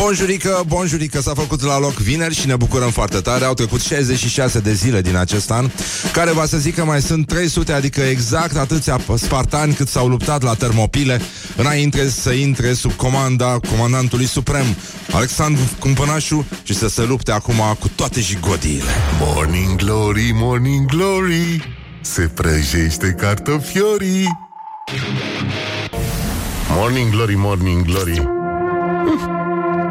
Bonjurică, 0.00 0.62
bonjurică, 0.66 1.20
s-a 1.20 1.34
făcut 1.34 1.62
la 1.62 1.78
loc 1.78 1.94
vineri 1.94 2.34
și 2.34 2.46
ne 2.46 2.56
bucurăm 2.56 2.90
foarte 2.90 3.20
tare. 3.20 3.44
Au 3.44 3.54
trecut 3.54 3.80
66 3.80 4.60
de 4.60 4.72
zile 4.72 5.00
din 5.00 5.16
acest 5.16 5.50
an, 5.50 5.70
care 6.12 6.30
va 6.30 6.46
să 6.46 6.58
zic 6.58 6.74
că 6.74 6.84
mai 6.84 7.02
sunt 7.02 7.26
300, 7.26 7.72
adică 7.72 8.00
exact 8.00 8.56
atâția 8.56 9.00
spartani 9.16 9.74
cât 9.74 9.88
s-au 9.88 10.08
luptat 10.08 10.42
la 10.42 10.54
termopile 10.54 11.20
înainte 11.56 12.08
să 12.08 12.30
intre 12.30 12.72
sub 12.72 12.92
comanda 12.92 13.58
comandantului 13.70 14.26
suprem, 14.26 14.66
Alexandru 15.12 15.62
Cumpănașu, 15.78 16.46
și 16.62 16.74
să 16.74 16.88
se 16.88 17.04
lupte 17.04 17.32
acum 17.32 17.76
cu 17.78 17.88
toate 17.94 18.20
jigodiile. 18.20 18.90
Morning 19.20 19.76
Glory, 19.76 20.30
Morning 20.34 20.86
Glory 20.86 21.76
Se 22.00 22.22
prăjește 22.34 23.14
cartofiorii 23.20 24.26
Morning 26.68 27.10
Glory, 27.10 27.34
Morning 27.36 27.84
Glory 27.84 28.18
Uf, 28.18 28.37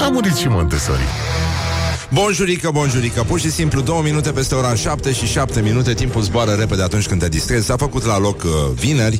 A 0.08 0.10
murit 0.10 0.36
și 0.36 0.48
Montessori. 0.48 1.02
Bonjurică, 2.14 2.70
bonjurică, 2.74 3.24
pur 3.24 3.40
și 3.40 3.52
simplu 3.52 3.82
două 3.82 4.02
minute 4.02 4.32
peste 4.32 4.56
ora 4.56 4.76
7 4.76 5.12
și 5.14 5.26
7 5.26 5.62
minute. 5.62 5.94
Timpul 5.94 6.22
zboară 6.22 6.52
repede 6.52 6.84
atunci 6.84 7.08
când 7.08 7.22
te 7.22 7.28
distrezi. 7.28 7.66
S-a 7.66 7.76
făcut 7.78 8.06
la 8.06 8.20
loc 8.20 8.44
uh, 8.44 8.52
vineri. 8.74 9.20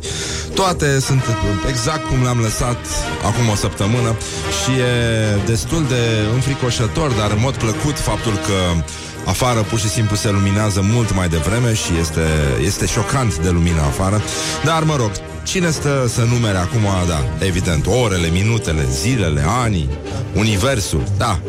Toate 0.54 1.00
sunt 1.00 1.24
exact 1.70 2.06
cum 2.08 2.24
le-am 2.24 2.40
lăsat 2.40 2.78
Acum 3.26 3.50
o 3.52 3.56
săptămână. 3.56 4.16
Și 4.64 4.72
e 4.72 5.46
destul 5.46 5.86
de 5.88 6.02
înfricoșător 6.34 7.12
Dar 7.12 7.32
în 7.32 7.40
mod 7.40 7.56
plăcut 7.56 8.00
faptul 8.00 8.34
că 8.34 8.84
Afară 9.26 9.60
pur 9.60 9.80
și 9.80 9.90
simplu 9.90 10.16
se 10.16 10.30
luminează 10.30 10.82
mult 10.94 11.16
mai 11.16 11.30
devreme 11.30 11.74
și 11.74 11.92
este, 12.00 12.26
este 12.66 12.86
șocant 12.86 13.38
de 13.38 13.50
lumină 13.50 13.82
afară. 13.82 14.22
Dar, 14.64 14.84
mă 14.84 14.96
rog, 14.96 15.12
cine 15.48 15.70
stă 15.70 16.06
să 16.08 16.22
numere 16.22 16.58
acum, 16.58 16.82
da, 17.08 17.46
evident, 17.46 17.86
orele, 18.04 18.28
minutele, 18.28 18.86
zilele, 18.92 19.44
anii, 19.64 19.90
universul, 20.36 21.04
da. 21.18 21.40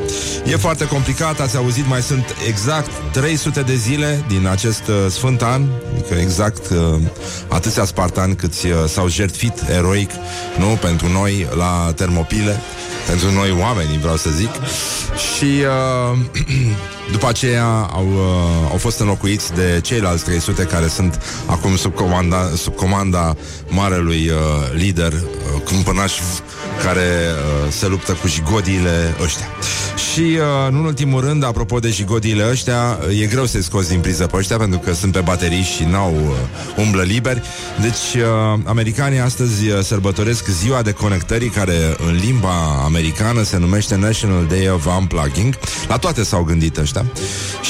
E 0.44 0.56
foarte 0.56 0.86
complicat, 0.86 1.40
ați 1.40 1.56
auzit, 1.56 1.86
mai 1.86 2.02
sunt 2.02 2.34
exact 2.48 2.90
300 3.12 3.60
de 3.60 3.74
zile 3.74 4.24
din 4.28 4.46
acest 4.46 4.82
uh, 4.88 4.94
sfânt 5.10 5.42
an, 5.42 5.62
adică 5.92 6.14
exact 6.14 6.70
uh, 6.70 7.00
atâția 7.48 7.84
spartani 7.84 8.36
câți 8.36 8.66
uh, 8.66 8.72
s-au 8.88 9.08
jertfit 9.08 9.62
eroic, 9.76 10.10
nu, 10.58 10.66
pentru 10.66 11.08
noi 11.08 11.46
la 11.56 11.92
termopile, 11.96 12.60
pentru 13.08 13.32
noi 13.32 13.56
oameni, 13.60 13.98
vreau 13.98 14.16
să 14.16 14.30
zic. 14.30 14.50
Și 15.16 15.44
uh, 15.44 16.18
după 17.14 17.28
aceea 17.28 17.66
au, 17.92 18.06
uh, 18.06 18.70
au 18.70 18.76
fost 18.76 18.98
înlocuiți 18.98 19.54
de 19.54 19.80
ceilalți 19.82 20.24
300 20.24 20.62
care 20.62 20.86
sunt 20.86 21.22
acum 21.46 21.76
sub 21.76 21.94
comanda, 21.94 22.50
sub 22.56 22.74
comanda 22.74 23.36
marelui 23.68 24.28
uh, 24.28 24.36
lider, 24.74 25.12
uh, 25.12 25.60
cumpănaș 25.64 26.12
care 26.84 27.00
uh, 27.00 27.72
se 27.72 27.86
luptă 27.86 28.12
cu 28.12 28.26
jigodiile 28.26 29.14
ăștia. 29.22 29.46
Și, 30.18 30.24
uh, 30.24 30.68
în 30.68 30.84
ultimul 30.84 31.20
rând, 31.20 31.44
apropo 31.44 31.78
de 31.78 31.88
jigodiile 31.88 32.48
ăștia, 32.50 32.98
uh, 33.08 33.20
e 33.20 33.26
greu 33.26 33.44
să-i 33.44 33.62
scoți 33.62 33.88
din 33.88 34.00
priză 34.00 34.26
pe 34.26 34.36
ăștia 34.36 34.56
pentru 34.56 34.78
că 34.78 34.92
sunt 34.92 35.12
pe 35.12 35.20
baterii 35.20 35.62
și 35.62 35.84
n-au 35.84 36.14
uh, 36.14 36.84
umblă 36.84 37.02
liberi. 37.02 37.42
Deci, 37.80 38.22
uh, 38.22 38.60
americanii 38.64 39.18
astăzi 39.18 39.68
uh, 39.68 39.80
sărbătoresc 39.80 40.46
ziua 40.46 40.82
de 40.82 40.92
conectării 40.92 41.48
care 41.48 41.96
în 42.06 42.18
limba 42.24 42.82
americană 42.84 43.42
se 43.42 43.58
numește 43.58 43.96
National 43.96 44.46
Day 44.46 44.70
of 44.70 44.86
Unplugging. 44.98 45.54
La 45.88 45.96
toate 45.96 46.24
s-au 46.24 46.42
gândit 46.42 46.76
ăștia. 46.76 47.04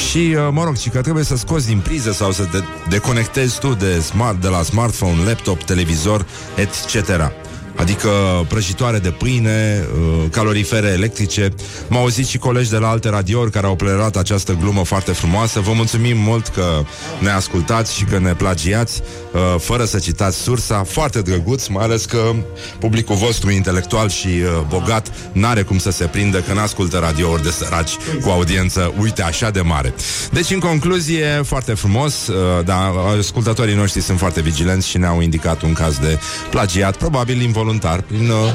Și, 0.08 0.18
uh, 0.18 0.48
mă 0.50 0.64
rog, 0.64 0.76
și 0.76 0.88
că 0.88 1.00
trebuie 1.00 1.24
să 1.24 1.36
scoți 1.36 1.66
din 1.66 1.78
priză 1.78 2.12
sau 2.12 2.32
să 2.32 2.44
te 2.44 2.58
deconectezi 2.88 3.58
tu 3.58 3.74
de, 3.74 4.00
smart, 4.00 4.40
de 4.40 4.48
la 4.48 4.62
smartphone, 4.62 5.24
laptop, 5.24 5.62
televizor, 5.62 6.26
etc 6.54 7.46
adică 7.78 8.08
prăjitoare 8.48 8.98
de 8.98 9.10
pâine, 9.10 9.84
uh, 9.92 10.24
calorifere 10.30 10.88
electrice. 10.88 11.48
M-au 11.88 12.00
auzit 12.00 12.26
și 12.26 12.38
colegi 12.38 12.70
de 12.70 12.76
la 12.76 12.88
alte 12.88 13.08
radiouri 13.08 13.50
care 13.50 13.66
au 13.66 13.76
plerat 13.76 14.16
această 14.16 14.56
glumă 14.60 14.84
foarte 14.84 15.12
frumoasă. 15.12 15.60
Vă 15.60 15.72
mulțumim 15.72 16.16
mult 16.16 16.46
că 16.46 16.82
ne 17.18 17.30
ascultați 17.30 17.94
și 17.96 18.04
că 18.04 18.18
ne 18.18 18.34
plagiați, 18.34 19.02
uh, 19.32 19.40
fără 19.60 19.84
să 19.84 19.98
citați 19.98 20.36
sursa. 20.36 20.82
Foarte 20.86 21.22
drăguț, 21.22 21.66
mai 21.66 21.84
ales 21.84 22.04
că 22.04 22.34
publicul 22.78 23.16
vostru 23.16 23.50
intelectual 23.50 24.08
și 24.08 24.26
uh, 24.26 24.64
bogat 24.68 25.12
n-are 25.32 25.62
cum 25.62 25.78
să 25.78 25.90
se 25.90 26.04
prindă 26.04 26.40
că 26.40 26.52
n-ascultă 26.52 26.98
radiouri 26.98 27.42
de 27.42 27.50
săraci 27.50 27.92
cu 28.22 28.28
audiență, 28.28 28.92
uite, 29.00 29.22
așa 29.22 29.50
de 29.50 29.60
mare. 29.60 29.94
Deci, 30.32 30.50
în 30.50 30.58
concluzie, 30.58 31.42
foarte 31.44 31.74
frumos, 31.74 32.30
da, 32.64 32.92
ascultătorii 33.18 33.74
noștri 33.74 34.00
sunt 34.00 34.18
foarte 34.18 34.40
vigilenți 34.40 34.88
și 34.88 34.98
ne-au 34.98 35.20
indicat 35.20 35.62
un 35.62 35.72
caz 35.72 35.98
de 35.98 36.18
plagiat, 36.50 36.96
probabil 36.96 37.40
involuntar 37.40 37.67
voluntar, 37.68 38.00
prin, 38.00 38.30
uh, 38.30 38.52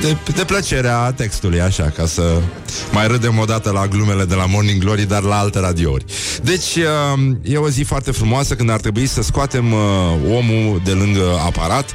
de, 0.00 0.16
de 0.34 0.44
plăcerea 0.44 1.12
textului, 1.12 1.60
așa, 1.60 1.92
ca 1.96 2.06
să 2.06 2.40
mai 2.92 3.06
râdem 3.06 3.38
o 3.38 3.44
dată 3.44 3.70
la 3.70 3.86
glumele 3.86 4.24
de 4.24 4.34
la 4.34 4.46
Morning 4.46 4.82
Glory, 4.82 5.02
dar 5.02 5.22
la 5.22 5.38
alte 5.38 5.58
radiouri. 5.58 6.04
Deci, 6.42 6.76
uh, 6.76 7.36
e 7.42 7.56
o 7.56 7.68
zi 7.68 7.82
foarte 7.82 8.10
frumoasă 8.10 8.54
când 8.54 8.70
ar 8.70 8.80
trebui 8.80 9.06
să 9.06 9.22
scoatem 9.22 9.72
uh, 9.72 9.78
omul 10.36 10.80
de 10.84 10.90
lângă 10.90 11.40
aparat, 11.46 11.94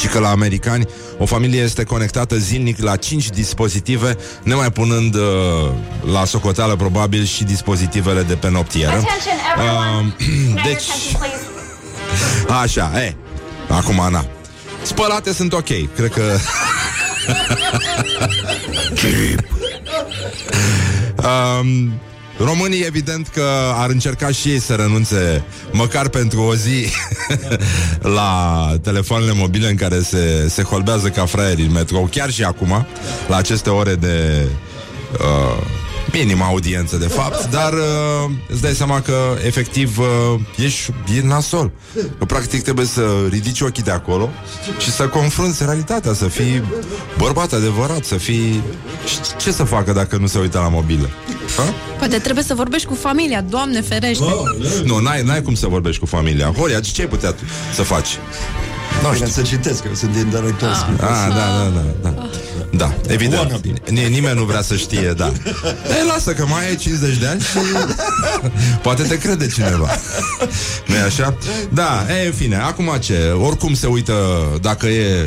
și 0.00 0.06
că 0.06 0.18
la 0.18 0.28
americani 0.28 0.86
o 1.18 1.26
familie 1.26 1.60
este 1.60 1.84
conectată 1.84 2.36
zilnic 2.36 2.78
la 2.78 2.96
5 2.96 3.28
dispozitive, 3.28 4.16
nemai 4.42 4.70
punând 4.70 5.14
uh, 5.14 5.22
la 6.12 6.24
socoteală 6.24 6.76
probabil 6.76 7.24
și 7.24 7.44
dispozitivele 7.44 8.22
de 8.22 8.34
pe 8.34 8.50
noptieră. 8.50 8.96
Uh, 8.96 10.06
deci, 10.66 10.84
așa, 12.62 13.04
e, 13.04 13.14
acum, 13.68 14.00
Ana, 14.00 14.24
Spălate 14.82 15.32
sunt 15.32 15.52
ok, 15.52 15.94
cred 15.94 16.10
că... 16.10 16.36
um, 21.28 22.00
Românii 22.38 22.84
evident 22.84 23.28
că 23.28 23.44
ar 23.74 23.90
încerca 23.90 24.28
și 24.28 24.48
ei 24.48 24.60
să 24.60 24.74
renunțe 24.74 25.44
măcar 25.72 26.08
pentru 26.08 26.40
o 26.40 26.54
zi 26.54 26.86
la 28.16 28.66
telefoanele 28.82 29.32
mobile 29.32 29.68
în 29.68 29.76
care 29.76 30.00
se, 30.00 30.48
se 30.48 30.62
holbează 30.62 31.08
ca 31.08 31.26
fraieri 31.26 31.62
în 31.62 31.72
metrou, 31.72 32.08
chiar 32.10 32.30
și 32.30 32.44
acum, 32.44 32.86
la 33.28 33.36
aceste 33.36 33.70
ore 33.70 33.94
de 33.94 34.46
uh, 35.12 35.81
minimă 36.12 36.44
audiență, 36.44 36.96
de 36.96 37.06
fapt, 37.06 37.50
dar 37.50 37.72
uh, 37.72 38.30
îți 38.48 38.60
dai 38.60 38.72
seama 38.72 39.00
că, 39.00 39.14
efectiv, 39.46 39.98
uh, 39.98 40.40
ești 40.56 40.92
e 41.16 41.26
nasol. 41.26 41.70
Că, 42.18 42.24
practic, 42.24 42.62
trebuie 42.62 42.86
să 42.86 43.02
ridici 43.28 43.60
ochii 43.60 43.82
de 43.82 43.90
acolo 43.90 44.30
și 44.78 44.90
să 44.90 45.08
confrunți 45.08 45.64
realitatea, 45.64 46.12
să 46.12 46.24
fii 46.24 46.62
bărbat 47.18 47.52
adevărat, 47.52 48.04
să 48.04 48.14
fii... 48.14 48.62
Ce 49.38 49.52
să 49.52 49.64
facă 49.64 49.92
dacă 49.92 50.16
nu 50.16 50.26
se 50.26 50.38
uită 50.38 50.58
la 50.58 50.68
mobilă? 50.68 51.08
Ha? 51.56 51.74
Poate 51.98 52.18
trebuie 52.18 52.44
să 52.44 52.54
vorbești 52.54 52.88
cu 52.88 52.94
familia, 52.94 53.40
Doamne 53.40 53.80
ferește. 53.80 54.24
Oh, 54.24 54.84
nu, 54.84 54.98
n-ai, 54.98 55.22
n-ai 55.22 55.42
cum 55.42 55.54
să 55.54 55.66
vorbești 55.66 56.00
cu 56.00 56.06
familia. 56.06 56.52
Horia, 56.56 56.80
ce 56.80 57.00
ai 57.00 57.08
putea 57.08 57.34
să 57.74 57.82
faci? 57.82 58.18
Nu 59.02 59.14
știu. 59.14 59.26
să 59.26 59.42
citesc, 59.42 59.84
eu 59.84 59.94
sunt 59.94 60.12
din 60.12 60.28
director. 60.28 60.68
Ah, 60.68 60.86
ah, 61.00 61.28
da, 61.28 61.34
da, 61.34 61.82
da, 62.02 62.08
da. 62.10 62.28
Da, 62.76 62.94
evident. 63.08 63.60
N- 63.86 64.08
nimeni 64.08 64.38
nu 64.38 64.44
vrea 64.44 64.62
să 64.62 64.76
știe, 64.76 65.12
da. 65.16 65.32
E, 66.00 66.04
lasă 66.08 66.32
că 66.32 66.46
mai 66.46 66.66
ai 66.68 66.76
50 66.76 67.16
de 67.16 67.26
ani 67.26 67.40
și 67.40 67.56
poate 68.82 69.02
te 69.02 69.18
crede 69.18 69.46
cineva. 69.46 69.88
nu 70.86 70.94
e 70.94 71.00
așa? 71.00 71.36
Da, 71.72 72.06
e, 72.22 72.26
în 72.26 72.32
fine, 72.32 72.56
acum 72.56 72.96
ce? 73.00 73.18
Oricum 73.28 73.74
se 73.74 73.86
uită, 73.86 74.14
dacă 74.60 74.86
e 74.86 75.26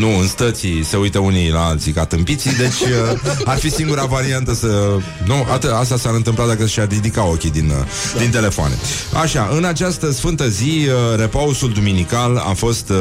nu, 0.00 0.18
în 0.18 0.26
stății 0.26 0.84
se 0.84 0.96
uită 0.96 1.18
unii 1.18 1.50
la 1.50 1.64
alții 1.64 1.92
ca 1.92 2.04
tâmpiții, 2.04 2.52
deci 2.56 2.80
uh, 2.80 3.20
ar 3.44 3.58
fi 3.58 3.70
singura 3.70 4.04
variantă 4.04 4.54
să... 4.54 4.66
Nu, 5.26 5.46
atât, 5.52 5.70
asta 5.70 5.96
s-ar 5.96 6.14
întâmpla 6.14 6.46
dacă 6.46 6.66
și-ar 6.66 6.88
ridica 6.88 7.24
ochii 7.24 7.50
din, 7.50 7.72
uh, 7.80 8.18
din 8.18 8.30
telefoane. 8.30 8.74
Așa, 9.22 9.50
în 9.56 9.64
această 9.64 10.12
sfântă 10.12 10.48
zi, 10.48 10.86
uh, 10.86 11.18
repausul 11.18 11.72
duminical 11.72 12.36
a 12.36 12.52
fost 12.52 12.88
uh, 12.88 12.96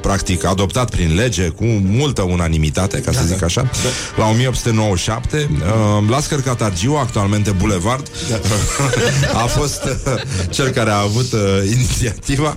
practic 0.00 0.44
adoptat 0.44 0.90
prin 0.90 1.14
lege 1.14 1.48
cu 1.48 1.64
multă 1.82 2.22
unanimitate, 2.22 3.00
ca 3.00 3.12
să 3.12 3.20
zic 3.26 3.42
așa, 3.42 3.70
la 4.16 4.24
1897. 4.24 5.50
Uh, 5.52 6.08
Lascăr 6.08 6.40
Catargiu, 6.40 6.94
actualmente 6.94 7.50
Boulevard, 7.50 8.10
a 9.42 9.46
fost 9.46 9.82
uh, 9.84 10.22
cel 10.50 10.68
care 10.68 10.90
a 10.90 11.00
avut 11.00 11.32
uh, 11.32 11.40
inițiativa 11.74 12.56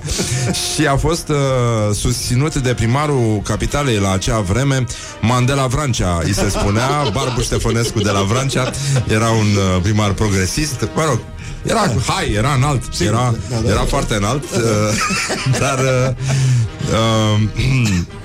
și 0.73 0.85
a 0.87 0.95
fost 0.95 1.29
uh, 1.29 1.95
susținut 1.95 2.55
de 2.55 2.73
primarul 2.73 3.41
capitalei 3.71 3.99
la 3.99 4.11
acea 4.11 4.39
vreme, 4.39 4.85
Mandela 5.21 5.67
Vrancea, 5.67 6.21
îi 6.23 6.33
se 6.33 6.49
spunea, 6.49 6.89
Barbu 7.13 7.41
Ștefănescu 7.41 7.99
de 7.99 8.09
la 8.09 8.21
Vrancea, 8.21 8.71
era 9.07 9.29
un 9.29 9.45
uh, 9.55 9.81
primar 9.81 10.11
progresist, 10.11 10.89
mă 10.95 11.03
rog, 11.05 11.19
era 11.63 11.93
hai, 12.07 12.31
era 12.31 12.53
înalt, 12.53 12.83
era, 12.99 13.33
da, 13.49 13.55
da, 13.61 13.67
era 13.67 13.75
da. 13.75 13.85
foarte 13.85 14.15
înalt, 14.15 14.43
uh, 14.43 14.59
dar 15.61 15.79
uh, 15.79 16.13
uh, 16.91 17.99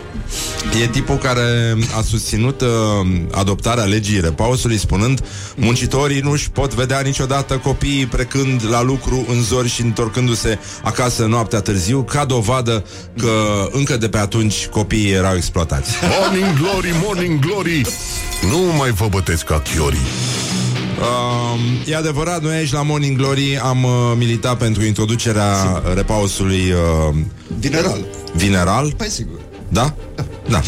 E 0.83 0.87
tipul 0.87 1.17
care 1.17 1.77
a 1.99 2.03
susținut 2.03 2.61
uh, 2.61 2.69
adoptarea 3.31 3.85
legii 3.85 4.21
repausului 4.21 4.79
spunând 4.79 5.21
muncitorii 5.57 6.21
nu-și 6.21 6.51
pot 6.51 6.75
vedea 6.75 7.01
niciodată 7.01 7.55
copiii 7.55 8.07
precând 8.07 8.63
la 8.71 8.83
lucru 8.83 9.25
în 9.29 9.43
zori 9.43 9.69
și 9.69 9.83
întorcându-se 9.83 10.59
acasă 10.83 11.27
noaptea 11.27 11.61
târziu 11.61 12.03
ca 12.03 12.25
dovadă 12.25 12.85
că 13.17 13.31
încă 13.73 13.97
de 13.97 14.09
pe 14.09 14.19
atunci 14.19 14.67
copiii 14.67 15.11
erau 15.11 15.37
exploatați. 15.37 15.91
Morning 16.21 16.59
glory, 16.61 16.95
morning 17.05 17.39
glory 17.39 17.81
Nu 18.51 18.59
mai 18.79 18.91
vă 18.91 19.07
bătesc 19.11 19.45
ca 19.45 19.61
chiorii 19.61 20.07
Uh, 21.01 21.61
e 21.87 21.97
adevărat, 21.97 22.43
noi 22.43 22.57
aici 22.57 22.73
la 22.73 22.83
Morning 22.83 23.17
Glory 23.17 23.59
am 23.59 23.85
uh, 23.85 23.91
militat 24.17 24.59
pentru 24.59 24.85
introducerea 24.85 25.83
repausului 25.95 26.73
uh, 26.73 27.15
Vineral. 27.59 28.05
vineral. 28.35 28.93
Păi 28.97 29.11
sigur. 29.11 29.46
Da? 29.71 29.93
Da. 30.49 30.61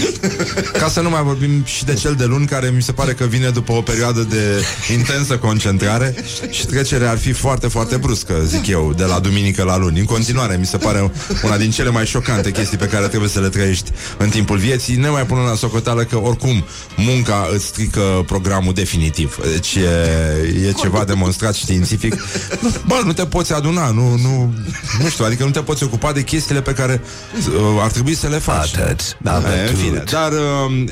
Ca 0.79 0.89
să 0.89 1.01
nu 1.01 1.11
mai 1.11 1.23
vorbim 1.23 1.65
și 1.65 1.85
de 1.85 1.95
cel 1.95 2.15
de 2.15 2.25
luni, 2.25 2.47
care 2.47 2.73
mi 2.75 2.83
se 2.83 2.93
pare 2.93 3.13
că 3.13 3.25
vine 3.25 3.49
după 3.49 3.73
o 3.73 3.81
perioadă 3.81 4.21
de 4.21 4.65
intensă 4.93 5.37
concentrare 5.37 6.15
și 6.51 6.67
trecerea 6.67 7.11
ar 7.11 7.19
fi 7.19 7.33
foarte, 7.33 7.69
foarte 7.69 7.97
bruscă, 7.97 8.35
zic 8.47 8.67
eu, 8.67 8.93
de 8.97 9.05
la 9.05 9.19
duminică 9.19 9.63
la 9.63 9.77
luni. 9.77 9.99
În 9.99 10.05
continuare, 10.05 10.57
mi 10.57 10.67
se 10.67 10.77
pare 10.77 11.13
una 11.45 11.57
din 11.57 11.71
cele 11.71 11.91
mai 11.91 12.07
șocante 12.07 12.51
chestii 12.51 12.77
pe 12.79 12.87
care 12.87 13.07
trebuie 13.07 13.31
să 13.31 13.41
le 13.41 13.49
trăiești 13.49 13.91
în 14.17 14.29
timpul 14.29 14.57
vieții, 14.57 14.97
ne 14.97 15.09
mai 15.09 15.27
punând 15.27 15.49
la 15.49 15.55
socoteală 15.55 16.03
că 16.05 16.17
oricum 16.17 16.65
munca 16.97 17.49
îți 17.53 17.65
strică 17.65 18.25
programul 18.27 18.75
definitiv. 18.75 19.37
Deci 19.53 19.75
e, 19.75 20.67
e 20.69 20.73
ceva 20.73 21.05
demonstrat 21.05 21.55
științific. 21.55 22.15
Bă, 22.87 23.01
nu 23.05 23.13
te 23.13 23.25
poți 23.25 23.53
aduna, 23.53 23.91
nu, 23.91 24.17
nu, 24.17 24.55
nu 25.03 25.09
știu, 25.09 25.25
adică 25.25 25.45
nu 25.45 25.51
te 25.51 25.61
poți 25.61 25.85
ocupa 25.85 26.13
de 26.13 26.23
chestiile 26.23 26.61
pe 26.61 26.73
care 26.73 27.01
uh, 27.47 27.53
ar 27.81 27.91
trebui 27.91 28.15
să 28.15 28.27
le 28.27 28.39
faci. 28.39 28.77
Atât. 28.77 29.17
Da, 29.23 29.35
Atât. 29.35 29.68
În 29.69 29.77
fine. 29.77 30.05
Dar 30.11 30.33
um, 30.33 30.89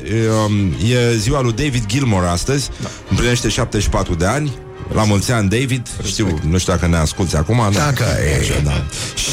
um, 0.46 0.74
e 0.90 1.16
ziua 1.16 1.40
lui 1.40 1.52
David 1.52 1.86
Gilmore 1.86 2.26
astăzi 2.26 2.70
da. 2.82 2.88
Împlinește 3.10 3.48
74 3.48 4.14
de 4.14 4.26
ani 4.26 4.52
la 4.92 5.04
mulți 5.04 5.32
ani, 5.32 5.48
David 5.48 5.88
Știu, 6.04 6.38
nu 6.48 6.58
știu 6.58 6.72
dacă 6.72 6.86
ne 6.86 6.96
asculti 6.96 7.36
acum 7.36 7.68
da. 7.72 7.78
Dacă 7.78 8.04
e. 8.34 8.38
Așa, 8.38 8.60
da. 8.64 8.84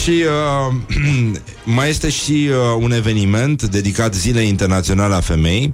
Și 0.01 0.23
uh, 0.69 0.75
mai 1.75 1.89
este 1.89 2.09
și 2.09 2.49
uh, 2.49 2.55
un 2.79 2.91
eveniment 2.91 3.63
Dedicat 3.63 4.13
Zilei 4.13 4.47
Internaționale 4.47 5.13
a 5.13 5.19
Femeii 5.19 5.73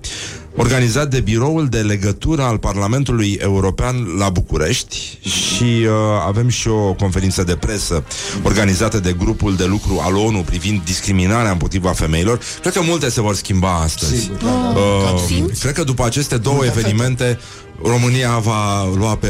Organizat 0.62 1.10
de 1.10 1.20
Biroul 1.20 1.68
de 1.68 1.78
Legătură 1.80 2.42
al 2.44 2.58
Parlamentului 2.58 3.38
European 3.42 3.96
la 4.18 4.30
București 4.30 5.20
și 5.22 5.64
uh, 5.64 5.90
avem 6.28 6.48
și 6.50 6.68
o 6.68 6.94
conferință 6.94 7.44
de 7.44 7.56
presă 7.56 8.04
organizată 8.44 9.00
de 9.00 9.14
grupul 9.18 9.56
de 9.56 9.66
lucru 9.66 10.00
al 10.02 10.16
ONU 10.16 10.40
privind 10.42 10.82
discriminarea 10.84 11.52
împotriva 11.52 11.92
femeilor. 11.92 12.40
Cred 12.62 12.74
că 12.74 12.82
multe 12.82 13.10
se 13.10 13.22
vor 13.22 13.36
schimba 13.36 13.76
astăzi. 13.76 14.20
Sigur, 14.22 14.38
Uh, 14.42 15.22
Simți? 15.28 15.62
cred 15.62 15.74
că 15.74 15.84
după 15.84 16.06
aceste 16.06 16.38
două 16.38 16.66
evenimente 16.66 17.40
România 17.84 18.38
va 18.38 18.86
lua 18.96 19.16
pe 19.16 19.28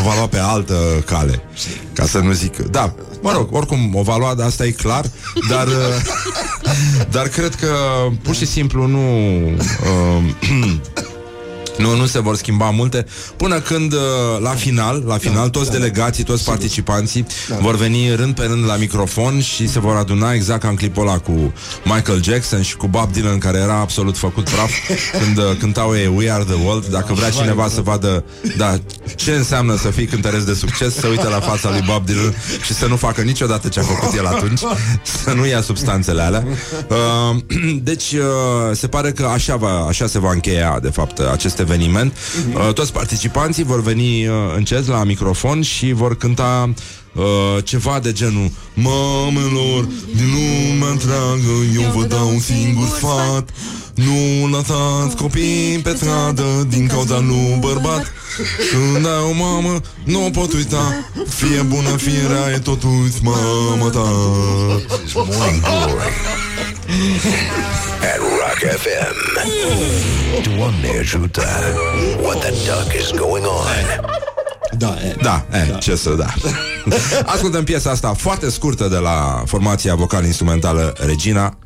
o 0.00 0.02
va 0.02 0.14
lua 0.14 0.26
pe 0.26 0.38
altă 0.38 1.02
cale. 1.06 1.42
Ca 1.92 2.04
să 2.06 2.18
nu 2.18 2.32
zic. 2.32 2.56
Da, 2.56 2.94
mă 3.20 3.32
rog, 3.32 3.48
oricum 3.50 3.94
o 3.94 4.02
va 4.02 4.16
lua, 4.16 4.34
dar 4.34 4.46
asta 4.46 4.66
e 4.66 4.70
clar, 4.70 5.04
dar 5.48 5.66
uh, 5.66 5.74
dar 7.14 7.28
cred 7.28 7.54
că 7.54 7.74
pur 8.22 8.34
și 8.34 8.46
simplu 8.46 8.86
nu 8.86 8.98
uh, 9.46 10.22
Nu, 11.80 11.96
nu 11.96 12.06
se 12.06 12.20
vor 12.20 12.36
schimba 12.36 12.70
multe. 12.70 13.06
Până 13.36 13.60
când, 13.60 13.92
uh, 13.92 14.00
la 14.40 14.50
final 14.50 15.02
La 15.06 15.16
final, 15.18 15.48
toți 15.48 15.70
delegații, 15.70 16.24
toți 16.24 16.44
participanții 16.44 17.26
Vor 17.60 17.76
veni 17.76 18.14
rând 18.14 18.34
pe 18.34 18.42
rând 18.42 18.66
la 18.66 18.76
microfon 18.76 19.40
Și 19.40 19.68
se 19.68 19.80
vor 19.80 19.96
aduna 19.96 20.32
exact 20.32 20.60
ca 20.60 20.68
în 20.68 20.74
clipul 20.74 21.02
ăla 21.02 21.18
Cu 21.18 21.52
Michael 21.84 22.22
Jackson 22.22 22.62
și 22.62 22.76
cu 22.76 22.86
Bob 22.86 23.12
Dylan 23.12 23.38
Care 23.38 23.58
era 23.58 23.74
absolut 23.78 24.18
făcut 24.18 24.48
praf 24.48 24.70
Când 25.22 25.38
uh, 25.38 25.44
cântau 25.58 25.96
ei 25.96 26.12
We 26.16 26.32
Are 26.32 26.44
The 26.44 26.54
World. 26.64 26.86
Dacă 26.86 27.12
vrea 27.12 27.30
cineva 27.30 27.68
să 27.68 27.80
vadă 27.80 28.24
da, 28.56 28.78
Ce 29.16 29.32
înseamnă 29.32 29.76
să 29.76 29.88
fii 29.88 30.06
cântăresc 30.06 30.46
de 30.46 30.54
succes 30.54 30.94
Să 30.94 31.06
uite 31.06 31.28
la 31.28 31.40
fața 31.40 31.70
lui 31.70 31.82
Bob 31.86 32.06
Dylan 32.06 32.34
Și 32.62 32.74
să 32.74 32.86
nu 32.86 32.96
facă 32.96 33.20
niciodată 33.20 33.68
ce 33.68 33.80
a 33.80 33.82
făcut 33.82 34.14
el 34.14 34.26
atunci 34.26 34.60
Să 35.24 35.32
nu 35.32 35.46
ia 35.46 35.60
substanțele 35.60 36.22
alea. 36.22 36.44
Uh, 36.90 37.36
Deci 37.90 38.12
uh, 38.12 38.20
se 38.72 38.86
pare 38.88 39.12
că 39.12 39.24
așa, 39.24 39.56
va, 39.56 39.86
așa 39.88 40.06
se 40.06 40.18
va 40.18 40.32
încheia 40.32 40.78
De 40.82 40.88
fapt 40.88 41.18
acest 41.18 41.58
eveniment. 41.70 42.12
Uh, 42.54 42.72
Toți 42.72 42.92
participanții 42.92 43.64
vor 43.64 43.82
veni 43.82 44.26
uh, 44.26 44.34
încet 44.56 44.86
la 44.86 45.04
microfon 45.04 45.62
Și 45.62 45.92
vor 45.92 46.16
cânta 46.16 46.72
Uh, 47.14 47.64
ceva 47.64 47.98
de 48.02 48.12
genul 48.12 48.50
Mamelor 48.74 49.84
din 50.14 50.28
lumea 50.34 50.88
întreagă 50.88 51.52
Eu 51.74 51.90
vă 51.94 52.04
dau 52.04 52.28
un 52.28 52.38
singur 52.38 52.86
sfat 52.86 53.50
Nu 54.04 54.46
lăsați 54.46 55.16
copii 55.16 55.80
pe 55.82 55.94
stradă 55.96 56.66
Din 56.68 56.86
cauza 56.86 57.18
lui 57.18 57.56
bărbat 57.58 58.12
Când 58.70 59.06
ai 59.06 59.22
o 59.30 59.32
mamă 59.32 59.80
Nu 60.04 60.26
o 60.26 60.30
pot 60.30 60.52
uita 60.52 61.04
Fie 61.28 61.62
bună, 61.62 61.88
fie 61.88 62.26
rea 62.28 62.54
E 62.54 62.58
totuși 62.58 63.22
mama 63.22 63.88
ta 63.90 64.08
Morning 65.14 65.60
Glory 65.60 66.12
at 68.02 68.18
Rock 68.18 68.78
FM. 68.78 69.16
Doamne 70.56 70.98
ajută. 71.00 71.42
What 72.22 72.40
the 72.40 72.50
duck 72.50 72.94
is 73.00 73.10
going 73.18 73.44
on? 73.44 74.08
Da, 74.78 74.96
e. 75.04 75.16
Da, 75.22 75.46
e, 75.52 75.78
ce 75.78 75.96
să 75.96 76.10
da 76.10 76.26
Ascultăm 77.34 77.64
piesa 77.64 77.90
asta 77.90 78.14
foarte 78.16 78.50
scurtă 78.50 78.88
De 78.88 78.96
la 78.96 79.42
formația 79.46 79.94
vocal-instrumentală 79.94 80.94
Regina 80.98 81.58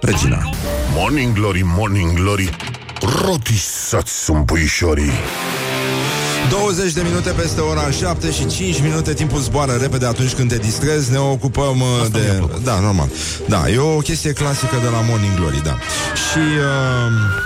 Regina 0.00 0.50
Morning 0.98 1.34
glory, 1.34 1.62
morning 1.64 2.12
glory 2.12 2.56
Rotisați 3.24 4.24
sunt 4.24 4.46
puișorii. 4.46 5.10
20 6.50 6.92
de 6.92 7.02
minute 7.02 7.30
peste 7.30 7.60
ora 7.60 7.90
7 7.90 8.30
și 8.30 8.46
5 8.46 8.80
minute 8.80 9.14
Timpul 9.14 9.38
zboară 9.38 9.72
repede 9.72 10.06
atunci 10.06 10.32
când 10.32 10.48
te 10.48 10.56
distrezi. 10.56 11.10
Ne 11.10 11.18
ocupăm 11.18 11.80
uh, 11.80 12.06
de... 12.12 12.42
Da, 12.64 12.80
normal. 12.80 13.08
Da, 13.48 13.68
e 13.68 13.78
o 13.78 13.98
chestie 13.98 14.32
clasică 14.32 14.76
de 14.82 14.88
la 14.88 15.00
Morning 15.00 15.34
Glory, 15.34 15.62
da. 15.62 15.78
Și... 16.14 16.38
Uh... 16.38 17.44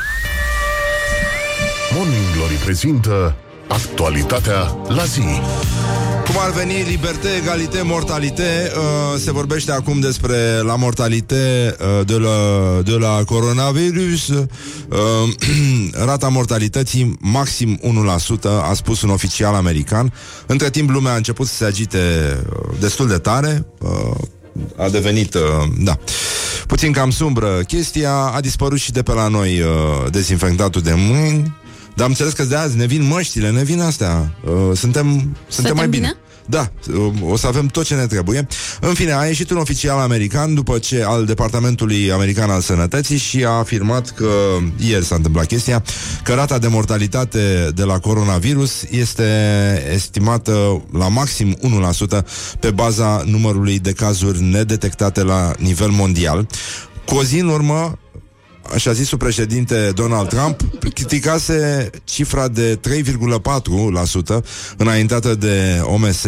Morning 1.97 2.25
glory 2.37 2.55
prezintă 2.55 3.35
Actualitatea 3.71 4.77
la 4.89 5.05
zi. 5.05 5.21
Cum 6.25 6.35
ar 6.39 6.51
veni 6.51 6.83
liberté, 6.89 7.29
egalité, 7.43 7.83
mortalité 7.83 8.73
uh, 8.77 9.21
Se 9.21 9.31
vorbește 9.33 9.73
acum 9.73 10.01
despre 10.01 10.61
la 10.63 10.77
mortalité 10.77 11.75
uh, 11.81 12.07
de, 12.07 12.17
la, 12.17 12.31
de 12.85 12.93
la 12.93 13.23
coronavirus. 13.27 14.29
Uh, 14.29 14.47
Rata 16.07 16.29
mortalității 16.29 17.17
maxim 17.21 17.81
1% 17.83 18.49
A 18.71 18.75
spus 18.75 19.03
un 19.03 19.11
oficial 19.11 19.55
american. 19.55 20.13
Între 20.47 20.71
timp 20.71 20.91
lumea 20.91 21.13
a 21.13 21.17
început 21.17 21.47
să 21.47 21.55
se 21.55 21.65
agite 21.65 21.99
uh, 22.51 22.75
destul 22.81 23.09
de 23.09 23.19
tare. 23.19 23.67
Uh, 23.81 24.17
a 24.77 24.89
devenit, 24.89 25.35
uh, 25.35 25.41
da, 25.79 25.99
puțin 26.67 26.93
cam 26.93 27.11
sumbră 27.11 27.61
chestia, 27.67 28.13
a 28.13 28.41
dispărut 28.41 28.79
și 28.79 28.93
de 28.93 29.03
pe 29.03 29.13
la 29.13 29.29
noi 29.29 29.61
uh, 29.61 30.11
dezinfectatul 30.11 30.81
de 30.81 30.95
mâini, 30.97 31.55
dar 32.01 32.09
am 32.09 32.15
înțeles 32.19 32.33
că 32.33 32.45
de 32.45 32.57
azi 32.57 32.77
ne 32.77 32.87
vin 32.87 33.07
măștile, 33.07 33.51
ne 33.51 33.63
vin 33.63 33.81
astea, 33.81 34.35
uh, 34.45 34.77
suntem, 34.77 35.37
suntem 35.49 35.77
mai 35.77 35.89
bine. 35.89 36.07
bine? 36.07 36.17
Da, 36.47 36.73
uh, 36.95 37.31
o 37.31 37.37
să 37.37 37.47
avem 37.47 37.67
tot 37.67 37.85
ce 37.85 37.95
ne 37.95 38.07
trebuie. 38.07 38.47
În 38.81 38.95
fine, 38.95 39.13
a 39.13 39.27
ieșit 39.27 39.51
un 39.51 39.57
oficial 39.57 39.99
american 39.99 40.55
după 40.55 40.79
ce 40.79 41.05
al 41.05 41.25
Departamentului 41.25 42.13
American 42.13 42.51
al 42.51 42.61
Sănătății 42.61 43.17
și 43.17 43.45
a 43.45 43.51
afirmat 43.51 44.11
că 44.11 44.31
ieri 44.77 45.05
s-a 45.05 45.15
întâmplat 45.15 45.47
chestia, 45.47 45.83
că 46.23 46.35
rata 46.35 46.59
de 46.59 46.67
mortalitate 46.67 47.71
de 47.75 47.85
la 47.85 47.99
coronavirus 47.99 48.83
este 48.91 49.25
estimată 49.93 50.83
la 50.93 51.09
maxim 51.09 51.57
1% 52.19 52.25
pe 52.61 52.71
baza 52.71 53.23
numărului 53.27 53.79
de 53.79 53.93
cazuri 53.93 54.43
nedetectate 54.43 55.23
la 55.23 55.53
nivel 55.59 55.89
mondial. 55.89 56.47
Cu 57.05 57.15
o 57.15 57.23
zi 57.23 57.39
în 57.39 57.49
urmă, 57.49 57.99
așa 58.75 58.93
zisul 58.93 59.19
președinte 59.19 59.91
Donald 59.95 60.29
Trump 60.29 60.61
criticase 60.95 61.91
cifra 62.05 62.49
de 62.49 62.81
3,4% 64.35 64.45
înaintată 64.77 65.35
de 65.35 65.81
OMS 65.83 66.25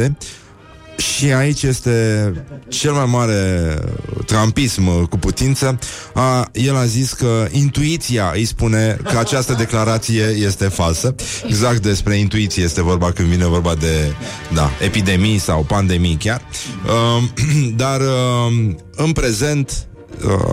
și 0.96 1.32
aici 1.32 1.62
este 1.62 2.32
cel 2.68 2.92
mai 2.92 3.06
mare 3.06 3.78
trampism 4.26 5.08
cu 5.08 5.18
putință. 5.18 5.78
A, 6.14 6.48
el 6.52 6.76
a 6.76 6.84
zis 6.84 7.12
că 7.12 7.46
intuiția 7.50 8.30
îi 8.34 8.44
spune 8.44 8.98
că 9.04 9.18
această 9.18 9.54
declarație 9.58 10.22
este 10.22 10.64
falsă. 10.64 11.14
Exact 11.46 11.82
despre 11.82 12.16
intuiție 12.16 12.62
este 12.62 12.82
vorba 12.82 13.12
când 13.12 13.28
vine 13.28 13.46
vorba 13.46 13.74
de 13.74 14.14
da, 14.54 14.70
epidemii 14.80 15.38
sau 15.38 15.62
pandemii 15.62 16.16
chiar. 16.16 16.42
Uh, 16.86 17.22
dar 17.82 18.00
uh, 18.00 18.74
în 18.96 19.12
prezent 19.12 19.70
uh, 19.70 19.91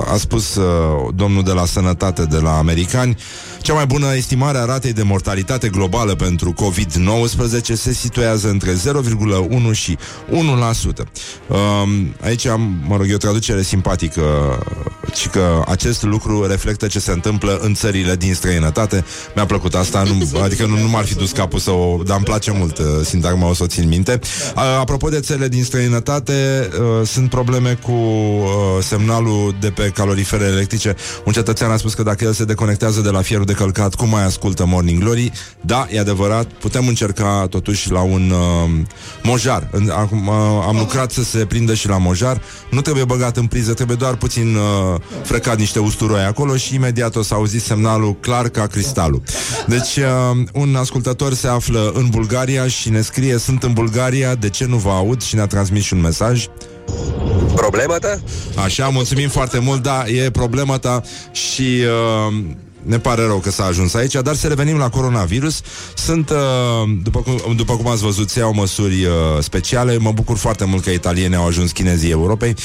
a 0.05 0.17
spus 0.17 0.55
uh, 0.55 0.65
domnul 1.15 1.43
de 1.43 1.51
la 1.51 1.65
sănătate 1.65 2.25
de 2.25 2.37
la 2.37 2.57
americani 2.57 3.17
Cea 3.61 3.73
mai 3.73 3.85
bună 3.85 4.15
estimare 4.15 4.57
a 4.57 4.65
ratei 4.65 4.93
de 4.93 5.03
mortalitate 5.03 5.69
globală 5.69 6.15
pentru 6.15 6.53
COVID-19 6.53 7.73
se 7.73 7.93
situează 7.93 8.49
între 8.49 8.73
0,1 8.73 9.71
și 9.71 9.97
1%. 10.31 10.35
Um, 11.47 12.15
aici 12.23 12.45
am, 12.45 12.83
mă 12.87 12.97
rog, 12.97 13.09
e 13.09 13.13
o 13.13 13.17
traducere 13.17 13.61
simpatică 13.61 14.23
și 15.15 15.27
că 15.27 15.63
acest 15.67 16.03
lucru 16.03 16.47
reflectă 16.47 16.87
ce 16.87 16.99
se 16.99 17.11
întâmplă 17.11 17.59
în 17.61 17.73
țările 17.73 18.15
din 18.15 18.33
străinătate. 18.33 19.05
Mi-a 19.35 19.45
plăcut 19.45 19.75
asta, 19.75 20.03
nu, 20.03 20.39
adică 20.45 20.65
nu, 20.65 20.79
nu 20.79 20.89
m-ar 20.89 21.05
fi 21.05 21.15
dus 21.15 21.31
capul 21.31 21.59
să 21.59 21.71
o... 21.71 22.03
Dar 22.03 22.15
îmi 22.15 22.25
place 22.25 22.51
mult 22.51 22.77
uh, 22.77 22.85
sintagma, 23.03 23.49
o 23.49 23.53
să 23.53 23.63
o 23.63 23.67
țin 23.67 23.87
minte. 23.87 24.19
Uh, 24.55 24.61
apropo 24.79 25.09
de 25.09 25.19
țările 25.19 25.47
din 25.47 25.63
străinătate, 25.63 26.69
uh, 26.79 27.07
sunt 27.07 27.29
probleme 27.29 27.79
cu 27.81 27.91
uh, 27.91 28.47
semnalul 28.81 29.55
de 29.59 29.69
pe 29.69 29.91
calorifere 29.93 30.45
electrice. 30.45 30.95
Un 31.25 31.33
cetățean 31.33 31.71
a 31.71 31.77
spus 31.77 31.93
că 31.93 32.03
dacă 32.03 32.23
el 32.23 32.33
se 32.33 32.45
deconectează 32.45 33.01
de 33.01 33.09
la 33.09 33.21
fierul 33.21 33.45
de 33.49 33.55
călcat, 33.55 33.95
cum 33.95 34.09
mai 34.09 34.23
ascultă 34.25 34.65
Morning 34.65 34.99
Glory? 35.03 35.31
Da, 35.61 35.87
e 35.91 35.99
adevărat, 35.99 36.45
putem 36.45 36.87
încerca 36.87 37.47
totuși 37.49 37.91
la 37.91 38.01
un 38.01 38.31
uh, 38.31 38.69
mojar. 39.23 39.67
În- 39.71 39.89
Acum 39.89 40.27
uh, 40.27 40.33
am 40.67 40.75
lucrat 40.77 41.11
să 41.11 41.23
se 41.23 41.45
prindă 41.45 41.73
și 41.73 41.87
la 41.87 41.97
mojar. 41.97 42.41
Nu 42.71 42.81
trebuie 42.81 43.03
băgat 43.03 43.37
în 43.37 43.45
priză, 43.45 43.73
trebuie 43.73 43.97
doar 43.97 44.15
puțin 44.15 44.55
uh, 44.55 44.99
frecat 45.23 45.57
niște 45.57 45.79
usturoi 45.79 46.23
acolo 46.23 46.55
și 46.55 46.75
imediat 46.75 47.15
o 47.15 47.21
să 47.21 47.33
auziți 47.33 47.65
semnalul 47.65 48.15
clar 48.19 48.49
ca 48.49 48.67
cristalul. 48.67 49.21
Deci, 49.67 49.95
uh, 49.97 50.37
un 50.53 50.75
ascultător 50.75 51.33
se 51.33 51.47
află 51.47 51.91
în 51.95 52.07
Bulgaria 52.09 52.67
și 52.67 52.89
ne 52.89 53.01
scrie 53.01 53.37
Sunt 53.37 53.63
în 53.63 53.73
Bulgaria, 53.73 54.35
de 54.35 54.49
ce 54.49 54.65
nu 54.65 54.77
vă 54.77 54.89
aud? 54.89 55.21
Și 55.21 55.35
ne-a 55.35 55.47
transmis 55.47 55.83
și 55.83 55.93
un 55.93 56.01
mesaj. 56.01 56.45
Problema 57.55 57.95
ta? 57.97 58.19
Așa, 58.63 58.87
mulțumim 58.87 59.29
foarte 59.29 59.59
mult, 59.59 59.81
da, 59.81 60.03
e 60.07 60.29
problema 60.29 60.77
ta 60.77 61.01
și 61.31 61.81
uh, 62.27 62.33
ne 62.89 62.99
pare 62.99 63.25
rău 63.25 63.37
că 63.37 63.51
s-a 63.51 63.65
ajuns 63.65 63.93
aici, 63.93 64.13
dar 64.13 64.35
să 64.35 64.47
revenim 64.47 64.77
la 64.77 64.89
coronavirus. 64.89 65.61
Sunt, 65.95 66.29
uh, 66.29 66.37
după, 67.03 67.19
cum, 67.19 67.55
după 67.55 67.75
cum 67.75 67.87
ați 67.87 68.01
văzut, 68.01 68.29
se 68.29 68.39
iau 68.39 68.53
măsuri 68.53 69.05
uh, 69.05 69.11
speciale. 69.39 69.97
Mă 69.97 70.11
bucur 70.11 70.37
foarte 70.37 70.65
mult 70.65 70.83
că 70.83 70.89
italienii 70.89 71.37
au 71.37 71.47
ajuns 71.47 71.71
chinezii 71.71 72.09
Europei 72.09 72.55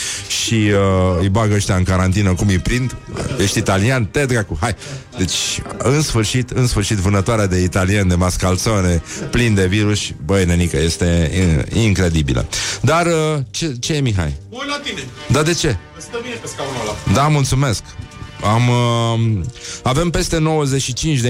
și 0.43 0.55
uh, 0.55 1.19
îi 1.21 1.29
bagă 1.29 1.55
ăștia 1.55 1.75
în 1.75 1.83
carantină 1.83 2.35
cum 2.35 2.49
îi 2.49 2.59
prind. 2.59 2.97
Ești 3.39 3.59
italian? 3.59 4.05
Te 4.05 4.25
dracu, 4.25 4.57
hai! 4.61 4.75
Deci, 5.19 5.63
în 5.79 6.03
sfârșit, 6.03 6.51
în 6.51 6.67
sfârșit, 6.67 6.97
vânătoarea 6.97 7.47
de 7.47 7.63
italien, 7.63 8.09
de 8.09 8.15
mascalzone, 8.15 9.03
plin 9.31 9.55
de 9.55 9.67
virus, 9.67 10.01
băi, 10.25 10.45
nenică, 10.45 10.77
este 10.77 11.31
uh, 11.73 11.83
incredibilă. 11.83 12.47
Dar, 12.81 13.07
uh, 13.07 13.39
ce, 13.51 13.77
ce 13.81 13.93
e, 13.93 14.01
Mihai? 14.01 14.37
Mă 14.51 14.57
uit 14.61 14.69
la 14.69 14.81
tine. 14.85 15.03
Da, 15.27 15.43
de 15.43 15.53
ce? 15.53 15.77
Stă 15.99 16.19
bine 16.23 16.35
pe 16.35 16.47
scaunul 16.47 16.75
ăla. 16.83 17.15
Da, 17.15 17.29
mulțumesc. 17.29 17.83
Am, 18.43 18.69
uh, 18.69 19.45
avem 19.83 20.11
peste 20.11 20.43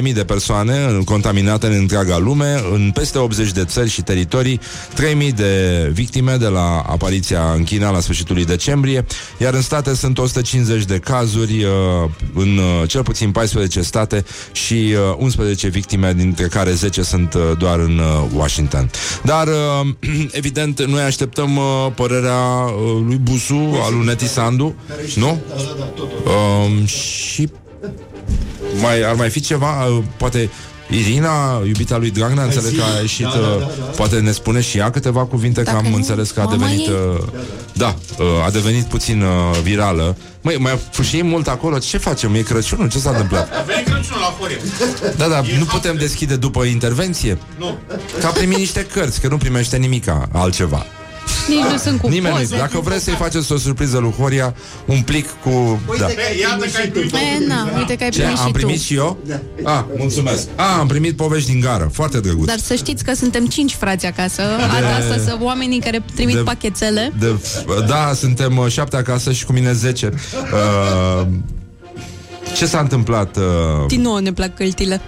95.000 0.03 0.13
de 0.13 0.25
persoane 0.25 0.87
uh, 0.99 1.05
contaminate 1.05 1.67
în 1.67 1.73
întreaga 1.73 2.19
lume, 2.19 2.63
în 2.73 2.91
peste 2.95 3.19
80 3.19 3.53
de 3.53 3.65
țări 3.65 3.89
și 3.91 4.03
teritorii, 4.03 4.61
3.000 5.29 5.35
de 5.35 5.91
victime 5.93 6.37
de 6.37 6.47
la 6.47 6.85
apariția 6.87 7.53
în 7.53 7.65
China 7.65 7.91
la 7.91 8.01
sfârșitul 8.01 8.35
lui 8.35 8.45
decembrie, 8.45 9.05
iar 9.39 9.55
în 9.55 9.63
state 9.63 9.95
sunt 9.95 10.19
150 10.19 10.85
de 10.85 10.99
cazuri, 10.99 11.65
uh, 11.65 11.71
în 12.35 12.57
uh, 12.57 12.89
cel 12.89 13.03
puțin 13.03 13.31
14 13.31 13.83
state 13.83 14.25
și 14.53 14.95
uh, 15.11 15.17
11 15.19 15.69
victime, 15.69 16.13
dintre 16.13 16.47
care 16.47 16.73
10 16.73 17.03
sunt 17.03 17.35
uh, 17.35 17.43
doar 17.59 17.79
în 17.79 17.99
uh, 17.99 18.25
Washington. 18.35 18.91
Dar, 19.23 19.47
uh, 19.47 19.55
evident, 20.31 20.85
noi 20.85 21.03
așteptăm 21.03 21.57
uh, 21.57 21.65
părerea 21.95 22.35
uh, 22.35 23.03
lui 23.07 23.17
Busu, 23.17 23.81
al 23.83 23.95
lui 23.95 24.05
Neti 24.05 24.29
Sandu, 24.29 24.75
nu? 25.15 25.29
Um, 25.29 26.87
și 27.05 27.49
mai, 28.81 29.03
ar 29.03 29.15
mai 29.15 29.31
fi 29.31 29.41
ceva, 29.41 29.85
uh, 29.87 30.03
poate 30.17 30.51
Irina, 30.91 31.63
iubita 31.67 31.97
lui 31.97 32.11
Dragnea, 32.11 32.45
înțeleg 32.45 32.77
că 32.77 32.83
a 32.97 33.01
ieșit, 33.01 33.27
uh, 33.27 33.67
poate 33.97 34.19
ne 34.21 34.33
spune 34.33 34.61
și 34.61 34.79
ea 34.79 34.91
câteva 34.91 35.25
cuvinte, 35.25 35.63
că 35.63 35.71
Dacă 35.71 35.77
am 35.85 35.91
nu, 35.91 35.97
înțeles 35.97 36.31
că 36.31 36.41
a 36.41 36.45
mama 36.45 36.57
devenit, 36.57 36.87
ei. 36.87 36.93
uh, 36.95 37.25
da, 37.73 37.95
uh, 38.19 38.27
a 38.47 38.51
devenit 38.51 38.85
puțin 38.85 39.23
uh, 39.23 39.59
virală. 39.63 40.17
Măi, 40.41 40.57
mai 40.59 40.79
fâșiem 40.91 41.27
mult 41.27 41.49
acolo, 41.49 41.79
ce 41.79 41.99
facem? 41.99 42.35
E 42.35 42.41
Crăciunul? 42.41 42.89
Ce 42.89 42.99
s-a 42.99 43.11
întâmplat? 43.11 43.49
A 43.53 43.63
venit 43.63 43.85
Crăciunul 43.85 44.21
la 44.21 44.35
Horia. 44.39 44.57
Da, 45.17 45.29
da, 45.29 45.43
nu 45.59 45.65
putem 45.65 45.97
deschide 45.97 46.37
după 46.37 46.65
intervenție? 46.65 47.39
Nu. 47.59 47.79
Că 48.21 48.27
a 48.27 48.31
primit 48.31 48.59
niște 48.59 48.87
cărți, 48.93 49.21
că 49.21 49.29
nu 49.29 49.37
primește 49.37 49.77
nimica 49.77 50.29
altceva. 50.33 50.87
Nici 51.49 51.71
nu 51.73 51.77
sunt 51.77 52.01
cu 52.01 52.09
Nimeni 52.09 52.35
nu 52.35 52.41
poze. 52.41 52.57
Dacă 52.57 52.81
vreți 52.81 53.05
să-i 53.05 53.15
faceți 53.15 53.53
o 53.53 53.57
surpriză 53.57 53.99
lui 53.99 54.15
Horia, 54.19 54.55
un 54.87 55.01
plic 55.03 55.27
cu... 55.43 55.81
Da. 55.99 56.07
Be, 56.07 56.15
iată 56.41 56.65
că 56.65 56.79
ai 56.81 56.89
primit 56.89 57.13
E, 57.15 57.47
na, 57.47 57.69
uite 57.79 57.97
că 57.97 58.05
ai 58.05 58.11
Ce? 58.11 58.21
primit 58.21 58.39
Am 58.39 58.47
și 58.47 58.53
primit 58.53 58.77
tu. 58.77 58.83
și 58.83 58.95
eu? 58.95 59.19
Ah, 59.63 59.81
mulțumesc. 59.97 60.47
Ah, 60.57 60.77
am 60.79 60.87
primit 60.87 61.17
povești 61.17 61.51
din 61.51 61.61
gară. 61.61 61.91
Foarte 61.93 62.21
drăguț. 62.21 62.47
Dar 62.47 62.59
să 62.59 62.75
știți 62.75 63.05
că 63.05 63.15
suntem 63.15 63.47
cinci 63.47 63.75
frați 63.75 64.07
acasă. 64.07 64.43
De... 64.81 64.87
Asta 64.87 65.23
să 65.25 65.37
oamenii 65.41 65.81
care 65.81 66.05
trimit 66.15 66.35
de- 66.35 66.41
pachetele. 66.41 67.13
De, 67.19 67.35
da, 67.87 68.13
suntem 68.15 68.57
uh, 68.57 68.67
șapte 68.71 68.97
acasă 68.97 69.33
și 69.33 69.45
cu 69.45 69.53
mine 69.53 69.73
zece. 69.73 70.13
Uh, 70.53 71.27
ce 72.55 72.67
s-a 72.67 72.81
întâmplat? 72.81 73.37
Uh, 73.37 73.43
Din 73.87 74.01
nou 74.01 74.17
ne 74.17 74.33
plac 74.33 74.55
căltile. 74.55 75.01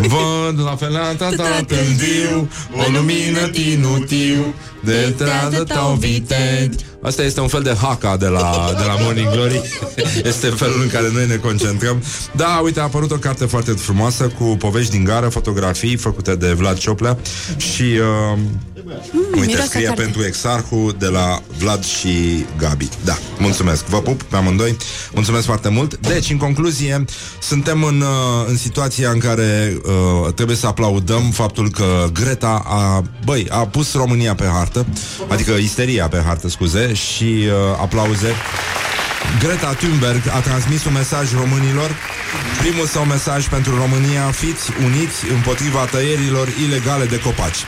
Văd 0.00 0.60
la 0.64 0.76
felata 0.76 1.28
ta 1.36 1.60
târziu 1.66 2.48
O 2.76 2.90
lumină 2.92 3.48
tinutiu 3.48 4.54
De 4.80 5.14
trează 5.16 5.64
tău 5.64 5.96
vitendi 5.98 6.84
Asta 7.02 7.22
este 7.22 7.40
un 7.40 7.48
fel 7.48 7.62
de 7.62 7.76
haka 7.80 8.16
de 8.16 8.26
la, 8.26 8.72
de 8.78 8.84
la 8.86 8.96
Morning 9.00 9.30
Glory 9.30 9.60
Este 10.30 10.46
felul 10.46 10.80
în 10.82 10.88
care 10.88 11.10
noi 11.12 11.26
ne 11.26 11.36
concentrăm 11.36 12.02
Da, 12.36 12.60
uite, 12.62 12.80
a 12.80 12.82
apărut 12.82 13.10
o 13.10 13.16
carte 13.16 13.44
foarte 13.44 13.70
frumoasă 13.70 14.24
Cu 14.38 14.44
povești 14.44 14.90
din 14.90 15.04
gară, 15.04 15.28
fotografii 15.28 15.96
Făcute 15.96 16.34
de 16.34 16.52
Vlad 16.52 16.78
Cioplea 16.78 17.18
Și 17.56 17.82
uh, 18.32 18.38
Uite, 19.34 19.46
miroase 19.46 19.68
scrie 19.68 19.86
carte. 19.86 20.02
pentru 20.02 20.24
Exarhu 20.24 20.92
De 20.98 21.06
la 21.06 21.42
Vlad 21.58 21.84
și 21.84 22.44
Gabi. 22.58 22.88
Da, 23.04 23.18
mulțumesc, 23.38 23.84
vă 23.84 24.00
pup 24.00 24.22
pe 24.22 24.36
amândoi. 24.36 24.76
Mulțumesc 25.12 25.44
foarte 25.44 25.68
mult. 25.68 25.96
Deci, 25.96 26.30
în 26.30 26.36
concluzie, 26.36 27.04
suntem 27.40 27.82
în, 27.82 28.00
uh, 28.00 28.46
în 28.46 28.56
situația 28.56 29.10
în 29.10 29.18
care 29.18 29.76
uh, 29.84 30.32
Trebuie 30.34 30.56
să 30.56 30.66
aplaudăm 30.66 31.22
faptul 31.30 31.70
că 31.70 32.06
Greta 32.12 32.62
a, 32.66 33.02
băi, 33.24 33.46
a 33.50 33.66
pus 33.66 33.94
România 33.94 34.34
pe 34.34 34.44
hartă 34.52 34.86
Adică 35.28 35.52
isteria 35.52 36.08
pe 36.08 36.22
hartă, 36.26 36.48
scuze 36.48 36.94
Și 36.94 37.24
uh, 37.24 37.52
aplauze 37.80 38.32
Greta 39.38 39.72
Thunberg 39.72 40.22
a 40.36 40.40
transmis 40.40 40.84
un 40.84 40.92
mesaj 40.92 41.32
românilor. 41.32 41.90
Primul 42.58 42.86
său 42.86 43.04
mesaj 43.04 43.48
pentru 43.48 43.76
România 43.76 44.30
Fiți 44.30 44.70
uniți 44.84 45.18
împotriva 45.32 45.84
tăierilor 45.84 46.48
ilegale 46.66 47.04
de 47.04 47.20
copaci. 47.20 47.60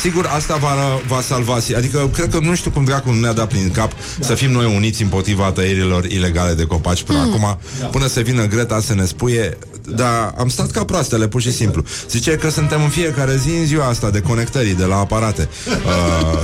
Sigur, 0.00 0.26
asta 0.26 0.56
va, 0.56 0.74
va 1.06 1.20
salva 1.20 1.56
Adică, 1.76 2.10
cred 2.12 2.30
că 2.30 2.38
nu 2.38 2.54
știu 2.54 2.70
cum 2.70 2.84
dracu 2.84 3.10
nu 3.10 3.20
ne-a 3.20 3.32
dat 3.32 3.48
prin 3.48 3.70
cap 3.70 3.92
Să 4.20 4.34
fim 4.34 4.50
noi 4.50 4.74
uniți 4.76 5.02
împotriva 5.02 5.50
tăierilor 5.52 6.04
ilegale 6.04 6.54
de 6.54 6.64
copaci 6.64 7.02
Până 7.02 7.18
acum, 7.18 7.58
până 7.90 8.06
să 8.06 8.20
vină 8.20 8.46
Greta 8.46 8.80
să 8.80 8.94
ne 8.94 9.04
spuie 9.04 9.58
Dar 9.94 10.34
am 10.38 10.48
stat 10.48 10.70
ca 10.70 10.84
proastele, 10.84 11.28
pur 11.28 11.40
și 11.40 11.52
simplu. 11.52 11.84
Zice 12.08 12.30
că 12.30 12.50
suntem 12.50 12.82
în 12.82 12.88
fiecare 12.88 13.36
zi 13.36 13.48
în 13.48 13.66
ziua 13.66 13.86
asta 13.86 14.10
De 14.10 14.20
conectării 14.20 14.74
de 14.74 14.84
la 14.84 14.96
aparate. 14.96 15.48
Uh, 15.66 16.38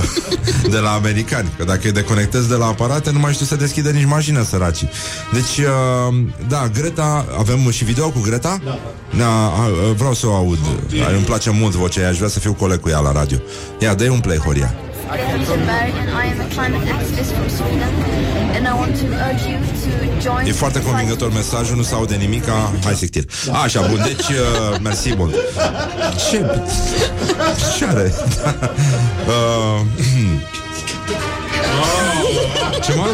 De 0.73 0.77
la 0.77 0.91
americani. 0.91 1.53
Că 1.57 1.63
dacă 1.63 1.79
îi 1.83 1.91
deconectezi 1.91 2.47
de 2.47 2.55
la 2.55 2.65
aparate 2.65 3.11
Nu 3.11 3.19
mai 3.19 3.33
știu 3.33 3.45
să 3.45 3.55
deschide 3.55 3.91
nici 3.91 4.05
mașină 4.05 4.43
săracii. 4.43 4.89
Deci, 5.33 5.57
uh, 5.57 6.15
da, 6.47 6.69
Greta 6.73 7.25
Avem 7.37 7.69
și 7.69 7.83
video 7.83 8.09
cu 8.09 8.19
Greta? 8.19 8.59
Da, 8.63 8.79
da 9.17 9.53
Vreau 9.97 10.13
să 10.13 10.27
o 10.27 10.35
aud. 10.35 10.59
Îmi 11.15 11.25
place 11.25 11.49
mult 11.49 11.73
vocea 11.73 12.01
ei, 12.01 12.07
Aș 12.07 12.17
vrea 12.17 12.29
să 12.29 12.39
fiu 12.39 12.53
coleg 12.53 12.79
cu 12.79 12.89
ea 12.89 12.99
la 12.99 13.11
radio. 13.11 13.37
Ia, 13.79 13.93
dă 13.93 14.09
un 14.09 14.19
play, 14.19 14.37
Horia 14.37 14.75
Greta 15.11 15.37
Thunberg 15.47 15.93
and 16.01 16.09
I 16.09 16.25
am 16.25 16.39
a 16.41 16.49
climate 16.55 16.85
activist 16.95 17.31
from 17.35 17.49
Sweden 17.49 17.91
and 18.55 18.67
I 18.67 18.73
want 18.81 18.93
to 19.01 19.05
urge 19.27 19.43
you 19.49 19.57
to 19.83 19.91
join 20.21 20.47
E 20.47 20.51
foarte 20.51 20.79
the 20.79 20.87
fight 20.87 20.95
convingător 20.95 21.31
mesajul, 21.33 21.75
nu 21.75 21.83
se 21.83 21.93
aude 21.93 22.15
nimica 22.15 22.73
Hai 22.83 22.93
sectir 22.93 23.23
Așa, 23.63 23.81
bun, 23.81 24.01
deci, 24.03 24.27
uh, 24.27 24.79
mersi 24.81 25.13
mult 25.15 25.35
Ce? 26.29 26.61
Ce 27.77 27.85
are? 27.85 28.13
uh, 29.27 29.81
ce 32.85 32.93
mă? 32.93 33.07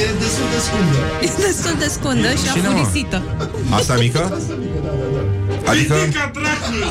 E 0.00 0.06
destul 0.18 0.46
de 0.54 0.58
scundă. 0.66 0.98
E 1.20 1.30
destul 1.46 1.74
de 1.78 1.88
scundă 1.88 2.28
și 2.30 2.52
Cine, 2.52 2.68
mă? 2.68 2.78
afurisită. 2.78 3.22
Asta 3.70 3.94
mică? 3.98 4.38
Adică 5.66 5.94
Ca 5.94 6.30
dracului. 6.32 6.82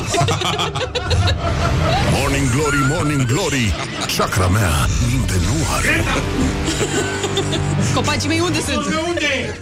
Morning 2.18 2.50
Glory, 2.50 2.76
Morning 2.88 3.26
Glory 3.26 3.74
Chakra 4.16 4.46
mea 4.46 4.70
minte 5.10 5.32
nu 5.46 5.54
are 5.76 6.04
Copacii 7.94 8.28
mei 8.28 8.40
unde 8.40 8.58
sunt? 8.68 8.86
Pe 8.86 8.94
unde 9.08 9.24
e? 9.24 9.54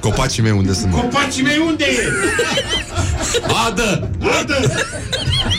copacii 0.00 0.42
mei 0.42 0.52
unde 0.52 0.72
sunt? 0.72 0.92
mă? 0.92 0.98
Copacii 0.98 1.42
mei 1.42 1.62
unde 1.66 1.84
e? 1.84 2.08
Adă! 3.66 4.08
Adă! 4.40 4.72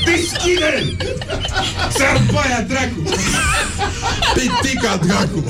Deschide! 0.05 0.95
Ți-ar 1.89 2.21
baia, 2.33 2.65
dracu! 2.67 3.03
Pitica, 4.33 4.98
dracu! 5.05 5.43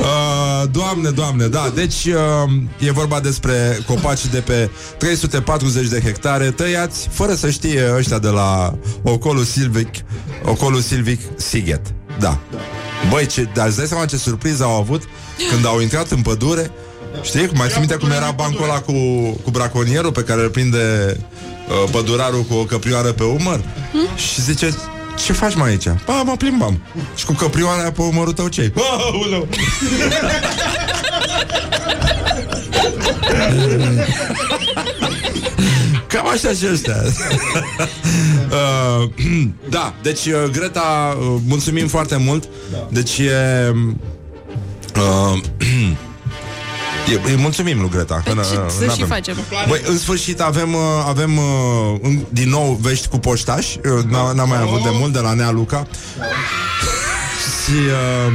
uh, 0.00 0.68
doamne, 0.78 1.10
doamne, 1.10 1.46
da. 1.46 1.72
Deci 1.74 2.04
uh, 2.04 2.52
e 2.78 2.90
vorba 2.90 3.20
despre 3.20 3.78
copaci 3.86 4.26
de 4.26 4.38
pe 4.38 4.70
340 4.98 5.88
de 5.88 6.00
hectare 6.00 6.50
tăiați 6.50 7.08
fără 7.10 7.34
să 7.34 7.50
știe 7.50 7.92
ăștia 7.96 8.18
de 8.18 8.28
la 8.28 8.78
Ocolu 9.02 9.42
Silvic, 9.42 9.94
Ocolu 10.44 10.78
Silvic 10.78 11.20
Sighet. 11.36 11.80
Da. 12.18 12.38
Băi, 13.10 13.26
ce, 13.26 13.48
dar 13.54 13.66
îți 13.66 13.76
dai 13.76 13.86
seama 13.86 14.04
ce 14.04 14.16
surpriză 14.16 14.64
au 14.64 14.80
avut 14.80 15.02
când 15.50 15.66
au 15.66 15.80
intrat 15.80 16.10
în 16.10 16.22
pădure? 16.22 16.70
Știi? 17.22 17.48
Mai 17.54 17.68
ții 17.68 17.78
minte 17.78 17.94
cum 17.94 18.10
era 18.10 18.30
bancul 18.30 18.64
ăla 18.64 18.80
cu, 18.80 18.92
cu 19.44 19.50
braconierul 19.50 20.12
pe 20.12 20.22
care 20.22 20.42
îl 20.42 20.48
prinde 20.48 21.16
uh, 21.68 21.90
pădurarul 21.90 22.42
cu 22.42 22.54
o 22.54 22.64
căprioară 22.64 23.12
pe 23.12 23.24
umăr? 23.24 23.60
Și 24.16 24.42
zice, 24.42 24.74
ce 25.24 25.32
faci 25.32 25.54
mai 25.54 25.68
aici? 25.70 25.88
Ba, 26.06 26.22
mă 26.22 26.34
plimbam. 26.36 26.80
Și 27.16 27.24
cu 27.24 27.32
căprioara 27.32 27.80
aia 27.80 27.92
pe 27.92 28.02
umărul 28.02 28.32
tău 28.32 28.48
ce 28.48 28.72
Aoleu! 28.76 29.48
Cam 36.06 36.26
așa 36.26 36.48
și 36.48 36.66
ăștia 36.72 36.96
uh, 39.02 39.10
Da, 39.68 39.94
deci 40.02 40.26
uh, 40.26 40.50
Greta 40.52 41.16
uh, 41.20 41.36
Mulțumim 41.46 41.86
foarte 41.88 42.16
mult 42.16 42.48
Deci 42.88 43.18
e 43.18 43.72
uh, 44.96 45.38
E, 47.12 47.20
îi 47.24 47.36
mulțumim 47.36 47.80
lui 47.80 47.88
Greta 47.88 48.22
că 48.24 48.32
Deci, 48.34 48.44
n- 48.44 48.48
să 48.68 48.84
n-avem. 48.84 48.96
și 48.96 49.04
facem. 49.04 49.36
Băi, 49.68 49.80
în 49.86 49.98
sfârșit 49.98 50.40
avem, 50.40 50.74
uh, 50.74 50.80
avem 51.06 51.36
uh, 51.36 51.44
în- 52.02 52.24
din 52.28 52.48
nou 52.48 52.78
vești 52.82 53.08
cu 53.08 53.18
poștași 53.18 53.78
Uh, 53.84 54.04
n- 54.06 54.34
N-am 54.34 54.48
mai 54.48 54.60
avut 54.60 54.82
de 54.82 54.88
mult 54.92 55.12
de 55.12 55.18
la 55.18 55.32
Nea 55.32 55.50
Luca 55.50 55.86
Și 57.64 57.72
uh, 57.72 58.32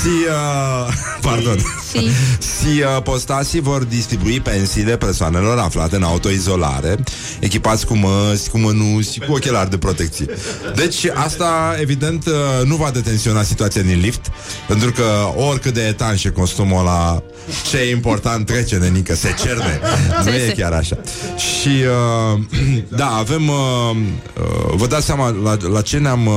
Si, 0.00 0.08
uh, 0.08 0.92
pardon 1.30 1.56
Si. 1.98 2.10
Si 2.38 2.82
uh, 2.82 3.02
postații 3.02 3.60
vor 3.60 3.84
distribui 3.84 4.40
pensiile 4.40 4.96
persoanelor 4.96 5.58
aflate 5.58 5.96
în 5.96 6.02
autoizolare 6.02 6.96
Echipați 7.40 7.86
cu 7.86 7.96
măști, 7.96 8.48
cu 8.48 8.58
mănuși, 8.58 9.18
cu 9.18 9.32
ochelari 9.32 9.70
de 9.70 9.78
protecție. 9.78 10.26
Deci 10.74 11.04
asta 11.14 11.76
evident 11.80 12.26
uh, 12.26 12.32
nu 12.64 12.76
va 12.76 12.90
detensiona 12.90 13.42
situația 13.42 13.82
din 13.82 14.00
lift 14.00 14.30
Pentru 14.68 14.92
că 14.92 15.04
oricât 15.36 15.74
de 15.74 15.86
etanș 15.86 16.24
e 16.24 16.28
costumul 16.28 16.78
ăla 16.78 17.22
Ce 17.70 17.76
e 17.76 17.90
important 17.90 18.46
trece, 18.46 18.76
nenică, 18.76 19.14
se 19.14 19.34
cerne. 19.44 19.80
Nu 20.24 20.30
e 20.30 20.46
Se- 20.46 20.52
chiar 20.56 20.72
așa. 20.72 20.96
Și 21.36 21.68
uh, 21.68 22.40
da, 23.00 23.06
avem 23.06 23.48
uh, 23.48 23.96
uh, 23.96 24.74
Vă 24.74 24.86
dați 24.86 25.06
seama 25.06 25.28
la, 25.42 25.56
la, 25.72 25.80
ce 25.80 25.98
ne-am, 25.98 26.26
uh, 26.26 26.34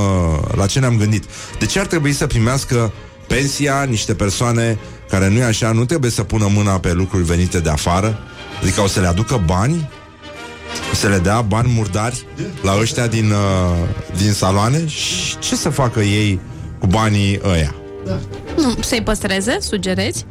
la 0.56 0.66
ce 0.66 0.80
ne-am 0.80 0.98
gândit. 0.98 1.24
De 1.60 1.66
ce 1.66 1.80
ar 1.80 1.86
trebui 1.86 2.14
să 2.14 2.28
primească 2.28 2.92
pensia 3.28 3.86
niște 3.90 4.14
persoane 4.14 4.78
care 5.10 5.30
nu 5.30 5.38
e 5.38 5.44
așa, 5.44 5.72
nu 5.72 5.86
trebuie 5.86 6.12
să 6.12 6.24
pună 6.24 6.48
mâna 6.54 6.80
pe 6.80 6.94
lucruri 6.94 7.24
venite 7.24 7.60
de 7.60 7.70
afară 7.70 8.20
Adică 8.62 8.82
o 8.82 8.88
să 8.88 9.00
le 9.00 9.08
aducă 9.08 9.42
bani 9.46 9.90
o 10.92 10.96
să 10.96 11.08
le 11.08 11.18
dea 11.18 11.42
bani 11.42 11.72
murdari 11.76 12.26
la 12.62 12.78
ăștia 12.80 13.08
din, 13.08 13.32
uh, 13.32 13.88
din 14.18 14.32
saloane 14.32 14.88
și 14.88 15.38
ce 15.38 15.56
să 15.56 15.70
facă 15.70 16.00
ei 16.00 16.40
cu 16.80 16.88
banii 16.88 17.40
ăia? 17.44 17.76
Nu, 18.58 18.76
să-i 18.82 19.02
păstreze, 19.04 19.58
sugerezi? 19.60 20.26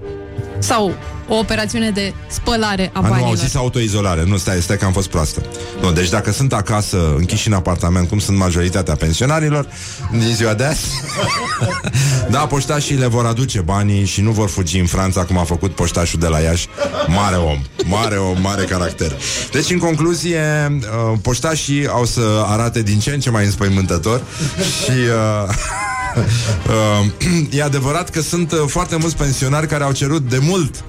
Sau 0.58 0.94
o 1.28 1.34
operațiune 1.34 1.90
de 1.90 2.14
spălare 2.28 2.90
a 2.92 2.98
A, 2.98 3.00
nu, 3.00 3.08
banilor? 3.08 3.28
au 3.28 3.34
zis 3.34 3.54
autoizolare. 3.54 4.24
Nu, 4.24 4.36
stai, 4.36 4.60
stai 4.60 4.76
că 4.76 4.84
am 4.84 4.92
fost 4.92 5.08
proastă. 5.08 5.42
Nu, 5.80 5.92
deci 5.92 6.08
dacă 6.08 6.32
sunt 6.32 6.52
acasă, 6.52 7.14
închiși 7.16 7.48
în 7.48 7.54
apartament, 7.54 8.08
cum 8.08 8.18
sunt 8.18 8.36
majoritatea 8.36 8.94
pensionarilor, 8.94 9.66
din 10.10 10.34
ziua 10.34 10.54
de 10.54 10.64
azi, 10.64 10.86
da, 12.30 12.38
poștașii 12.38 12.96
le 12.96 13.06
vor 13.06 13.26
aduce 13.26 13.60
banii 13.60 14.04
și 14.04 14.20
nu 14.20 14.30
vor 14.30 14.48
fugi 14.48 14.78
în 14.78 14.86
Franța, 14.86 15.24
cum 15.24 15.38
a 15.38 15.44
făcut 15.44 15.74
poștașul 15.74 16.20
de 16.20 16.26
la 16.26 16.38
Iași. 16.38 16.68
Mare 17.06 17.36
om, 17.36 17.58
mare 17.84 18.16
om, 18.16 18.40
mare 18.40 18.64
caracter. 18.64 19.12
Deci, 19.52 19.70
în 19.70 19.78
concluzie, 19.78 20.40
uh, 20.80 21.18
poștașii 21.22 21.88
au 21.88 22.04
să 22.04 22.44
arate 22.46 22.82
din 22.82 22.98
ce 22.98 23.10
în 23.10 23.20
ce 23.20 23.30
mai 23.30 23.44
înspăimântător 23.44 24.22
și... 24.84 24.90
Uh, 24.90 25.16
Uh, 25.48 25.54
e 27.58 27.62
adevărat 27.62 28.10
că 28.10 28.20
sunt 28.20 28.52
uh, 28.52 28.58
foarte 28.66 28.96
mulți 28.96 29.16
pensionari 29.16 29.66
care 29.66 29.84
au 29.84 29.92
cerut 29.92 30.28
de 30.28 30.38
mult 30.40 30.84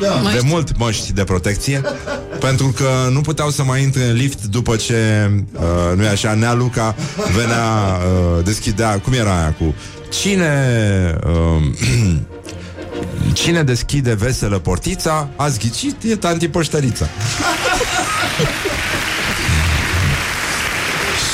Da. 0.00 0.20
de 0.32 0.40
mult 0.44 0.78
măști 0.78 1.12
de 1.12 1.24
protecție 1.24 1.80
Pentru 2.46 2.66
că 2.76 2.88
nu 3.10 3.20
puteau 3.20 3.50
să 3.50 3.62
mai 3.64 3.82
intre 3.82 4.04
în 4.04 4.14
lift 4.14 4.44
După 4.44 4.76
ce, 4.76 5.30
uh, 5.52 5.96
nu 5.96 6.02
e 6.02 6.08
așa, 6.08 6.34
Nea 6.34 6.52
Luca 6.52 6.94
venea, 7.34 7.98
uh, 8.36 8.44
deschidea 8.44 8.98
Cum 8.98 9.12
era 9.12 9.38
aia 9.38 9.54
cu 9.58 9.74
Cine 10.10 11.18
uh, 11.26 11.62
Cine 13.32 13.62
deschide 13.62 14.14
veselă 14.14 14.58
portița 14.58 15.28
Ați 15.36 15.58
ghicit, 15.58 16.02
e 16.02 16.16
tanti 16.16 16.48
păștărița 16.48 17.06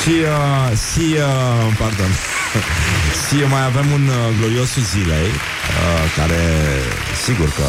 Și, 0.01 0.09
uh, 0.09 0.77
si, 0.77 0.99
uh, 0.99 1.75
pardon 1.77 2.30
Si, 3.27 3.35
mai 3.49 3.65
avem 3.65 3.91
un 3.91 4.07
uh, 4.07 4.37
gloriosul 4.39 4.83
zilei 4.83 5.27
uh, 5.27 6.13
Care, 6.15 6.43
sigur 7.25 7.45
că 7.45 7.63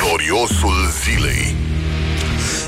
Gloriosul 0.00 0.74
zilei. 1.04 1.54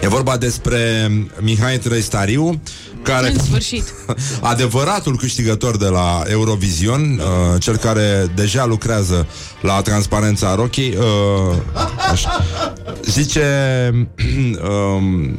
E 0.02 0.08
vorba 0.08 0.36
despre 0.36 1.10
Mihai 1.40 1.78
Trăistariu 1.78 2.60
care 3.02 3.28
În 3.28 3.38
sfârșit. 3.38 3.94
adevăratul 4.52 5.16
câștigător 5.16 5.76
de 5.76 5.86
la 5.86 6.22
Eurovision, 6.26 7.18
uh, 7.18 7.60
cel 7.60 7.76
care 7.76 8.30
deja 8.34 8.64
lucrează 8.64 9.26
la 9.60 9.82
transparența 9.82 10.54
Rocky, 10.54 10.94
uh, 10.96 11.56
așa, 12.10 12.44
zice, 13.04 13.44
um, 14.96 15.36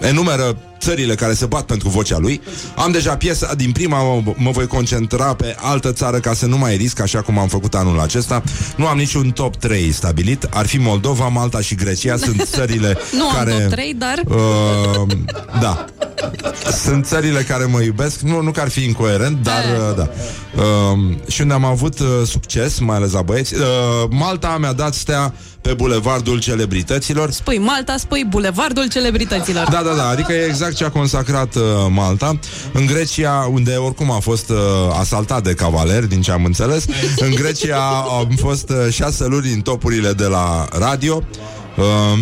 enumeră 0.00 0.56
țările 0.80 1.14
care 1.14 1.32
se 1.32 1.46
bat 1.46 1.62
pentru 1.62 1.88
vocea 1.88 2.18
lui. 2.18 2.40
Am 2.76 2.90
deja 2.90 3.16
piesa 3.16 3.54
din 3.54 3.72
prima, 3.72 4.02
mă, 4.02 4.32
mă 4.36 4.50
voi 4.50 4.66
concentra 4.66 5.34
pe 5.34 5.56
altă 5.58 5.92
țară 5.92 6.18
ca 6.18 6.34
să 6.34 6.46
nu 6.46 6.58
mai 6.58 6.76
risc, 6.76 7.00
așa 7.00 7.22
cum 7.22 7.38
am 7.38 7.48
făcut 7.48 7.74
anul 7.74 8.00
acesta. 8.00 8.42
Nu 8.76 8.86
am 8.86 8.96
niciun 8.96 9.30
top 9.30 9.56
3 9.56 9.92
stabilit. 9.92 10.46
Ar 10.50 10.66
fi 10.66 10.78
Moldova, 10.78 11.28
Malta 11.28 11.60
și 11.60 11.74
Grecia. 11.74 12.16
Sunt 12.16 12.44
țările 12.56 12.96
Nu 13.12 13.24
care... 13.34 13.52
am 13.52 13.58
top 13.60 13.70
3, 13.70 13.94
dar... 13.94 14.20
Uh, 14.28 15.06
da. 15.60 15.84
Sunt 16.84 17.06
țările 17.06 17.42
care 17.42 17.64
mă 17.64 17.80
iubesc 17.80 18.20
Nu, 18.20 18.42
nu 18.42 18.50
că 18.50 18.60
ar 18.60 18.68
fi 18.68 18.84
incoerent, 18.84 19.42
dar 19.42 19.64
uh, 19.88 19.96
da 19.96 20.08
uh, 20.62 21.16
Și 21.28 21.40
unde 21.40 21.54
am 21.54 21.64
avut 21.64 21.98
uh, 21.98 22.06
succes 22.24 22.78
Mai 22.78 22.96
ales 22.96 23.12
la 23.12 23.22
băieți 23.22 23.54
uh, 23.54 23.60
Malta 24.10 24.56
mi-a 24.60 24.72
dat 24.72 24.94
stea 24.94 25.34
pe 25.60 25.74
bulevardul 25.74 26.40
celebrităților. 26.40 27.30
Spui 27.30 27.58
Malta, 27.58 27.96
spui 27.96 28.24
Bulevardul 28.28 28.88
Celebrităților. 28.88 29.68
da, 29.70 29.82
da, 29.82 29.94
da, 29.94 30.08
adică 30.08 30.32
e 30.32 30.44
exact 30.44 30.74
ce 30.74 30.84
a 30.84 30.90
consacrat 30.90 31.54
uh, 31.54 31.62
Malta. 31.90 32.38
În 32.72 32.86
Grecia, 32.86 33.48
unde 33.52 33.74
oricum 33.74 34.10
a 34.10 34.18
fost 34.18 34.50
uh, 34.50 34.56
asaltat 34.98 35.42
de 35.42 35.54
cavaleri, 35.54 36.08
din 36.08 36.20
ce 36.20 36.30
am 36.30 36.44
înțeles 36.44 36.84
În 37.16 37.30
Grecia 37.34 38.04
am 38.18 38.28
fost 38.36 38.70
uh, 38.70 38.92
șase 38.92 39.26
luni 39.26 39.52
în 39.52 39.60
topurile 39.60 40.12
de 40.12 40.24
la 40.24 40.68
radio 40.78 41.22
uh, 41.78 42.18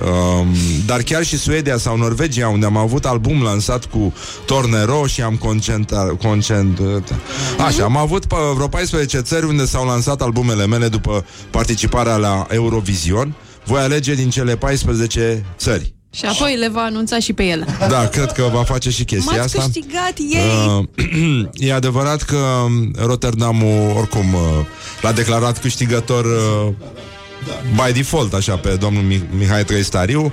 Um, 0.00 0.48
dar 0.86 1.02
chiar 1.02 1.24
și 1.24 1.38
Suedia 1.38 1.76
sau 1.76 1.96
Norvegia 1.96 2.48
Unde 2.48 2.66
am 2.66 2.76
avut 2.76 3.04
album 3.04 3.42
lansat 3.42 3.84
cu 3.84 4.14
Tornero 4.46 5.06
Și 5.06 5.22
am 5.22 5.36
concentrat 5.36 6.16
concentrat. 6.16 7.14
Așa, 7.66 7.84
am 7.84 7.96
avut 7.96 8.26
pe 8.26 8.36
vreo 8.54 8.68
14 8.68 9.18
țări 9.18 9.46
Unde 9.46 9.64
s-au 9.64 9.86
lansat 9.86 10.22
albumele 10.22 10.66
mele 10.66 10.88
După 10.88 11.24
participarea 11.50 12.16
la 12.16 12.46
Eurovision 12.50 13.34
Voi 13.64 13.80
alege 13.80 14.14
din 14.14 14.30
cele 14.30 14.56
14 14.56 15.44
țări 15.56 15.94
Și 16.10 16.24
apoi 16.24 16.56
le 16.56 16.68
va 16.68 16.80
anunța 16.82 17.18
și 17.18 17.32
pe 17.32 17.44
ele. 17.44 17.66
da, 17.88 18.06
cred 18.06 18.32
că 18.32 18.50
va 18.52 18.62
face 18.64 18.90
și 18.90 19.04
chestia 19.04 19.36
M-ați 19.36 19.56
asta. 19.56 19.62
câștigat 19.62 20.12
ei! 20.18 20.78
Uh, 20.78 21.48
e 21.68 21.74
adevărat 21.74 22.22
că 22.22 22.36
um, 22.36 22.92
Rotterdamul, 23.06 23.96
oricum, 23.96 24.34
uh, 24.34 24.40
l-a 25.02 25.12
declarat 25.12 25.60
câștigător 25.60 26.24
uh, 26.24 26.72
by 27.74 27.92
default, 27.92 28.32
așa, 28.32 28.56
pe 28.56 28.68
domnul 28.68 29.02
Mi- 29.02 29.28
Mihai 29.38 29.64
Trăistariu. 29.64 30.32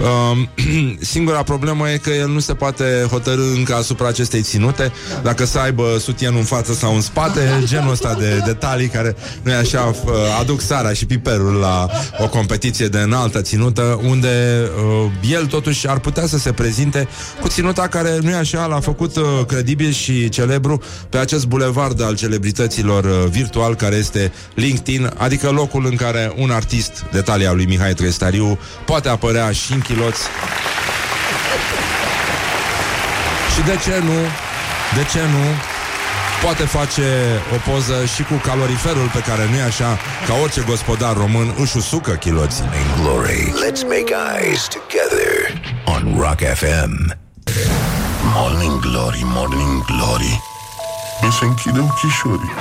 Uh, 0.00 0.38
singura 1.00 1.42
problemă 1.42 1.90
e 1.90 1.96
că 1.96 2.10
el 2.10 2.28
nu 2.28 2.38
se 2.38 2.54
poate 2.54 3.06
hotărâ 3.10 3.42
încă 3.56 3.74
asupra 3.74 4.08
acestei 4.08 4.42
ținute, 4.42 4.92
dacă 5.22 5.44
să 5.44 5.58
aibă 5.58 5.96
sutienul 6.00 6.38
în 6.38 6.44
față 6.44 6.72
sau 6.72 6.94
în 6.94 7.00
spate, 7.00 7.40
genul 7.64 7.90
ăsta 7.90 8.14
de 8.18 8.42
detalii 8.44 8.88
care, 8.88 9.16
nu 9.42 9.50
e 9.50 9.54
așa, 9.54 9.80
uh, 10.04 10.12
aduc 10.40 10.60
sarea 10.60 10.92
și 10.92 11.06
piperul 11.06 11.54
la 11.54 11.86
o 12.18 12.28
competiție 12.28 12.86
de 12.86 12.98
înaltă 12.98 13.40
ținută, 13.40 14.00
unde 14.02 14.64
uh, 15.04 15.30
el 15.30 15.46
totuși 15.46 15.88
ar 15.88 15.98
putea 15.98 16.26
să 16.26 16.38
se 16.38 16.52
prezinte 16.52 17.08
cu 17.40 17.48
ținuta 17.48 17.86
care, 17.86 18.18
nu 18.22 18.30
e 18.30 18.34
așa, 18.34 18.66
l-a 18.66 18.80
făcut 18.80 19.16
uh, 19.16 19.24
credibil 19.46 19.92
și 19.92 20.28
celebru 20.28 20.82
pe 21.08 21.18
acest 21.18 21.46
bulevard 21.46 22.02
al 22.02 22.16
celebrităților 22.16 23.04
uh, 23.04 23.30
virtual 23.30 23.74
care 23.74 23.96
este 23.96 24.32
LinkedIn, 24.54 25.10
adică 25.16 25.50
locul 25.50 25.86
în 25.86 25.96
care 25.96 26.32
un 26.36 26.47
artist 26.50 27.04
de 27.10 27.20
talia 27.20 27.52
lui 27.52 27.66
Mihai 27.66 27.94
Trestariu 27.94 28.58
poate 28.84 29.08
apărea 29.08 29.52
și 29.52 29.72
în 29.72 29.80
chiloți. 29.80 30.20
Și 33.54 33.62
de 33.64 33.78
ce 33.84 33.98
nu? 33.98 34.18
De 34.94 35.04
ce 35.12 35.20
nu? 35.20 35.44
poate 36.42 36.62
face 36.62 37.02
o 37.54 37.70
poză 37.70 38.04
și 38.14 38.22
cu 38.22 38.34
caloriferul 38.34 39.10
pe 39.12 39.18
care 39.18 39.48
nu 39.50 39.56
e 39.56 39.62
așa 39.62 39.98
ca 40.26 40.34
orice 40.42 40.60
gospodar 40.60 41.16
român 41.16 41.54
își 41.58 41.76
usucă 41.76 42.10
chiloții. 42.10 42.64
Glory. 43.00 43.52
Let's 43.64 43.82
make 43.94 44.10
eyes 44.34 44.68
together 44.76 45.32
on 45.84 46.20
Rock 46.20 46.40
FM. 46.54 47.16
Morning 48.34 48.80
Glory, 48.80 49.20
Morning 49.24 49.84
Glory 49.84 50.42
Mi 51.22 51.32
se 51.38 51.44
închide 51.44 51.78
ochișorii 51.78 52.52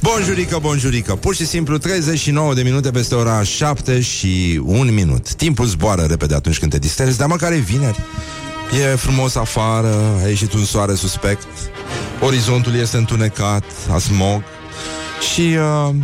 Bonjurică, 0.00 0.58
bonjurică. 0.60 1.14
Pur 1.14 1.34
și 1.34 1.46
simplu 1.46 1.78
39 1.78 2.54
de 2.54 2.62
minute 2.62 2.90
peste 2.90 3.14
ora 3.14 3.42
7 3.42 4.00
și 4.00 4.60
1 4.64 4.90
minut. 4.90 5.34
Timpul 5.34 5.66
zboară 5.66 6.02
repede 6.02 6.34
atunci 6.34 6.58
când 6.58 6.70
te 6.70 6.78
distrezi 6.78 7.18
Dar 7.18 7.28
măcar 7.28 7.52
e 7.52 7.56
vineri. 7.56 7.98
E 8.92 8.96
frumos 8.96 9.34
afară, 9.34 10.20
a 10.24 10.28
ieșit 10.28 10.52
un 10.52 10.64
soare 10.64 10.94
suspect. 10.94 11.46
Orizontul 12.20 12.74
este 12.74 12.96
întunecat, 12.96 13.64
a 13.92 13.98
smog. 13.98 14.42
Și 15.32 15.40
uh, 15.40 15.94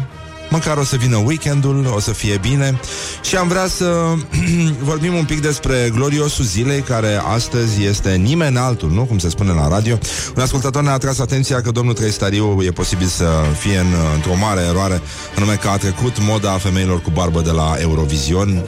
măcar 0.54 0.76
o 0.76 0.84
să 0.84 0.96
vină 0.96 1.16
weekendul, 1.16 1.92
o 1.94 2.00
să 2.00 2.12
fie 2.12 2.38
bine. 2.40 2.80
Și 3.22 3.36
am 3.36 3.48
vrea 3.48 3.66
să 3.66 4.14
vorbim 4.90 5.14
un 5.14 5.24
pic 5.24 5.40
despre 5.40 5.90
gloriosul 5.94 6.44
zilei 6.44 6.80
Care 6.80 7.20
astăzi 7.34 7.84
este 7.84 8.14
nimeni 8.14 8.56
altul, 8.56 8.90
nu? 8.90 9.04
Cum 9.04 9.18
se 9.18 9.28
spune 9.28 9.52
la 9.52 9.68
radio. 9.68 9.98
Un 10.36 10.42
ascultător 10.42 10.82
ne-a 10.82 10.92
atras 10.92 11.18
atenția 11.18 11.60
că 11.60 11.70
domnul 11.70 11.94
Trăistariu 11.94 12.62
E 12.62 12.70
posibil 12.70 13.06
să 13.06 13.28
fie 13.58 13.78
în, 13.78 13.94
într-o 14.14 14.36
mare 14.36 14.60
eroare. 14.60 15.00
Anume 15.36 15.54
că 15.54 15.68
a 15.68 15.76
trecut 15.76 16.16
moda 16.20 16.50
femeilor 16.50 17.00
cu 17.00 17.10
barbă 17.10 17.40
de 17.40 17.50
la 17.50 17.74
Eurovision 17.78 18.64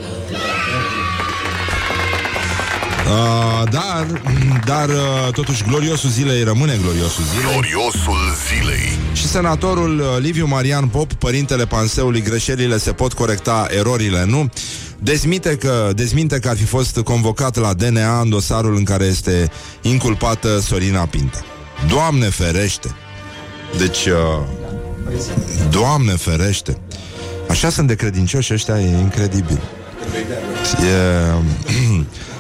Uh, 3.07 3.71
dar, 3.71 4.07
dar 4.65 4.89
uh, 4.89 5.33
totuși 5.33 5.63
gloriosul 5.63 6.11
zilei 6.11 6.43
rămâne 6.43 6.79
gloriosul 6.83 7.25
zilei 7.25 7.53
Gloriosul 7.53 8.19
zilei 8.49 8.99
și 9.13 9.27
senatorul 9.27 9.99
uh, 9.99 10.07
Liviu 10.19 10.47
Marian 10.47 10.89
Pop, 10.89 11.13
părintele 11.13 11.67
panseului, 11.67 12.23
greșelile 12.23 12.79
se 12.79 12.93
pot 12.93 13.13
corecta, 13.13 13.67
erorile 13.71 14.25
nu, 14.25 14.51
dezmite 14.99 15.57
că, 15.57 15.91
dezminte 15.95 16.39
că 16.39 16.49
ar 16.49 16.57
fi 16.57 16.65
fost 16.65 16.99
convocat 16.99 17.57
la 17.57 17.73
DNA 17.73 18.21
în 18.21 18.29
dosarul 18.29 18.77
în 18.77 18.85
care 18.85 19.05
este 19.05 19.51
inculpată 19.83 20.59
Sorina 20.61 21.07
Pinta. 21.07 21.45
Doamne 21.89 22.29
ferește! 22.29 22.95
Deci, 23.79 24.07
uh, 24.07 24.15
Doamne 25.71 26.13
ferește! 26.13 26.77
Așa 27.49 27.71
sunt 27.71 27.87
de 27.87 27.95
credincioși 27.95 28.53
ăștia, 28.53 28.81
e 28.81 28.99
incredibil. 28.99 29.61
E... 30.83 32.05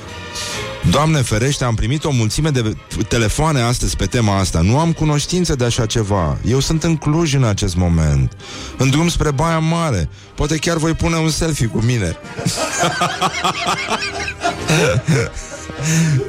Doamne 0.90 1.22
ferește, 1.22 1.64
am 1.64 1.74
primit 1.74 2.04
o 2.04 2.10
mulțime 2.10 2.50
de 2.50 2.76
telefoane 3.08 3.60
astăzi 3.60 3.96
pe 3.96 4.06
tema 4.06 4.38
asta. 4.38 4.60
Nu 4.60 4.78
am 4.78 4.92
cunoștință 4.92 5.54
de 5.54 5.64
așa 5.64 5.86
ceva. 5.86 6.38
Eu 6.46 6.60
sunt 6.60 6.82
în 6.82 6.96
Cluj 6.96 7.34
în 7.34 7.44
acest 7.44 7.76
moment. 7.76 8.32
În 8.76 8.90
drum 8.90 9.08
spre 9.08 9.30
Baia 9.30 9.58
Mare. 9.58 10.08
Poate 10.34 10.56
chiar 10.56 10.76
voi 10.76 10.92
pune 10.92 11.16
un 11.16 11.30
selfie 11.30 11.66
cu 11.66 11.78
mine. 11.78 12.16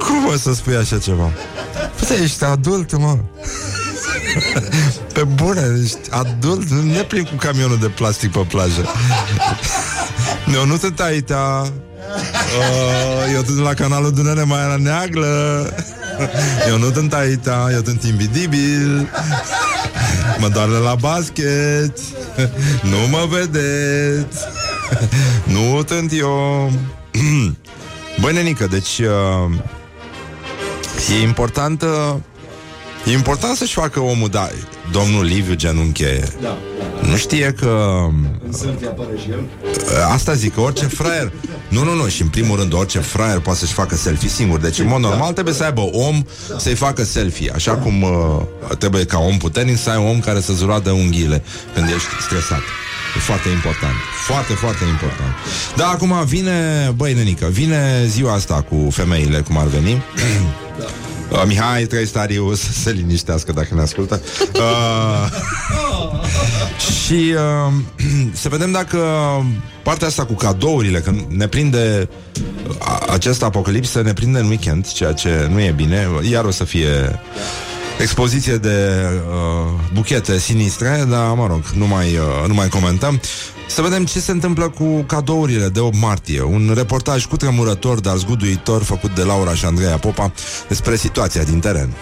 Cum 0.06 0.26
o 0.26 0.36
să 0.36 0.54
spui 0.54 0.76
așa 0.76 0.98
ceva? 0.98 1.32
Păi, 2.08 2.18
ești 2.24 2.44
adult, 2.44 2.98
mă. 2.98 3.18
Pe 5.14 5.24
bune, 5.24 5.80
ești 5.84 5.98
adult, 6.10 6.70
nu 6.70 6.82
ne 6.82 7.02
plimbi 7.02 7.30
cu 7.30 7.36
camionul 7.36 7.78
de 7.78 7.88
plastic 7.88 8.32
pe 8.32 8.46
plajă. 8.48 8.86
Eu 10.54 10.66
nu 10.66 10.78
sunt 10.78 11.00
aici. 11.00 11.32
Uh, 12.08 13.34
eu 13.34 13.44
sunt 13.44 13.60
la 13.60 13.74
canalul 13.74 14.12
Dunăre 14.12 14.44
mai 14.44 14.68
la 14.68 14.76
neaglă. 14.76 15.66
Eu 16.70 16.78
nu 16.78 16.92
sunt 16.94 17.14
aici, 17.14 17.46
eu 17.74 17.82
sunt 17.86 18.04
invidibil. 18.04 19.10
Mă 20.38 20.48
doare 20.48 20.72
la 20.72 20.96
basket. 20.96 22.00
Nu 22.82 22.98
mă 23.10 23.28
vedeți. 23.30 24.38
Nu 25.44 25.84
sunt 25.88 26.12
eu. 26.14 26.72
Băi, 28.22 28.34
nenică, 28.34 28.68
deci 28.70 29.00
uh, 29.00 29.56
e 31.20 31.22
important 31.22 31.82
uh, 31.82 32.16
E 33.08 33.12
important 33.12 33.56
să-și 33.58 33.74
facă 33.74 34.00
omul, 34.00 34.30
da, 34.30 34.50
domnul 34.92 35.24
Liviu 35.24 35.56
Genunche 35.56 36.24
Da, 36.42 36.58
nu 37.10 37.16
știe 37.16 37.56
că 37.60 38.00
Selfie 38.50 38.88
apare 38.88 39.18
și 39.24 39.30
el. 39.30 39.40
Asta 40.12 40.34
zic, 40.34 40.54
că 40.54 40.60
orice 40.60 40.86
fraier 40.86 41.32
Nu, 41.76 41.84
nu, 41.84 41.94
nu, 41.94 42.08
și 42.08 42.22
în 42.22 42.28
primul 42.28 42.58
rând 42.58 42.74
orice 42.74 43.00
fraier 43.00 43.40
Poate 43.40 43.60
să-și 43.60 43.74
facă 43.74 43.96
selfie 43.96 44.30
singur. 44.30 44.60
Deci 44.60 44.80
în 44.80 44.88
mod 44.88 45.00
normal 45.00 45.34
trebuie 45.34 45.54
să 45.54 45.64
aibă 45.64 45.82
om 45.82 46.24
Să-i 46.58 46.76
facă 46.76 47.04
selfie 47.04 47.52
Așa 47.56 47.76
cum 47.76 48.02
uh, 48.02 48.42
trebuie 48.78 49.06
ca 49.06 49.20
om 49.20 49.38
puternic 49.38 49.78
Să 49.78 49.90
ai 49.90 49.98
un 49.98 50.08
om 50.08 50.20
care 50.20 50.40
să-ți 50.40 50.64
roadă 50.64 50.92
unghiile 50.92 51.44
Când 51.74 51.88
ești 51.88 52.08
stresat. 52.22 52.62
E 53.16 53.20
foarte 53.20 53.50
important. 53.50 53.96
Foarte, 54.26 54.54
foarte 54.54 54.84
important. 54.92 55.34
Da, 55.76 55.88
acum 55.88 56.26
vine, 56.26 56.92
băi 56.96 57.14
nenică 57.14 57.48
Vine 57.52 58.06
ziua 58.08 58.34
asta 58.34 58.66
cu 58.70 58.88
femeile 58.92 59.40
Cum 59.40 59.58
ar 59.58 59.66
veni 59.66 60.02
Uh, 61.30 61.44
Mihai 61.46 61.84
Trăistariu 61.84 62.54
să 62.54 62.72
se 62.72 62.92
liniștească 62.92 63.52
dacă 63.52 63.74
ne 63.74 63.82
ascultă. 63.82 64.22
Uh, 64.54 66.24
Și 67.06 67.34
uh, 67.34 67.74
să 68.42 68.50
vedem 68.50 68.72
dacă 68.72 69.00
partea 69.84 70.08
asta 70.08 70.26
cu 70.26 70.34
cadourile 70.34 71.00
Că 71.00 71.12
ne 71.28 71.48
prinde 71.48 72.10
a, 72.80 73.04
acest 73.10 73.44
apocalipsă 73.44 74.02
Ne 74.02 74.14
prinde 74.14 74.40
în 74.40 74.48
weekend 74.48 74.88
Ceea 74.88 75.12
ce 75.12 75.48
nu 75.52 75.60
e 75.60 75.72
bine. 75.76 76.08
Iar 76.30 76.46
o 76.46 76.52
să 76.52 76.64
fie 76.64 77.20
expoziție 78.00 78.58
de 78.58 79.06
uh, 79.30 79.80
buchete 79.94 80.38
sinistre 80.38 81.06
Dar 81.10 81.34
mă 81.34 81.48
rog, 81.48 81.64
nu 81.76 81.88
mai, 81.88 82.06
uh, 82.06 82.48
nu 82.48 82.54
mai 82.54 82.68
comentăm 82.68 83.20
să 83.68 83.82
vedem 83.82 84.06
ce 84.06 84.20
se 84.20 84.32
întâmplă 84.32 84.70
cu 84.70 85.02
cadourile 85.02 85.68
de 85.68 85.80
8 85.80 86.00
martie. 86.00 86.42
Un 86.42 86.72
reportaj 86.76 87.26
cu 87.26 87.38
tremurător, 87.38 88.00
dar 88.00 88.16
zguduitor, 88.16 88.84
făcut 88.84 89.16
de 89.16 89.24
Laura 89.24 89.54
și 89.54 89.66
Andreea 89.66 89.98
Popa 89.98 90.32
despre 90.68 90.96
situația 90.96 91.44
din 91.44 91.60
teren. 91.60 91.94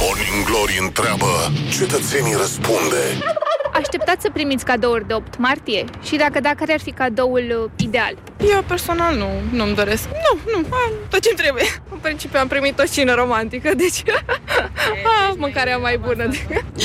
Morning 0.00 0.44
Glory 0.46 0.78
întreabă 0.80 1.26
Cetățenii 1.78 2.34
răspunde 2.34 3.02
Așteptați 3.78 4.22
să 4.22 4.30
primiți 4.32 4.64
cadouri 4.64 5.06
de 5.06 5.14
8 5.14 5.38
martie? 5.38 5.84
Și 6.02 6.16
dacă 6.16 6.40
da, 6.40 6.50
care 6.56 6.72
ar 6.72 6.80
fi 6.80 6.90
cadoul 6.90 7.70
uh, 7.76 7.84
ideal? 7.86 8.14
Eu 8.52 8.62
personal 8.66 9.16
nu, 9.16 9.28
nu-mi 9.52 9.74
doresc. 9.74 10.04
Nu, 10.04 10.52
nu, 10.52 10.56
am 10.56 10.92
tot 11.10 11.20
ce 11.20 11.34
trebuie. 11.34 11.64
În 11.92 11.98
principiu 11.98 12.38
am 12.40 12.46
primit 12.48 12.78
o 12.78 12.82
cină 12.84 13.14
romantică, 13.14 13.70
deci 13.76 14.02
ah, 15.12 15.32
mâncarea 15.36 15.76
mai 15.76 15.98
bună. 15.98 16.24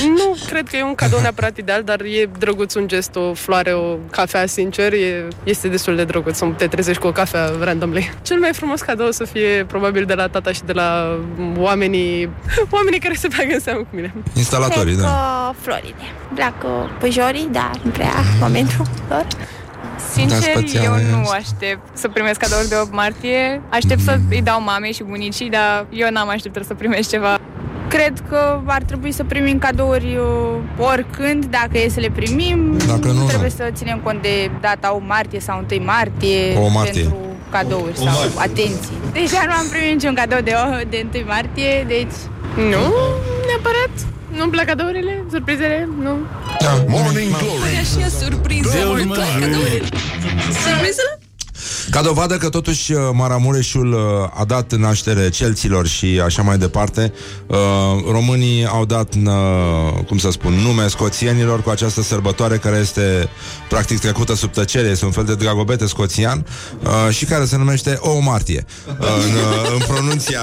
nu 0.07 0.37
cred 0.47 0.67
că 0.69 0.75
e 0.75 0.83
un 0.83 0.95
cadou 0.95 1.19
neapărat 1.19 1.57
ideal, 1.57 1.83
dar 1.83 2.01
e 2.01 2.29
drăguț 2.39 2.73
un 2.73 2.87
gest, 2.87 3.15
o 3.15 3.33
floare, 3.33 3.73
o 3.73 3.95
cafea, 4.11 4.45
sincer, 4.45 4.93
e, 4.93 5.27
este 5.43 5.67
destul 5.67 5.95
de 5.95 6.03
drăguț 6.03 6.37
să 6.37 6.45
te 6.57 6.67
trezești 6.67 7.01
cu 7.01 7.07
o 7.07 7.11
cafea 7.11 7.51
randomly. 7.59 8.13
Cel 8.21 8.39
mai 8.39 8.53
frumos 8.53 8.81
cadou 8.81 9.07
o 9.07 9.11
să 9.11 9.25
fie 9.25 9.65
probabil 9.67 10.05
de 10.05 10.13
la 10.13 10.27
tata 10.27 10.51
și 10.51 10.63
de 10.63 10.73
la 10.73 11.19
oamenii, 11.57 12.29
oamenii 12.69 12.99
care 12.99 13.13
se 13.13 13.27
bagă 13.37 13.53
în 13.53 13.59
seamă 13.59 13.79
cu 13.79 13.87
mine. 13.91 14.13
Instalatorii, 14.35 14.93
Cred 14.93 15.05
da. 15.05 15.51
că 15.51 15.57
florile. 15.61 16.03
Dacă 16.35 16.82
păjorii, 16.99 17.47
da, 17.51 17.69
nu 17.83 17.91
prea 17.91 18.13
momentul 18.39 18.85
lor. 19.09 19.25
Sincer, 20.13 20.37
Da, 20.39 20.45
spațială 20.45 20.99
eu 20.99 21.05
e 21.07 21.11
nu 21.11 21.19
asta. 21.21 21.35
aștept 21.35 21.97
să 21.97 22.07
primesc 22.07 22.39
cadouri 22.39 22.67
de 22.69 22.75
8 22.81 22.93
martie. 22.93 23.61
Aștept 23.69 24.01
să 24.01 24.17
îi 24.29 24.41
dau 24.41 24.61
mamei 24.61 24.93
și 24.93 25.03
bunicii, 25.03 25.49
dar 25.49 25.85
eu 25.89 26.07
n-am 26.11 26.29
așteptat 26.29 26.63
să 26.65 26.73
primesc 26.73 27.09
ceva. 27.09 27.37
Cred 27.87 28.13
că 28.29 28.59
ar 28.65 28.81
trebui 28.83 29.11
să 29.11 29.23
primim 29.23 29.59
cadouri 29.59 30.15
uh, 30.15 30.85
oricând, 30.91 31.45
dacă 31.45 31.77
e 31.77 31.89
să 31.89 31.99
le 31.99 32.09
primim. 32.15 32.77
Dacă 32.87 33.07
nu, 33.07 33.25
trebuie 33.25 33.49
nu. 33.57 33.63
să 33.65 33.69
ținem 33.73 33.99
cont 34.03 34.21
de 34.21 34.51
data 34.61 34.93
8 34.95 35.03
martie 35.07 35.39
sau 35.39 35.65
1 35.71 35.83
martie, 35.83 36.55
O 36.57 36.67
martie. 36.67 37.01
pentru 37.01 37.17
cadouri 37.49 37.97
sau 37.97 38.31
atenții. 38.37 38.97
Deja 39.11 39.43
nu 39.45 39.51
am 39.53 39.67
primit 39.69 39.93
niciun 39.93 40.13
cadou 40.13 40.39
de, 40.41 40.53
de 40.89 41.05
1 41.15 41.23
martie, 41.27 41.83
deci... 41.87 42.15
Nu, 42.55 42.93
neapărat. 43.53 43.93
Nu-mi 44.37 44.51
plac 44.51 44.65
cadourile, 44.65 45.23
surprizele, 45.31 45.89
nu. 45.99 46.17
da. 46.59 46.83
Morning 46.87 47.31
Glory 47.37 47.77
Așa 47.81 48.07
surpriză, 48.07 48.77
mult 48.85 49.15
Surpriză? 50.65 51.22
Ca 51.89 52.01
dovadă 52.01 52.37
că 52.37 52.49
totuși 52.49 52.91
uh, 52.91 52.99
Maramureșul 53.13 53.93
uh, 53.93 54.39
a 54.39 54.45
dat 54.45 54.73
naștere 54.73 55.29
celților 55.29 55.87
și 55.87 56.21
așa 56.25 56.41
mai 56.41 56.57
departe, 56.57 57.13
uh, 57.47 57.57
românii 58.11 58.65
au 58.65 58.85
dat, 58.85 59.13
uh, 59.25 60.03
cum 60.07 60.17
să 60.17 60.29
spun, 60.31 60.53
nume 60.53 60.87
scoțienilor 60.87 61.61
cu 61.61 61.69
această 61.69 62.01
sărbătoare 62.01 62.57
care 62.57 62.77
este 62.77 63.29
practic 63.69 63.99
trecută 63.99 64.35
sub 64.35 64.51
tăcere, 64.51 64.87
este 64.87 65.05
un 65.05 65.11
fel 65.11 65.23
de 65.23 65.35
dragobete 65.35 65.87
scoțian 65.87 66.45
uh, 66.83 67.13
și 67.15 67.25
care 67.25 67.45
se 67.45 67.57
numește 67.57 67.97
O 67.99 68.19
Martie. 68.19 68.65
Uh, 68.87 68.95
în, 68.97 69.33
uh, 69.33 69.71
în 69.73 69.93
pronunția 69.93 70.41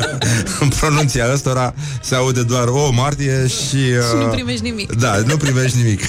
în 0.60 0.68
pronunția 0.68 1.32
ăstora 1.32 1.74
se 2.02 2.14
aude 2.14 2.42
doar 2.42 2.66
O 2.68 2.90
Martie 2.90 3.46
și... 3.46 3.76
Uh, 3.76 4.04
Și 4.10 4.24
nu 4.24 4.26
primești 4.26 4.62
nimic. 4.62 4.92
Da, 4.92 5.16
nu 5.26 5.36
primești 5.36 5.76
nimic. 5.76 6.00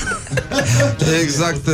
exact, 1.24 1.68
uh, 1.68 1.74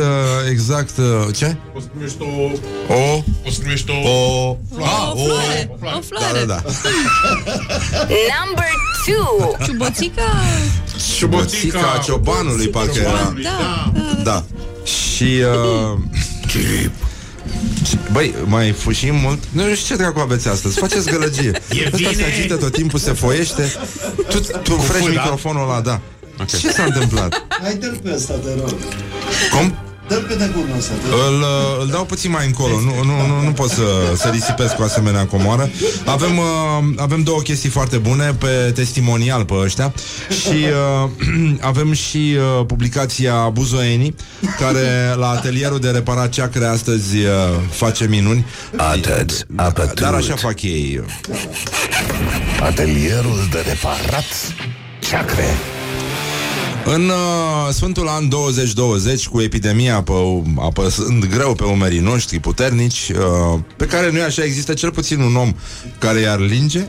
exact, 0.50 0.96
uh, 0.96 1.34
ce? 1.36 1.56
O 1.76 1.80
să 1.80 1.86
primești 1.90 2.16
o, 2.20 2.50
O 2.88 3.22
O 3.46 3.50
să 3.50 3.58
numești 3.62 3.90
o... 3.90 4.08
O 4.08 4.48
O 4.50 4.56
floare. 4.74 5.70
O 5.70 5.76
Da, 5.80 6.00
floare. 6.08 6.44
da, 6.44 6.54
da 6.54 6.62
Number 8.44 8.70
two. 9.06 9.56
Ciuboțica? 9.66 10.22
Ciuboțica 11.16 12.00
ciobanului 12.04 12.68
parcă 12.68 12.98
era 12.98 13.10
Ciobanului, 13.10 13.42
Da. 13.42 13.92
Da 14.22 14.44
Și 14.84 15.24
uh, 15.24 15.98
Băi, 18.12 18.34
mai 18.44 18.70
fușim 18.70 19.14
mult? 19.14 19.38
Nu 19.50 19.62
știu 19.74 19.94
ce 19.96 20.02
dracu 20.02 20.18
aveți 20.20 20.48
astăzi 20.48 20.78
Faceți 20.78 21.10
gălăgie 21.10 21.50
E 21.70 21.82
Ăsta 21.84 21.96
bine. 21.96 22.12
se 22.12 22.22
agită 22.24 22.56
tot 22.56 22.72
timpul, 22.72 22.98
se 22.98 23.12
foiește 23.12 23.72
Tu, 24.28 24.38
tu 24.62 24.74
frești 24.76 25.06
fâna. 25.08 25.20
microfonul 25.22 25.62
ăla, 25.70 25.80
da 25.80 26.00
okay. 26.32 26.60
Ce 26.60 26.70
s-a 26.70 26.84
întâmplat? 26.84 27.46
Hai, 27.62 27.74
dă-l 27.74 27.98
pe 28.02 28.12
ăsta, 28.14 28.32
te 28.32 28.48
rog. 28.60 28.74
Cum? 29.50 29.74
Dă-l 30.08 30.24
pe 30.28 30.34
nebunul 30.34 30.76
ăsta, 30.78 30.92
te 30.94 31.08
rog. 31.08 31.18
Îl, 31.28 31.40
uh, 31.40 31.80
îl 31.80 31.88
dau 31.90 32.04
puțin 32.04 32.30
mai 32.30 32.46
încolo 32.46 32.80
Nu, 32.80 33.04
nu, 33.04 33.26
nu, 33.26 33.42
nu 33.44 33.52
pot 33.52 33.70
să, 33.70 34.12
să 34.16 34.28
risipesc 34.32 34.74
cu 34.74 34.82
asemenea 34.82 35.26
comoară 35.26 35.70
Avem, 36.04 36.38
uh, 36.38 36.44
avem 36.96 37.22
două 37.22 37.40
chestii 37.40 37.68
foarte 37.68 37.96
bune 37.96 38.34
Pe 38.38 38.72
testimonial 38.74 39.44
pe 39.44 39.54
ăștia 39.54 39.92
Și 40.28 40.64
uh, 41.04 41.10
avem 41.70 41.92
și 41.92 42.36
uh, 42.36 42.66
publicația 42.66 43.48
Buzoenii 43.48 44.14
Care 44.58 45.14
la 45.16 45.28
atelierul 45.28 45.78
de 45.78 45.88
reparat 45.90 46.28
ceacre 46.28 46.66
Astăzi 46.66 47.16
uh, 47.16 47.30
face 47.70 48.06
minuni 48.06 48.46
Atât, 48.76 49.46
apătut. 49.56 50.00
Dar 50.00 50.14
așa 50.14 50.34
fac 50.36 50.62
ei 50.62 51.04
Atelierul 52.60 53.48
de 53.50 53.64
reparat 53.68 54.24
ceacre. 54.98 55.44
În 56.86 57.08
uh, 57.08 57.72
Sfântul 57.72 58.08
An 58.08 58.28
2020, 58.28 59.28
cu 59.28 59.40
epidemia 59.40 60.02
pe, 60.02 60.12
apăsând 60.58 61.24
greu 61.26 61.54
pe 61.54 61.64
umerii 61.64 61.98
noștri 61.98 62.38
puternici, 62.38 63.12
uh, 63.14 63.60
pe 63.76 63.86
care 63.86 64.10
nu 64.10 64.22
așa 64.22 64.44
există 64.44 64.74
cel 64.74 64.90
puțin 64.90 65.20
un 65.20 65.36
om 65.36 65.54
care 65.98 66.18
i-ar 66.20 66.38
linge. 66.40 66.86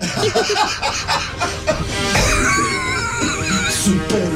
Super. 3.83 4.27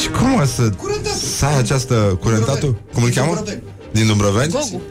Și 0.00 0.08
cum 0.08 0.34
o 0.34 0.44
să, 0.44 0.70
să 1.38 1.44
ai 1.44 1.58
această 1.58 2.18
curentatul? 2.20 2.80
Cum 2.94 3.02
îl 3.02 3.10
cheamă? 3.10 3.34
Dumbrăveni. 3.34 3.62
Din 3.92 4.06
Dumbrăveni? 4.06 4.52
Gogu. 4.52 4.82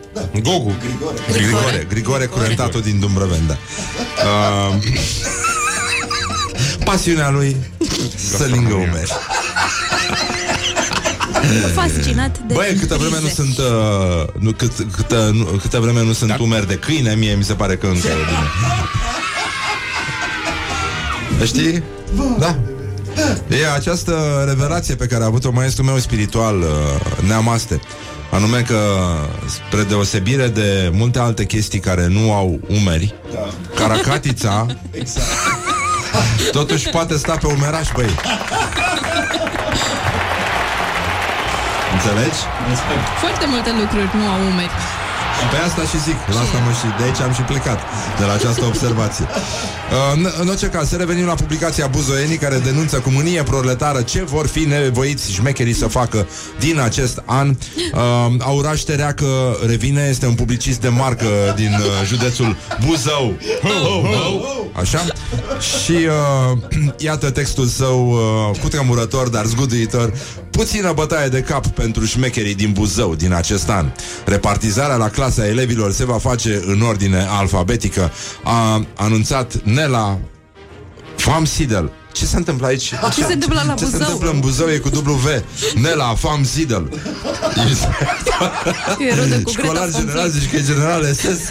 Gogu. 0.41 0.75
Grigore. 0.81 1.17
Grigore, 1.31 1.87
Grigore 1.89 2.25
curentatul 2.25 2.81
din 2.81 2.99
Dumbrăveni, 2.99 3.47
da. 3.47 3.57
Uh, 4.25 4.75
pasiunea 6.91 7.29
lui 7.29 7.55
să 8.37 8.43
lingă 8.51 8.73
umeri. 8.73 9.11
Fascinat 11.73 12.37
de 12.47 12.53
Băi, 12.53 12.75
câtă 12.79 12.95
vreme 12.95 13.15
nu 13.15 13.25
crize. 13.25 13.33
sunt 13.33 13.57
uh, 13.57 14.27
nu, 14.39 14.51
cât, 14.51 14.71
câtă, 14.95 15.31
nu, 15.33 15.43
câtă 15.43 15.79
vreme 15.79 16.03
nu 16.03 16.13
sunt 16.13 16.29
Da. 16.29 16.37
umeri 16.39 16.67
de 16.67 16.73
câine, 16.75 17.13
mie 17.15 17.33
mi 17.33 17.43
se 17.43 17.53
pare 17.53 17.75
că 17.75 17.85
încă 17.87 18.07
e 18.07 18.11
bine. 18.13 18.49
Știi? 21.45 21.83
Da. 22.39 22.55
E 23.49 23.71
această 23.75 24.43
revelație 24.47 24.95
pe 24.95 25.05
care 25.05 25.23
a 25.23 25.25
avut-o 25.25 25.51
maestrul 25.51 25.85
meu 25.85 25.97
spiritual, 25.97 26.59
uh, 26.59 26.67
Neamaste. 27.27 27.79
Anume 28.31 28.61
că, 28.61 28.77
spre 29.47 29.83
deosebire 29.83 30.47
de 30.47 30.89
multe 30.93 31.19
alte 31.19 31.45
chestii 31.45 31.79
care 31.79 32.07
nu 32.07 32.33
au 32.33 32.59
umeri, 32.69 33.15
Da. 33.33 33.47
caracatița 33.75 34.65
Exact. 34.91 35.25
Totuși 36.51 36.89
poate 36.89 37.17
sta 37.17 37.37
pe 37.37 37.47
umeraș, 37.47 37.87
băi. 37.93 38.15
Înțelegi? 41.93 42.39
Respect. 42.69 43.05
Foarte 43.19 43.45
multe 43.45 43.71
lucruri 43.79 44.09
nu 44.13 44.27
au 44.27 44.39
umeri. 44.51 44.71
Pe 45.49 45.57
asta 45.67 45.81
și 45.81 45.97
zic, 46.03 46.17
la 46.33 46.39
asta 46.39 46.57
mă 46.65 46.71
și, 46.79 46.87
de 46.97 47.03
aici 47.03 47.19
am 47.19 47.33
și 47.33 47.41
plecat, 47.41 47.79
de 48.19 48.25
la 48.25 48.33
această 48.33 48.65
observație. 48.65 49.25
Uh, 49.29 49.97
în, 50.15 50.27
în 50.41 50.47
orice 50.47 50.67
caz, 50.67 50.89
să 50.89 50.95
revenim 50.95 51.25
la 51.25 51.33
publicația 51.33 51.87
Buzoenii, 51.87 52.37
care 52.37 52.57
denunță 52.57 52.97
cu 52.99 53.09
mânie 53.09 53.43
proletară 53.43 54.01
ce 54.01 54.23
vor 54.23 54.47
fi 54.47 54.59
nevoiți 54.59 55.31
șmecherii 55.31 55.73
să 55.73 55.87
facă 55.87 56.27
din 56.59 56.79
acest 56.79 57.21
an. 57.25 57.47
Uh, 57.47 57.99
Auraș 58.39 58.81
Tereacă 58.81 59.57
revine, 59.65 60.07
este 60.09 60.25
un 60.25 60.33
publicist 60.33 60.79
de 60.81 60.87
marcă 60.87 61.27
din 61.55 61.73
uh, 61.79 62.07
județul 62.07 62.55
Buzău. 62.85 63.33
Ho, 63.61 63.69
ho, 63.69 64.07
ho. 64.07 64.61
Așa? 64.73 65.05
Și 65.83 65.91
uh, 65.91 66.57
iată 67.07 67.29
textul 67.29 67.65
său 67.65 68.09
uh, 68.09 68.59
cu 68.59 68.67
tremurător, 68.67 69.27
dar 69.27 69.45
zguduitor. 69.45 70.13
Puțină 70.61 70.91
bătaie 70.93 71.27
de 71.27 71.41
cap 71.41 71.67
pentru 71.67 72.05
șmecherii 72.05 72.55
din 72.55 72.71
Buzău 72.71 73.15
din 73.15 73.33
acest 73.33 73.69
an. 73.69 73.91
Repartizarea 74.25 74.95
la 74.95 75.09
clasa 75.09 75.47
elevilor 75.47 75.91
se 75.91 76.05
va 76.05 76.17
face 76.17 76.61
în 76.65 76.81
ordine 76.81 77.27
alfabetică, 77.29 78.11
a 78.43 78.85
anunțat 78.95 79.53
Nela 79.63 80.19
Fam 81.15 81.45
Sidel. 81.45 81.91
Ce 82.11 82.25
se 82.25 82.37
întâmplă 82.37 82.67
aici? 82.67 82.93
Ce, 83.13 83.23
se 83.23 83.33
întâmplă 83.33 83.63
la 83.65 83.73
ce 83.73 83.85
se 83.85 83.89
Buzău? 83.91 83.99
întâmplă 83.99 84.29
în 84.31 84.39
Buzău 84.39 84.69
e 84.69 84.77
cu 84.77 84.87
W. 84.87 85.27
Nela 85.81 86.15
Fam 86.15 86.43
Sidel. 86.43 86.89
E 88.99 89.13
rudă 89.13 89.35
cu 89.35 89.51
Greta 89.51 89.63
Școlar 89.63 89.87
Van 89.89 89.99
general, 89.99 90.29
Fleet. 90.29 90.31
zici 90.31 90.49
că 90.49 90.55
e 90.55 90.63
general 90.63 91.03
SS. 91.13 91.41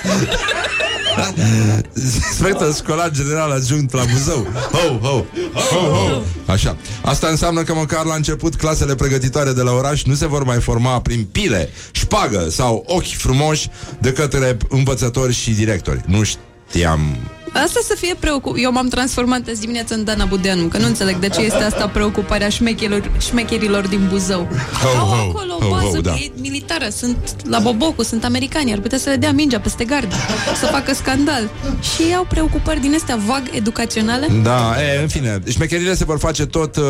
Inspector 1.94 2.74
școlar 2.74 3.10
general 3.10 3.50
adjunct 3.50 3.92
la 3.92 4.02
Buzău. 4.12 4.46
Ho, 4.72 4.98
ho, 4.98 5.24
ho, 5.54 5.76
ho. 5.76 6.22
Așa, 6.46 6.76
asta 7.02 7.26
înseamnă 7.26 7.62
că 7.62 7.74
măcar 7.74 8.04
la 8.04 8.14
început 8.14 8.54
Clasele 8.54 8.94
pregătitoare 8.94 9.52
de 9.52 9.62
la 9.62 9.72
oraș 9.72 10.02
Nu 10.02 10.14
se 10.14 10.26
vor 10.26 10.44
mai 10.44 10.60
forma 10.60 11.00
prin 11.00 11.28
pile, 11.32 11.68
șpagă 11.90 12.46
Sau 12.50 12.84
ochi 12.86 13.16
frumoși 13.16 13.68
De 13.98 14.12
către 14.12 14.56
învățători 14.68 15.32
și 15.32 15.50
directori. 15.50 16.00
Nu 16.06 16.22
știam 16.22 17.16
Asta 17.52 17.80
să 17.82 17.94
fie 17.98 18.14
preocup... 18.18 18.56
Eu 18.58 18.72
m-am 18.72 18.88
transformat 18.88 19.48
azi 19.48 19.60
dimineața 19.60 19.94
în 19.94 20.04
Dana 20.04 20.24
Budeanu, 20.24 20.66
că 20.66 20.78
nu 20.78 20.86
înțeleg 20.86 21.16
de 21.16 21.28
ce 21.28 21.40
este 21.40 21.62
asta 21.62 21.88
preocuparea 21.88 22.48
șmecherilor, 22.48 23.10
șmecherilor 23.18 23.86
din 23.86 24.06
Buzău. 24.08 24.48
Ho, 24.82 24.98
Au 24.98 25.06
ho, 25.06 25.14
acolo 25.14 25.52
ho, 25.60 25.66
o 25.66 25.70
bază 25.70 25.96
ho, 25.96 26.00
da. 26.00 26.14
e 26.14 26.30
militară, 26.40 26.88
sunt 26.88 27.16
la 27.48 27.58
Bobocu, 27.58 28.02
sunt 28.02 28.24
americani, 28.24 28.72
ar 28.72 28.78
putea 28.78 28.98
să 28.98 29.08
le 29.08 29.16
dea 29.16 29.32
mingea 29.32 29.60
peste 29.60 29.84
gard, 29.84 30.12
să 30.60 30.66
facă 30.66 30.94
scandal. 30.94 31.50
Și 31.94 32.02
ei 32.02 32.14
au 32.14 32.26
preocupări 32.28 32.80
din 32.80 32.94
astea 32.94 33.18
vag 33.26 33.42
educaționale? 33.52 34.26
Da, 34.42 34.74
e, 34.82 35.00
în 35.02 35.08
fine 35.08 35.38
Șmecherile 35.48 35.94
se 35.94 36.04
vor 36.04 36.18
face 36.18 36.46
tot 36.46 36.76
uh, 36.76 36.84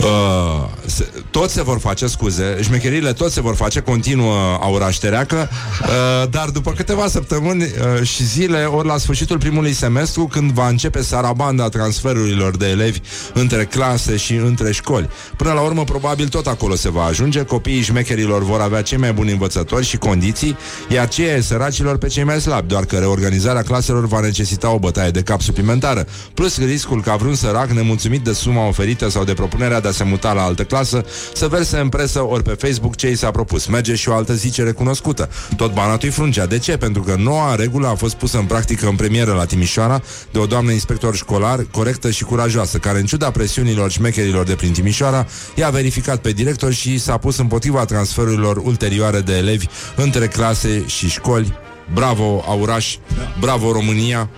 Uh, 0.00 0.68
se, 0.86 1.08
tot 1.30 1.50
se 1.50 1.62
vor 1.62 1.78
face, 1.78 2.06
scuze 2.06 2.58
Șmecherile 2.62 3.12
tot 3.12 3.32
se 3.32 3.40
vor 3.40 3.54
face, 3.54 3.80
continuă 3.80 4.58
Auraș 4.60 4.94
Ștereacă 4.94 5.48
uh, 5.82 6.28
Dar 6.30 6.48
după 6.48 6.72
câteva 6.72 7.08
săptămâni 7.08 7.62
uh, 7.62 8.02
și 8.02 8.24
zile 8.24 8.64
Ori 8.64 8.86
la 8.86 8.98
sfârșitul 8.98 9.38
primului 9.38 9.72
semestru 9.72 10.26
Când 10.26 10.50
va 10.50 10.68
începe 10.68 11.02
sarabanda 11.02 11.68
transferurilor 11.68 12.56
de 12.56 12.68
elevi 12.68 13.00
Între 13.34 13.64
clase 13.64 14.16
și 14.16 14.34
între 14.34 14.72
școli. 14.72 15.08
Până 15.36 15.52
la 15.52 15.60
urmă, 15.60 15.84
probabil 15.84 16.28
tot 16.28 16.46
acolo 16.46 16.74
se 16.74 16.90
va 16.90 17.04
ajunge 17.04 17.42
Copiii 17.42 17.82
șmecherilor 17.82 18.42
vor 18.42 18.60
avea 18.60 18.82
cei 18.82 18.98
mai 18.98 19.12
buni 19.12 19.30
învățători 19.30 19.84
și 19.84 19.96
condiții 19.96 20.56
Iar 20.88 21.08
cei 21.08 21.30
ai 21.30 21.42
săracilor 21.42 21.98
pe 21.98 22.06
cei 22.06 22.24
mai 22.24 22.40
slabi 22.40 22.68
Doar 22.68 22.84
că 22.84 22.96
reorganizarea 22.96 23.62
claselor 23.62 24.06
va 24.06 24.20
necesita 24.20 24.70
o 24.70 24.78
bătaie 24.78 25.10
de 25.10 25.22
cap 25.22 25.40
suplimentară. 25.40 26.06
Plus 26.34 26.58
riscul 26.58 27.02
ca 27.02 27.16
vreun 27.16 27.34
sărac 27.34 27.70
nemulțumit 27.70 28.20
de 28.20 28.32
suma 28.32 28.66
oferită 28.66 29.08
Sau 29.08 29.24
de 29.24 29.32
propunerea 29.32 29.80
de 29.86 29.92
a 29.92 29.94
se 29.94 30.04
muta 30.04 30.32
la 30.32 30.42
altă 30.42 30.64
clasă 30.64 31.04
Să 31.34 31.48
verse 31.48 31.78
în 31.78 31.88
presă 31.88 32.26
ori 32.26 32.42
pe 32.42 32.50
Facebook 32.50 32.96
ce 32.96 33.10
i 33.10 33.14
s-a 33.14 33.30
propus 33.30 33.66
Merge 33.66 33.94
și 33.94 34.08
o 34.08 34.14
altă 34.14 34.34
zicere 34.34 34.72
cunoscută 34.72 35.28
Tot 35.56 35.72
banatul 35.72 36.10
frungea. 36.10 36.46
De 36.46 36.58
ce? 36.58 36.76
Pentru 36.76 37.02
că 37.02 37.14
noua 37.18 37.54
regulă 37.54 37.86
a 37.86 37.94
fost 37.94 38.14
pusă 38.14 38.38
în 38.38 38.44
practică 38.44 38.86
în 38.88 38.96
premieră 38.96 39.32
la 39.32 39.44
Timișoara 39.44 40.02
De 40.30 40.38
o 40.38 40.46
doamnă 40.46 40.72
inspector 40.72 41.16
școlar 41.16 41.66
corectă 41.70 42.10
și 42.10 42.24
curajoasă 42.24 42.78
Care 42.78 42.98
în 42.98 43.06
ciuda 43.06 43.30
presiunilor 43.30 43.90
șmecherilor 43.90 44.44
de 44.44 44.54
prin 44.54 44.72
Timișoara 44.72 45.26
I-a 45.54 45.68
verificat 45.68 46.18
pe 46.18 46.32
director 46.32 46.72
și 46.72 46.98
s-a 46.98 47.16
pus 47.16 47.38
împotriva 47.38 47.84
transferurilor 47.84 48.56
ulterioare 48.56 49.20
de 49.20 49.36
elevi 49.36 49.66
Între 49.96 50.26
clase 50.26 50.82
și 50.86 51.08
școli 51.08 51.58
Bravo, 51.94 52.44
Auraș! 52.46 52.96
Bravo, 53.40 53.72
România! 53.72 54.28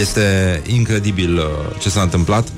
Este 0.00 0.62
incredibil 0.66 1.36
uh, 1.36 1.44
ce 1.78 1.88
s-a 1.88 2.02
întâmplat. 2.02 2.48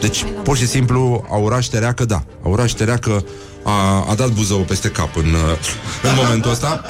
Deci, 0.00 0.24
pur 0.42 0.56
și 0.56 0.66
simplu, 0.66 1.24
Auraș 1.30 1.66
Tereacă, 1.66 2.04
da. 2.04 2.22
Auraș 2.44 2.72
Tereacă 2.72 3.24
a, 3.62 4.06
a 4.10 4.14
dat 4.14 4.28
Buzău 4.28 4.58
peste 4.58 4.88
cap 4.88 5.16
în, 5.16 5.24
uh, 5.24 5.58
în 6.02 6.10
momentul 6.16 6.50
ăsta. 6.50 6.82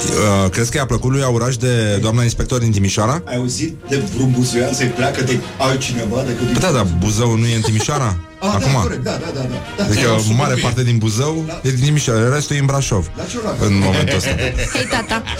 Uh, 0.00 0.50
crezi 0.50 0.70
că 0.70 0.76
i-a 0.76 0.86
plăcut 0.86 1.10
lui 1.10 1.22
Auraș 1.22 1.56
de 1.56 1.96
doamna 1.96 2.22
inspector 2.22 2.58
din 2.58 2.70
Timișoara? 2.70 3.22
Ai 3.24 3.36
auzit 3.36 3.76
de 3.88 4.02
vreun 4.14 4.30
buzuian 4.30 4.72
să-i 4.72 4.86
pleacă 4.86 5.22
de 5.22 5.40
altcineva 5.58 6.22
decât 6.26 6.44
din... 6.44 6.52
Păi 6.52 6.60
da, 6.60 6.70
da, 6.70 6.82
Buzău 6.82 7.36
nu 7.36 7.46
e 7.46 7.54
în 7.54 7.60
Timișoara? 7.60 8.16
Ah, 8.40 8.48
Acum. 8.54 8.72
da, 8.72 8.78
corect, 8.80 9.02
da, 9.02 9.10
da, 9.10 9.26
da, 9.34 9.40
da. 9.40 9.46
da. 9.76 9.84
Adică 9.84 10.00
Da, 10.06 10.34
mare 10.34 10.52
super 10.52 10.60
parte 10.62 10.82
din 10.82 10.98
Buzău 10.98 11.44
Da. 11.46 11.60
e 11.62 11.70
din 11.70 11.84
Timișoara, 11.84 12.34
restul 12.34 12.56
e 12.56 12.58
în 12.58 12.66
Brașov. 12.66 13.10
La 13.16 13.24
ce 13.24 13.36
oraș? 13.44 13.58
În 13.60 13.78
momentul 13.78 14.16
ăsta. 14.16 14.30
Hei, 14.72 14.86
tata! 14.90 15.22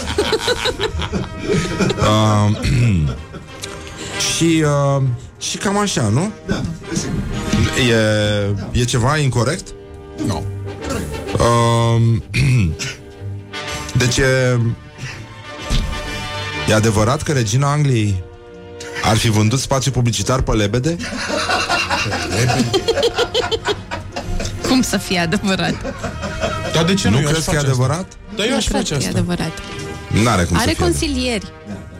Uh, 2.01 2.57
și, 4.35 4.63
uh, 4.97 5.01
și 5.49 5.57
cam 5.57 5.77
așa, 5.77 6.01
nu? 6.01 6.31
Da, 6.45 6.61
desigur. 6.89 7.19
E, 8.73 8.79
e 8.79 8.83
ceva 8.83 9.17
incorrect? 9.17 9.67
Nu. 10.25 10.43
Uh, 11.33 11.39
Um, 11.95 12.23
deci 14.01 14.17
e, 14.17 14.59
e 16.69 16.73
adevărat 16.73 17.21
că 17.21 17.31
regina 17.31 17.71
Angliei 17.71 18.23
ar 19.03 19.17
fi 19.17 19.29
vândut 19.29 19.59
spațiu 19.59 19.91
publicitar 19.91 20.41
pe 20.41 20.51
lebede? 20.51 20.95
Cum 24.67 24.81
să 24.81 24.97
fie 24.97 25.19
adevărat? 25.19 25.75
Dar 26.73 26.83
de 26.83 26.93
ce 26.93 27.09
nu 27.09 27.15
nu? 27.15 27.21
Eu 27.21 27.27
aș 27.27 27.31
crezi 27.31 27.45
că 27.49 27.51
e 27.51 27.55
face 27.55 27.65
adevărat? 27.67 27.97
asta. 27.99 28.15
Dar 28.35 28.45
eu 28.45 28.51
nu 28.51 28.57
aș 28.57 28.65
cred 28.67 28.77
face 28.77 28.93
că 28.93 29.03
e 29.03 29.05
asta. 29.07 29.17
adevărat. 29.17 29.51
N-are 30.23 30.43
cum 30.43 30.57
Are 30.57 30.69
să 30.69 30.75
fie. 30.75 30.83
consilieri. 30.83 31.45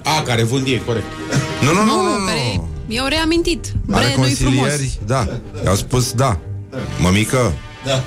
A, 0.04 0.22
care 0.22 0.44
vând 0.44 0.68
ei, 0.68 0.82
corect. 0.86 1.06
Nu, 1.62 1.74
nu, 1.74 1.84
nu, 1.84 1.96
nu, 2.02 2.26
care 2.26 2.40
nu. 2.56 2.70
I-au 2.88 3.08
reamintit. 3.08 3.66
Are 3.92 4.06
Bre, 4.06 4.14
nu-i 4.18 4.34
frumos. 4.34 4.58
consilieri, 4.60 5.00
da. 5.06 5.28
I-au 5.64 5.76
spus 5.76 6.12
da. 6.12 6.38
Mămică, 7.00 7.54
Da. 7.86 8.04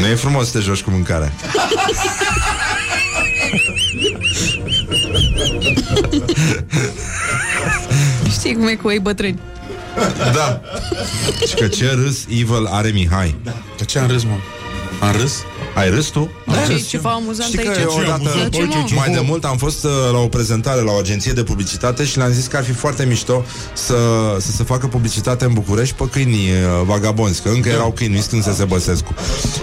nu 0.00 0.06
e 0.06 0.14
frumos 0.14 0.46
să 0.50 0.58
te 0.58 0.64
joci 0.64 0.82
cu 0.82 0.90
mâncarea. 0.90 1.32
Știi 8.30 8.54
cum 8.54 8.66
e 8.66 8.74
cu 8.74 8.90
ei 8.90 8.98
bătrâni. 8.98 9.38
Da. 10.32 10.60
Și 11.48 11.54
că 11.54 11.68
ce 11.68 11.90
râs 12.04 12.24
evil 12.28 12.66
are 12.70 12.88
Mihai. 12.88 13.36
De 13.78 13.84
ce 13.84 13.98
am 13.98 14.06
râs, 14.06 14.22
mă? 14.24 14.36
Am 15.06 15.16
râs? 15.20 15.32
Ai 15.74 15.90
râs 15.90 16.06
tu? 16.06 16.30
Da, 16.46 16.52
ce, 16.66 16.84
ceva 16.88 17.10
amuzant 17.10 17.48
Știi 17.48 17.62
că 17.64 17.68
aici. 17.68 17.78
eu 17.80 17.98
odată, 18.00 18.48
Ce, 18.50 18.62
mă? 18.62 18.74
mai 18.94 19.10
de 19.12 19.22
mult 19.26 19.44
am 19.44 19.56
fost 19.56 19.84
uh, 19.84 19.90
la 20.12 20.18
o 20.18 20.28
prezentare 20.28 20.80
la 20.80 20.92
o 20.92 20.96
agenție 20.96 21.32
de 21.32 21.42
publicitate 21.42 22.04
și 22.04 22.16
le-am 22.16 22.32
zis 22.32 22.46
că 22.46 22.56
ar 22.56 22.64
fi 22.64 22.72
foarte 22.72 23.04
mișto 23.04 23.44
să, 23.74 23.94
să 24.40 24.50
se 24.50 24.62
facă 24.62 24.86
publicitate 24.86 25.44
în 25.44 25.52
București 25.52 25.94
pe 25.94 26.08
câinii 26.10 26.48
uh, 26.50 26.82
vagabonzi, 26.86 27.42
că 27.42 27.48
încă 27.48 27.68
erau 27.68 27.92
câini, 27.92 28.14
nu 28.14 28.20
când 28.30 28.42
se 28.42 28.52
Săbăsescu. 28.52 29.14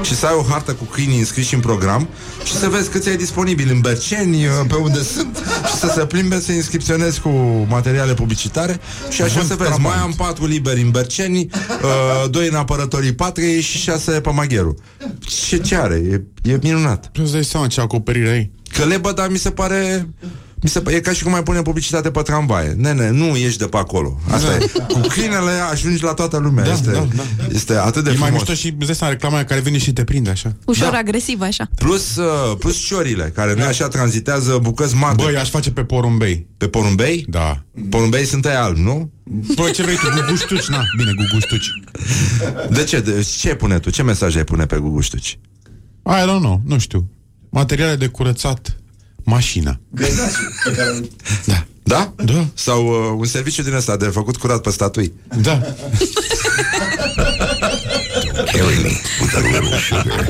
Și 0.01 0.15
să 0.15 0.25
ai 0.25 0.33
o 0.37 0.41
hartă 0.49 0.71
cu 0.73 0.83
câinii 0.83 1.19
înscriși 1.19 1.53
în 1.53 1.59
program 1.59 2.07
și 2.43 2.53
să 2.53 2.67
vezi 2.69 2.89
câți 2.89 3.09
ai 3.09 3.15
disponibil 3.15 3.69
în 3.71 3.79
Berceni, 3.79 4.45
uh, 4.45 4.51
pe 4.67 4.75
unde 4.75 5.03
sunt, 5.03 5.37
și 5.67 5.73
să 5.73 5.91
se 5.95 6.05
plimbe 6.05 6.39
să 6.39 6.51
inscripționezi 6.51 7.19
cu 7.21 7.29
materiale 7.69 8.13
publicitare 8.13 8.79
și 9.09 9.21
așa 9.21 9.33
Vând 9.33 9.47
să 9.47 9.55
vezi, 9.55 9.69
trabant. 9.69 9.95
mai 9.95 10.03
am 10.03 10.13
patru 10.17 10.45
liberi 10.45 10.81
în 10.81 10.89
Berceni, 10.89 11.47
uh, 11.83 12.29
doi 12.29 12.47
în 12.47 12.55
apărătorii 12.55 13.13
patriei 13.13 13.61
și 13.61 13.77
șase 13.77 14.11
pe 14.11 14.29
Magheru. 14.33 14.75
Ce, 15.47 15.57
ce 15.57 15.75
are? 15.75 16.00
E, 16.11 16.21
e 16.51 16.59
minunat. 16.61 17.09
Tu 17.11 17.21
îți 17.23 17.31
dai 17.31 17.43
seama 17.43 17.67
ce 17.67 17.81
acoperire 17.81 18.29
ai? 18.29 18.51
Că 18.73 18.85
lebă, 18.85 19.11
dar 19.11 19.29
mi 19.29 19.37
se 19.37 19.49
pare... 19.51 20.09
Mi 20.63 20.69
se, 20.69 20.81
e 20.87 20.99
ca 20.99 21.11
și 21.11 21.23
cum 21.23 21.31
mai 21.31 21.43
pune 21.43 21.61
publicitate 21.61 22.11
pe 22.11 22.21
tramvaie. 22.21 22.69
Nene, 22.69 23.09
nu 23.09 23.37
ieși 23.37 23.57
de 23.57 23.65
pe 23.65 23.77
acolo. 23.77 24.19
Asta 24.29 24.47
Da. 24.47 24.55
e. 24.55 24.69
Cu 24.93 24.99
câinele 25.07 25.51
ajungi 25.71 26.03
la 26.03 26.13
toată 26.13 26.37
lumea. 26.37 26.63
Da, 26.63 26.71
este, 26.71 26.91
da, 26.91 27.07
da. 27.15 27.23
este 27.53 27.73
atât 27.75 28.03
de 28.03 28.09
E 28.09 28.13
mai 28.17 28.29
frumos. 28.29 28.47
mișto 28.47 28.53
și 28.53 28.75
îți 28.77 28.85
dai 28.85 28.95
seama 28.95 29.13
reclama 29.13 29.35
aia 29.35 29.45
care 29.45 29.59
vine 29.59 29.77
și 29.77 29.93
te 29.93 30.03
prinde 30.03 30.29
așa. 30.29 30.55
Ușor 30.65 30.91
Da. 30.91 30.97
agresiv, 30.97 31.41
așa. 31.41 31.69
Plus, 31.75 32.15
uh, 32.15 32.57
plus 32.59 32.77
ciorile, 32.85 33.31
care 33.35 33.53
nu 33.53 33.63
așa 33.63 33.87
tranzitează 33.87 34.59
bucăți 34.61 34.95
mari. 34.95 35.15
Băi, 35.15 35.37
aș 35.37 35.49
face 35.49 35.71
pe 35.71 35.83
porumbei. 35.83 36.47
Pe 36.57 36.67
porumbei? 36.67 37.25
Da. 37.29 37.63
Porumbei 37.89 38.25
sunt 38.25 38.45
ai 38.45 38.55
albi, 38.55 38.81
nu? 38.81 39.11
Bă, 39.55 39.69
ce 39.69 39.81
vrei 39.83 39.95
tu? 39.95 40.07
Guguștuci? 40.21 40.67
Na, 40.67 40.81
bine, 40.97 41.11
guguștuci. 41.15 41.67
De 42.69 42.83
ce? 42.83 42.99
De, 42.99 43.25
ce 43.39 43.55
pune 43.55 43.79
tu? 43.79 43.89
Ce 43.89 44.03
mesaj 44.03 44.35
ai 44.35 44.43
pune 44.43 44.65
pe 44.65 44.77
guguștuci? 44.77 45.39
I 46.05 46.25
don't 46.25 46.39
know, 46.41 46.61
nu 46.65 46.77
știu. 46.79 47.09
Materiale 47.49 47.95
de 47.95 48.07
curățat 48.07 48.75
mașina. 49.23 49.79
Găinați 49.89 50.37
pe 50.63 50.71
care 50.71 51.01
Da. 51.45 51.65
Da? 51.83 52.13
Da. 52.23 52.45
Sau 52.53 52.87
uh, 52.87 53.15
un 53.17 53.25
serviciu 53.25 53.61
din 53.63 53.73
ăsta 53.73 53.97
de 53.97 54.05
făcut 54.05 54.37
curat 54.37 54.61
pe 54.61 54.69
statui. 54.69 55.13
Da. 55.41 55.61
Carry 58.45 58.79
me 58.83 58.91
with 59.21 59.35
a 59.35 59.39
little 59.39 59.77
sugar 59.79 60.25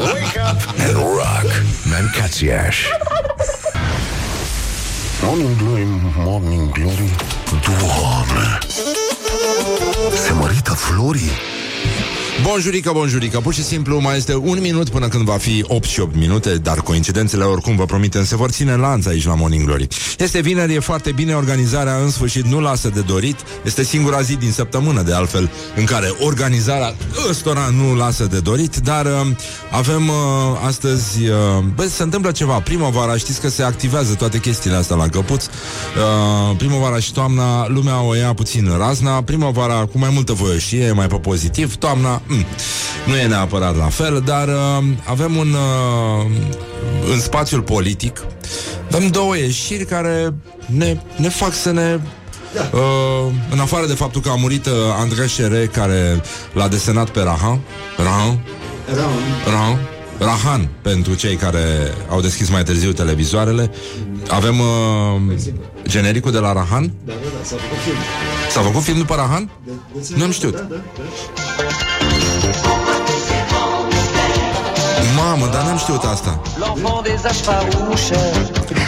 and 0.77 0.93
rock. 0.95 1.45
Mancațiaș. 1.89 2.77
Morning 5.23 5.57
glory, 5.57 5.85
morning 6.17 6.71
glory. 6.71 7.15
Doamne! 7.65 8.57
Se 10.25 10.33
mărită 10.33 10.71
florii? 10.73 11.31
Bonjurică, 12.43 12.91
bonjurică, 12.93 13.39
pur 13.39 13.53
și 13.53 13.63
simplu 13.63 13.99
mai 13.99 14.17
este 14.17 14.35
un 14.35 14.59
minut 14.61 14.89
până 14.89 15.07
când 15.07 15.25
va 15.25 15.37
fi 15.37 15.63
8 15.67 15.87
și 15.87 15.99
8 15.99 16.15
minute, 16.15 16.55
dar 16.55 16.81
coincidențele 16.81 17.43
oricum 17.43 17.75
vă 17.75 17.85
promitem 17.85 18.25
se 18.25 18.35
vor 18.35 18.49
ține 18.49 18.75
lanț 18.75 19.05
aici 19.05 19.25
la 19.25 19.35
Morning 19.35 19.65
Glory. 19.65 19.87
Este 20.17 20.41
vineri, 20.41 20.73
e 20.73 20.79
foarte 20.79 21.11
bine, 21.11 21.33
organizarea 21.33 21.95
în 21.95 22.09
sfârșit 22.09 22.45
nu 22.45 22.59
lasă 22.59 22.89
de 22.89 22.99
dorit, 22.99 23.35
este 23.63 23.83
singura 23.83 24.21
zi 24.21 24.35
din 24.35 24.51
săptămână 24.51 25.01
de 25.01 25.13
altfel 25.13 25.51
în 25.75 25.85
care 25.85 26.13
organizarea 26.19 26.95
ăstora 27.29 27.69
nu 27.77 27.95
lasă 27.95 28.25
de 28.25 28.39
dorit, 28.39 28.75
dar 28.75 29.05
uh, 29.05 29.11
avem 29.71 30.07
uh, 30.07 30.15
astăzi, 30.65 31.27
uh, 31.27 31.63
bă, 31.75 31.83
se 31.83 32.03
întâmplă 32.03 32.31
ceva, 32.31 32.59
primăvara, 32.59 33.17
știți 33.17 33.41
că 33.41 33.49
se 33.49 33.63
activează 33.63 34.13
toate 34.13 34.39
chestiile 34.39 34.75
astea 34.75 34.95
la 34.95 35.07
căpuț, 35.07 35.45
uh, 35.45 36.55
primăvara 36.57 36.99
și 36.99 37.13
toamna, 37.13 37.67
lumea 37.67 38.01
o 38.01 38.15
ia 38.15 38.33
puțin 38.33 38.71
razna, 38.77 39.21
primăvara 39.21 39.85
cu 39.85 39.97
mai 39.97 40.09
multă 40.13 40.33
voioșie, 40.33 40.91
mai 40.91 41.07
pe 41.07 41.15
pozitiv, 41.15 41.75
toamna, 41.75 42.21
mm, 42.31 42.45
nu 43.05 43.15
e 43.15 43.27
neapărat 43.27 43.77
la 43.77 43.89
fel, 43.89 44.21
dar 44.25 44.47
uh, 44.47 44.83
avem 45.03 45.35
un, 45.35 45.53
uh, 45.53 46.31
în 47.13 47.19
spațiul 47.19 47.61
politic, 47.61 48.23
avem 48.91 49.07
două 49.07 49.37
ieșiri 49.37 49.85
care 49.85 50.33
ne, 50.65 50.97
ne 51.15 51.29
fac 51.29 51.53
să 51.53 51.71
ne 51.71 51.99
Uh, 52.73 53.33
în 53.51 53.59
afară 53.59 53.85
de 53.87 53.93
faptul 53.93 54.21
că 54.21 54.29
a 54.29 54.35
murit 54.35 54.65
uh, 54.65 54.73
Andrei 54.99 55.27
Șere 55.27 55.65
care 55.65 56.21
l-a 56.53 56.67
desenat 56.67 57.09
pe 57.09 57.21
Rahan 57.21 57.59
Rahan? 57.97 58.39
Rahan. 59.45 59.79
Rahan. 60.19 60.69
Pentru 60.81 61.13
cei 61.13 61.35
care 61.35 61.93
au 62.09 62.21
deschis 62.21 62.49
mai 62.49 62.63
târziu 62.63 62.91
televizoarele. 62.91 63.71
Avem 64.29 64.59
uh, 64.59 64.65
genericul 65.87 66.31
de 66.31 66.39
la 66.39 66.53
Rahan? 66.53 66.91
Da, 67.05 67.13
da, 67.13 67.27
da, 67.37 67.43
s-a 67.43 67.55
făcut 67.55 67.77
film. 67.83 67.97
S-a 68.49 68.61
făcut 68.61 68.81
film 68.81 68.97
după 68.97 69.15
Rahan? 69.15 69.49
Nu 70.15 70.23
am 70.23 70.31
știut. 70.31 70.55
Da, 70.55 70.61
da, 70.61 70.75
da. 70.75 71.90
Mamă, 75.15 75.45
dar 75.53 75.61
n-am 75.63 75.77
știut 75.77 76.03
asta. 76.03 76.39
L'enfant 76.61 77.01
des 77.03 77.21
âges 77.29 77.41
farouches. 77.47 78.33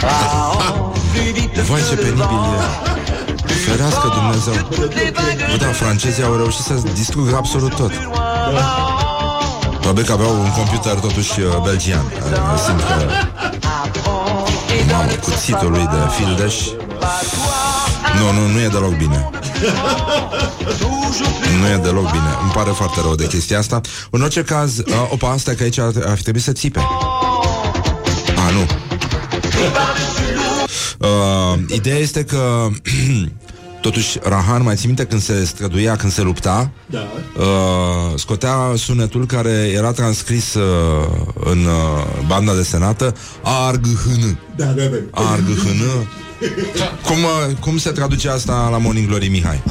Ah, 0.02 0.74
plus 1.12 1.30
vite 1.36 1.60
Vai 1.68 1.80
ce 1.80 1.94
que 1.94 1.94
le 1.94 2.02
penibil 2.02 2.40
vent 2.46 3.50
e. 3.50 3.52
Ferească 3.66 4.06
Dumnezeu. 4.18 4.54
Toutes 4.70 4.94
les 4.94 5.10
vagues 5.18 5.50
Bă, 5.50 5.56
da, 5.64 5.70
francezii 5.72 6.24
au 6.24 6.36
reușit 6.36 6.64
să 6.64 6.74
distrugă 6.94 7.36
absolut 7.36 7.74
tot 7.74 7.92
Probabil 9.84 10.08
că 10.08 10.12
aveau 10.12 10.40
un 10.40 10.50
computer 10.50 10.94
totuși 10.94 11.40
uh, 11.40 11.62
belgian 11.62 12.04
Uh, 12.04 12.60
Simt 12.66 12.80
că 12.80 12.94
Mamă, 14.90 15.12
cuțitul 15.22 15.70
lui 15.70 15.88
de 15.90 15.96
fildeș. 16.16 16.54
Nu, 18.18 18.40
nu, 18.40 18.46
nu 18.52 18.60
e 18.60 18.68
deloc 18.68 18.96
bine. 18.96 19.30
Nu 21.60 21.66
e 21.68 21.76
deloc 21.76 22.10
bine. 22.10 22.30
Îmi 22.42 22.50
pare 22.52 22.70
foarte 22.70 23.00
rău 23.00 23.14
de 23.14 23.26
chestia 23.26 23.58
asta. 23.58 23.80
În 24.10 24.22
orice 24.22 24.42
caz, 24.42 24.78
uh, 24.78 24.84
opa, 25.10 25.30
asta 25.30 25.52
că 25.54 25.62
aici 25.62 25.78
ar, 25.78 25.92
ar 26.06 26.18
trebui 26.22 26.40
să 26.40 26.52
țipe. 26.52 26.80
A, 28.36 28.50
nu. 28.50 28.66
Uh, 30.98 31.58
Ideea 31.68 31.98
este 31.98 32.24
că 32.24 32.68
Totuși, 33.84 34.18
Rahan, 34.22 34.62
mai 34.62 34.76
ții 34.76 34.86
minte 34.86 35.04
când 35.04 35.22
se 35.22 35.44
străduia, 35.44 35.96
când 35.96 36.12
se 36.12 36.22
lupta 36.22 36.70
Da. 36.86 36.98
uh, 37.36 37.44
Scotea 38.14 38.56
sunetul 38.76 39.26
care 39.26 39.70
era 39.74 39.92
transcris 39.92 40.54
uh, 40.54 40.62
În 41.44 41.64
uh, 41.64 42.04
banda 42.26 42.54
desenată 42.54 43.14
Arghhn 43.42 44.38
Da, 44.56 44.64
da, 44.64 44.82
da. 44.84 44.96
Arghhn 45.10 46.06
cum, 47.02 47.16
uh, 47.22 47.56
cum 47.60 47.78
se 47.78 47.90
traduce 47.90 48.28
asta 48.28 48.68
la 48.70 48.78
Morning 48.78 49.06
Glory, 49.08 49.28
Mihai? 49.28 49.62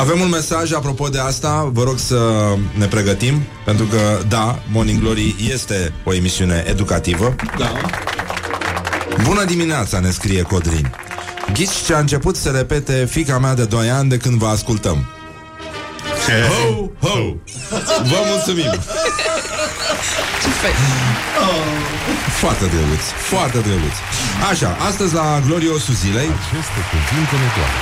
Avem 0.00 0.20
un 0.20 0.28
mesaj 0.28 0.72
apropo 0.72 1.08
de 1.08 1.18
asta. 1.18 1.70
Vă 1.72 1.82
rog 1.82 1.98
să 1.98 2.18
ne 2.78 2.86
pregătim 2.86 3.42
Pentru 3.64 3.84
că, 3.84 3.98
da, 4.28 4.62
Morning 4.72 5.00
Glory 5.00 5.34
este 5.52 5.92
o 6.04 6.14
emisiune 6.14 6.64
educativă. 6.66 7.34
Da. 7.58 7.72
Bună 9.22 9.44
dimineața, 9.44 10.00
ne 10.00 10.10
scrie 10.10 10.42
Codrin. 10.42 10.92
Ghici 11.52 11.84
ce 11.86 11.94
a 11.94 11.98
început 11.98 12.36
să 12.36 12.48
repete 12.48 13.06
fica 13.10 13.38
mea 13.38 13.54
de 13.54 13.64
2 13.64 13.90
ani 13.90 14.08
de 14.08 14.16
când 14.16 14.38
vă 14.38 14.46
ascultăm 14.46 15.17
Ho, 16.32 16.90
ho. 17.06 17.16
Vă 18.02 18.18
mulțumim. 18.26 18.70
Foarte 22.40 22.64
drăguț, 22.64 23.02
foarte 23.30 23.58
drăguț. 23.58 23.94
Așa, 24.50 24.76
astăzi 24.88 25.14
la 25.14 25.40
gloriosul 25.46 25.94
zilei 25.94 26.30
Aceste 26.50 26.80
cuvinte 26.90 27.34
ne 27.42 27.48
doar. 27.56 27.72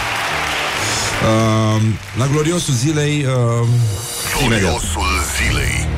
uh, 1.76 1.82
La 2.18 2.26
gloriosul 2.26 2.74
zilei 2.74 3.24
uh, 3.24 3.66
Imediat. 4.44 4.60
Gloriosul 4.70 5.08
zilei. 5.36 5.88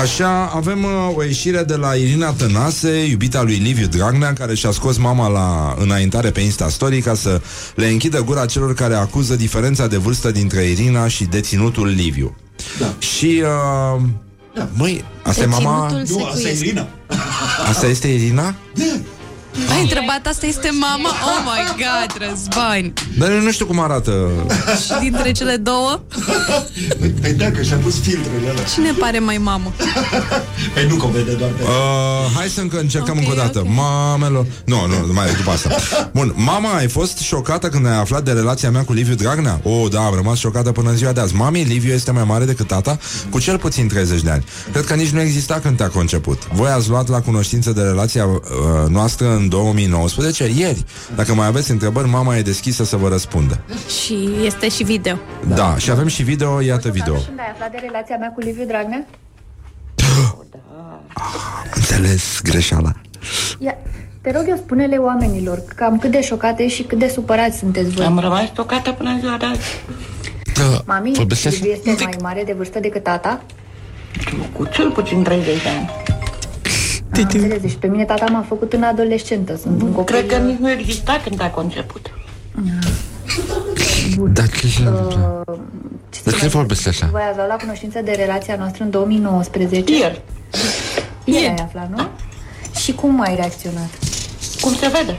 Așa, 0.00 0.50
avem 0.54 0.84
uh, 0.84 0.90
o 1.16 1.22
ieșire 1.22 1.62
de 1.62 1.76
la 1.76 1.94
Irina 1.94 2.32
Tănase, 2.32 3.04
iubita 3.04 3.42
lui 3.42 3.54
Liviu 3.54 3.86
Dragnea, 3.86 4.32
care 4.32 4.54
și-a 4.54 4.70
scos 4.70 4.96
mama 4.96 5.28
la 5.28 5.76
înaintare 5.78 6.30
pe 6.30 6.40
Insta 6.40 6.68
Story 6.68 7.00
ca 7.00 7.14
să 7.14 7.40
le 7.74 7.86
închidă 7.86 8.22
gura 8.22 8.46
celor 8.46 8.74
care 8.74 8.94
acuză 8.94 9.36
diferența 9.36 9.86
de 9.86 9.96
vârstă 9.96 10.30
dintre 10.30 10.62
Irina 10.62 11.08
și 11.08 11.24
deținutul 11.24 11.86
Liviu. 11.86 12.36
Da. 12.78 12.94
Și, 12.98 13.42
uh, 13.96 14.02
Da. 14.54 14.68
măi, 14.74 15.04
asta 15.22 15.42
e 15.42 15.46
mama... 15.46 15.92
Deținutul 15.92 16.24
Nu, 16.24 16.30
asta 16.30 16.38
e 16.38 16.40
secuiesc. 16.40 16.64
Irina. 16.64 16.88
Asta 17.68 17.86
este 17.86 18.08
Irina? 18.08 18.54
Ai 19.70 19.80
întrebat, 19.82 20.26
asta 20.26 20.46
este 20.46 20.70
mama? 20.80 21.08
Oh 21.08 21.38
my 21.44 21.82
god, 21.82 22.28
Răzvan 22.28 22.92
Dar 23.18 23.30
eu 23.30 23.40
nu 23.40 23.52
știu 23.52 23.66
cum 23.66 23.80
arată. 23.80 24.28
Și 24.84 24.92
dintre 25.00 25.32
cele 25.32 25.56
două, 25.56 26.00
Păi 27.20 27.32
da, 27.32 27.50
că 27.50 27.62
și-a 27.62 27.76
pus 27.76 28.00
filtrele 28.00 28.48
alea. 28.50 28.62
cine 28.74 28.92
pare 28.98 29.18
mai 29.18 29.38
mamă? 29.38 29.72
Păi 30.74 30.86
nu 30.88 30.94
că 30.94 31.04
o 31.04 31.08
vede 31.08 31.32
doar 31.32 31.50
pe... 31.50 31.62
Uh, 31.62 31.68
hai 32.36 32.48
să 32.48 32.60
încă 32.60 32.78
încercăm 32.78 33.16
Ok, 33.16 33.22
încă 33.22 33.32
o 33.32 33.36
dată. 33.36 33.58
ok. 33.58 33.66
Mamelor. 33.74 34.46
Nu, 34.64 34.86
nu, 34.86 35.12
mai 35.12 35.34
după 35.36 35.50
asta. 35.50 35.68
Bun, 36.12 36.32
mama, 36.36 36.72
ai 36.76 36.88
fost 36.88 37.18
șocată 37.18 37.68
când 37.68 37.86
ai 37.86 37.96
aflat 37.98 38.24
de 38.24 38.32
relația 38.32 38.70
mea 38.70 38.82
cu 38.84 38.92
Liviu 38.92 39.14
Dragnea? 39.14 39.60
Oh, 39.62 39.90
da, 39.90 40.00
am 40.00 40.14
rămas 40.14 40.38
șocată 40.38 40.72
până 40.72 40.90
în 40.90 40.96
ziua 40.96 41.12
de 41.12 41.20
azi. 41.20 41.34
Mami, 41.34 41.62
Liviu 41.62 41.92
este 41.92 42.10
mai 42.10 42.24
mare 42.26 42.44
decât 42.44 42.66
tata, 42.66 42.98
cu 43.30 43.38
cel 43.38 43.58
puțin 43.58 43.88
30 43.88 44.20
de 44.22 44.30
ani. 44.30 44.44
Cred 44.72 44.84
că 44.84 44.94
nici 44.94 45.08
nu 45.10 45.20
exista 45.20 45.58
când 45.62 45.76
te-a 45.76 45.88
conceput. 45.88 46.42
Voi 46.52 46.70
ați 46.70 46.88
luat 46.88 47.08
la 47.08 47.20
cunoștință 47.20 47.72
de 47.72 47.80
relația 47.82 48.26
uh, 48.26 48.40
noastră 48.88 49.30
în 49.34 49.41
2019, 49.48 50.44
ieri. 50.56 50.84
Dacă 51.14 51.34
mai 51.34 51.46
aveți 51.46 51.70
întrebări, 51.70 52.08
mama 52.08 52.36
e 52.36 52.42
deschisă 52.42 52.84
să 52.84 52.96
vă 52.96 53.08
răspundă. 53.08 53.60
Și 54.02 54.28
este 54.44 54.68
și 54.68 54.82
video 54.82 55.18
Da, 55.48 55.54
da 55.54 55.76
și 55.78 55.90
avem 55.90 56.06
și 56.06 56.22
video, 56.22 56.60
iată 56.60 56.88
video. 56.88 57.14
Când 57.14 57.38
ai 57.38 57.50
aflat 57.52 57.70
de 57.70 57.78
relația 57.80 58.16
mea 58.16 58.32
cu 58.34 58.40
Liviu 58.40 58.64
Dragnea? 58.64 59.06
Înțeles 61.74 62.40
greșeala. 62.42 62.92
Ia, 63.58 63.76
te 64.20 64.30
rog 64.30 64.44
eu, 64.48 64.56
spune-le 64.56 64.96
oamenilor 64.96 65.62
cam 65.76 65.98
cât 65.98 66.10
de 66.10 66.22
șocate 66.22 66.68
și 66.68 66.82
cât 66.82 66.98
de 66.98 67.08
supărați 67.08 67.58
sunteți 67.58 67.90
voi. 67.90 68.04
Am 68.04 68.18
rămas 68.18 68.52
tocată 68.52 68.92
până 68.92 69.10
în 69.10 69.20
ziua 69.20 69.36
de 69.36 69.44
azi. 69.44 69.60
Da, 70.54 70.82
Mami, 70.84 71.12
vorbesc 71.14 71.44
Liviu 71.44 71.70
este 71.70 71.96
mai 72.04 72.16
mare 72.20 72.42
de 72.44 72.52
vârstă 72.52 72.80
decât 72.80 73.02
tata? 73.02 73.42
Cu 74.52 74.64
cel 74.64 74.90
puțin 74.90 75.22
30 75.22 75.62
de 75.62 75.68
ani. 75.68 75.90
Am 77.14 77.20
înțeles, 77.22 77.60
deci 77.60 77.76
pe 77.76 77.86
mine 77.86 78.04
tata 78.04 78.24
m-a 78.24 78.44
făcut 78.48 78.72
în 78.72 78.82
adolescentă. 78.82 79.56
Sunt 79.56 79.82
un 79.82 79.92
copil... 79.92 80.14
Cred 80.14 80.26
că 80.30 80.36
nici 80.36 80.58
nu 80.58 80.70
exista 80.70 81.20
când 81.24 81.42
a 81.42 81.50
conceput. 81.50 82.10
Dar 84.32 84.48
ce 84.48 84.66
se 84.66 84.82
întâmplă? 84.82 85.42
Uh, 85.46 85.58
De 86.24 86.30
ce 86.30 86.46
vorbești 86.48 86.88
așa? 86.88 87.08
Voi 87.10 87.22
ați 87.28 87.36
luat 87.36 87.48
la 87.48 87.56
cunoștință 87.56 88.00
de 88.04 88.10
relația 88.10 88.56
noastră 88.56 88.84
în 88.84 88.90
2019? 88.90 89.92
Ieri. 89.96 90.22
Ieri 91.24 91.46
ai 91.46 91.54
aflat, 91.54 91.90
nu? 91.96 92.06
Și 92.80 92.92
cum 92.92 93.20
ai 93.20 93.34
reacționat? 93.34 93.88
Cum 94.60 94.74
se 94.74 94.88
vede? 94.88 95.18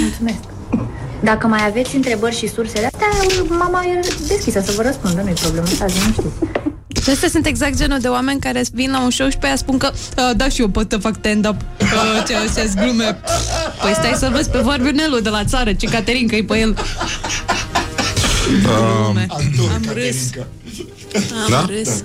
Mulțumesc. 0.00 0.38
Dacă 1.22 1.46
mai 1.46 1.66
aveți 1.66 1.96
întrebări 1.96 2.36
și 2.36 2.48
sursele 2.48 2.86
astea, 2.92 3.06
mama 3.48 3.84
e 3.84 4.00
deschisă 4.28 4.60
să 4.60 4.72
vă 4.76 4.82
răspundă, 4.82 5.22
nu-i 5.22 5.32
problemă, 5.32 5.66
stați 5.66 5.98
liniștiți. 5.98 6.34
Și 7.08 7.14
astea 7.14 7.28
sunt 7.28 7.46
exact 7.46 7.76
genul 7.76 7.98
de 7.98 8.08
oameni 8.08 8.40
care 8.40 8.62
vin 8.72 8.90
la 8.90 9.00
un 9.02 9.10
show 9.10 9.28
și 9.28 9.36
pe 9.38 9.46
aia 9.46 9.56
spun 9.56 9.78
că 9.78 9.90
"A, 10.16 10.32
Da, 10.32 10.48
și 10.48 10.60
eu 10.60 10.68
pot 10.68 10.90
să 10.90 10.98
fac 10.98 11.14
stand-up. 11.18 11.54
A, 12.18 12.22
Ce 12.22 12.34
astea 12.34 12.64
glume 12.84 13.18
Păi 13.82 13.92
stai 13.94 14.12
să 14.16 14.30
vezi 14.32 14.50
pe 14.50 14.58
Varbiu 14.58 14.90
Nelu 14.90 15.18
de 15.20 15.28
la 15.28 15.44
țară 15.44 15.72
Ce 15.72 15.86
Caterin, 15.86 16.28
că 16.28 16.36
e 16.36 16.44
pe 16.44 16.58
el. 16.58 16.76
Glume. 18.62 19.26
Am 19.74 19.82
râs 19.92 20.16
Am 21.14 21.50
Da? 21.50 21.66
râs 21.68 22.04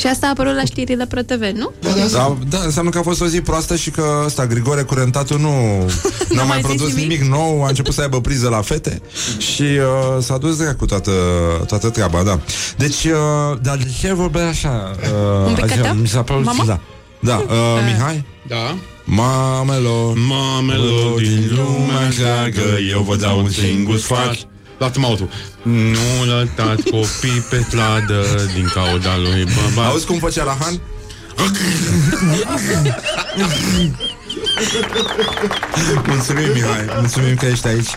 Și 0.00 0.06
asta 0.06 0.26
a 0.26 0.30
apărut 0.30 0.54
la 0.54 0.64
știrile 0.64 1.06
Pro 1.06 1.20
TV, 1.22 1.40
nu? 1.42 1.72
Da, 1.80 2.36
da, 2.48 2.58
înseamnă 2.64 2.90
că 2.90 2.98
a 2.98 3.02
fost 3.02 3.20
o 3.20 3.26
zi 3.26 3.40
proastă 3.40 3.76
și 3.76 3.90
că 3.90 4.22
ăsta, 4.24 4.46
Grigore 4.46 4.82
Curentatu 4.82 5.38
nu 5.38 5.50
n-a 6.34 6.42
mai 6.42 6.46
mai 6.46 6.56
zis 6.56 6.66
produs 6.66 6.94
nimic? 6.94 7.18
nimic? 7.20 7.32
nou, 7.34 7.64
a 7.64 7.68
început 7.68 7.94
să 7.94 8.00
aibă 8.00 8.20
priză 8.20 8.48
la 8.48 8.60
fete 8.60 9.02
și 9.38 9.62
uh, 9.62 10.22
s-a 10.22 10.38
dus 10.38 10.56
direct 10.56 10.78
cu 10.78 10.86
toată, 10.86 11.10
toată 11.66 11.90
treaba, 11.90 12.22
da. 12.22 12.40
Deci, 12.76 13.04
uh, 13.04 13.58
dar 13.62 13.76
de 13.76 13.90
ce 14.00 14.12
vorbea 14.12 14.48
așa? 14.48 14.96
Uh, 15.02 15.46
Un 15.46 15.54
pic 15.54 15.64
așa, 15.64 15.74
căteam? 15.74 15.98
mi 15.98 16.08
s-a 16.08 16.22
părut, 16.22 16.44
Mama? 16.44 16.64
da. 16.64 16.80
Da, 17.20 17.36
uh, 17.36 17.92
Mihai? 17.92 18.24
Da. 18.48 18.76
Mamelor, 19.04 20.14
Mamelor 20.28 21.20
din 21.20 21.50
lumea 21.50 22.04
întreagă 22.06 22.60
Eu 22.90 23.00
vă 23.02 23.16
dau 23.16 23.38
un 23.38 23.50
singur 23.50 23.98
sfat 23.98 24.36
Lasă-mă 24.82 25.06
autul 25.06 25.28
Nu 25.62 26.24
lăsați 26.24 26.90
copii 26.90 27.44
pe 27.50 27.64
stradă 27.68 28.24
Din 28.54 28.70
cauda 28.74 29.16
lui 29.16 29.44
baba. 29.44 29.88
Auzi 29.88 30.06
cum 30.06 30.18
făcea 30.18 30.44
la 30.44 30.56
Han? 30.60 30.80
Mulțumim, 36.06 36.52
Mihai, 36.52 36.84
mulțumim 36.98 37.34
că 37.34 37.46
ești 37.46 37.66
aici 37.66 37.88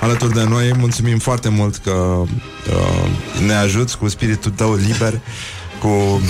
alături 0.00 0.32
de 0.34 0.44
noi, 0.44 0.72
mulțumim 0.78 1.18
foarte 1.18 1.48
mult 1.48 1.76
că 1.76 1.90
uh, 1.90 3.10
ne 3.46 3.54
ajuți 3.54 3.98
cu 3.98 4.08
spiritul 4.08 4.50
tău 4.50 4.74
liber, 4.74 5.20
cu... 5.80 6.20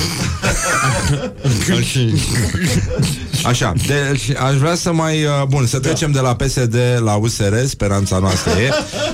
Așa, 3.45 3.73
deci 3.87 4.37
aș 4.37 4.57
vrea 4.57 4.75
să 4.75 4.93
mai... 4.93 5.25
Uh, 5.25 5.31
bun, 5.49 5.67
să 5.67 5.79
trecem 5.79 6.11
de 6.11 6.21
la 6.21 6.35
PSD 6.35 6.77
la 7.05 7.15
USR, 7.15 7.55
speranța 7.65 8.19
noastră 8.19 8.51
e. 8.51 8.69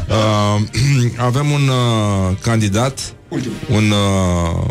Uh, 0.08 0.60
avem 1.28 1.50
un 1.50 1.68
uh, 1.68 2.36
candidat, 2.40 3.00
un... 3.70 3.90
Uh, 3.90 4.66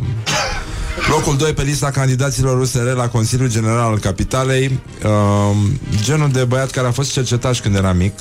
Locul 1.10 1.38
2 1.38 1.53
pe 1.53 1.64
lista 1.64 1.89
candidaților 1.89 2.60
USR 2.60 2.93
la 2.95 3.08
Consiliul 3.08 3.49
General 3.49 3.91
al 3.91 3.99
Capitalei. 3.99 4.80
Uh, 5.03 5.55
Genul 6.03 6.30
de 6.32 6.43
băiat 6.43 6.70
care 6.70 6.88
a 6.88 6.91
fost 6.91 7.12
cercetaș 7.12 7.60
când 7.60 7.76
era 7.76 7.93
mic. 7.93 8.14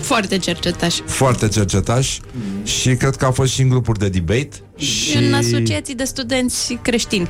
Foarte 0.00 0.38
cercetaș. 0.38 0.94
Foarte 1.06 1.48
cercetaș. 1.48 2.18
Și 2.62 2.94
cred 2.94 3.16
că 3.16 3.24
a 3.24 3.30
fost 3.30 3.52
și 3.52 3.62
în 3.62 3.68
grupuri 3.68 3.98
de 3.98 4.08
debate 4.08 4.48
și... 4.78 5.16
În 5.16 5.34
asociații 5.34 5.94
de 5.94 6.04
studenți 6.04 6.78
creștini 6.82 7.28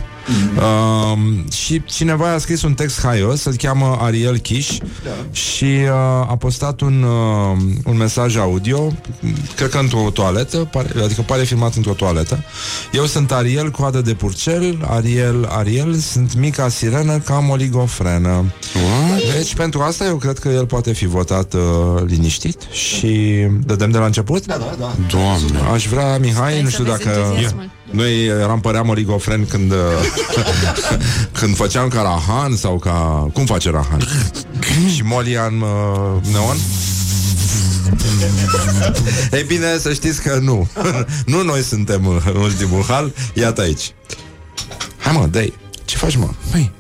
Uh, 0.56 1.18
și 1.52 1.82
cineva 1.84 2.32
a 2.32 2.38
scris 2.38 2.62
un 2.62 2.74
text 2.74 3.00
haios, 3.00 3.44
îl 3.44 3.54
cheamă 3.56 3.96
Ariel 4.00 4.38
Kish 4.38 4.76
da. 5.04 5.10
și 5.32 5.64
uh, 5.64 5.90
a 6.28 6.36
postat 6.38 6.80
un, 6.80 7.02
uh, 7.02 7.58
un 7.84 7.96
mesaj 7.96 8.36
audio, 8.36 8.92
cred 9.56 9.68
că 9.68 9.78
într-o 9.78 10.10
toaletă, 10.12 10.56
pare, 10.56 10.88
adică 11.04 11.22
pare 11.26 11.42
filmat 11.42 11.74
într-o 11.74 11.92
toaletă. 11.92 12.44
Eu 12.92 13.06
sunt 13.06 13.32
Ariel, 13.32 13.70
coadă 13.70 14.00
de 14.00 14.14
purcel, 14.14 14.86
Ariel, 14.88 15.48
Ariel, 15.50 15.94
sunt 15.94 16.34
mica 16.34 16.68
sirenă, 16.68 17.18
cam 17.18 17.48
oligofrenă. 17.48 18.44
Deci 19.36 19.54
pentru 19.54 19.80
asta 19.80 20.04
eu 20.04 20.16
cred 20.16 20.38
că 20.38 20.48
el 20.48 20.66
poate 20.66 20.92
fi 20.92 21.06
votat 21.06 21.54
uh, 21.54 21.60
liniștit 22.06 22.62
și 22.70 23.46
dădem 23.64 23.90
de 23.90 23.98
la 23.98 24.04
început? 24.04 24.46
Da, 24.46 24.56
da, 24.56 24.74
da. 24.78 24.94
Doamne. 25.08 25.72
Aș 25.72 25.86
vrea, 25.86 26.18
Mihai, 26.18 26.50
Stai 26.50 26.62
nu 26.62 26.68
să 26.68 26.74
știu 26.74 26.84
vezi 26.84 27.37
dacă... 27.42 27.54
entuziasmul. 27.54 27.70
Noi 27.90 28.26
eram 28.26 28.60
păream 28.60 28.88
oligofren 28.88 29.46
când 29.46 29.72
uh, 29.72 29.78
Când 31.38 31.56
făceam 31.56 31.88
ca 31.88 32.02
Rahan 32.02 32.56
Sau 32.56 32.78
ca... 32.78 33.28
Cum 33.32 33.46
face 33.46 33.70
Rahan? 33.70 34.00
Și 34.94 35.02
Molian 35.04 35.60
uh, 35.60 36.22
Neon? 36.32 36.56
Ei 39.32 39.42
bine, 39.42 39.78
să 39.78 39.92
știți 39.92 40.22
că 40.22 40.38
nu 40.42 40.68
Nu 41.32 41.42
noi 41.42 41.62
suntem 41.62 42.06
uh, 42.06 42.16
în 42.34 42.40
ultimul 42.40 42.84
hal 42.88 43.12
Iată 43.34 43.60
aici 43.60 43.92
Hai 44.98 45.12
mă, 45.12 45.26
dai 45.26 45.52
Ce 45.84 45.96
faci 45.96 46.16
mă? 46.16 46.28
Hai 46.52 46.72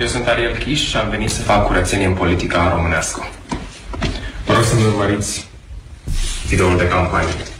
Eu 0.00 0.06
sunt 0.06 0.26
Ariel 0.26 0.56
Chiș 0.56 0.88
și 0.88 0.96
am 0.96 1.08
venit 1.10 1.30
să 1.30 1.42
fac 1.42 1.66
curățenie 1.66 2.06
în 2.06 2.12
politica 2.12 2.72
românească. 2.76 3.28
Vă 4.46 4.52
rog 4.52 4.64
să-mi 4.64 4.84
urmăriți 4.84 5.46
videoul 6.48 6.76
de 6.76 6.88
campanie. 6.88 7.53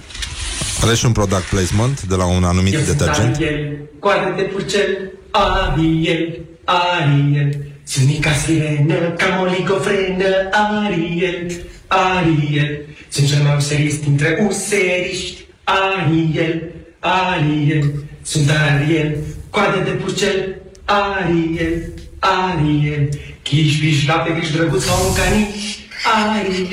Aleși 0.85 1.07
un 1.07 1.13
product 1.13 1.43
placement 1.43 2.03
De 2.03 2.15
la 2.15 2.25
un 2.25 2.45
anumit 2.45 2.77
detergent? 2.77 3.37
Ariel, 3.37 3.79
coadă 3.99 4.35
de 4.37 4.43
purcel, 4.43 5.13
Ariel, 5.31 6.39
Ariel. 6.65 7.57
Sunt 7.85 8.07
mica 8.07 8.33
sirenă, 8.33 9.11
cam 9.17 9.41
oligofrenă, 9.41 10.49
Ariel, 10.51 11.53
Ariel. 11.87 12.81
Sunt 13.09 13.29
cel 13.29 13.43
mai 13.43 13.57
userist 13.57 14.03
dintre 14.03 14.47
useriști, 14.49 15.45
Ariel, 15.65 16.63
Ariel. 16.99 17.93
Sunt 18.23 18.51
Ariel, 18.51 19.17
coadă 19.51 19.83
de 19.85 19.91
purcel, 19.91 20.57
Ariel, 20.85 21.93
Ariel. 22.19 23.09
Chiși, 23.43 23.79
piși, 23.81 24.09
lapte, 24.09 24.33
griși, 24.33 24.53
drăguț, 24.53 24.83
sau 24.83 25.09
un 25.09 25.15
caniș 25.15 25.77
Ariel, 26.05 26.69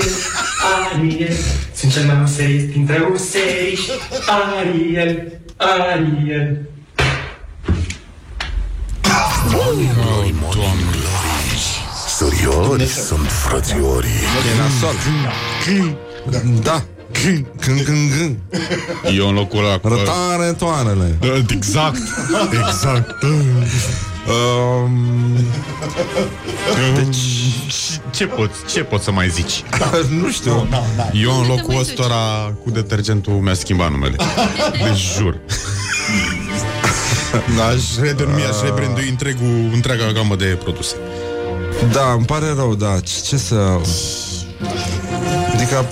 Ariel 0.94 1.36
Sunt 1.76 1.92
cel 1.94 2.06
mai 2.06 2.22
userist 2.24 2.66
dintre 2.66 3.08
useriști, 3.14 3.92
Ariel, 4.28 5.42
Ariel 5.58 6.70
Suriori 12.18 12.86
sunt 12.86 13.28
frățiorii 13.28 14.10
E 14.10 14.58
nasol 14.58 14.96
Da, 16.64 16.84
Când, 17.12 17.46
când, 17.60 17.86
când. 17.86 18.38
Eu 19.18 19.28
în 19.28 19.34
locul 19.34 19.66
ăla 19.66 19.78
cu... 19.78 19.88
Rătare 19.88 20.52
toarele. 20.52 21.18
Da, 21.20 21.28
Exact. 21.54 22.02
Exact. 22.52 23.16
Um, 24.28 25.38
Deci, 26.96 27.18
ce 28.10 28.26
pot, 28.26 28.52
ce 28.72 28.84
pot 28.84 29.02
să 29.02 29.12
mai 29.12 29.30
zici? 29.30 29.64
nu 30.10 30.32
știu. 30.32 30.68
Eu 31.14 31.40
în 31.40 31.48
locul 31.48 31.80
ăstora 31.80 32.54
cu 32.64 32.70
detergentul 32.70 33.34
mi-a 33.34 33.54
schimbat 33.54 33.92
numele. 33.92 34.16
Deci 34.84 35.16
jur. 35.18 35.40
Da, 37.58 37.66
aș 37.66 37.82
redenumi, 38.00 38.42
aș 38.42 38.62
rebrandui 38.64 39.10
întregul, 39.10 39.70
întreaga 39.74 40.12
gamă 40.12 40.36
de 40.36 40.46
produse. 40.64 40.96
Da, 41.92 42.12
îmi 42.12 42.26
pare 42.26 42.54
rău, 42.56 42.76
da. 42.76 43.00
Ce, 43.00 43.14
ce 43.28 43.38
să... 43.38 43.80
Adică, 45.54 45.86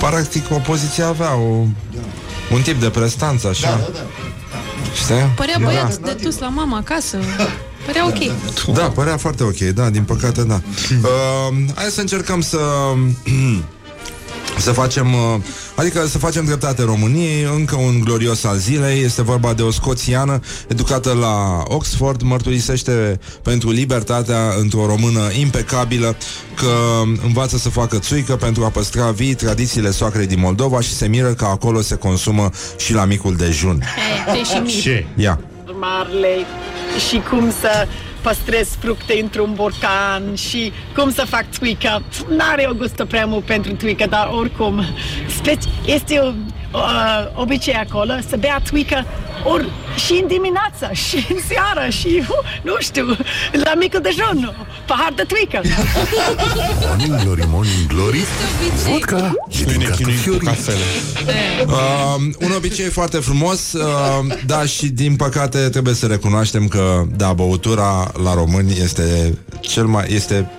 practic, 0.00 0.44
opoziția 0.50 1.06
avea 1.06 1.34
o, 1.34 1.64
un 2.52 2.62
tip 2.62 2.80
de 2.80 2.88
prestanță, 2.88 3.48
așa. 3.48 3.68
Da, 3.68 3.76
da, 3.76 3.88
da. 3.92 4.29
Știi? 4.94 5.32
Părea 5.36 5.56
băiat 5.62 5.96
de 5.96 6.16
dus 6.22 6.38
la 6.38 6.48
mama 6.48 6.76
acasă. 6.76 7.18
Părea 7.86 8.06
ok. 8.06 8.18
Da, 8.74 8.82
părea 8.82 9.16
foarte 9.16 9.42
ok, 9.42 9.58
da, 9.58 9.90
din 9.90 10.02
păcate, 10.02 10.42
da. 10.42 10.60
Uh, 11.02 11.56
hai 11.74 11.84
să 11.90 12.00
încercăm 12.00 12.40
să... 12.40 12.58
Să 14.58 14.72
facem, 14.72 15.12
uh, 15.12 15.40
adică 15.80 16.06
să 16.06 16.18
facem 16.18 16.44
dreptate 16.44 16.82
României 16.82 17.42
Încă 17.56 17.76
un 17.76 18.00
glorios 18.04 18.44
al 18.44 18.56
zilei. 18.56 19.02
Este 19.02 19.22
vorba 19.22 19.52
de 19.52 19.62
o 19.62 19.70
scoțiană 19.70 20.40
educată 20.68 21.12
la 21.12 21.62
Oxford 21.64 22.22
Mărturisește 22.22 23.20
pentru 23.42 23.70
libertatea 23.70 24.38
Într-o 24.58 24.86
română 24.86 25.20
impecabilă 25.38 26.16
Că 26.54 27.02
învață 27.24 27.56
să 27.56 27.68
facă 27.68 27.98
țuică 27.98 28.36
Pentru 28.36 28.64
a 28.64 28.68
păstra 28.68 29.10
vii 29.10 29.34
tradițiile 29.34 29.90
soacrei 29.90 30.26
din 30.26 30.40
Moldova 30.40 30.80
Și 30.80 30.92
se 30.92 31.06
miră 31.06 31.32
că 31.32 31.44
acolo 31.44 31.80
se 31.80 31.94
consumă 31.94 32.50
Și 32.76 32.92
la 32.92 33.04
micul 33.04 33.36
dejun. 33.36 33.82
Te 34.32 34.42
și 34.42 34.58
mic. 34.62 35.06
Ia. 35.16 35.40
Marle 35.80 36.46
și 37.08 37.22
cum 37.30 37.50
să 37.60 37.86
păstrez 38.22 38.68
fructe 38.78 39.18
într-un 39.22 39.52
borcan 39.54 40.34
și 40.34 40.72
cum 40.94 41.10
să 41.12 41.24
fac 41.24 41.44
tuică. 41.58 42.02
N-are 42.36 42.66
o 42.70 42.74
gustă 42.74 43.04
prea 43.04 43.26
mult 43.26 43.44
pentru 43.44 43.72
tuică, 43.74 44.06
dar 44.06 44.30
oricum 44.32 44.84
speci- 45.28 45.68
este 45.84 46.18
o, 46.18 46.32
uh, 46.72 47.30
obicei 47.34 47.74
acolo 47.74 48.12
să 48.28 48.36
bea 48.36 48.60
tuică 48.70 49.04
ori 49.44 49.68
și 50.06 50.12
în 50.22 50.26
dimineața 50.26 50.92
și 51.06 51.26
în 51.28 51.36
seara 51.48 51.88
și, 51.88 52.06
uh, 52.06 52.60
nu 52.62 52.74
știu, 52.78 53.06
la 53.52 53.74
micul 53.74 54.00
dejun, 54.00 54.54
pahar 54.86 55.12
de 55.16 55.22
tuică. 55.22 55.60
Morning 56.86 57.22
Glory, 57.22 57.44
Morning 57.48 57.86
Glory. 57.88 58.24
Vodka 58.88 59.32
și 59.48 59.64
din 59.64 59.84
cartofiori 59.84 60.44
Uh, 61.66 61.74
un 62.40 62.52
obicei 62.56 62.88
foarte 62.88 63.16
frumos, 63.16 63.72
uh, 63.72 64.34
da, 64.46 64.64
și 64.64 64.88
din 64.88 65.16
păcate 65.16 65.58
trebuie 65.58 65.94
să 65.94 66.06
recunoaștem 66.06 66.68
că, 66.68 67.02
da, 67.16 67.32
băutura 67.32 68.12
la 68.22 68.34
români 68.34 68.72
este 68.82 69.38
cel 69.60 69.84
mai, 69.84 70.04
este 70.08 70.50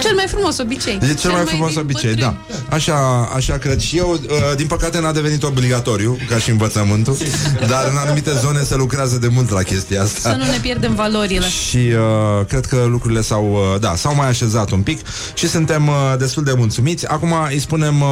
Cel 0.00 0.14
mai 0.14 0.24
frumos 0.28 0.58
obicei. 0.58 0.98
E 1.10 1.14
cel 1.14 1.30
mai 1.30 1.44
frumos 1.44 1.76
obicei, 1.76 2.14
da. 2.14 2.34
Așa, 2.68 3.28
așa 3.34 3.56
cred 3.58 3.80
și 3.80 3.96
eu. 3.96 4.10
Uh, 4.12 4.56
Din 4.56 4.66
păcate 4.66 5.00
n-a 5.00 5.12
devenit 5.12 5.42
obligatoriu, 5.42 6.16
ca 6.28 6.38
și 6.38 6.50
învățământul, 6.50 7.16
dar 7.70 7.88
în 7.90 7.96
anumite 7.96 8.30
zone 8.40 8.62
se 8.62 8.76
lucrează 8.76 9.16
de 9.16 9.28
mult 9.28 9.50
la 9.50 9.62
chestia 9.62 10.02
asta. 10.02 10.30
Să 10.30 10.36
nu 10.36 10.44
ne 10.44 10.58
pierdem 10.60 10.94
valorile. 10.94 11.46
Și 11.68 11.76
uh, 11.76 12.46
cred 12.48 12.66
că 12.66 12.86
lucrurile 12.90 13.20
s-au, 13.20 13.52
uh, 13.52 13.80
da, 13.80 13.94
s-au 13.96 14.14
mai 14.14 14.28
așezat 14.28 14.70
un 14.70 14.80
pic 14.82 15.00
și 15.34 15.48
suntem 15.48 15.86
uh, 15.88 15.94
destul 16.18 16.44
de 16.44 16.52
mulțumiți. 16.56 17.06
Acum 17.08 17.34
îi 17.50 17.58
spunem, 17.58 18.00
uh, 18.00 18.08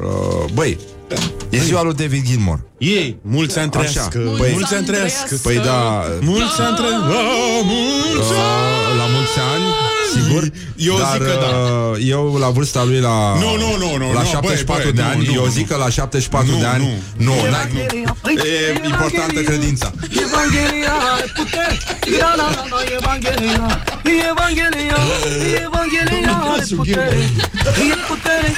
uh, 0.00 0.52
băi, 0.54 0.78
e 1.50 1.58
ziua 1.58 1.82
lui 1.82 1.94
David 1.94 2.24
Gilmore. 2.26 2.64
Ei, 2.78 3.18
mulți 3.22 3.58
ani 3.58 3.70
trăiască. 3.70 4.18
Așa. 4.18 4.36
Păi, 4.38 4.50
mulți 4.52 4.74
ani 4.74 4.86
trăiască. 4.86 5.34
Păi 5.42 5.56
da, 5.56 6.04
Mulți 6.20 6.60
ani 6.60 6.76
trăiască. 6.76 7.14
Mulți 7.72 8.30
uh, 8.30 8.96
la 9.00 9.06
mulți 9.14 9.38
ani, 9.52 9.65
sigur. 10.14 10.42
Eu 10.76 10.96
dar, 10.98 11.12
zic 11.12 11.20
că 11.28 11.34
da. 11.44 11.50
uh, 11.56 12.10
Eu 12.14 12.36
la 12.44 12.48
vârsta 12.56 12.80
lui 12.84 13.00
la 13.08 13.16
Nu, 13.42 13.50
nu, 13.62 13.70
nu, 13.82 13.90
nu, 14.02 14.06
La 14.18 14.22
nu, 14.22 14.28
74 14.28 14.82
băi, 14.82 14.92
băi, 14.92 14.92
de 14.92 15.02
nu, 15.02 15.08
ani 15.08 15.20
nu, 15.26 15.32
Eu 15.40 15.44
nu. 15.44 15.50
zic 15.56 15.66
că 15.70 15.76
la 15.84 15.88
74 15.90 16.50
Nu, 16.52 16.58
de 16.64 16.66
ani 16.74 16.82
nu. 16.84 17.24
Nu, 17.26 17.34
n-ai- 17.52 17.88
E 18.50 18.86
importantă 18.92 19.40
credința. 19.50 19.88
Evanghelia 20.26 20.94
are 21.14 21.26
putere 21.38 21.74
La 22.20 22.30
la 22.40 22.46
la 22.56 22.62
la 22.72 22.80
Evanghelia. 22.98 23.64
Evanghelia 24.32 24.98
Evanghelia 25.66 26.34
are 26.52 26.64
putere 26.80 27.18
E 27.92 27.96
putere 28.10 28.48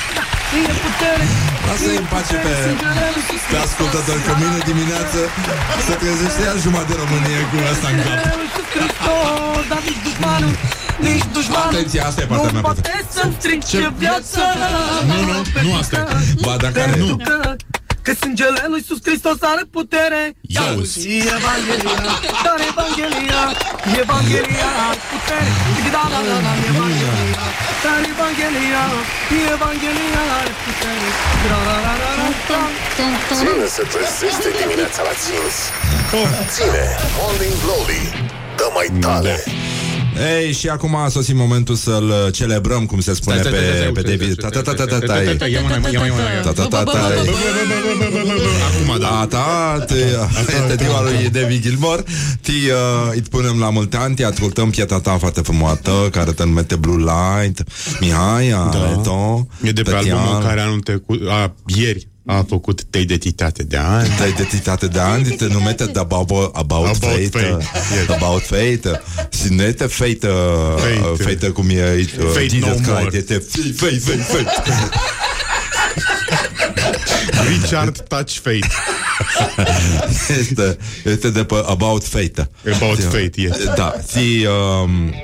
E 0.70 0.72
putere. 0.84 1.24
Lasă-i 1.68 1.96
în 2.02 2.06
pace 2.14 2.36
pe, 2.44 2.54
pe 3.50 3.56
ascultători 3.66 4.22
Că 4.26 4.32
mâine 4.40 4.60
dimineață 4.70 5.18
Se 5.86 5.94
trezește 6.02 6.40
iar 6.48 6.56
jumătate 6.64 6.88
de 6.92 6.96
Românie 7.02 7.40
Cu 7.50 7.56
asta 7.72 7.86
în 7.92 7.96
cap. 8.04 8.18
Hristos 8.74 9.62
Dar 9.70 9.80
nici 11.06 11.22
dușmanul 11.22 11.22
Nici 11.22 11.32
dușmanul 11.32 11.68
Atenție, 11.74 12.00
asta 12.08 12.20
e 12.22 12.24
partea 12.24 12.50
mea 12.50 12.60
Nu 12.60 12.66
poate 12.68 13.04
să-mi 13.14 13.34
strice 13.38 13.92
viața. 13.98 14.42
Nu, 15.10 15.16
nu, 15.28 15.36
nu 15.66 15.70
asta 15.80 15.96
e. 15.96 16.40
Ba, 16.44 16.56
dacă 16.64 16.78
are 16.80 16.90
Pentru 16.90 17.16
că 17.28 17.56
Că 18.08 18.12
sângele 18.24 18.62
lui 18.72 18.80
Iisus 18.82 19.00
Hristos 19.06 19.38
are 19.52 19.64
putere. 19.76 20.22
Ia 20.56 20.66
uzi. 20.80 20.98
Și 21.02 21.12
Evanghelia 21.36 21.96
Dar 22.46 22.58
Evanghelia 22.72 23.42
Evanghelia 24.02 24.70
are 24.86 25.00
putere. 25.12 25.50
Da, 25.94 26.04
da, 26.12 26.20
da, 26.28 26.36
da, 26.46 26.52
Evanghelia 26.72 27.46
Dar 27.84 28.00
Evanghelia 28.14 28.84
Evanghelia 29.54 30.22
are 30.38 30.52
putere. 30.64 31.08
Da, 31.50 31.58
da, 31.68 31.76
da, 31.86 31.94
da, 32.02 32.10
da, 32.20 32.28
da. 32.48 32.60
Cine 33.40 33.66
se 33.76 33.82
trezește 33.92 34.48
dimineața 34.60 35.00
la 35.08 35.14
țins? 35.24 35.56
Ține 36.54 36.84
Morning 37.18 37.56
Glory. 37.62 38.02
Dă 38.58 38.66
mai 38.76 38.88
tale 39.04 39.34
Ei, 40.38 40.52
și 40.52 40.68
acum 40.68 40.94
a 40.94 41.08
sosit 41.08 41.34
momentul 41.34 41.74
să-l 41.74 42.30
celebrăm, 42.32 42.86
cum 42.86 43.00
se 43.00 43.14
spune 43.14 43.38
Stai, 43.40 43.52
stai, 43.52 43.64
stai, 43.64 43.72
pe, 43.72 43.78
stai, 43.78 43.92
pe 43.92 44.00
stai, 44.00 44.16
David. 44.16 44.32
stai, 44.38 44.50
Ta 44.50 44.60
ta 44.60 44.72
ta 44.72 44.84
ta 44.84 44.98
ta 44.98 45.04
stai, 45.06 45.22
stai, 45.22 45.34
stai, 45.34 45.52
ia 45.52 45.60
mâna, 45.60 45.74
ia 45.74 45.80
mâna, 46.00 46.06
ia 46.06 46.12
mâna. 46.12 46.40
ta 46.40 46.52
ta 46.52 46.66
ta 46.66 46.82
ta 46.82 46.98
Acum, 48.68 48.98
da. 49.00 49.20
A 49.20 49.26
ta, 49.26 49.84
te, 49.86 49.94
este 50.40 50.84
ziua 50.84 51.02
lui 51.02 51.28
David 51.30 51.62
Gilmore 51.62 52.02
Ti, 52.40 52.50
uh, 52.50 53.12
îi 53.14 53.22
punem 53.30 53.58
la 53.58 53.70
multe 53.70 53.96
ani 53.96 54.14
Ti 54.14 54.22
ascultăm 54.24 54.70
pieta 54.70 55.00
ta 55.00 55.16
foarte 55.18 55.40
frumoasă 55.40 55.90
Care 56.10 56.32
te 56.32 56.44
numește 56.44 56.76
Blue 56.76 56.96
Light 56.96 57.62
Mihai, 58.00 58.52
Areto 58.52 59.46
E 59.62 59.70
de 59.70 59.82
pe 59.82 59.90
albumul 59.94 60.42
care 60.42 60.60
anul 60.60 60.80
trecut, 60.80 61.20
a, 61.28 61.54
ieri, 61.66 62.08
a 62.30 62.44
făcut 62.48 62.82
Te 62.82 62.98
identitate 62.98 63.62
de 63.62 63.76
ani. 63.76 64.08
Te 64.18 64.26
identitate 64.28 64.86
de 64.86 64.98
ani 64.98 65.24
Te 65.24 65.46
numește 65.46 65.84
de 65.84 65.98
About, 65.98 66.30
about, 66.30 66.56
About 66.56 66.96
Fate, 66.96 67.28
Fate, 67.30 67.56
yes. 67.98 68.08
About 68.08 68.42
Fate 68.42 69.00
Și 69.42 69.52
nu 69.52 69.62
este 69.62 69.86
Fate 69.86 70.18
Fate. 70.76 71.00
uh, 71.12 71.18
Fate 71.18 71.48
cum 71.48 71.68
e 71.70 72.06
uh, 72.18 72.24
Fate 72.32 72.48
Jesus 72.48 72.60
no 72.60 72.72
Christ 72.74 72.88
more. 72.88 73.16
Este 73.16 73.38
Fate, 73.76 73.98
Fate, 73.98 74.22
Fate 74.22 74.62
Richard 77.48 78.00
Touch 78.08 78.30
Fate. 78.32 78.68
este, 80.40 80.76
este 81.04 81.30
de 81.30 81.44
pe 81.44 81.54
About 81.66 82.04
Fate 82.04 82.50
About 82.74 83.00
Fate, 83.02 83.30
yes. 83.34 83.56
Da, 83.76 83.94
ți, 84.06 84.18
um, 84.82 85.14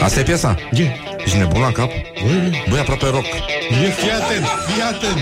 Asta 0.00 0.20
e 0.20 0.22
piesa? 0.22 0.56
E. 0.72 0.82
Ești 1.24 1.36
nebun 1.36 1.60
la 1.60 1.72
cap? 1.72 1.90
Băi, 2.68 2.78
aproape 2.78 3.06
rock 3.06 3.24
E, 3.84 3.90
fii 3.90 4.10
atent, 4.10 4.46
fii 4.66 4.82
atent. 4.82 5.20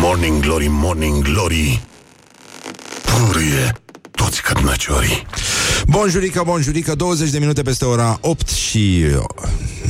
Morning 0.00 0.40
Glory, 0.42 0.66
Morning 0.70 1.22
Glory 1.22 1.80
Purie 3.02 3.72
toți 4.10 4.42
cărnăciorii 4.42 5.26
Bonjurică, 5.86 6.42
bonjurică 6.44 6.94
20 6.94 7.30
de 7.30 7.38
minute 7.38 7.62
peste 7.62 7.84
ora 7.84 8.18
8 8.20 8.48
și 8.48 9.04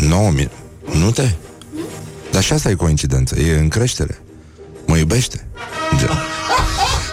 9 0.09 0.31
mi- 0.31 0.51
minute 0.93 1.37
Dar 2.31 2.43
și 2.43 2.53
asta 2.53 2.71
e 2.71 2.75
coincidență 2.75 3.41
E 3.41 3.59
în 3.59 3.69
creștere 3.69 4.19
Mă 4.87 4.97
iubește 4.97 5.47
Ge- 5.99 6.09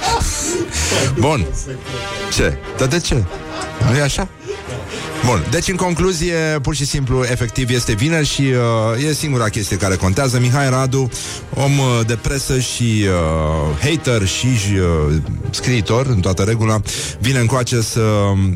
Bun 1.19 1.45
Ce? 2.35 2.57
Dar 2.77 2.87
de 2.87 2.99
ce? 2.99 3.23
Nu 3.89 3.97
e 3.97 4.01
așa? 4.01 4.27
Bun, 5.25 5.45
deci 5.49 5.67
în 5.67 5.75
concluzie, 5.75 6.35
pur 6.61 6.75
și 6.75 6.85
simplu, 6.85 7.23
efectiv, 7.23 7.69
este 7.69 7.93
vineri 7.93 8.25
și 8.25 8.41
uh, 8.41 9.07
e 9.07 9.13
singura 9.13 9.49
chestie 9.49 9.77
care 9.77 9.95
contează. 9.95 10.39
Mihai 10.39 10.69
Radu, 10.69 11.09
om 11.53 11.77
uh, 11.77 11.99
de 12.07 12.15
presă 12.21 12.59
și 12.59 13.05
uh, 13.05 13.77
hater 13.81 14.27
și 14.27 14.47
uh, 14.47 15.15
scriitor, 15.49 16.05
în 16.05 16.19
toată 16.19 16.43
regula, 16.43 16.81
vine 17.19 17.39
încoace 17.39 17.81
să, 17.81 18.01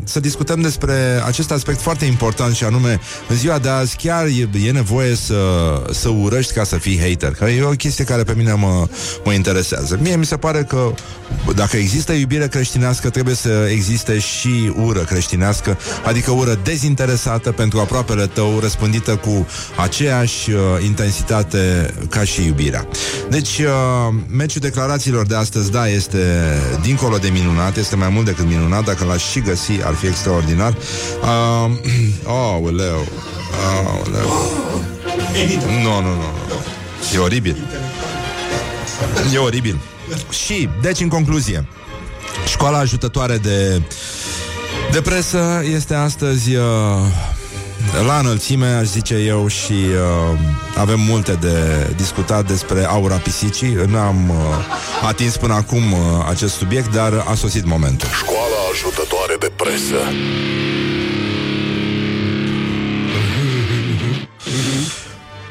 să 0.03 0.20
discutăm 0.20 0.61
despre 0.61 1.22
acest 1.26 1.51
aspect 1.51 1.82
foarte 1.82 2.05
important 2.05 2.55
și 2.55 2.63
anume, 2.63 2.99
în 3.30 3.36
ziua 3.36 3.59
de 3.59 3.70
azi 3.70 3.95
chiar 3.95 4.26
e, 4.26 4.68
e 4.68 4.72
nevoie 4.72 5.16
să, 5.16 5.36
să 5.91 6.09
urăști 6.09 6.53
ca 6.53 6.63
să 6.63 6.78
fii 6.78 6.99
hater, 6.99 7.32
că 7.32 7.45
e 7.45 7.63
o 7.63 7.70
chestie 7.70 8.03
care 8.03 8.24
pe 8.24 8.34
mine 8.38 8.53
mă, 8.53 8.88
mă 9.24 9.34
interesează. 9.34 9.99
Mie 10.01 10.16
mi 10.16 10.26
se 10.26 10.38
pare 10.38 10.63
că 10.63 10.93
dacă 11.55 11.78
există 11.78 12.13
iubire 12.13 12.47
creștinească, 12.47 13.09
trebuie 13.09 13.36
să 13.36 13.68
existe 13.72 14.20
și 14.20 14.74
ură 14.84 14.99
creștinească, 14.99 15.78
adică 16.05 16.32
ură 16.32 16.53
iubită 16.55 16.55
dezinteresată 16.64 17.51
pentru 17.51 17.80
aproapele 17.80 18.28
tău, 18.28 18.60
răspândită 18.60 19.16
cu 19.16 19.47
aceeași 19.76 20.51
uh, 20.51 20.60
intensitate 20.84 21.93
ca 22.10 22.24
și 22.24 22.45
iubirea. 22.45 22.88
Deci, 23.30 23.60
uh, 23.60 24.14
meciul 24.28 24.62
declarațiilor 24.62 25.26
de 25.26 25.36
astăzi, 25.36 25.72
da, 25.72 25.88
este 25.88 26.20
dincolo 26.82 27.18
de 27.18 27.30
minunat, 27.30 27.78
este 27.78 27.95
mai 27.95 28.10
mult 28.10 28.26
decât 28.26 28.45
minunat, 28.45 28.86
dacă 28.86 29.06
l-aș 29.06 29.24
și 29.24 29.39
găsi, 29.39 29.72
ar 29.84 29.93
fi 29.93 30.06
extraordinar. 30.06 30.78
Uh, 31.22 31.72
oh, 32.26 32.58
uleu, 32.62 33.06
oh, 33.86 34.01
uleu. 34.08 34.30
Nu, 35.84 36.01
nu, 36.01 36.16
nu. 36.16 36.34
E 37.14 37.18
oribil. 37.18 37.56
E 39.34 39.38
oribil. 39.38 39.80
Și, 40.45 40.70
deci, 40.82 40.99
în 40.99 41.08
concluzie, 41.08 41.68
școala 42.47 42.78
ajutătoare 42.78 43.38
de, 43.38 43.82
de 44.91 45.01
presă 45.01 45.63
este 45.73 45.93
astăzi 45.93 46.55
uh, 46.55 46.63
la 48.05 48.19
înălțime, 48.19 48.65
aș 48.65 48.86
zice 48.86 49.15
eu, 49.15 49.47
și 49.47 49.71
uh, 49.71 50.39
avem 50.78 50.99
multe 50.99 51.32
de 51.32 51.88
discutat 51.95 52.47
despre 52.47 52.86
aura 52.86 53.15
pisicii. 53.15 53.78
Nu 53.88 53.97
am 53.97 54.30
uh, 54.30 54.36
atins 55.07 55.38
până 55.38 55.53
acum 55.53 55.91
uh, 55.91 55.99
acest 56.30 56.55
subiect, 56.55 56.93
dar 56.93 57.26
a 57.28 57.34
sosit 57.34 57.65
momentul. 57.65 58.07
Școala 58.09 58.55
ajutătoare 58.71 59.36
de 59.39 59.51
presă. 59.55 59.99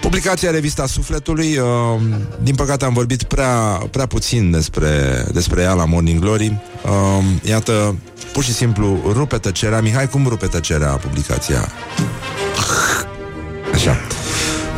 Publicația 0.05 0.51
Revista 0.51 0.87
Sufletului 0.87 1.57
uh, 1.57 2.01
Din 2.43 2.55
păcate 2.55 2.85
am 2.85 2.93
vorbit 2.93 3.23
prea, 3.23 3.83
prea 3.91 4.07
puțin 4.07 4.51
despre, 4.51 5.25
despre 5.33 5.63
ea 5.63 5.73
la 5.73 5.85
Morning 5.85 6.21
Glory. 6.21 6.57
Uh, 6.85 7.25
Iată, 7.49 7.97
pur 8.33 8.45
și 8.45 8.53
simplu 8.53 9.01
rupe 9.13 9.39
tăcerea. 9.39 9.81
Mihai, 9.81 10.09
cum 10.09 10.27
rupe 10.27 10.47
tăcerea 10.47 10.89
publicația? 10.89 11.69
Așa. 13.75 13.97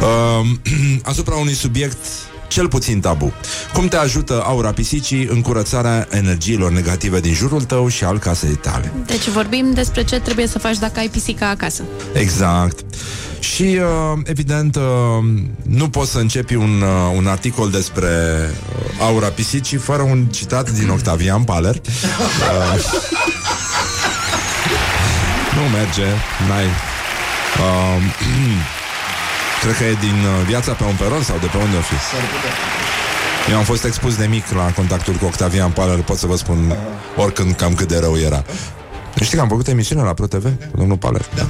Uh, 0.01 0.47
Asupra 1.11 1.35
unui 1.35 1.55
subiect 1.55 1.99
cel 2.49 2.68
puțin 2.68 3.01
tabu. 3.01 3.32
Cum 3.72 3.88
te 3.88 3.97
ajută 3.97 4.42
aura 4.47 4.72
pisicii 4.72 5.28
în 5.30 5.40
curățarea 5.40 6.09
energiilor 6.11 6.70
negative 6.70 7.20
din 7.20 7.34
jurul 7.34 7.62
tău 7.62 7.88
și 7.88 8.05
al 8.05 8.18
casei 8.18 8.55
tale? 8.55 8.92
Deci 9.07 9.28
vorbim 9.28 9.72
despre 9.74 10.05
ce 10.05 10.20
trebuie 10.20 10.47
să 10.47 10.59
faci 10.59 10.78
dacă 10.78 10.99
ai 10.99 11.09
pisica 11.09 11.49
acasă. 11.49 11.82
Exact. 12.12 12.78
Și, 13.38 13.62
uh, 13.62 14.20
evident, 14.24 14.76
uh, 14.76 14.82
nu 15.62 15.88
poți 15.88 16.11
să 16.11 16.18
începi 16.18 16.55
un, 16.55 16.82
uh, 16.82 17.16
un 17.16 17.26
articol 17.26 17.70
despre 17.70 18.09
uh, 18.09 19.01
aura 19.01 19.28
pisicii 19.28 19.78
fără 19.78 20.03
un 20.03 20.24
citat 20.24 20.70
din 20.70 20.88
Octavian 20.88 21.42
Paler. 21.44 21.80
Uh, 22.47 22.82
nu 25.57 25.62
merge, 25.72 26.05
n-ai... 26.49 26.64
Uh, 26.64 28.03
cred 29.61 29.76
că 29.76 29.84
e 29.84 29.92
din 29.92 30.18
uh, 30.24 30.46
viața 30.46 30.72
pe 30.72 30.84
un 30.84 30.94
peron 30.94 31.22
sau 31.22 31.36
de 31.38 31.46
pe 31.46 31.57
unde 31.57 31.76
o 31.76 31.80
fi. 31.80 31.94
Eu 33.50 33.57
am 33.57 33.64
fost 33.64 33.84
expus 33.84 34.16
de 34.16 34.26
mic 34.26 34.50
la 34.50 34.72
contactul 34.72 35.14
cu 35.14 35.24
Octavian 35.24 35.70
Paler, 35.70 36.02
pot 36.02 36.16
să 36.16 36.26
vă 36.26 36.36
spun 36.36 36.76
oricând 37.16 37.54
cam 37.54 37.74
cât 37.74 37.88
de 37.88 37.98
rău 37.98 38.18
era. 38.18 38.44
Știi 39.21 39.37
că 39.37 39.43
am 39.43 39.49
făcut 39.49 39.69
emisiune 39.69 40.03
la 40.03 40.14
ProTV 40.14 40.45
cu 40.71 40.77
domnul 40.77 40.97
Paler? 40.97 41.25
Da. 41.35 41.47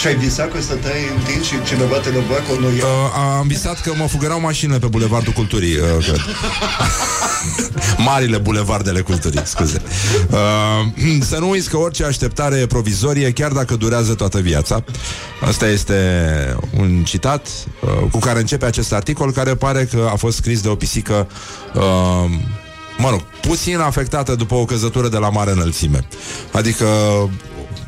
Și 0.00 0.06
ai 0.06 0.14
visat 0.14 0.52
că 0.52 0.60
stăteai 0.60 1.00
în 1.16 1.22
timp 1.22 1.42
și 1.42 1.54
cineva 1.66 1.96
te 1.96 2.08
lăba 2.08 2.34
cu 2.34 2.54
o 2.56 2.60
noiă? 2.60 2.82
Uh, 2.82 3.36
am 3.38 3.46
visat 3.46 3.80
că 3.80 3.92
mă 3.96 4.06
fugărau 4.06 4.40
mașinile 4.40 4.78
pe 4.78 4.86
Bulevardul 4.86 5.32
Culturii, 5.32 5.76
uh, 5.76 6.04
cred. 6.04 6.20
Marile 8.08 8.38
bulevardele 8.38 9.00
culturii, 9.00 9.40
scuze. 9.44 9.82
Uh, 10.30 11.20
să 11.20 11.38
nu 11.38 11.48
uiți 11.48 11.70
că 11.70 11.76
orice 11.76 12.04
așteptare 12.04 12.56
e 12.56 12.66
provizorie, 12.66 13.32
chiar 13.32 13.52
dacă 13.52 13.76
durează 13.76 14.14
toată 14.14 14.38
viața. 14.38 14.84
Asta 15.40 15.66
este 15.66 15.94
un 16.78 17.02
citat 17.04 17.46
uh, 17.80 18.10
cu 18.10 18.18
care 18.18 18.38
începe 18.38 18.64
acest 18.64 18.92
articol, 18.92 19.32
care 19.32 19.54
pare 19.54 19.84
că 19.84 20.08
a 20.12 20.16
fost 20.16 20.36
scris 20.36 20.60
de 20.60 20.68
o 20.68 20.74
pisică 20.74 21.28
uh, 21.74 22.30
mă 23.00 23.10
rog, 23.10 23.22
puțin 23.40 23.78
afectată 23.78 24.34
după 24.34 24.54
o 24.54 24.64
căzătură 24.64 25.08
de 25.08 25.16
la 25.16 25.30
mare 25.30 25.50
înălțime. 25.50 26.06
Adică 26.52 26.86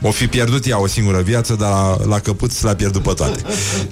o 0.02 0.10
fi 0.10 0.26
pierdut 0.26 0.66
ea 0.66 0.80
o 0.80 0.86
singură 0.86 1.20
viață, 1.20 1.54
dar 1.54 1.70
la, 1.70 1.96
la 2.06 2.18
căpuț 2.18 2.60
l-a 2.60 2.74
pierdut 2.74 3.02
pe 3.02 3.12
toate. 3.12 3.42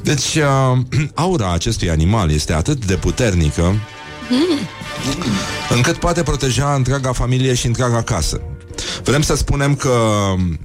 Deci, 0.02 0.34
uh, 0.34 0.78
aura 1.14 1.52
acestui 1.52 1.90
animal 1.90 2.30
este 2.30 2.52
atât 2.52 2.84
de 2.84 2.94
puternică 2.94 3.74
încât 5.68 5.96
poate 5.96 6.22
proteja 6.22 6.74
întreaga 6.74 7.12
familie 7.12 7.54
și 7.54 7.66
întreaga 7.66 8.02
casă. 8.02 8.40
Vrem 9.04 9.22
să 9.22 9.36
spunem 9.36 9.74
că 9.74 9.90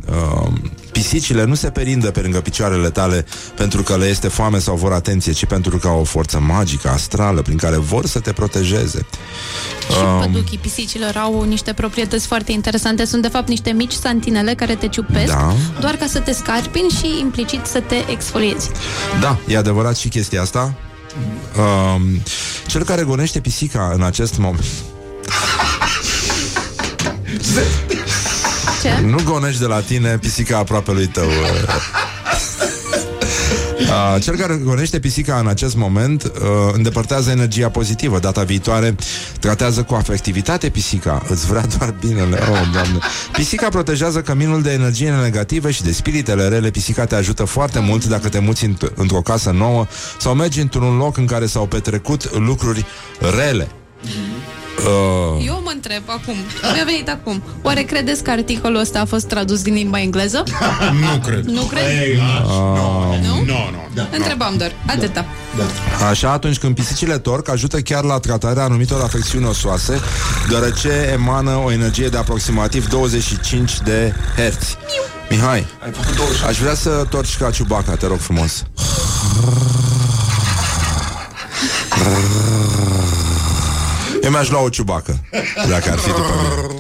uh, 0.10 0.52
pisicile 1.02 1.44
nu 1.44 1.56
se 1.56 1.70
perindă 1.70 2.12
pe 2.12 2.20
lângă 2.20 2.42
picioarele 2.42 2.90
tale 2.90 3.26
pentru 3.56 3.84
că 3.84 3.98
le 3.98 4.06
este 4.06 4.28
foame 4.28 4.60
sau 4.60 4.76
vor 4.76 4.94
atenție, 4.94 5.32
ci 5.32 5.46
pentru 5.46 5.78
că 5.78 5.88
au 5.88 6.00
o 6.00 6.04
forță 6.04 6.40
magică, 6.40 6.90
astrală, 6.90 7.42
prin 7.42 7.58
care 7.58 7.76
vor 7.78 8.06
să 8.06 8.20
te 8.20 8.32
protejeze. 8.32 9.06
Și 9.92 9.98
Um, 10.04 10.20
păduchii 10.32 10.58
pisicilor 10.58 11.16
au 11.18 11.44
niște 11.44 11.74
proprietăți 11.74 12.28
foarte 12.28 12.52
interesante. 12.52 13.06
Sunt 13.06 13.22
de 13.22 13.28
fapt 13.28 13.48
niște 13.48 13.72
mici 13.72 13.92
santinele 13.92 14.54
care 14.54 14.76
te 14.76 14.88
ciupesc 14.88 15.32
Da. 15.34 15.54
doar 15.80 15.96
ca 15.96 16.06
să 16.08 16.20
te 16.20 16.32
scarpini 16.32 16.90
și 16.90 17.20
implicit 17.20 17.66
să 17.66 17.80
te 17.80 18.04
exfoliezi. 18.12 18.70
Da, 19.20 19.38
e 19.48 19.58
adevărat 19.58 19.98
și 19.98 20.08
chestia 20.08 20.42
asta. 20.42 20.74
Um, 21.58 22.22
cel 22.68 22.84
care 22.84 23.04
gonește 23.04 23.40
pisica 23.40 23.92
în 23.96 24.02
acest 24.04 24.38
moment 24.38 24.66
Ce? 28.82 29.06
Nu 29.06 29.18
gonești 29.24 29.60
de 29.60 29.66
la 29.66 29.80
tine 29.80 30.18
pisica 30.18 30.58
aproape 30.58 30.92
lui 30.92 31.08
tău 31.08 31.30
Uh, 33.80 34.22
cel 34.22 34.36
care 34.36 34.62
gonește 34.64 35.00
pisica 35.00 35.38
în 35.40 35.48
acest 35.48 35.76
moment 35.76 36.24
uh, 36.24 36.32
îndepărtează 36.74 37.30
energia 37.30 37.70
pozitivă. 37.70 38.20
Data 38.20 38.44
viitoare 38.44 38.96
tratează 39.40 39.84
cu 39.84 39.94
afectivitate 39.94 40.70
pisica. 40.70 41.22
Îți 41.28 41.46
vrea 41.46 41.66
doar 41.78 41.96
binele. 42.00 42.38
Oh, 42.42 42.62
doamne. 42.74 42.98
Pisica 43.32 43.70
protejează 43.70 44.22
căminul 44.22 44.62
de 44.62 44.72
energie 44.72 45.10
negative 45.12 45.72
și 45.72 45.84
de 45.84 45.92
spiritele 45.92 46.48
rele. 46.48 46.70
Pisica 46.70 47.06
te 47.06 47.16
ajută 47.16 47.44
foarte 47.44 47.80
mult 47.80 48.06
dacă 48.06 48.30
te 48.30 48.40
muți 48.40 48.66
înt- 48.66 48.94
într-o 48.96 49.22
casă 49.22 49.52
nouă 49.52 49.86
sau 50.20 50.34
mergi 50.34 50.60
într-un 50.60 50.98
loc 50.98 51.18
în 51.18 51.26
care 51.26 51.46
s-au 51.46 51.66
petrecut 51.66 52.38
lucruri 52.38 52.86
rele. 53.36 53.68
Uh, 54.04 55.46
Eu 55.46 55.62
mă 55.64 55.72
întreb 55.74 56.04
acum, 56.06 56.34
mi-a 56.74 56.84
venit 56.86 57.10
acum, 57.10 57.44
oare 57.62 57.82
credeți 57.82 58.24
că 58.24 58.32
articolul 58.32 58.80
ăsta 58.80 59.00
a 59.00 59.06
fost 59.06 59.28
tradus 59.28 59.62
din 59.62 59.74
limba 59.74 60.00
engleză? 60.00 60.44
Nu 61.02 61.20
cred. 61.26 61.44
Nu 61.44 61.62
cred? 61.62 61.84
uh, 62.18 63.20
Nu? 63.22 63.36
Nu, 63.36 63.44
nu. 63.46 63.88
Da. 63.94 64.08
Întrebam 64.12 64.54
doar, 64.58 64.72
atâta. 64.86 65.26
Așa, 66.10 66.32
atunci 66.32 66.58
când 66.58 66.76
pisicile 66.76 67.18
torc, 67.18 67.50
ajută 67.50 67.80
chiar 67.80 68.04
la 68.04 68.20
tratarea 68.20 68.64
anumitor 68.64 69.02
afecțiuni 69.02 69.46
osoase, 69.46 70.00
deoarece 70.50 71.10
emană 71.14 71.62
o 71.66 71.72
energie 71.72 72.08
de 72.08 72.18
aproximativ 72.18 72.88
25 72.88 73.78
de 73.84 74.14
herți. 74.36 74.78
Mihai, 75.30 75.66
aș 76.48 76.60
vrea 76.60 76.74
să 76.76 77.06
torci 77.10 77.38
ca 77.38 77.52
ciubaca, 77.52 77.96
te 77.96 78.08
rog 78.08 78.20
frumos. 78.20 78.64
Eu 84.26 84.32
mi-aș 84.32 84.50
lua 84.50 84.62
o 84.62 84.70
ciubacă, 84.70 85.20
dacă 85.70 85.92
ar 85.92 85.98
fi 85.98 86.08
după 86.08 86.34
mine. 86.42 86.80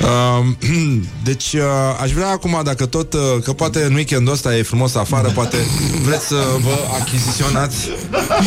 Uh, 0.00 0.46
deci 1.28 1.52
uh, 1.52 1.62
aș 2.02 2.10
vrea 2.10 2.28
acum 2.28 2.60
dacă 2.64 2.86
tot 2.86 3.12
uh, 3.12 3.20
Că 3.44 3.52
poate 3.52 3.82
în 3.84 3.94
weekendul 3.94 4.32
ăsta 4.32 4.56
e 4.56 4.62
frumos 4.62 4.94
afară 4.94 5.28
Poate 5.28 5.56
vreți 6.04 6.26
să 6.26 6.34
vă 6.58 6.78
achiziționați 7.00 7.88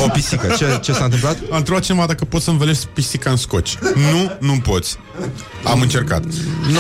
O 0.06 0.10
pisică 0.10 0.56
Ce, 0.58 0.80
ce 0.82 0.94
s-a 0.94 1.04
întâmplat? 1.04 1.38
Am 1.52 1.58
întrebat 1.58 1.84
cineva 1.84 2.06
dacă 2.06 2.26
poți 2.26 2.44
să 2.44 2.50
învelești 2.50 2.86
pisica 2.86 3.30
în 3.30 3.38
scoci. 3.38 3.78
Nu, 4.12 4.32
nu 4.40 4.60
poți. 4.60 4.98
Am 5.64 5.82
încercat. 5.82 6.24
Nu 6.72 6.80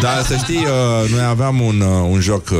Dar 0.00 0.22
să 0.22 0.36
știi, 0.36 0.64
uh, 0.64 1.10
noi 1.10 1.24
aveam 1.24 1.60
un, 1.60 1.80
uh, 1.80 2.08
un 2.10 2.20
joc 2.20 2.48
uh, 2.50 2.58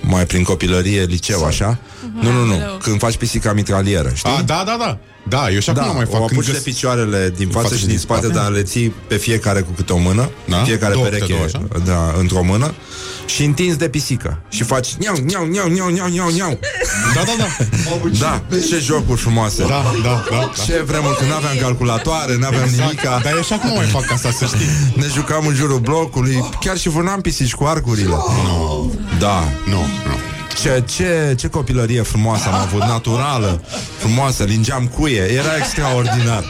Mai 0.00 0.26
prin 0.26 0.42
copilărie, 0.42 1.02
liceu, 1.02 1.44
așa 1.44 1.78
Nu, 2.20 2.32
nu, 2.32 2.44
nu, 2.44 2.54
când 2.82 2.98
faci 2.98 3.16
pisica 3.16 3.52
mitralieră 3.52 4.10
Știi? 4.14 4.30
A, 4.38 4.42
da, 4.42 4.62
da, 4.66 4.76
da. 4.78 4.98
Da, 5.30 5.50
eu 5.50 5.58
și 5.60 5.70
acum 5.70 5.82
Da, 5.82 5.88
mai 5.92 6.04
o 6.08 6.12
fac. 6.12 6.20
apuci 6.20 6.44
când 6.44 6.56
de 6.56 6.60
picioarele 6.64 7.32
din 7.36 7.48
față 7.48 7.76
și 7.76 7.86
din 7.86 7.98
spate, 7.98 8.26
dar 8.28 8.50
le 8.50 8.62
ții 8.62 8.94
pe 9.08 9.16
fiecare 9.16 9.60
cu 9.60 9.70
câte 9.76 9.92
o 9.92 9.96
mână, 9.98 10.30
Da? 10.48 10.62
fiecare 10.62 10.92
Două 10.92 11.04
pereche 11.04 11.22
câte 11.24 11.32
două, 11.32 11.44
așa? 11.44 11.82
da, 11.84 12.14
într-o 12.18 12.42
mână 12.42 12.74
și 13.26 13.44
întinzi 13.44 13.78
de 13.78 13.88
pisică 13.88 14.38
și 14.48 14.62
faci 14.62 14.88
niau, 14.98 15.14
niau, 15.24 15.44
niau, 15.46 15.68
niau, 15.68 15.88
niau, 15.88 16.08
niau, 16.08 16.30
niau. 16.30 16.58
Da, 17.14 17.22
da, 17.22 17.32
da. 17.38 17.46
Da, 18.18 18.42
ce 18.68 18.78
jocuri 18.78 19.20
frumoase. 19.20 19.62
Da, 19.62 19.68
da, 19.68 19.92
da. 20.02 20.24
da. 20.30 20.50
Ce 20.64 20.82
vremuri 20.86 21.16
când 21.16 21.30
n-aveam 21.30 21.56
calculatoare, 21.60 22.36
n-aveam 22.38 22.62
Exact. 22.62 22.80
nimica. 22.82 23.20
Dar 23.22 23.32
eu 23.36 23.42
și 23.42 23.52
acum 23.52 23.70
mai 23.76 23.86
fac 23.86 24.10
asta, 24.12 24.30
să 24.30 24.44
știi. 24.44 24.66
Ne 24.94 25.06
jucam 25.14 25.46
în 25.46 25.54
jurul 25.54 25.78
blocului, 25.78 26.48
chiar 26.60 26.78
și 26.78 26.88
vânam 26.88 27.20
pisici 27.20 27.54
cu 27.54 27.64
arcurile. 27.64 28.08
Nu. 28.08 28.92
Da. 29.18 29.48
Nu, 29.66 29.80
nu. 30.06 30.14
Ce, 30.54 30.82
ce, 30.86 31.34
ce 31.36 31.48
copilărie 31.48 32.02
frumoasă 32.02 32.48
am 32.48 32.54
avut, 32.54 32.80
naturală, 32.80 33.62
frumoasă, 33.98 34.44
lingeam 34.44 34.86
cuie, 34.86 35.22
era 35.32 35.56
extraordinar. 35.56 36.44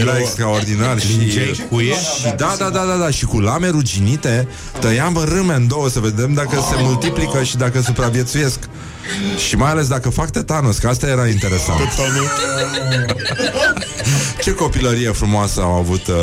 Era 0.00 0.18
extraordinar 0.18 1.00
și... 1.00 1.16
Lingeai 1.16 1.66
cuie? 1.70 1.94
Și 1.94 2.22
da, 2.36 2.54
da, 2.58 2.70
da, 2.70 2.84
da, 2.84 2.96
da, 2.96 3.10
și 3.10 3.24
cu 3.24 3.40
lame 3.40 3.68
ruginite 3.68 4.48
tăiam 4.78 5.24
râme 5.24 5.54
în 5.54 5.66
două 5.66 5.88
să 5.88 6.00
vedem 6.00 6.34
dacă 6.34 6.66
se 6.70 6.74
multiplică 6.82 7.42
și 7.42 7.56
dacă 7.56 7.80
supraviețuiesc. 7.80 8.58
Și 9.48 9.56
mai 9.56 9.70
ales 9.70 9.88
dacă 9.88 10.10
fac 10.10 10.30
tetanus, 10.30 10.78
că 10.78 10.88
asta 10.88 11.06
era 11.06 11.26
interesant. 11.26 11.80
Ce 14.42 14.54
copilărie 14.54 15.10
frumoasă 15.10 15.60
am 15.60 15.70
avut 15.70 16.06
uh... 16.06 16.14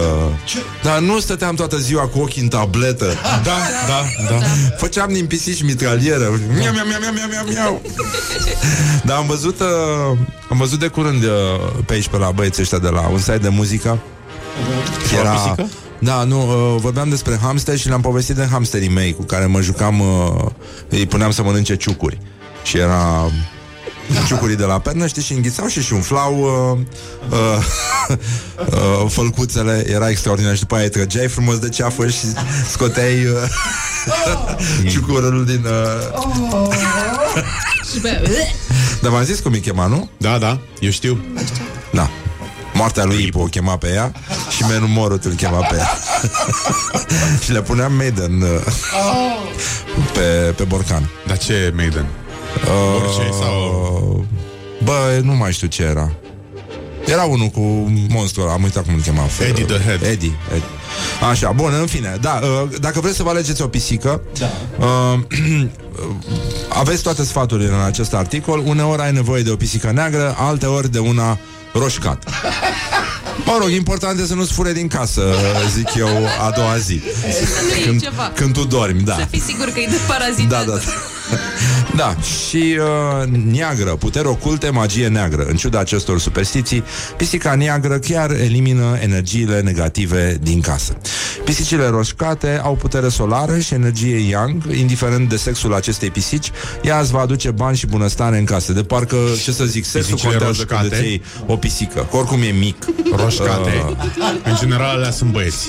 Dar 0.84 1.00
nu 1.00 1.20
stăteam 1.20 1.56
toată 1.56 1.78
ziua 1.78 2.08
cu 2.08 2.20
ochii 2.20 2.42
în 2.42 2.48
tabletă. 2.48 3.06
Da, 3.44 3.58
da, 3.88 4.06
da. 4.30 4.40
Făceam 4.78 5.14
din 5.14 5.26
pisici 5.26 5.64
mitralieră. 5.64 6.40
Miau, 6.48 6.74
miau, 6.74 6.86
miau, 6.88 7.00
miau, 7.14 7.28
miau, 7.30 7.46
miau 7.48 7.82
Dar 9.04 9.18
am 9.18 9.26
văzut 9.28 9.60
uh, 9.60 10.18
Am 10.50 10.58
văzut 10.58 10.80
de 10.80 10.88
curând 10.88 11.24
uh, 11.24 11.30
pe 11.86 11.94
aici 11.94 12.08
Pe 12.08 12.18
la 12.18 12.32
băieții 12.32 12.62
ăștia 12.62 12.80
de 12.80 12.90
la 12.90 13.08
un 13.08 13.20
site 13.20 13.38
de 13.38 13.50
muzică. 13.50 14.00
O 15.20 15.30
pisică? 15.32 15.70
Da, 16.00 16.24
nu, 16.24 16.42
uh, 16.42 16.82
vorbeam 16.82 17.10
despre 17.10 17.40
hamster 17.42 17.78
și 17.78 17.88
le-am 17.88 18.02
povestit 18.02 18.36
de 18.36 18.48
hamsterii 18.52 18.90
mei 18.90 19.14
cu 19.14 19.24
care 19.24 19.46
mă 19.46 19.62
jucam, 19.62 20.00
uh, 20.00 20.46
îi 20.90 21.06
puneam 21.06 21.32
să 21.32 21.44
mănânce 21.44 21.76
ciucuri. 21.76 22.20
Și 22.70 22.78
era 22.78 23.32
ciucurii 24.28 24.56
de 24.56 24.64
la 24.64 24.80
pernă, 24.80 25.08
știi, 25.08 25.22
și 25.22 25.34
înghițau 25.34 25.68
și 25.68 25.82
și 25.82 25.94
umflau 25.94 26.40
uh, 26.40 26.78
uh, 27.30 28.18
uh, 29.04 29.10
fălcuțele, 29.12 29.84
era 29.88 30.10
extraordinar 30.10 30.54
și 30.54 30.60
după 30.60 30.76
aia 30.76 30.84
îi 30.84 30.90
trăgeai 30.90 31.28
frumos 31.28 31.58
de 31.60 31.70
ceafă 31.70 32.08
și 32.08 32.26
scoteai 32.72 33.26
uh, 33.26 34.90
ciucurul 34.92 35.46
din... 35.46 35.66
Uh... 35.66 36.74
Și 37.94 38.00
pe... 38.00 38.22
Dar 39.02 39.12
v-am 39.12 39.24
zis 39.24 39.40
cum 39.40 39.52
îi 39.52 39.60
chema, 39.60 39.86
nu? 39.86 40.10
Da, 40.18 40.38
da, 40.38 40.60
eu 40.80 40.90
știu 40.90 41.26
Da. 41.92 42.10
Moartea 42.74 43.04
lui 43.04 43.24
Ipo 43.26 43.40
o 43.40 43.46
chema 43.46 43.78
pe 43.78 43.88
ea 43.94 44.12
și 44.50 44.64
menumorul 44.64 45.20
îl 45.24 45.34
chema 45.34 45.66
pe 45.66 45.76
ea. 45.76 45.90
și 47.44 47.52
le 47.52 47.62
puneam 47.62 47.94
Maiden 47.94 48.42
uh, 48.42 48.50
pe, 50.14 50.54
pe 50.56 50.64
borcan. 50.64 51.10
Dar 51.28 51.38
ce 51.38 51.74
Maiden? 51.76 52.06
Uh, 52.56 52.96
Orice 53.04 53.32
sau... 53.40 54.26
Bă, 54.84 55.20
nu 55.24 55.34
mai 55.36 55.52
știu 55.52 55.68
ce 55.68 55.84
era. 55.84 56.12
Era 57.06 57.24
unul 57.24 57.48
cu 57.48 57.60
monstru, 58.10 58.42
am 58.42 58.64
uitat 58.64 58.86
cum 58.86 58.94
îl 58.94 59.02
chema. 59.02 59.24
Eddie 59.48 59.64
the 59.66 59.78
Head. 59.78 60.02
Eddie. 60.02 60.38
Eddie. 60.50 60.64
Așa, 61.30 61.52
bun, 61.52 61.74
în 61.80 61.86
fine. 61.86 62.18
Da, 62.22 62.40
uh, 62.44 62.70
dacă 62.80 63.00
vreți 63.00 63.16
să 63.16 63.24
vă 63.24 63.30
alegeți 63.30 63.62
o 63.62 63.68
pisică, 63.68 64.22
Da. 64.40 64.50
uh, 64.86 65.20
aveți 66.82 67.04
toate 67.04 67.24
sfaturile 67.24 67.74
în 67.74 67.80
acest 67.82 68.14
articol. 68.14 68.64
Uneori 68.66 69.02
ai 69.02 69.12
nevoie 69.12 69.42
de 69.42 69.50
o 69.50 69.56
pisică 69.56 69.92
neagră, 69.92 70.36
alteori 70.38 70.92
de 70.92 71.00
una 71.00 71.38
roșcată. 71.74 72.32
Mă 73.46 73.58
rog, 73.60 73.70
important 73.70 74.16
este 74.16 74.28
să 74.28 74.36
nu-ți 74.36 74.54
fure 74.54 74.72
din 74.72 74.88
casă, 74.88 75.22
zic 75.76 75.94
eu, 75.98 76.08
a 76.48 76.52
doua 76.56 76.78
zi. 76.78 77.02
nu 77.70 77.76
e 77.82 77.84
Când, 77.86 78.02
ceva. 78.02 78.32
când 78.36 78.54
tu 78.54 78.64
dormi, 78.64 79.02
da. 79.02 79.14
Să 79.16 79.28
fii 79.30 79.40
sigur 79.42 79.66
că 79.66 79.80
e 79.80 79.88
de 79.90 79.98
parazit. 80.08 80.50
Da, 80.50 80.64
da, 80.64 80.72
da. 80.72 80.80
Da, 81.96 82.16
și 82.22 82.78
uh, 82.80 83.28
neagră, 83.52 83.90
puteri 83.90 84.28
oculte, 84.28 84.70
magie 84.70 85.08
neagră. 85.08 85.44
În 85.44 85.56
ciuda 85.56 85.80
acestor 85.80 86.20
superstiții, 86.20 86.84
pisica 87.18 87.56
neagră 87.56 87.98
chiar 88.00 88.32
elimină 88.32 88.98
energiile 89.02 89.62
negative 89.62 90.38
din 90.42 90.62
casă. 90.62 90.98
Pisicile 91.44 91.88
roșcate 91.88 92.60
au 92.64 92.76
putere 92.76 93.10
solară 93.10 93.60
și 93.60 93.74
energie 93.74 94.30
yang, 94.30 94.64
indiferent 94.78 95.30
de 95.30 95.36
sexul 95.38 95.74
acestei 95.74 96.10
pisici, 96.10 96.52
ea 96.82 97.00
îți 97.00 97.12
va 97.12 97.20
aduce 97.20 97.52
bani 97.52 97.78
și 97.78 97.86
bunăstare 97.86 98.38
în 98.38 98.46
casă. 98.46 98.74
De 98.74 98.84
parcă, 98.84 99.18
ce 99.44 99.52
să 99.52 99.66
zic, 99.66 99.86
sexul 99.86 100.14
Pisicile 100.14 100.32
contează 100.32 100.64
când 100.64 100.80
roșcate? 100.80 100.96
îți 100.96 101.08
iei 101.10 101.22
o 101.46 101.56
pisică, 101.56 102.08
că 102.12 102.18
oricum 102.18 102.42
e 102.42 102.52
mic. 102.52 102.86
Roșcate 103.16 103.84
Uh, 103.90 103.96
În 104.44 104.56
general 104.60 104.96
alea 104.96 105.12
sunt 105.12 105.32
băieți 105.32 105.68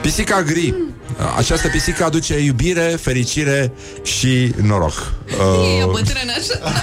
Pisica 0.00 0.42
gri. 0.42 0.74
Această 1.36 1.68
pisică 1.68 2.04
aduce 2.04 2.38
iubire, 2.38 2.98
fericire 3.00 3.72
și 4.02 4.52
noroc. 4.62 5.12
E 5.28 5.84
Uh, 5.84 5.90
bătrân 5.90 6.28
așa. 6.38 6.74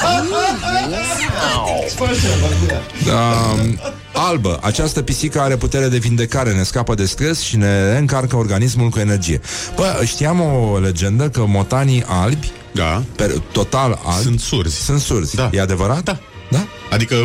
Um, 3.07 3.79
albă. 4.13 4.59
Această 4.61 5.01
pisică 5.01 5.39
are 5.41 5.55
putere 5.55 5.87
de 5.87 5.97
vindecare, 5.97 6.53
ne 6.53 6.63
scapă 6.63 6.93
de 6.95 7.05
stres 7.05 7.39
și 7.41 7.57
ne 7.57 7.91
reîncarcă 7.91 8.35
organismul 8.35 8.89
cu 8.89 8.99
energie. 8.99 9.41
Bă, 9.75 10.01
știam 10.05 10.39
o 10.41 10.79
legendă 10.79 11.29
că 11.29 11.45
motanii 11.47 12.03
albi, 12.07 12.51
Da 12.71 13.03
per, 13.15 13.31
total 13.51 13.99
albi, 14.05 14.23
Sunt 14.23 14.39
surzi 14.39 14.81
sunt 14.81 14.99
surzi. 14.99 15.35
Da. 15.35 15.49
E 15.53 15.61
adevărat? 15.61 16.03
Da. 16.03 16.19
Da? 16.51 16.65
Adică 16.91 17.15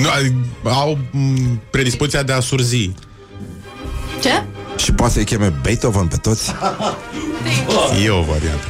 nu, 0.00 0.08
adi- 0.08 0.34
au 0.62 0.98
m, 1.10 1.60
predispoziția 1.70 2.22
de 2.22 2.32
a 2.32 2.40
surzi 2.40 2.90
Ce? 4.24 4.42
Și 4.76 4.92
poate 4.92 5.12
să-i 5.12 5.24
cheme 5.24 5.52
Beethoven 5.62 6.06
pe 6.06 6.16
toți? 6.16 6.50
E 8.04 8.10
o 8.10 8.22
variantă 8.22 8.64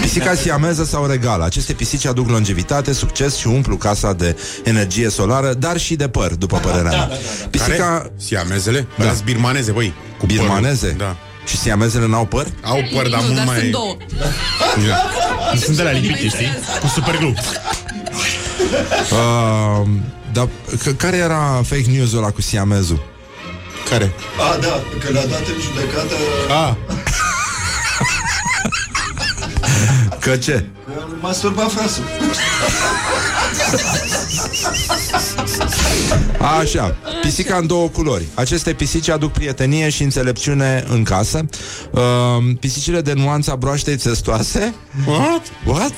Pisica 0.00 0.34
siameză 0.34 0.84
sau 0.84 1.06
regală. 1.06 1.44
Aceste 1.44 1.72
pisici 1.72 2.06
aduc 2.06 2.28
longevitate, 2.28 2.92
succes 2.92 3.36
și 3.36 3.46
umplu 3.46 3.76
casa 3.76 4.12
de 4.12 4.36
energie 4.64 5.08
solară, 5.08 5.54
dar 5.54 5.78
și 5.78 5.94
de 5.94 6.08
păr, 6.08 6.34
după 6.34 6.56
părerea 6.56 6.90
mea. 6.90 7.10
Pisica... 7.50 7.74
Care? 7.76 8.12
Siamezele? 8.16 8.86
Da. 8.98 9.04
Dar 9.04 9.14
birmaneze, 9.24 9.70
băi 9.72 9.92
cu 10.18 10.26
Birmaneze? 10.26 10.86
părul. 10.86 10.98
Da 10.98 11.16
Și 11.46 11.56
siamezele 11.56 12.06
n-au 12.06 12.24
păr? 12.24 12.46
Au 12.62 12.78
păr, 12.94 13.08
dar 13.08 13.20
nu, 13.20 13.26
mult 13.26 13.36
dar 13.36 13.46
mai... 13.46 13.58
sunt 13.58 13.70
două. 13.70 13.96
Da. 14.88 15.56
Sunt 15.56 15.76
de 15.76 15.82
la 15.82 15.90
lipite, 15.90 16.26
știi? 16.28 16.48
Cu 16.80 16.86
superglue 16.86 17.34
Uh, 19.12 19.88
dar 20.32 20.48
c- 20.76 20.96
care 20.96 21.16
era 21.16 21.60
fake 21.66 21.84
news-ul 21.90 22.18
ăla 22.18 22.30
cu 22.30 22.42
siamezul? 22.42 23.11
Care? 23.90 24.12
A, 24.52 24.56
da, 24.60 24.82
că 25.00 25.12
l-a 25.12 25.20
dat 25.24 25.46
în 25.46 25.60
judecată 25.60 26.14
A, 26.50 26.76
Că 30.20 30.36
ce? 30.36 30.66
că 30.86 31.04
m-a 31.20 31.32
sturbat 31.32 31.70
frasul. 31.72 32.04
Așa, 36.60 36.96
pisica 37.22 37.56
în 37.56 37.66
două 37.66 37.88
culori. 37.88 38.24
Aceste 38.34 38.72
pisici 38.72 39.08
aduc 39.08 39.32
prietenie 39.32 39.88
și 39.90 40.02
înțelepciune 40.02 40.84
în 40.88 41.02
casă. 41.02 41.44
Uh, 41.90 42.00
pisicile 42.60 43.00
de 43.00 43.12
nuanța 43.12 43.56
broaștei 43.56 43.96
testoase. 43.96 44.74
what? 45.06 45.42
What? 45.66 45.92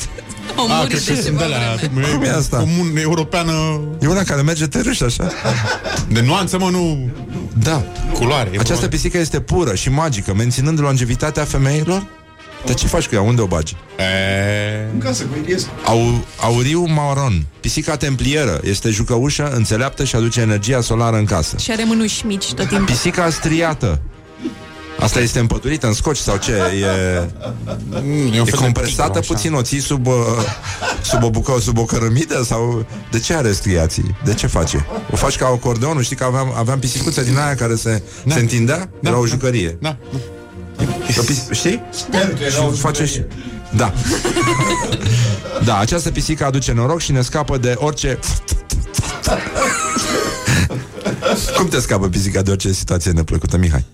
Au 0.56 0.64
A, 0.70 0.74
murit 0.74 0.88
cred 0.88 1.04
că 1.04 1.12
de 1.12 1.20
sunt 1.20 1.24
ceva 1.38 1.38
de 1.38 1.54
la 1.54 1.88
vreme. 1.90 2.06
Cum 2.08 2.22
e 2.22 2.30
asta? 2.30 2.56
Comun, 2.56 2.96
europeană 2.96 3.80
E 4.00 4.06
una 4.06 4.22
care 4.22 4.42
merge 4.42 4.66
tărâș, 4.66 5.00
așa? 5.00 5.30
De 6.08 6.20
nuanță, 6.20 6.58
mă, 6.58 6.68
nu 6.70 7.10
Da. 7.62 7.82
culoare 8.12 8.48
e 8.52 8.58
Această 8.58 8.74
vorba- 8.74 8.88
pisică 8.88 9.18
este 9.18 9.40
pură 9.40 9.74
și 9.74 9.90
magică, 9.90 10.34
menținând 10.34 10.80
longevitatea 10.80 11.44
femeilor. 11.44 12.06
Dar 12.66 12.74
ce 12.74 12.86
faci 12.86 13.06
cu 13.06 13.14
ea? 13.14 13.20
Unde 13.20 13.40
o 13.40 13.46
bagi? 13.46 13.76
E... 13.98 14.88
În 14.92 14.98
casă 14.98 15.22
cu 15.22 15.38
Iliescu. 15.42 15.70
Au, 15.84 16.24
auriu 16.40 16.84
maron. 16.88 17.46
Pisica 17.60 17.96
templieră. 17.96 18.60
Este 18.62 18.90
jucăușă, 18.90 19.52
înțeleaptă 19.54 20.04
și 20.04 20.16
aduce 20.16 20.40
energia 20.40 20.80
solară 20.80 21.16
în 21.16 21.24
casă. 21.24 21.56
Și 21.58 21.70
are 21.70 21.84
mânuși 21.84 22.26
mici 22.26 22.52
tot 22.52 22.68
timpul. 22.68 22.86
Pisica 22.86 23.30
striată. 23.30 24.00
Asta 25.00 25.20
este 25.20 25.38
împăturită 25.38 25.86
în 25.86 25.92
scoci 25.92 26.16
sau 26.16 26.36
ce? 26.36 26.52
E, 26.52 27.28
Mm, 28.02 28.32
e, 28.32 28.40
un 28.40 28.46
e 28.46 28.50
fel 28.50 28.50
de 28.50 28.50
compresată 28.56 29.02
tigru, 29.06 29.18
așa. 29.18 29.32
puțin, 29.34 29.52
o 29.52 29.62
ții 29.62 29.80
sub, 29.80 30.06
uh, 30.06 30.14
sub, 31.02 31.22
o 31.22 31.30
bucă, 31.30 31.52
sub 31.60 31.78
o 31.78 31.84
cărămidă? 31.84 32.42
Sau 32.44 32.86
de 33.10 33.18
ce 33.20 33.34
are 33.34 33.52
striații? 33.52 34.16
De 34.24 34.34
ce 34.34 34.46
face? 34.46 34.86
O 35.10 35.16
faci 35.16 35.36
ca 35.36 35.46
acordeonul? 35.46 36.02
Știi 36.02 36.16
că 36.16 36.24
aveam, 36.24 36.52
aveam 36.56 36.78
pisicuță 36.78 37.20
din 37.22 37.36
aia 37.38 37.54
care 37.54 37.74
se, 37.74 38.02
Da. 38.24 38.34
se 38.34 38.40
întindea? 38.40 38.90
Da. 39.00 39.08
Era 39.08 39.18
o 39.18 39.26
jucărie. 39.26 39.78
Da, 39.80 39.96
O 41.18 41.22
pis- 41.22 41.46
Știi? 41.50 41.82
Sper 41.90 42.28
că 42.34 42.42
era 42.42 42.66
o 42.66 42.72
Și 42.72 42.78
face 42.78 43.04
și... 43.04 43.20
Da. 43.76 43.92
da, 45.64 45.78
această 45.78 46.10
pisică 46.10 46.44
aduce 46.44 46.72
noroc 46.72 47.00
și 47.00 47.12
ne 47.12 47.22
scapă 47.22 47.56
de 47.58 47.74
orice... 47.78 48.18
Cum 51.56 51.68
te 51.68 51.80
scapă 51.80 52.08
pisica 52.08 52.42
de 52.42 52.50
orice 52.50 52.72
situație 52.72 53.10
neplăcută, 53.10 53.56
Mihai? 53.56 53.84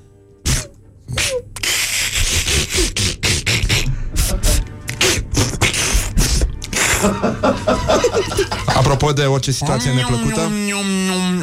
Apropo 8.67 9.13
de 9.13 9.23
orice 9.23 9.51
situație 9.51 9.91
neplăcută 9.91 10.51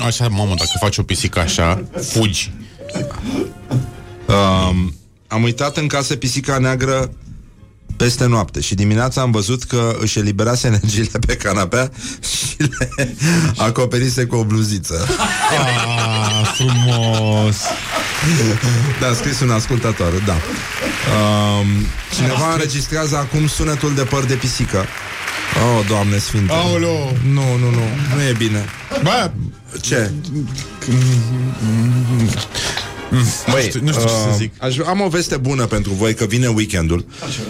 Așa, 0.06 0.28
mamă, 0.28 0.54
dacă 0.58 0.72
faci 0.80 0.98
o 0.98 1.04
pisică 1.04 1.40
așa 1.40 1.84
Fugi 2.02 2.52
um, 4.26 4.94
Am 5.28 5.44
uitat 5.44 5.78
în 5.78 5.88
casă 5.88 6.16
pisica 6.16 6.58
neagră 6.58 7.12
peste 7.98 8.26
noapte 8.26 8.60
și 8.60 8.76
dimineața 8.76 9.22
am 9.22 9.32
văzut 9.32 9.64
că 9.64 9.96
își 10.00 10.20
eliberase 10.20 10.68
energiile 10.68 11.20
pe 11.28 11.36
canapea 11.36 11.92
și 12.20 12.56
le 12.58 13.16
acoperise 13.58 14.26
cu 14.26 14.36
o 14.36 14.44
bluziță. 14.44 15.08
ah, 15.50 16.54
Frumos 16.56 17.58
Da, 19.00 19.08
a 19.08 19.14
scris 19.14 19.40
un 19.40 19.50
ascultător, 19.50 20.12
da. 20.26 20.34
Um, 20.34 21.68
cineva 22.16 22.52
înregistrează 22.54 23.18
acum 23.18 23.48
sunetul 23.48 23.96
de 23.96 24.04
păr 24.04 24.24
de 24.24 24.34
pisică. 24.34 24.86
Oh, 25.56 25.86
Doamne 25.88 26.20
Sfinte. 26.20 26.54
Aoleo. 26.54 27.12
Nu, 27.24 27.58
nu, 27.58 27.70
nu. 27.70 27.82
Nu 28.16 28.22
e 28.30 28.34
bine. 28.38 28.66
Bă, 29.04 29.32
Ce? 29.82 30.12
Nu 33.12 33.60
știu, 33.62 33.80
nu 33.84 33.92
știu 33.92 34.04
ce 34.04 34.08
să 34.08 34.28
uh, 34.30 34.36
zic. 34.38 34.54
Aș, 34.64 34.78
am 34.78 35.02
o 35.02 35.08
veste 35.08 35.38
bună 35.38 35.66
pentru 35.66 35.92
voi 35.94 36.14
că 36.14 36.26
vine 36.26 36.48
weekendul 36.48 37.06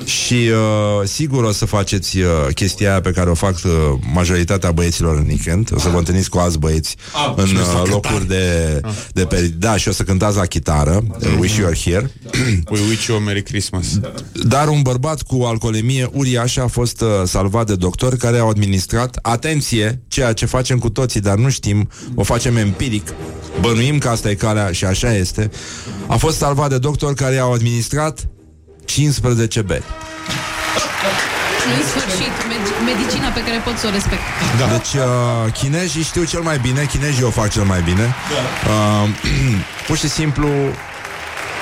și 0.05 0.33
uh, 0.33 1.07
sigur 1.07 1.43
o 1.43 1.51
să 1.51 1.65
faceți 1.65 2.17
uh, 2.17 2.25
chestia 2.55 2.89
aia 2.89 3.01
pe 3.01 3.11
care 3.11 3.29
o 3.29 3.33
fac 3.33 3.55
uh, 3.65 3.71
majoritatea 4.13 4.71
băieților 4.71 5.15
în 5.17 5.25
weekend. 5.27 5.69
O 5.75 5.79
să 5.79 5.89
vă 5.89 5.97
întâlniți 5.97 6.29
cu 6.29 6.37
alți 6.37 6.59
băieți 6.59 6.95
Ah, 7.13 7.33
în 7.35 7.45
și 7.45 7.55
o 7.55 7.63
să 7.63 7.63
uh, 7.63 7.73
cântați. 7.73 7.89
locuri 7.91 8.27
de, 8.27 8.79
de 9.13 9.25
pe, 9.25 9.41
da, 9.57 9.77
și 9.77 9.87
o 9.87 9.91
să 9.91 10.03
cântați 10.03 10.37
la 10.37 10.45
chitară. 10.45 11.03
Uh, 11.21 11.27
Wish 11.39 11.55
you 11.57 11.67
are 11.67 11.77
here. 11.83 12.11
We 12.71 12.79
wish 12.89 13.05
you 13.05 13.17
a 13.17 13.19
Merry 13.21 13.43
Christmas. 13.43 13.85
Dar 14.31 14.67
un 14.67 14.81
bărbat 14.81 15.21
cu 15.21 15.43
alcoolemie 15.43 16.09
uriașă 16.13 16.61
a 16.61 16.67
fost 16.67 17.01
uh, 17.01 17.07
salvat 17.25 17.65
de 17.67 17.75
doctori 17.75 18.17
care 18.17 18.37
au 18.37 18.49
administrat, 18.49 19.19
atenție, 19.21 20.01
ceea 20.07 20.33
ce 20.33 20.45
facem 20.45 20.77
cu 20.79 20.89
toții, 20.89 21.19
dar 21.19 21.35
nu 21.37 21.49
știm, 21.49 21.89
o 22.15 22.23
facem 22.23 22.57
empiric, 22.57 23.07
bănuim 23.61 23.97
că 23.97 24.09
asta 24.09 24.29
e 24.29 24.33
calea 24.33 24.71
și 24.71 24.85
așa 24.85 25.15
este, 25.15 25.46
a 26.07 26.15
fost 26.15 26.37
salvat 26.37 26.69
de 26.69 26.77
doctori 26.77 27.15
care 27.15 27.37
au 27.37 27.53
administrat 27.53 28.27
15 28.85 29.61
beri. 29.61 29.83
În 31.77 31.83
sfârșit, 31.87 32.31
med- 32.49 32.95
medicina 32.95 33.27
pe 33.29 33.39
care 33.43 33.61
pot 33.65 33.77
să 33.77 33.87
o 33.87 33.89
respect. 33.89 34.21
Da. 34.59 34.65
Deci 34.67 34.93
uh, 34.93 35.53
chinezii 35.53 36.03
știu 36.03 36.23
cel 36.23 36.41
mai 36.41 36.57
bine, 36.59 36.85
chinezii 36.85 37.23
o 37.23 37.29
fac 37.29 37.49
cel 37.49 37.63
mai 37.63 37.81
bine. 37.81 38.15
Uh, 38.67 39.09
pur 39.87 39.97
și 39.97 40.09
simplu 40.09 40.47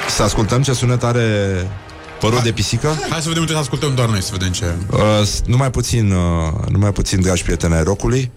să 0.10 0.24
ascultăm 0.24 0.62
ce 0.62 0.74
sunet 0.74 1.04
are 1.04 1.28
părul 2.20 2.40
de 2.44 2.52
pisică. 2.52 2.98
Hai 3.10 3.22
să 3.22 3.28
vedem 3.28 3.46
ce 3.46 3.56
ascultăm 3.56 3.96
doar 3.96 4.08
noi, 4.10 4.22
să 4.22 4.30
vedem 4.32 4.52
ce... 4.52 4.66
Uh, 4.92 5.00
s- 5.26 5.42
numai 5.46 5.70
puțin, 5.72 6.12
uh, 6.12 6.68
numai 6.70 6.92
puțin, 6.92 7.22
dragi 7.22 7.44
prieteni 7.44 7.74
ai 7.74 7.84
rocului. 7.84 8.32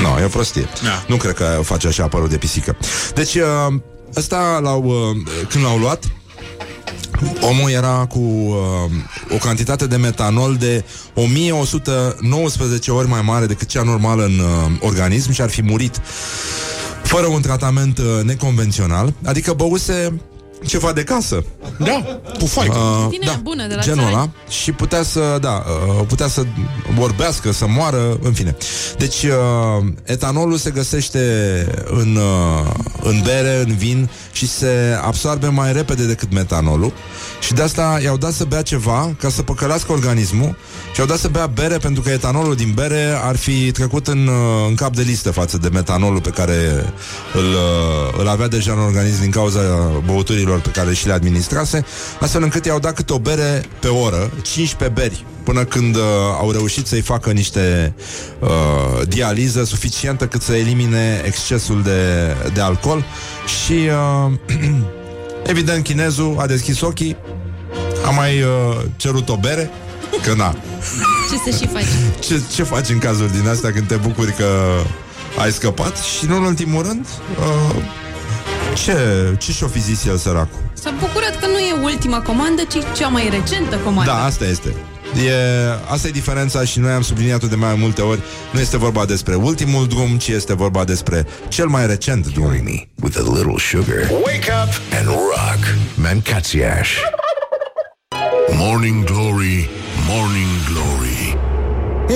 no, 0.00 0.20
e 0.20 0.24
o 0.24 0.28
prostie. 0.28 0.68
Da. 0.82 1.04
Nu 1.06 1.16
cred 1.16 1.34
că 1.34 1.60
face 1.62 1.86
așa 1.86 2.08
părul 2.08 2.28
de 2.28 2.36
pisică. 2.36 2.76
Deci, 3.14 3.34
uh, 3.34 3.74
ăsta 4.16 4.58
l-au, 4.62 4.82
uh, 4.84 5.46
când 5.48 5.64
l-au 5.64 5.78
luat, 5.78 6.04
omul 7.40 7.70
era 7.70 8.06
cu 8.08 8.18
uh, 8.18 9.34
o 9.34 9.36
cantitate 9.36 9.86
de 9.86 9.96
metanol 9.96 10.56
de 10.56 10.84
1119 11.14 12.90
ori 12.90 13.08
mai 13.08 13.22
mare 13.22 13.46
decât 13.46 13.68
cea 13.68 13.82
normală 13.82 14.24
în 14.24 14.38
uh, 14.38 14.70
organism 14.80 15.32
și 15.32 15.42
ar 15.42 15.50
fi 15.50 15.62
murit 15.62 16.00
fără 17.02 17.26
un 17.26 17.40
tratament 17.40 17.98
uh, 17.98 18.04
neconvențional, 18.24 19.12
adică 19.24 19.52
băuse 19.52 20.20
ceva 20.66 20.92
de 20.92 21.02
casă. 21.04 21.44
Da, 21.78 22.20
cu 22.38 22.46
foaică. 22.46 22.78
Uh, 22.78 23.06
Tine 23.10 23.26
da, 23.26 23.40
bună 23.42 23.66
de 23.66 23.74
la 23.74 23.80
genul 23.80 23.98
țarani. 23.98 24.16
ăla 24.16 24.30
și 24.48 24.72
putea 24.72 25.02
să, 25.02 25.38
da, 25.40 25.64
uh, 25.98 26.04
putea 26.08 26.28
să 26.28 26.42
vorbească, 26.98 27.52
să 27.52 27.66
moară, 27.68 28.18
în 28.22 28.32
fine. 28.32 28.56
Deci, 28.98 29.22
uh, 29.22 29.84
etanolul 30.04 30.56
se 30.56 30.70
găsește 30.70 31.18
în, 31.84 32.16
uh, 32.16 32.70
în 33.02 33.20
bere, 33.24 33.64
în 33.66 33.74
vin 33.74 34.10
și 34.32 34.48
se 34.48 34.98
absorbe 35.02 35.46
mai 35.46 35.72
repede 35.72 36.06
decât 36.06 36.32
metanolul 36.32 36.92
și 37.42 37.52
de 37.52 37.62
asta 37.62 37.98
i-au 38.02 38.16
dat 38.16 38.32
să 38.32 38.44
bea 38.44 38.62
ceva 38.62 39.14
ca 39.18 39.28
să 39.28 39.42
păcălească 39.42 39.92
organismul 39.92 40.56
și 40.94 41.00
au 41.00 41.06
dat 41.06 41.18
să 41.18 41.28
bea 41.28 41.46
bere 41.46 41.76
pentru 41.76 42.02
că 42.02 42.10
etanolul 42.10 42.54
din 42.54 42.72
bere 42.74 43.18
ar 43.22 43.36
fi 43.36 43.72
trecut 43.72 44.06
în, 44.06 44.26
uh, 44.26 44.34
în 44.68 44.74
cap 44.74 44.94
de 44.94 45.02
listă 45.02 45.30
față 45.30 45.58
de 45.58 45.68
metanolul 45.68 46.20
pe 46.20 46.30
care 46.30 46.54
îl, 47.34 47.44
uh, 47.44 48.18
îl 48.20 48.28
avea 48.28 48.48
deja 48.48 48.72
în 48.72 48.78
organism 48.78 49.20
din 49.20 49.30
cauza 49.30 49.60
băuturilor 50.06 50.60
pe 50.60 50.68
care 50.68 50.94
și 50.94 51.06
le 51.06 51.12
administrase, 51.12 51.84
astfel 52.20 52.42
încât 52.42 52.64
i-au 52.64 52.78
dat 52.78 52.94
câte 52.94 53.12
o 53.12 53.18
bere 53.18 53.64
pe 53.80 53.88
oră, 53.88 54.30
15 54.42 55.00
beri, 55.00 55.24
până 55.42 55.64
când 55.64 55.96
uh, 55.96 56.02
au 56.38 56.50
reușit 56.50 56.86
să-i 56.86 57.00
facă 57.00 57.30
niște 57.30 57.94
uh, 58.38 59.06
dializă 59.08 59.64
suficientă 59.64 60.26
cât 60.26 60.42
să 60.42 60.54
elimine 60.54 61.22
excesul 61.24 61.82
de, 61.82 62.34
de 62.54 62.60
alcool. 62.60 63.04
Și 63.46 63.72
uh, 63.72 64.32
evident 65.46 65.84
chinezul 65.84 66.36
a 66.38 66.46
deschis 66.46 66.80
ochii, 66.80 67.16
a 68.06 68.10
mai 68.10 68.42
uh, 68.42 68.48
cerut 68.96 69.28
o 69.28 69.36
bere, 69.36 69.70
că 70.22 70.34
na, 70.34 70.54
Ce 71.30 71.50
să 71.50 71.56
și 71.58 71.66
faci? 71.72 71.84
ce, 72.26 72.40
ce 72.54 72.62
faci 72.62 72.88
în 72.88 72.98
cazuri 72.98 73.32
din 73.32 73.48
astea 73.48 73.72
când 73.72 73.86
te 73.86 73.96
bucuri 73.96 74.32
că 74.32 74.46
ai 75.38 75.52
scăpat 75.52 75.96
și 75.96 76.26
nu 76.26 76.36
în 76.36 76.42
ultimul 76.42 76.82
rând 76.82 77.06
uh, 77.38 77.82
ce, 78.84 78.96
ce 79.38 79.52
și-o 79.52 79.66
fi 79.66 79.80
zis 79.80 80.04
el 80.04 80.16
săracul? 80.16 80.60
S-a 80.72 80.94
bucurat 81.00 81.40
că 81.40 81.46
nu 81.46 81.58
e 81.58 81.82
ultima 81.82 82.20
comandă, 82.20 82.62
ci 82.62 82.98
cea 82.98 83.08
mai 83.08 83.28
recentă 83.28 83.76
comandă. 83.76 84.10
Da, 84.10 84.24
asta 84.24 84.44
este. 84.44 84.74
E, 85.16 85.32
asta 85.88 86.08
e 86.08 86.10
diferența 86.10 86.64
și 86.64 86.78
noi 86.78 86.92
am 86.92 87.02
subliniat-o 87.02 87.46
de 87.46 87.54
mai 87.54 87.74
multe 87.74 88.02
ori. 88.02 88.20
Nu 88.50 88.60
este 88.60 88.76
vorba 88.76 89.04
despre 89.04 89.34
ultimul 89.34 89.86
drum, 89.86 90.18
ci 90.18 90.28
este 90.28 90.54
vorba 90.54 90.84
despre 90.84 91.26
cel 91.48 91.66
mai 91.66 91.86
recent 91.86 92.32
drum. 92.32 92.50
With 93.02 93.18
a 93.18 93.32
little 93.34 93.58
sugar. 93.58 94.10
Wake 94.24 94.50
up 94.62 94.98
And 94.98 95.06
rock. 95.06 95.76
Mancațiaș. 95.94 96.90
Morning 98.54 99.04
Glory, 99.04 99.70
Morning 100.08 100.50
Glory. 100.72 101.38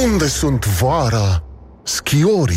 Unde 0.04 0.26
sunt 0.28 0.66
vara? 0.66 1.42
Schiorii 1.82 2.56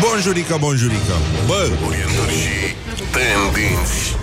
Bonjurică, 0.00 0.56
bonjurică. 0.60 1.14
Bă, 1.46 1.68
Orientări 1.86 2.32
și 2.32 3.02
tendinți 3.12 4.18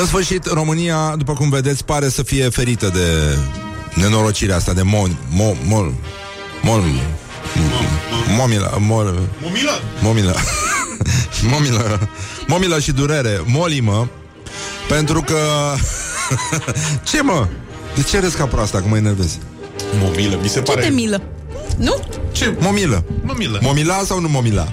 în 0.00 0.06
sfârșit, 0.06 0.46
România, 0.46 1.14
după 1.16 1.32
cum 1.32 1.50
vedeți, 1.50 1.84
pare 1.84 2.08
să 2.08 2.22
fie 2.22 2.48
ferită 2.48 2.88
de 2.88 3.38
nenorocirea 3.94 4.56
asta 4.56 4.72
de 4.72 4.82
mon, 4.82 5.16
mo, 5.30 5.54
mol, 5.64 5.92
mol, 6.62 6.82
momila, 8.36 8.76
mol, 8.78 9.28
Momila! 9.42 9.70
momila, 10.02 10.32
momila, 11.52 11.98
momila 12.46 12.78
și 12.78 12.92
durere, 12.92 13.42
molimă, 13.46 14.08
pentru 14.88 15.20
că... 15.22 15.38
ce 17.10 17.22
mă? 17.22 17.48
De 17.94 18.02
ce 18.02 18.18
râzi 18.20 18.36
ca 18.36 18.46
proasta, 18.46 18.78
că 18.78 18.84
mă 18.88 18.96
enervezi? 18.96 19.38
Momilă, 20.00 20.38
mi 20.42 20.48
se 20.48 20.54
Ce 20.54 20.60
pare... 20.72 20.80
te 20.80 20.88
milă? 20.88 21.22
Nu? 21.78 22.04
Ce? 22.32 22.56
Momilă. 22.58 23.04
Momilă. 23.22 23.58
Momila 23.62 24.02
sau 24.04 24.20
nu 24.20 24.28
momila? 24.28 24.68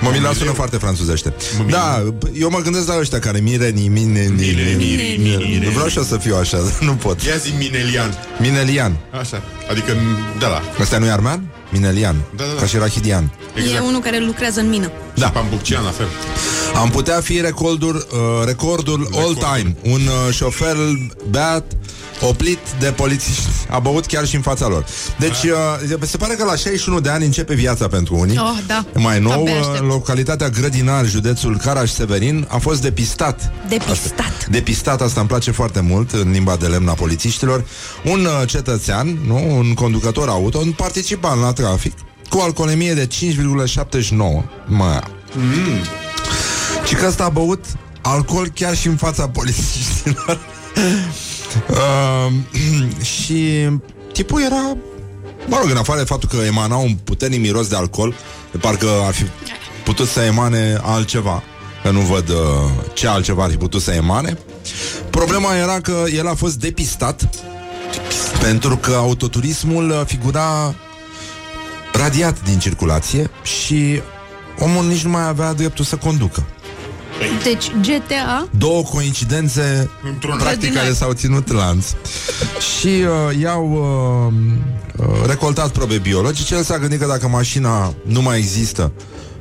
Momila 0.00 0.32
sună 0.32 0.50
foarte 0.50 0.76
franțuzește. 0.76 1.34
Da, 1.68 2.04
eu 2.34 2.50
mă 2.50 2.58
gândesc 2.58 2.86
la 2.86 2.98
ăștia 2.98 3.18
care 3.18 3.40
mireni, 3.40 3.88
mine, 3.88 4.32
Mire, 4.36 4.74
mire, 4.76 5.16
mire. 5.48 5.68
Vreau 5.68 5.88
și 5.88 5.96
eu 5.96 6.02
să 6.04 6.16
fiu 6.16 6.36
așa, 6.36 6.56
dar 6.56 6.78
nu 6.80 6.94
pot. 6.94 7.22
Ia 7.22 7.36
zi 7.36 7.52
Minelian. 7.58 8.18
Minelian. 8.38 8.96
Așa. 9.20 9.42
Adică, 9.70 9.92
de 10.38 10.46
la. 10.46 10.62
Ăsta 10.80 10.98
nu 10.98 11.06
e 11.06 11.10
armean? 11.10 11.46
Minelian. 11.70 12.16
Da, 12.36 12.44
da, 12.44 12.50
da. 12.54 12.60
Ca 12.60 12.66
și 12.66 12.76
Rahidian. 12.76 13.32
E 13.74 13.78
unul 13.78 14.00
care 14.00 14.18
lucrează 14.18 14.60
în 14.60 14.68
mină. 14.68 14.90
Da. 15.14 15.28
Pambuccean, 15.28 15.84
la 15.84 15.90
fel. 15.90 16.06
Am 16.74 16.90
putea 16.90 17.20
fi 17.20 17.40
recordul, 17.40 18.06
uh, 18.12 18.46
recordul 18.46 19.08
all 19.14 19.34
time. 19.34 19.76
Un 19.82 20.00
uh, 20.00 20.34
șofer 20.34 20.76
beat 21.30 21.64
oprit 22.20 22.58
de 22.78 22.92
polițiști. 22.92 23.48
A 23.68 23.78
băut 23.78 24.06
chiar 24.06 24.26
și 24.26 24.34
în 24.34 24.40
fața 24.40 24.68
lor. 24.68 24.84
Deci, 25.18 25.42
uh, 25.42 25.98
se 26.02 26.16
pare 26.16 26.34
că 26.34 26.44
la 26.44 26.56
61 26.56 27.00
de 27.00 27.08
ani 27.08 27.24
începe 27.24 27.54
viața 27.54 27.88
pentru 27.88 28.16
unii. 28.18 28.38
Oh, 28.38 28.58
da. 28.66 28.84
Mai 28.94 29.20
nou, 29.20 29.40
Abia 29.40 29.52
uh, 29.52 29.58
aștept. 29.60 29.86
localitatea 29.86 30.48
Grădinar, 30.48 31.06
județul 31.06 31.56
Caraș-Severin, 31.56 32.46
a 32.48 32.56
fost 32.56 32.82
depistat. 32.82 33.52
Depistat. 33.68 34.46
Depistat, 34.46 35.00
asta 35.00 35.20
îmi 35.20 35.28
place 35.28 35.50
foarte 35.50 35.80
mult 35.80 36.12
în 36.12 36.30
limba 36.30 36.56
de 36.56 36.66
lemn 36.66 36.88
a 36.88 36.92
polițiștilor. 36.92 37.64
Un 38.04 38.24
uh, 38.24 38.48
cetățean, 38.48 39.18
nu, 39.26 39.56
un 39.56 39.74
conducător 39.74 40.28
auto, 40.28 40.58
un 40.58 40.72
participant 40.72 41.40
la 41.40 41.52
trafic, 41.52 41.92
cu 42.28 42.38
alcoolemie 42.38 42.94
de 42.94 43.06
5,79. 43.06 44.16
Mă. 44.66 45.00
Mm. 45.34 45.84
Și 46.86 46.94
că 46.94 47.06
ăsta 47.06 47.24
a 47.24 47.28
băut 47.28 47.64
alcool 48.02 48.48
chiar 48.54 48.76
și 48.76 48.86
în 48.86 48.96
fața 48.96 49.28
polițiștilor. 49.28 50.38
uh, 51.70 52.32
și 53.14 53.68
tipul 54.12 54.42
era 54.42 54.76
Mă 55.46 55.56
rog, 55.60 55.70
în 55.70 55.76
afară 55.76 55.98
de 55.98 56.04
faptul 56.04 56.28
că 56.28 56.44
emana 56.46 56.76
un 56.76 56.96
puternic 57.04 57.40
miros 57.40 57.68
de 57.68 57.76
alcool, 57.76 58.14
de 58.50 58.58
parcă 58.58 58.88
ar 59.06 59.14
fi 59.14 59.24
putut 59.84 60.08
să 60.08 60.20
emane 60.20 60.78
altceva, 60.82 61.42
că 61.82 61.90
nu 61.90 62.00
văd 62.00 62.28
uh, 62.28 62.36
ce 62.94 63.08
altceva 63.08 63.44
ar 63.44 63.50
fi 63.50 63.56
putut 63.56 63.82
să 63.82 63.90
emane. 63.90 64.38
Problema 65.10 65.56
era 65.56 65.80
că 65.80 66.04
el 66.14 66.28
a 66.28 66.34
fost 66.34 66.54
depistat 66.54 67.28
pentru 68.40 68.76
că 68.76 68.92
autoturismul 68.92 69.90
uh, 69.90 70.00
figura 70.06 70.74
radiat 71.92 72.42
din 72.44 72.58
circulație 72.58 73.30
și 73.42 74.00
omul 74.58 74.84
nici 74.84 75.04
nu 75.04 75.10
mai 75.10 75.26
avea 75.28 75.52
dreptul 75.52 75.84
să 75.84 75.96
conducă. 75.96 76.46
Deci 77.42 77.70
GTA 77.70 78.48
Două 78.58 78.82
coincidențe 78.82 79.90
practic 80.20 80.46
Ordinare. 80.46 80.78
care 80.78 80.92
s-au 80.92 81.12
ținut 81.12 81.52
lanț 81.52 81.86
Și 82.78 82.86
uh, 82.86 83.40
i-au 83.40 83.70
uh, 83.70 85.06
uh, 85.06 85.26
recoltat 85.26 85.70
probe 85.70 85.98
biologice 85.98 86.54
El 86.54 86.62
s-a 86.62 86.78
gândit 86.78 87.00
că 87.00 87.06
dacă 87.06 87.28
mașina 87.28 87.94
nu 88.04 88.22
mai 88.22 88.38
există 88.38 88.92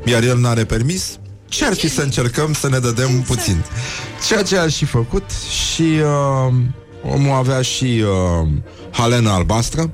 Iar 0.06 0.24
el 0.24 0.38
n-are 0.38 0.66
permis 0.66 1.20
ce 1.50 1.66
ar 1.66 1.74
fi 1.74 1.90
să 1.90 2.02
încercăm 2.02 2.54
să 2.54 2.70
ne 2.70 2.80
dădem 2.80 3.22
puțin? 3.22 3.64
Ceea 4.28 4.44
ce 4.44 4.58
a 4.58 4.68
și 4.68 4.86
făcut 4.86 5.24
și 5.72 5.82
uh, 5.82 6.54
omul 7.12 7.36
avea 7.36 7.62
și 7.62 8.04
uh, 8.04 8.48
halenă 8.92 9.30
albastră. 9.30 9.92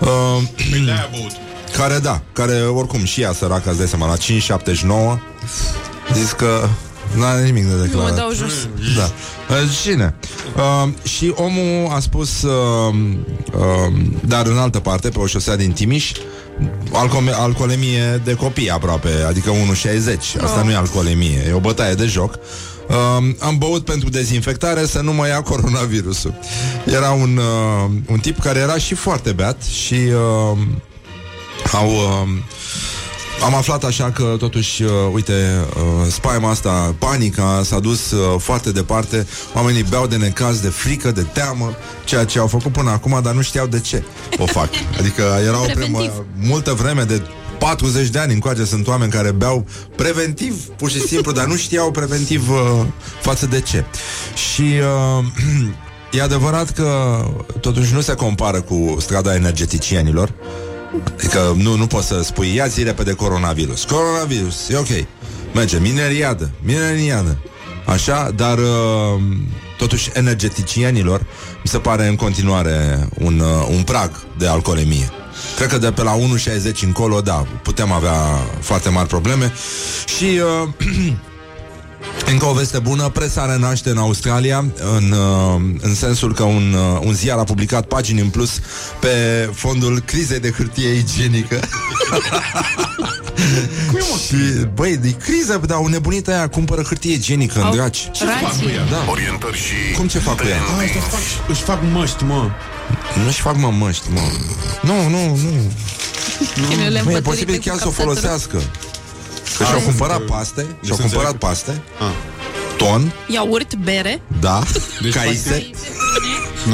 Uh, 0.00 0.42
care 1.76 1.98
da, 1.98 2.22
care 2.32 2.60
oricum 2.60 3.04
și 3.04 3.20
ea 3.20 3.32
săracă, 3.32 3.68
îți 3.68 3.78
dai 3.78 3.86
seama, 3.86 4.06
la 4.06 4.16
5,79 4.16 5.18
Zis 6.12 6.32
că 6.32 6.68
N-are 7.16 7.44
nimic 7.44 7.64
de 7.66 7.82
declarat. 7.82 8.10
mă 8.10 8.16
dau 8.16 8.32
jos. 8.32 8.68
Da. 8.96 9.02
Uh, 9.54 9.70
Cine? 9.82 10.14
Uh, 10.56 10.88
și 11.08 11.32
omul 11.36 11.90
a 11.94 11.98
spus, 12.00 12.42
uh, 12.42 12.94
uh, 13.54 13.92
dar 14.26 14.46
în 14.46 14.58
altă 14.58 14.78
parte, 14.80 15.08
pe 15.08 15.18
o 15.18 15.26
șosea 15.26 15.56
din 15.56 15.72
Timiș, 15.72 16.12
alcome- 16.92 17.32
alcoolemie 17.34 18.20
de 18.24 18.34
copii 18.34 18.70
aproape, 18.70 19.08
adică 19.28 19.50
1,60. 19.50 20.36
Asta 20.42 20.58
Oh. 20.58 20.64
nu 20.64 20.70
e 20.70 20.74
alcoolemie, 20.76 21.44
e 21.48 21.52
o 21.52 21.58
bătaie 21.60 21.94
de 21.94 22.06
joc. 22.06 22.38
Uh, 22.88 23.34
am 23.38 23.58
băut 23.58 23.84
pentru 23.84 24.08
dezinfectare 24.08 24.86
să 24.86 25.00
nu 25.00 25.12
mă 25.12 25.26
ia 25.28 25.42
coronavirusul. 25.42 26.34
Era 26.84 27.10
un, 27.10 27.36
uh, 27.36 27.90
un 28.06 28.18
tip 28.18 28.40
care 28.40 28.58
era 28.58 28.76
și 28.76 28.94
foarte 28.94 29.32
beat 29.32 29.62
și 29.62 29.94
uh, 29.94 30.58
au... 31.72 31.88
Uh, 31.88 32.28
am 33.42 33.54
aflat 33.54 33.84
așa 33.84 34.10
că 34.10 34.34
totuși, 34.38 34.82
uh, 34.82 34.90
uite, 35.12 35.64
uh, 35.76 36.12
spaima 36.12 36.50
asta, 36.50 36.94
panica 36.98 37.60
s-a 37.64 37.80
dus 37.80 38.10
uh, 38.10 38.40
foarte 38.40 38.72
departe, 38.72 39.26
oamenii 39.54 39.82
beau 39.82 40.06
de 40.06 40.16
necaz, 40.16 40.60
de 40.60 40.68
frică, 40.68 41.10
de 41.10 41.22
teamă, 41.22 41.74
ceea 42.04 42.24
ce 42.24 42.38
au 42.38 42.46
făcut 42.46 42.72
până 42.72 42.90
acum, 42.90 43.20
dar 43.22 43.34
nu 43.34 43.42
știau 43.42 43.66
de 43.66 43.80
ce 43.80 44.02
o 44.38 44.46
fac. 44.46 44.68
Adică 44.98 45.22
era 45.46 45.60
o 45.60 45.64
primă, 45.74 45.98
Preventiv. 45.98 46.24
multă 46.40 46.72
vreme 46.72 47.02
de 47.02 47.22
40 47.58 48.08
de 48.08 48.18
ani 48.18 48.32
încoace 48.32 48.64
sunt 48.64 48.86
oameni 48.86 49.10
care 49.10 49.30
beau 49.30 49.66
preventiv, 49.96 50.64
pur 50.64 50.90
și 50.90 51.00
simplu, 51.00 51.32
dar 51.32 51.46
nu 51.46 51.56
știau 51.56 51.90
preventiv 51.90 52.50
uh, 52.50 52.86
față 53.20 53.46
de 53.46 53.60
ce. 53.60 53.84
Și 54.52 54.62
uh, 55.18 55.24
e 56.18 56.22
adevărat 56.22 56.70
că 56.70 57.18
totuși 57.60 57.94
nu 57.94 58.00
se 58.00 58.14
compară 58.14 58.60
cu 58.60 58.96
strada 59.00 59.34
energeticienilor, 59.34 60.32
Adică 61.12 61.54
nu, 61.56 61.76
nu 61.76 61.86
poți 61.86 62.06
să 62.06 62.22
spui 62.22 62.54
Ia 62.54 62.66
zi 62.66 62.82
repede 62.82 63.12
coronavirus. 63.12 63.84
Coronavirus, 63.84 64.68
e 64.68 64.76
ok. 64.76 65.06
Merge, 65.54 65.78
mineriadă, 65.78 66.50
mineriadă. 66.62 67.38
Așa, 67.86 68.30
dar 68.36 68.58
uh, 68.58 69.22
Totuși 69.76 70.10
energeticienilor 70.12 71.20
Mi 71.62 71.70
se 71.70 71.78
pare 71.78 72.06
în 72.06 72.16
continuare 72.16 73.08
un, 73.18 73.38
uh, 73.38 73.66
un 73.70 73.82
prag 73.82 74.10
de 74.38 74.46
alcoolemie. 74.46 75.10
Cred 75.56 75.68
că 75.68 75.78
de 75.78 75.90
pe 75.90 76.02
la 76.02 76.16
1,60 76.16 76.80
încolo, 76.82 77.20
da, 77.20 77.46
putem 77.62 77.92
avea 77.92 78.14
foarte 78.60 78.88
mari 78.88 79.08
probleme. 79.08 79.52
Și 80.16 80.24
uh, 80.24 80.68
Încă 82.26 82.44
o 82.44 82.52
veste 82.52 82.78
bună, 82.78 83.08
presa 83.08 83.46
renaște 83.52 83.90
în 83.90 83.98
Australia 83.98 84.64
în, 84.96 85.10
uh, 85.10 85.60
în 85.80 85.94
sensul 85.94 86.34
că 86.34 86.42
un, 86.42 86.72
uh, 86.72 87.00
un 87.04 87.14
ziar 87.14 87.38
a 87.38 87.44
publicat 87.44 87.84
pagini 87.84 88.20
în 88.20 88.28
plus 88.28 88.60
pe 89.00 89.08
fondul 89.54 90.00
crizei 90.00 90.40
de 90.40 90.50
hârtie 90.50 90.92
igienică. 90.92 91.60
Și, 94.26 94.36
băi, 94.74 94.96
de 94.96 95.10
criză, 95.10 95.60
dar 95.66 95.78
o 95.78 95.88
nebunită 95.88 96.30
aia 96.30 96.48
cumpără 96.48 96.82
hârtie 96.82 97.12
igienică 97.12 97.60
în 97.60 97.70
draci. 97.70 98.10
Ce 98.12 98.24
fac 98.24 98.58
cu 98.58 98.68
ea? 98.68 98.84
Da. 98.84 99.10
Orientări 99.10 99.56
și 99.56 99.96
Cum 99.96 100.08
ce 100.08 100.18
fac 100.18 100.40
cu 100.40 100.46
ea? 100.46 100.56
Ah, 100.56 100.84
ăștia 100.84 101.00
fac, 101.00 101.20
își 101.48 101.62
fac 101.62 101.80
măști, 101.92 102.24
mă. 102.24 102.50
Nu-și 103.24 103.40
fac 103.40 103.56
mă 103.56 103.70
măști, 103.70 104.04
mă. 104.10 104.20
Nu, 104.82 105.08
nu, 105.08 105.36
nu. 105.36 105.72
Cine 106.70 106.88
le 106.88 107.02
Mă, 107.02 107.12
e 107.12 107.14
împăturite 107.14 107.20
posibil 107.20 107.54
cu 107.54 107.62
chiar 107.68 107.78
să 107.78 107.86
o 107.86 107.90
capsatură? 107.90 108.14
folosească. 108.14 108.62
Că 109.56 109.64
și-au 109.64 109.78
Ah, 109.78 109.84
cumpărat 109.84 110.18
că- 110.18 110.24
paste, 110.24 110.60
și-au 110.60 110.96
sunt 110.96 110.98
cumpărat 110.98 111.32
înțeleg. 111.32 111.38
paste, 111.38 111.82
Ah. 111.98 112.06
ton, 112.76 113.12
Iaurt, 113.26 113.74
bere. 113.74 114.20
da, 114.40 114.62
Deci, 115.02 115.12
caise, 115.16 115.70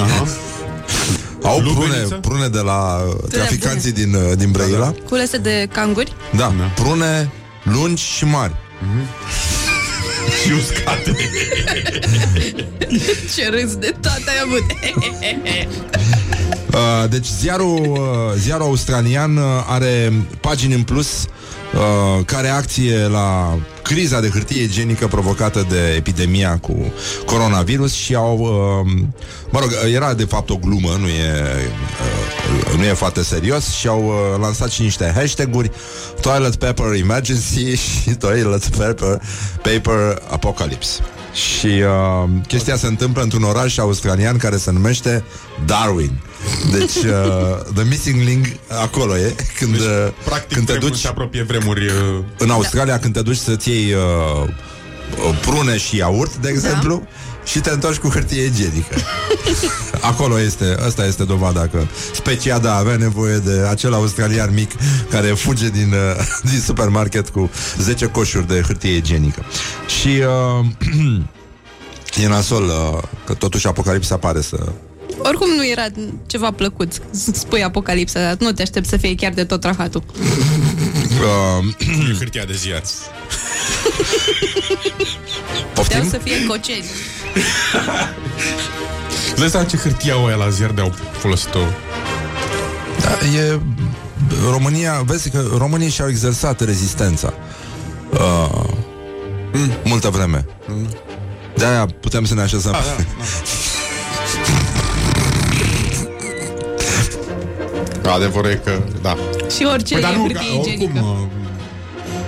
Aha. 0.01 0.27
au 1.43 1.59
prune, 1.61 1.73
Lubeniță? 1.79 2.15
prune 2.15 2.49
de 2.49 2.59
la 2.61 3.03
uh, 3.09 3.15
traficanții 3.31 3.93
din, 3.93 4.15
uh, 4.15 4.33
din 4.37 4.51
Brăila. 4.51 4.95
Culese 5.09 5.37
de 5.39 5.69
canguri. 5.73 6.13
Da, 6.37 6.53
prune 6.75 7.33
lungi 7.63 8.03
și 8.03 8.25
mari. 8.25 8.55
Și 10.45 10.53
uscate. 10.53 11.17
Ce 13.37 13.49
râs 13.51 13.75
de 13.77 13.95
toate 14.01 14.23
ai 14.27 14.41
avut. 14.45 14.63
Uh, 16.75 17.09
deci 17.11 17.27
ziarul, 17.41 17.81
uh, 17.91 18.35
ziarul 18.39 18.65
australian 18.67 19.37
uh, 19.37 19.45
are 19.69 20.13
pagini 20.41 20.75
în 20.75 20.83
plus 20.83 21.25
uh, 21.75 22.25
ca 22.25 22.41
reacție 22.41 23.07
la 23.07 23.59
criza 23.83 24.21
de 24.21 24.29
hârtie 24.29 24.63
igienică 24.63 25.07
provocată 25.07 25.67
de 25.69 25.95
epidemia 25.97 26.59
cu 26.59 26.93
coronavirus 27.25 27.93
și 27.93 28.15
au, 28.15 28.39
uh, 28.39 28.93
mă 29.51 29.59
rog, 29.61 29.71
era 29.95 30.15
de 30.15 30.25
fapt 30.25 30.51
o 30.51 30.57
glumă, 30.57 30.97
nu 31.01 31.07
e, 31.09 31.45
uh, 32.71 32.77
nu 32.77 32.85
e 32.85 32.93
foarte 32.93 33.23
serios 33.23 33.69
și 33.69 33.89
au 33.89 34.05
uh, 34.05 34.41
lansat 34.41 34.71
și 34.71 34.83
niște 34.83 35.13
hashtag-uri 35.17 35.71
Toilet 36.21 36.55
Paper 36.55 36.93
Emergency 36.93 37.75
și 37.85 38.11
Toilet 38.11 38.67
Paper, 38.67 39.21
paper 39.63 40.23
Apocalypse. 40.31 41.01
Și 41.33 41.67
uh, 41.67 42.31
chestia 42.47 42.77
se 42.77 42.87
întâmplă 42.87 43.23
într-un 43.23 43.43
oraș 43.43 43.79
australian 43.79 44.37
care 44.37 44.57
se 44.57 44.71
numește 44.71 45.25
Darwin. 45.67 46.21
Deci, 46.71 46.95
uh, 46.95 47.73
The 47.75 47.85
Missing 47.89 48.23
Link 48.23 48.47
acolo 48.83 49.17
e 49.17 49.35
Când, 49.59 49.73
deci, 49.73 49.83
Practic, 50.25 50.55
când 50.55 50.67
te 50.67 50.73
vremuri 50.73 50.91
duci 50.91 51.01
se 51.01 51.09
apropie 51.09 51.43
vremuri... 51.43 51.87
uh, 51.87 51.93
În 52.39 52.51
Australia 52.51 52.99
când 52.99 53.15
te 53.15 53.23
duci 53.23 53.37
să-ți 53.37 53.69
iei 53.69 53.93
uh, 53.93 54.49
uh, 55.29 55.39
Prune 55.41 55.77
și 55.77 55.97
iaurt, 55.97 56.37
de 56.37 56.49
exemplu 56.49 57.07
Și 57.45 57.61
te 57.61 57.71
întorci 57.71 57.97
cu 57.97 58.09
hârtie 58.09 58.45
igienică. 58.45 58.95
Acolo 60.11 60.41
este, 60.41 60.77
asta 60.87 61.05
este 61.05 61.25
dovada 61.25 61.67
că 61.67 61.83
Speciada 62.13 62.77
avea 62.77 62.97
nevoie 62.97 63.37
de 63.37 63.67
acel 63.71 63.95
australian 63.95 64.55
mic 64.55 64.71
Care 65.11 65.27
fuge 65.29 65.69
din, 65.69 65.93
uh, 65.93 66.27
din 66.51 66.61
supermarket 66.61 67.29
cu 67.29 67.51
10 67.79 68.07
coșuri 68.07 68.47
de 68.47 68.63
hârtie 68.67 68.97
igienică. 68.97 69.45
Și 70.01 70.09
uh, 70.59 70.67
E 72.23 72.29
nasol 72.29 72.65
uh, 72.65 73.03
Că 73.27 73.35
totuși 73.35 73.67
apocalipsa 73.67 74.17
pare 74.17 74.41
să 74.41 74.73
Oricum 75.23 75.49
nu 75.57 75.67
era 75.67 75.87
ceva 76.27 76.51
plăcut 76.51 76.93
să 77.11 77.31
spui 77.35 77.63
apocalipsa, 77.63 78.21
dar 78.21 78.37
nu 78.39 78.53
te 78.53 78.63
aștept 78.63 78.87
să 78.87 78.97
fie 78.97 79.15
chiar 79.15 79.33
de 79.33 79.45
tot 79.45 79.65
rahatul. 79.65 80.03
uh, 81.21 82.17
Hârtia 82.19 82.45
de 82.45 82.55
ziar. 82.55 82.83
Puteau 85.75 86.05
să 86.05 86.19
fie 86.19 86.47
coceni. 86.47 86.85
Îți 89.31 89.39
dai 89.39 89.49
seama 89.49 89.67
ce 89.67 89.77
hârtie 89.77 90.13
au 90.13 90.27
aia 90.27 90.37
la 90.37 90.49
ziar 90.49 90.71
de 90.71 90.81
au 90.81 90.95
folosit-o? 91.13 91.59
Da, 93.01 93.19
e 93.39 93.61
România, 94.51 95.03
vezi 95.07 95.31
că 95.31 95.45
românii 95.57 95.91
și-au 95.91 96.09
exersat 96.09 96.61
rezistența 96.61 97.33
uh, 98.11 98.65
mm. 99.53 99.71
multă 99.85 100.09
vreme. 100.09 100.45
Mm. 100.67 100.89
De-aia 101.57 101.87
putem 102.01 102.25
să 102.25 102.35
ne 102.35 102.41
așezăm. 102.41 102.75
Ah, 102.75 102.81
da, 102.85 102.95
da. 102.97 103.03
Adevărul 108.09 108.51
e 108.51 108.61
că, 108.65 108.83
da. 109.03 109.17
Și 109.57 109.65
orice 109.73 109.93
Păi, 109.95 110.03
dar 110.03 110.13
nu, 110.15 110.21
hârtie 110.21 110.39
ca- 110.49 110.55
oricum, 110.59 110.73
igienică. 110.73 111.01
uh, 111.05 111.27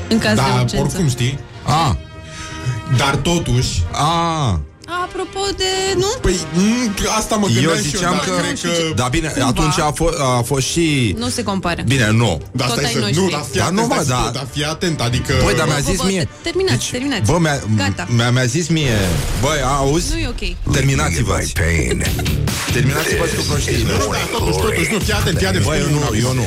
În 0.09 0.19
caz 0.19 0.35
de 0.35 0.41
da, 0.41 0.53
urgență. 0.53 0.77
oricum 0.81 1.09
știi. 1.09 1.39
A. 1.63 1.97
Dar 2.97 3.17
totuși... 3.17 3.83
A. 3.93 4.61
Apropo 5.05 5.41
de... 5.57 5.65
Nu? 5.97 6.07
Păi, 6.21 6.35
m- 6.35 7.17
asta 7.19 7.37
mă 7.37 7.47
Eu 7.49 7.55
gândeam 7.55 7.77
și 7.77 7.83
ziceam 7.83 8.13
eu, 8.13 8.19
că, 8.21 8.31
dar 8.31 8.41
cred 8.41 8.61
că... 8.61 8.95
Da, 8.95 9.07
bine, 9.11 9.29
Cumva. 9.29 9.47
atunci 9.49 9.79
a, 9.79 9.91
fost 9.95 10.15
a 10.19 10.43
fost 10.45 10.67
și 10.67 11.15
Nu 11.19 11.29
se 11.29 11.43
compare. 11.43 11.85
Bine, 11.87 12.11
nu 12.11 12.41
Da, 12.53 12.65
Tot 12.65 12.73
stai 12.75 12.85
ai 12.85 12.93
să... 12.93 12.99
noștri. 12.99 13.21
Nu, 13.23 13.29
dar 13.31 13.45
fii 13.51 13.59
Dar 13.61 13.67
atent, 13.69 13.81
nu, 13.81 13.87
mă, 13.87 13.93
stai 14.03 14.05
să- 14.05 14.11
da. 14.25 14.31
dar 14.39 14.47
fii 14.53 14.65
atent, 14.65 15.01
adică... 15.01 15.33
Băi, 15.45 15.55
dar 15.55 15.67
mi-a 15.67 15.75
Bă, 15.77 15.83
bă, 15.85 15.91
zis 15.91 16.01
bă, 16.01 16.07
mie 16.07 16.29
Terminați, 16.43 16.77
Deci, 16.79 16.91
terminați. 16.91 17.31
Bă, 17.31 17.39
mi-a, 17.39 17.57
Gata. 17.77 18.07
mi-a, 18.17 18.31
mi-a 18.31 18.45
zis 18.45 18.69
mie 18.69 18.97
Băi, 19.41 19.59
auzi? 19.79 20.13
Nu 20.13 20.19
e 20.19 20.29
ok. 20.29 20.73
Terminați-vă 20.73 21.37
Terminați-vă 22.73 23.25
cu 23.37 23.43
proștiile 23.49 23.93
Nu, 23.99 24.09
dar 24.11 24.27
totuși, 24.33 24.59
totuși, 24.59 24.93
nu, 24.93 24.99
fii 24.99 25.13
atent, 25.13 25.37
fii 25.39 25.47
atent. 25.47 25.65
Băi, 25.65 25.79
eu 25.79 25.85
spune 25.85 25.99
nu, 26.01 26.07
una. 26.09 26.19
eu 26.25 26.33
nu 26.41 26.47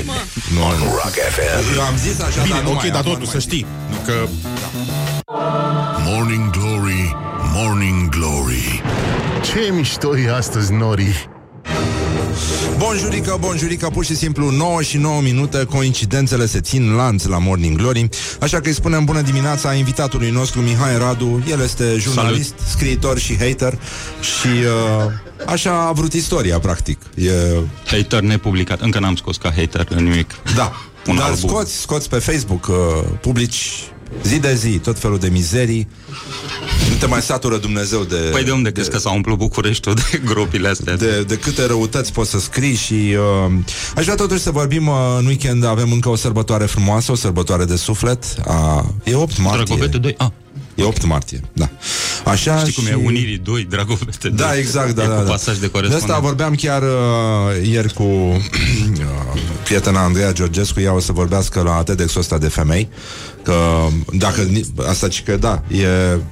Nu, 0.55 0.63
nu 0.81 0.85
Rock 0.99 1.15
FM 1.35 1.75
Eu 1.75 1.81
am 1.81 1.95
zis 2.05 2.19
așa, 2.27 2.41
Bine, 2.41 2.55
dar 2.55 2.63
nu 2.63 2.69
ok, 2.71 2.75
mai, 2.81 2.89
dar 2.89 2.99
acum 2.99 3.11
totuși 3.11 3.33
nu 3.33 3.39
să 3.39 3.47
mai. 3.47 3.47
știi 3.47 3.65
că 4.07 4.15
Morning 6.07 6.49
Glory 6.49 7.15
Morning 7.57 8.09
Glory 8.09 8.81
Ce 9.43 9.71
mișto 9.73 10.17
e 10.17 10.33
astăzi, 10.35 10.73
Nori 10.73 11.29
Bonjurică, 12.77 13.37
bonjurică, 13.39 13.89
pur 13.93 14.05
și 14.05 14.15
simplu 14.15 14.49
9 14.49 14.81
și 14.81 14.97
9 14.97 15.21
minute 15.21 15.63
Coincidențele 15.63 16.45
se 16.45 16.59
țin 16.61 16.91
lanț 16.95 17.23
la 17.23 17.37
Morning 17.37 17.77
Glory 17.77 18.09
Așa 18.39 18.59
că 18.59 18.67
îi 18.67 18.73
spunem 18.73 19.05
bună 19.05 19.21
dimineața 19.21 19.73
Invitatului 19.73 20.29
nostru 20.29 20.61
Mihai 20.61 20.97
Radu 20.97 21.43
El 21.49 21.61
este 21.61 21.95
jurnalist, 21.97 22.53
Salut. 22.57 22.67
scriitor 22.67 23.17
și 23.17 23.37
hater 23.37 23.79
Și 24.21 24.47
uh, 24.47 25.11
așa 25.45 25.87
a 25.87 25.91
vrut 25.91 26.13
istoria 26.13 26.59
practic 26.59 26.99
e... 27.15 27.31
Hater 27.85 28.21
nepublicat. 28.21 28.81
Încă 28.81 28.99
n-am 28.99 29.15
scos 29.15 29.37
ca 29.37 29.51
hater 29.55 29.87
nimic. 29.87 30.31
Da, 30.55 30.71
Un 31.07 31.15
dar 31.15 31.29
album. 31.29 31.49
scoți, 31.49 31.79
scoți 31.79 32.09
pe 32.09 32.17
Facebook 32.19 32.67
uh, 32.67 32.75
Publici 33.21 33.71
zi 34.23 34.39
de 34.39 34.55
zi, 34.55 34.69
tot 34.69 34.99
felul 34.99 35.19
de 35.19 35.27
mizerii. 35.27 35.87
Nu 36.89 36.95
te 36.95 37.05
mai 37.05 37.21
satură 37.21 37.57
Dumnezeu 37.57 38.03
de... 38.03 38.15
Păi 38.15 38.43
de 38.43 38.51
unde 38.51 38.71
crezi 38.71 38.89
că 38.89 38.97
s-a 38.97 39.11
umplut 39.11 39.37
Bucureștiul 39.37 39.95
de 39.95 40.21
gropile 40.31 40.67
astea? 40.67 40.95
De, 40.95 41.23
de 41.27 41.37
câte 41.37 41.65
răutăți 41.65 42.13
poți 42.13 42.29
să 42.29 42.39
scrii 42.39 42.75
și... 42.75 42.93
Uh, 42.93 43.53
aș 43.95 44.03
vrea 44.03 44.15
totuși 44.15 44.41
să 44.41 44.51
vorbim 44.51 44.87
uh, 44.87 44.95
în 45.19 45.25
weekend, 45.25 45.65
avem 45.65 45.91
încă 45.91 46.09
o 46.09 46.15
sărbătoare 46.15 46.65
frumoasă, 46.65 47.11
o 47.11 47.15
sărbătoare 47.15 47.65
de 47.65 47.75
suflet. 47.75 48.23
Uh, 48.47 48.83
e 49.03 49.15
8 49.15 49.37
martie. 49.37 49.63
Dragobete 49.63 49.97
2, 49.97 50.15
ah. 50.17 50.27
E 50.75 50.83
8 50.83 51.05
martie, 51.05 51.39
da. 51.53 51.69
Așa 52.25 52.57
Știi 52.57 52.71
și... 52.71 52.79
cum 52.79 52.87
e 52.87 53.05
Unirii 53.05 53.37
2, 53.37 53.63
Dragobete 53.69 54.29
2. 54.29 54.31
Da, 54.31 54.57
exact, 54.57 54.95
da, 54.95 55.03
e 55.03 55.07
da, 55.07 55.15
cu 55.15 55.23
da. 55.23 55.29
pasaj 55.29 55.55
de 55.55 55.65
De 55.65 55.71
corespondență. 55.71 56.13
asta 56.13 56.25
vorbeam 56.25 56.55
chiar 56.55 56.81
uh, 56.81 57.67
ieri 57.69 57.93
cu 57.93 58.03
uh, 58.03 58.39
prietena 59.63 60.03
Andreea 60.03 60.33
Georgescu, 60.33 60.79
ea 60.79 60.93
o 60.93 60.99
să 60.99 61.11
vorbească 61.11 61.61
la 61.61 61.83
TEDx-ul 61.83 62.21
ăsta 62.21 62.37
de 62.37 62.47
femei, 62.47 62.89
că 63.45 63.87
dacă, 64.13 64.41
ni- 64.41 64.73
asta 64.87 65.09
și 65.09 65.23
că 65.23 65.37
da, 65.37 65.61
e, 65.67 65.87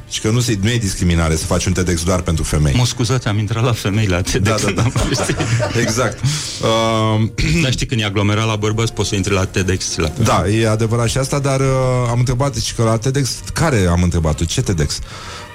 și 0.10 0.22
că 0.22 0.30
nu, 0.30 0.40
se, 0.40 0.58
nu 0.62 0.70
e 0.70 0.78
discriminare 0.78 1.36
să 1.36 1.46
faci 1.46 1.66
un 1.66 1.74
TEDx 1.74 2.04
doar 2.04 2.22
pentru 2.22 2.44
femei. 2.44 2.74
Mă 2.76 2.86
scuzați, 2.86 3.28
am 3.28 3.38
intrat 3.38 3.64
la 3.64 3.72
femei 3.72 4.08
la 4.08 4.22
TEDx. 4.22 4.50
Da, 4.50 4.56
da, 4.76 4.82
da. 4.82 4.92
exact. 5.86 6.20
Uh, 6.24 7.30
Dar 7.64 7.72
știi, 7.72 7.86
când 7.86 8.02
e 8.02 8.04
aglomerat 8.04 8.46
la 8.46 8.56
bărbați, 8.56 8.94
poți 8.94 9.10
să 9.10 9.16
intri 9.16 9.34
la 9.34 9.46
TEDx. 9.46 9.96
La 9.96 10.12
Da, 10.24 10.48
e 10.48 10.68
adevărat 10.70 11.08
și 11.10 11.18
asta, 11.18 11.40
dar 11.40 11.60
uh, 11.60 11.66
am 12.10 12.20
întrebat 12.20 12.56
și 12.56 12.74
că 12.74 12.84
la 12.84 12.98
TEDx, 12.98 13.40
care 13.54 13.88
am 13.90 14.04
întrebat 14.04 14.36
tu? 14.36 14.46
Ce 14.46 14.62
TEDx? 14.62 15.00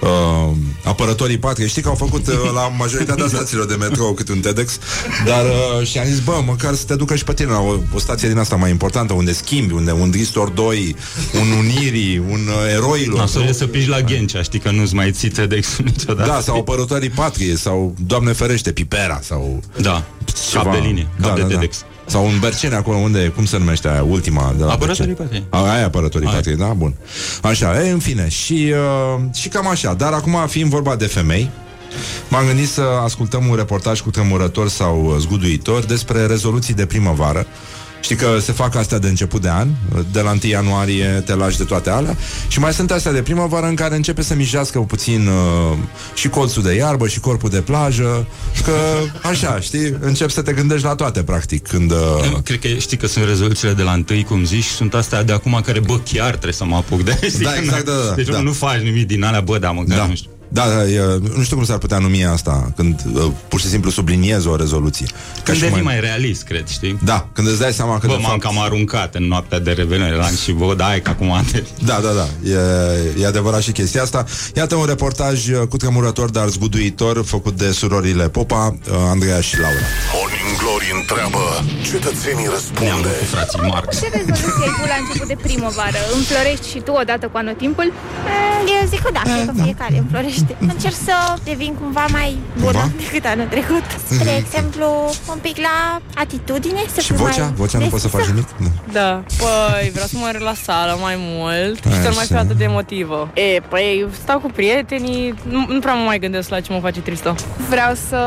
Uh, 0.00 0.56
apărătorii 0.84 1.38
patriei. 1.38 1.68
Știi 1.68 1.82
că 1.82 1.88
au 1.88 1.94
făcut 1.94 2.26
uh, 2.26 2.34
la 2.54 2.68
majoritatea 2.68 3.26
stațiilor 3.34 3.66
de 3.66 3.74
metrou 3.74 4.12
câte 4.14 4.32
un 4.32 4.40
TEDx, 4.40 4.78
dar 5.24 5.44
uh, 5.44 5.86
și 5.86 5.98
am 5.98 6.06
zis, 6.06 6.20
bă, 6.20 6.42
măcar 6.46 6.74
să 6.74 6.84
te 6.84 6.94
ducă 6.94 7.14
și 7.14 7.24
pe 7.24 7.32
tine 7.32 7.50
la 7.50 7.60
o, 7.60 7.76
o 7.94 7.98
stație 7.98 8.28
din 8.28 8.38
asta 8.38 8.56
mai 8.56 8.70
importantă, 8.70 9.12
unde 9.12 9.32
schimbi, 9.32 9.72
unde 9.72 9.92
un 9.92 10.10
Ristor 10.12 10.48
2, 10.48 10.96
un 11.40 11.50
Unirii, 11.58 12.18
un 12.18 12.40
uh, 12.48 12.72
Eroilor. 12.72 13.18
Nasol 13.18 13.42
e 13.42 13.52
să 13.52 13.66
piși 13.66 13.88
la 13.88 14.00
Ghencea, 14.00 14.42
știi 14.42 14.58
că 14.58 14.70
nu-ți 14.70 14.94
mai 14.94 15.10
ții 15.10 15.28
TEDx 15.28 15.76
niciodată. 15.84 16.28
Da, 16.28 16.40
sau 16.40 16.58
apărătorii 16.58 17.10
patriei, 17.10 17.56
sau, 17.56 17.94
Doamne 18.06 18.32
ferește, 18.32 18.72
Pipera, 18.72 19.20
sau... 19.22 19.62
Da, 19.80 20.04
cap 20.52 20.72
de 20.72 20.78
linie, 20.78 21.08
cap 21.20 21.36
de 21.36 21.42
TEDx. 21.42 21.84
Sau 22.08 22.24
un 22.26 22.38
Bercene 22.40 22.74
acolo, 22.74 22.96
unde, 22.96 23.32
cum 23.34 23.44
se 23.44 23.58
numește 23.58 23.88
aia, 23.88 24.02
ultima 24.02 24.54
de 24.56 24.64
la 24.64 24.72
Apărătorii 24.72 25.14
Berceni? 25.14 25.42
patriei. 25.42 25.44
A, 25.68 25.72
aia 25.72 25.84
apărătorii 25.84 26.26
Aia. 26.26 26.36
patriei, 26.36 26.56
da, 26.56 26.66
bun. 26.66 26.94
Așa, 27.42 27.84
e, 27.86 27.90
în 27.90 27.98
fine, 27.98 28.28
și, 28.28 28.72
uh, 29.16 29.22
și 29.34 29.48
cam 29.48 29.68
așa. 29.68 29.94
Dar 29.94 30.12
acum, 30.12 30.46
fiind 30.46 30.70
vorba 30.70 30.96
de 30.96 31.06
femei, 31.06 31.50
m-am 32.28 32.46
gândit 32.46 32.68
să 32.68 32.82
ascultăm 33.04 33.46
un 33.46 33.56
reportaj 33.56 34.00
cu 34.00 34.10
tremurător 34.10 34.68
sau 34.68 35.04
uh, 35.04 35.14
zguduitor 35.18 35.84
despre 35.84 36.26
rezoluții 36.26 36.74
de 36.74 36.86
primăvară. 36.86 37.46
Știi 38.00 38.16
că 38.16 38.38
se 38.40 38.52
fac 38.52 38.74
astea 38.74 38.98
de 38.98 39.08
început 39.08 39.40
de 39.42 39.48
an, 39.50 39.68
de 40.12 40.20
la 40.20 40.30
1 40.30 40.38
ianuarie 40.42 41.22
te 41.26 41.34
lași 41.34 41.58
de 41.58 41.64
toate 41.64 41.90
alea 41.90 42.16
și 42.48 42.58
mai 42.58 42.72
sunt 42.72 42.90
astea 42.90 43.12
de 43.12 43.22
primăvară 43.22 43.66
în 43.66 43.74
care 43.74 43.96
începe 43.96 44.22
să 44.22 44.34
mijească 44.34 44.78
puțin 44.78 45.26
uh, 45.26 45.76
și 46.14 46.28
colțul 46.28 46.62
de 46.62 46.74
iarbă 46.74 47.08
și 47.08 47.20
corpul 47.20 47.50
de 47.50 47.60
plajă, 47.60 48.26
că 48.64 48.72
așa, 49.28 49.60
știi, 49.60 49.96
încep 50.00 50.30
să 50.30 50.42
te 50.42 50.52
gândești 50.52 50.84
la 50.86 50.94
toate, 50.94 51.22
practic, 51.22 51.66
când... 51.66 51.90
Uh, 51.90 52.30
Nu, 52.30 52.40
Cred 52.44 52.58
că 52.60 52.68
știi 52.68 52.96
că 52.96 53.06
sunt 53.06 53.24
rezoluțiile 53.24 53.72
de 53.72 53.82
la 53.82 53.92
întâi, 53.92 54.24
cum 54.24 54.44
zici, 54.44 54.64
și 54.64 54.70
sunt 54.70 54.94
astea 54.94 55.22
de 55.22 55.32
acum 55.32 55.60
care, 55.64 55.80
bă, 55.80 55.98
chiar 56.12 56.30
trebuie 56.30 56.52
să 56.52 56.64
mă 56.64 56.76
apuc 56.76 57.02
de 57.04 57.18
știi 57.28 57.44
Da, 57.44 57.50
că 57.50 57.58
exact, 57.62 57.86
nu- 57.86 57.92
da, 57.92 57.98
da, 58.08 58.14
Deci 58.14 58.28
da. 58.28 58.40
nu 58.40 58.52
faci 58.52 58.80
nimic 58.80 59.06
din 59.06 59.24
alea, 59.24 59.40
bă, 59.40 59.58
da, 59.58 59.70
măcar, 59.70 59.96
Da. 59.98 60.06
nu 60.06 60.14
știu. 60.14 60.30
Da, 60.48 60.68
da, 60.68 60.84
e, 60.84 61.00
nu 61.36 61.42
știu 61.42 61.56
cum 61.56 61.64
s-ar 61.64 61.78
putea 61.78 61.98
numi 61.98 62.24
asta 62.24 62.72
Când 62.76 63.00
uh, 63.14 63.26
pur 63.48 63.60
și 63.60 63.66
simplu 63.66 63.90
subliniezi 63.90 64.46
o 64.46 64.56
rezoluție 64.56 65.06
Când 65.44 65.56
și 65.56 65.62
devii 65.62 65.82
mai 65.82 66.00
realist, 66.00 66.42
cred, 66.42 66.66
știi? 66.66 66.98
Da, 67.04 67.28
când 67.32 67.48
îți 67.48 67.58
dai 67.58 67.72
seama 67.72 67.98
că 67.98 68.06
Bă, 68.06 68.12
de 68.12 68.18
m-am 68.22 68.30
fapt... 68.30 68.42
cam 68.42 68.60
aruncat 68.62 69.14
în 69.14 69.24
noaptea 69.24 69.58
de 69.58 69.70
revenire 69.70 70.14
la 70.14 70.28
și 70.42 70.52
bă, 70.52 70.74
da, 70.76 70.84
hai 70.84 71.00
că 71.02 71.10
acum 71.10 71.44
te... 71.52 71.62
Da, 71.84 72.00
da, 72.02 72.08
da, 72.12 72.50
e, 72.50 73.22
e 73.22 73.26
adevărat 73.26 73.62
și 73.62 73.72
chestia 73.72 74.02
asta 74.02 74.24
Iată 74.54 74.74
un 74.74 74.84
reportaj 74.84 75.48
uh, 75.48 75.66
cu 75.68 75.76
tremurător, 75.76 76.30
dar 76.30 76.48
zguduitor 76.48 77.24
Făcut 77.24 77.56
de 77.56 77.70
surorile 77.72 78.28
Popa, 78.28 78.76
uh, 78.90 78.94
Andreea 79.08 79.40
și 79.40 79.58
Laura 79.60 79.76
Morning 80.14 80.58
Glory 80.60 80.88
întreabă, 81.00 81.42
cetățenii 81.90 82.48
răspunde. 82.54 83.08
frații 83.32 83.60
Marx. 83.72 84.00
Ce 84.00 84.08
rezoluție 84.18 84.64
ai 84.66 84.72
tu 84.78 84.84
la 84.92 84.96
început 85.02 85.28
de 85.32 85.36
primăvară? 85.46 86.00
Înflorești 86.16 86.66
și 86.72 86.78
tu 86.86 86.92
odată 87.02 87.24
cu 87.32 87.36
anotimpul? 87.42 87.88
Eu 88.80 88.86
zic 88.92 89.00
că 89.06 89.10
da, 89.18 89.22
cred 89.30 89.46
că 89.46 89.62
fiecare 89.62 89.96
înflorește. 90.04 90.37
Încerc 90.58 90.94
să 90.94 91.14
devin 91.44 91.74
cumva 91.80 92.06
mai 92.10 92.38
bună 92.58 92.70
Cumva? 92.70 92.90
decât 92.96 93.24
anul 93.24 93.46
trecut. 93.46 93.84
Spre 94.10 94.36
exemplu, 94.36 94.86
un 95.30 95.38
pic 95.42 95.56
la 95.56 96.00
atitudine, 96.14 96.80
să 96.94 97.00
Și 97.00 97.06
fiu 97.06 97.16
vocea? 97.24 97.42
mai 97.44 97.52
Vocea 97.56 97.78
nu 97.78 97.86
poți 97.86 98.02
să 98.02 98.08
faci 98.08 98.26
deschisă. 98.26 98.44
nimic? 98.58 98.74
Nu. 98.86 98.87
Da. 98.92 99.22
Păi, 99.38 99.90
vreau 99.92 100.06
să 100.06 100.16
mă 100.18 100.36
la 100.38 100.52
sală 100.62 100.98
mai 101.00 101.14
mult 101.18 101.76
și 101.76 101.92
să 102.02 102.08
nu 102.08 102.14
mai 102.14 102.24
Așa. 102.24 102.24
fiu 102.26 102.36
atât 102.38 102.56
de 102.56 102.64
emotivă. 102.64 103.28
E, 103.34 103.60
păi, 103.68 104.06
stau 104.22 104.38
cu 104.38 104.50
prietenii, 104.50 105.34
nu, 105.48 105.64
nu 105.68 105.78
prea 105.80 105.94
mă 105.94 106.04
mai 106.04 106.18
gândesc 106.18 106.48
la 106.48 106.60
ce 106.60 106.72
mă 106.72 106.78
face 106.80 107.00
tristă. 107.00 107.34
Vreau 107.68 107.94
să 108.08 108.18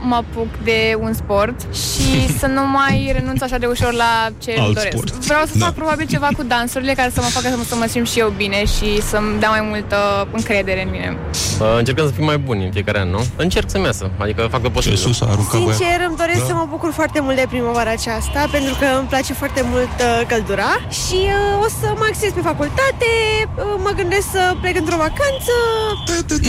mă 0.00 0.14
apuc 0.14 0.46
de 0.64 0.96
un 1.00 1.12
sport 1.12 1.54
și 1.74 2.28
să 2.40 2.46
nu 2.46 2.66
mai 2.66 3.10
renunț 3.14 3.40
așa 3.42 3.58
de 3.58 3.66
ușor 3.66 3.92
la 3.92 4.28
ce 4.38 4.50
îmi 4.56 4.64
Alt 4.66 4.74
doresc. 4.74 4.96
sport. 4.96 5.24
Vreau 5.24 5.44
să 5.44 5.58
Da. 5.58 5.64
fac 5.64 5.74
probabil 5.74 6.06
ceva 6.06 6.28
cu 6.36 6.42
dansurile 6.42 6.92
care 6.92 7.10
să 7.14 7.20
mă 7.20 7.26
facă 7.26 7.48
să 7.48 7.56
mă, 7.56 7.62
să 7.68 7.74
mă 7.74 7.86
simt 7.88 8.08
și 8.08 8.18
eu 8.18 8.28
bine 8.36 8.64
și 8.64 9.02
să-mi 9.02 9.38
dea 9.40 9.48
mai 9.48 9.60
multă 9.70 10.28
încredere 10.32 10.82
în 10.82 10.90
mine. 10.90 11.16
Uh, 11.60 11.74
încercăm 11.78 12.06
să 12.06 12.12
fim 12.12 12.24
mai 12.24 12.38
buni 12.38 12.64
în 12.64 12.70
fiecare 12.72 12.98
an, 13.00 13.08
nu? 13.10 13.24
Încerc 13.36 13.70
să-mi 13.70 13.84
iasă, 13.84 14.10
adică 14.18 14.46
fac 14.50 14.60
tot 14.62 14.72
posibil. 14.72 14.96
sus, 14.96 15.20
aruncă 15.20 15.56
Sincer, 15.56 16.00
îmi 16.08 16.16
doresc 16.16 16.38
Da. 16.38 16.44
să 16.46 16.54
mă 16.54 16.66
bucur 16.70 16.92
foarte 16.92 17.20
mult 17.20 17.36
de 17.36 17.44
primăvara 17.48 17.90
aceasta 17.90 18.46
Pentru 18.50 18.74
că 18.80 18.86
îmi 18.98 19.08
place 19.08 19.32
foarte 19.32 19.62
mult 19.70 19.94
uh, 20.00 20.07
căldura 20.32 20.72
Și 21.04 21.18
uh, 21.36 21.64
o 21.64 21.68
să 21.80 21.86
mă 22.00 22.06
axez 22.10 22.30
pe 22.38 22.40
facultate 22.40 23.10
uh, 23.44 23.74
Mă 23.86 23.92
gândesc 23.96 24.26
să 24.30 24.42
plec 24.60 24.76
într-o 24.76 24.96
vacanță 24.96 25.54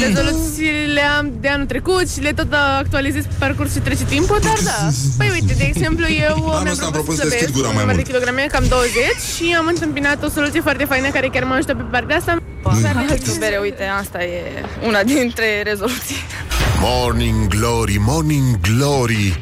Rezoluțiile 0.06 1.02
am 1.18 1.32
de 1.40 1.48
anul 1.48 1.66
trecut 1.66 2.10
și 2.14 2.20
le 2.20 2.34
tot 2.34 2.54
actualizez 2.78 3.24
pe 3.24 3.36
parcurs 3.40 3.72
și 3.74 3.80
trece 3.80 4.06
timpul, 4.06 4.40
dar 4.44 4.58
da. 4.64 4.90
Păi 5.18 5.30
uite, 5.32 5.54
de 5.58 5.64
exemplu, 5.74 6.06
eu 6.30 6.36
Anul 6.36 6.62
mi-am 6.62 6.68
ăsta 6.68 6.86
am 6.86 6.92
propus 6.92 7.16
propus 7.16 7.16
să 7.16 7.22
să 7.22 7.28
deschid 7.30 7.48
slăbesc 7.48 7.58
gura 7.58 7.68
un 7.68 7.76
mai 7.76 7.84
număr 7.84 7.96
de 7.96 8.02
mult. 8.02 8.12
kilograme, 8.12 8.48
cam 8.52 8.66
20 8.68 8.94
și 9.36 9.56
am 9.60 9.66
întâmpinat 9.68 10.24
o 10.24 10.30
soluție 10.30 10.62
foarte 10.62 10.86
faină 10.86 11.08
care 11.10 11.28
chiar 11.34 11.44
mă 11.44 11.54
ajută 11.54 11.74
pe 11.76 11.86
partea 11.92 12.16
asta. 12.16 12.38
Să 13.24 13.36
bere, 13.40 13.58
uite, 13.62 13.84
asta 14.02 14.24
e 14.24 14.42
una 14.88 15.04
dintre 15.04 15.62
rezoluții. 15.62 16.22
Morning 16.80 17.48
Glory, 17.48 17.98
Morning 18.00 18.60
Glory, 18.62 19.40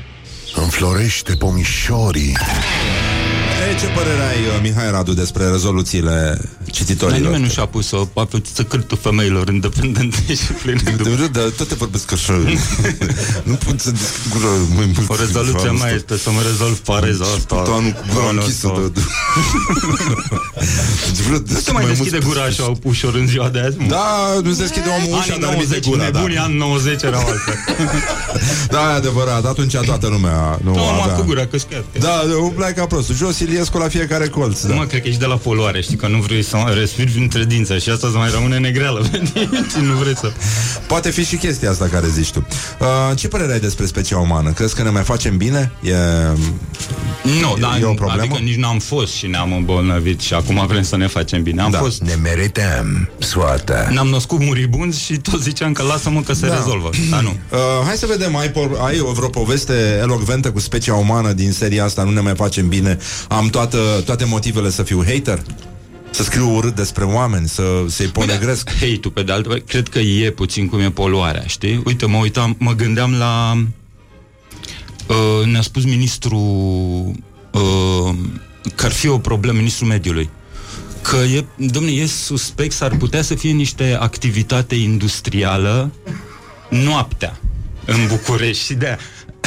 înflorește 0.55 1.33
pomișorii. 1.35 2.37
E, 3.67 3.75
ce 3.79 3.87
părere 3.87 4.21
ai, 4.21 4.37
uh, 4.37 4.59
Mihai 4.61 4.91
Radu, 4.91 5.13
despre 5.13 5.49
rezoluțiile 5.49 6.37
Dar 6.67 6.75
cititorilor? 6.75 7.21
nimeni 7.21 7.43
nu 7.43 7.49
și-a 7.49 7.65
pus 7.65 7.91
o 7.91 7.97
papetiță 8.13 8.63
cârtul 8.63 8.97
femeilor 9.01 9.47
independente 9.49 10.17
și 10.43 10.51
pline 10.63 10.81
de 11.03 11.27
Da, 11.31 11.39
toate 11.57 11.75
vorbesc 11.75 12.11
așa 12.11 12.33
Nu 13.43 13.53
pot 13.53 13.79
să 13.79 13.91
deschid 13.91 14.31
gura 14.33 14.49
mai 14.75 14.91
mult 14.95 15.09
O 15.09 15.15
rezoluție 15.15 15.69
mai 15.69 15.95
este 15.95 16.17
să 16.17 16.29
mă 16.31 16.41
rezolv 16.49 16.77
pareza 16.79 17.23
asta. 17.37 17.55
Anul 17.55 17.91
cu 17.91 18.03
gura 18.13 18.29
închisă 18.29 18.71
de- 18.75 18.89
de- 18.99 19.05
Deci 21.05 21.19
vreau 21.25 21.41
Nu 21.53 21.59
se 21.59 21.71
mai 21.71 21.83
mai 21.83 21.91
deschide 21.93 22.17
mult- 22.21 22.27
gura 22.33 22.43
așa 22.45 22.71
ușor 22.83 23.15
în 23.15 23.27
ziua 23.27 23.49
de 23.49 23.59
azi? 23.59 23.77
mă? 23.77 23.85
Da, 23.87 24.39
nu 24.43 24.51
se 24.53 24.61
deschide 24.61 24.89
omul 24.97 25.17
ușa, 25.17 25.33
Anii 25.33 25.39
dar 25.45 25.53
emite 25.53 25.67
90, 25.67 25.85
gura, 25.87 25.97
da. 26.03 26.09
nebunii 26.19 26.37
anii 26.37 26.57
90 26.57 27.01
erau 27.01 27.19
altfel. 27.27 27.55
Da, 28.69 28.79
e 28.91 28.95
adevărat, 28.95 29.45
atunci 29.45 29.75
toată 29.75 30.07
lumea 30.07 30.59
nu 30.63 30.71
Nu, 30.75 30.81
mă, 30.81 30.99
avea 31.03 31.15
cu 31.15 31.21
gura 31.23 31.45
căscat. 31.45 31.83
Da, 31.99 32.23
umplai 32.41 32.73
ca 32.73 32.85
prostul 32.85 33.15
Jos 33.15 33.39
Iliescu 33.39 33.77
la 33.77 33.87
fiecare 33.87 34.27
colț 34.27 34.61
Da. 34.61 34.67
da. 34.67 34.73
Mă, 34.75 34.83
cred 34.85 35.01
că 35.01 35.07
ești 35.07 35.19
de 35.19 35.25
la 35.25 35.35
poluare, 35.35 35.81
știi 35.81 35.95
că 35.97 36.07
nu 36.07 36.19
vrei 36.21 36.43
să 36.43 36.56
respiri 36.73 37.11
printre 37.11 37.45
dinți 37.45 37.73
și 37.73 37.89
asta 37.89 38.09
să 38.11 38.17
mai 38.17 38.29
rămâne 38.33 38.57
negreală 38.57 38.99
pe 39.11 39.17
dinți, 39.33 39.79
nu 39.81 39.93
vrei 39.93 40.15
să... 40.17 40.31
Poate 40.87 41.11
fi 41.11 41.25
și 41.25 41.35
chestia 41.35 41.69
asta 41.69 41.85
care 41.91 42.07
zici 42.07 42.31
tu 42.31 42.47
uh, 42.79 42.87
Ce 43.17 43.27
părere 43.27 43.53
ai 43.53 43.59
despre 43.59 43.85
specia 43.85 44.17
umană? 44.17 44.51
Crezi 44.51 44.75
că 44.75 44.83
ne 44.83 44.89
mai 44.89 45.03
facem 45.03 45.37
bine? 45.37 45.71
E... 45.81 45.93
Nu, 47.41 47.53
e, 47.57 47.59
dar 47.59 47.77
e 47.81 47.83
o 47.83 47.93
problemă? 47.93 48.21
adică 48.21 48.37
nici 48.43 48.55
n-am 48.55 48.79
fost 48.79 49.13
și 49.13 49.27
ne-am 49.27 49.53
îmbolnăvit 49.53 50.19
și 50.19 50.33
acum 50.33 50.65
vrem 50.67 50.83
să 50.83 50.97
ne 50.97 51.07
facem 51.07 51.43
bine. 51.43 51.61
Am 51.61 51.71
Da. 51.71 51.77
fost... 51.77 52.01
Ne 52.01 52.13
merităm 52.23 53.09
soarta. 53.17 53.87
Ne-am 53.91 54.07
născut 54.07 54.39
muribunzi 54.39 55.03
și 55.03 55.17
tot 55.17 55.41
ziceam 55.41 55.71
că 55.71 55.83
lasă-mă 55.83 56.21
că 56.21 56.33
se 56.33 56.47
Da. 56.47 56.55
rezolvă. 56.55 56.89
Dar 57.09 57.21
nu. 57.21 57.37
Uh, 57.51 57.57
hai 57.85 57.95
să 57.95 58.05
vedem, 58.05 58.35
ai, 58.35 58.49
por- 58.51 58.79
ai 58.85 58.99
o 58.99 59.11
vreo 59.11 59.27
poveste 59.29 59.73
elocventă 60.01 60.51
cu 60.51 60.59
specia 60.59 60.93
umană 60.93 61.31
din 61.31 61.51
seria 61.51 61.83
asta, 61.83 62.03
nu 62.03 62.11
ne 62.11 62.19
mai 62.19 62.35
facem 62.35 62.67
bine, 62.67 62.97
am 63.27 63.47
toată, 63.47 63.77
toate 64.05 64.25
motivele 64.25 64.69
să 64.71 64.83
fiu 64.83 65.03
hater? 65.05 65.39
Să 66.17 66.23
scriu 66.23 66.55
urât 66.55 66.75
despre 66.75 67.03
oameni, 67.03 67.47
să, 67.47 67.63
să-i 67.87 68.07
ponegresc? 68.07 68.77
Hei, 68.79 68.97
tu 68.97 69.09
pe 69.09 69.23
de 69.23 69.31
altă 69.31 69.47
parte, 69.47 69.63
cred 69.67 69.87
că 69.87 69.99
e 69.99 70.31
puțin 70.31 70.67
cum 70.67 70.79
e 70.79 70.91
poluarea, 70.91 71.43
știi? 71.45 71.81
Uite, 71.85 72.05
mă 72.05 72.17
uitam, 72.17 72.55
mă 72.59 72.73
gândeam 72.73 73.13
la... 73.13 73.63
Uh, 75.07 75.45
ne-a 75.45 75.61
spus 75.61 75.83
ministrul 75.83 77.11
uh, 77.51 78.15
că 78.75 78.85
ar 78.85 78.91
fi 78.91 79.07
o 79.07 79.17
problemă, 79.17 79.57
ministrul 79.57 79.87
mediului. 79.87 80.29
Că 81.01 81.15
e, 81.15 81.45
domne, 81.55 81.91
e 81.91 82.05
suspect, 82.05 82.71
s-ar 82.71 82.95
putea 82.95 83.21
să 83.21 83.35
fie 83.35 83.51
niște 83.51 83.97
activitate 83.99 84.75
industrială 84.75 85.91
noaptea 86.69 87.39
în 87.85 88.07
București 88.07 88.63
și 88.63 88.73
de 88.73 88.97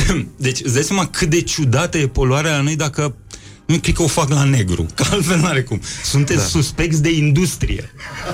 Deci 0.37 0.61
îți 0.61 0.75
dai 0.75 0.83
seama 0.83 1.07
cât 1.07 1.29
de 1.29 1.41
ciudată 1.41 1.99
e 1.99 2.07
poluarea 2.07 2.57
la 2.57 2.63
noi 2.63 2.77
dacă 2.77 3.15
Nu 3.71 3.79
cred 3.79 3.95
că 3.95 4.03
o 4.03 4.07
fac 4.07 4.29
la 4.29 4.45
negru, 4.45 4.87
că 4.95 5.05
altfel 5.11 5.39
n-are 5.39 5.63
cum. 5.63 5.81
Sunteți 6.05 6.39
Da. 6.39 6.43
da. 6.43 6.49
suspecți 6.49 7.03
de 7.03 7.11
industrie. 7.11 7.91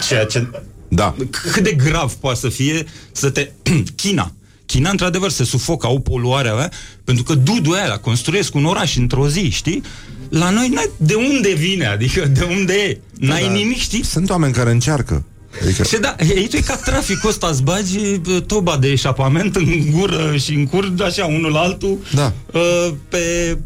Ceea 0.09 0.25
ce... 0.25 0.51
Da. 0.89 1.15
Cât 1.53 1.63
de 1.63 1.73
grav 1.73 2.13
poate 2.13 2.39
să 2.39 2.49
fie 2.49 2.85
să 3.13 3.31
te... 3.31 3.51
China. 4.03 4.33
China, 4.67 4.91
într-adevăr, 4.91 5.31
se 5.31 5.45
sufocă, 5.45 5.87
au 5.87 6.01
poluarea 6.01 6.55
aia, 6.55 6.73
pentru 7.05 7.25
că 7.25 7.35
dudul 7.35 7.75
aia 7.75 7.99
construiesc 7.99 8.55
un 8.55 8.65
oraș 8.65 8.97
într-o 8.97 9.29
zi, 9.29 9.51
știi? 9.51 9.83
La 10.29 10.51
noi, 10.51 10.69
n-ai, 10.69 10.91
de 10.97 11.15
unde 11.15 11.53
vine? 11.53 11.87
Adică, 11.87 12.27
de 12.27 12.47
unde 12.51 12.73
e? 12.73 13.01
N-ai 13.19 13.43
Da, 13.43 13.51
nimic, 13.51 13.79
știi? 13.79 14.05
Sunt 14.05 14.31
oameni 14.31 14.53
care 14.53 14.71
încearcă. 14.71 15.25
Adică... 15.63 15.83
Și 15.83 15.97
da, 16.01 16.15
aici 16.19 16.53
e 16.55 16.61
ca 16.61 16.77
traficul 16.77 17.29
ăsta, 17.31 17.47
îți 17.47 17.63
bagi 17.63 18.19
bă, 18.19 18.41
toba 18.41 18.77
de 18.81 18.89
eșapament 18.89 19.57
în 19.57 19.91
gură 19.91 20.37
și 20.37 20.55
în 20.55 20.67
cur, 20.67 20.93
așa, 21.05 21.25
unul 21.25 21.51
la 21.53 21.61
altul, 21.61 21.99
Da. 22.15 22.33
uh, 22.53 22.93
pe 23.09 23.59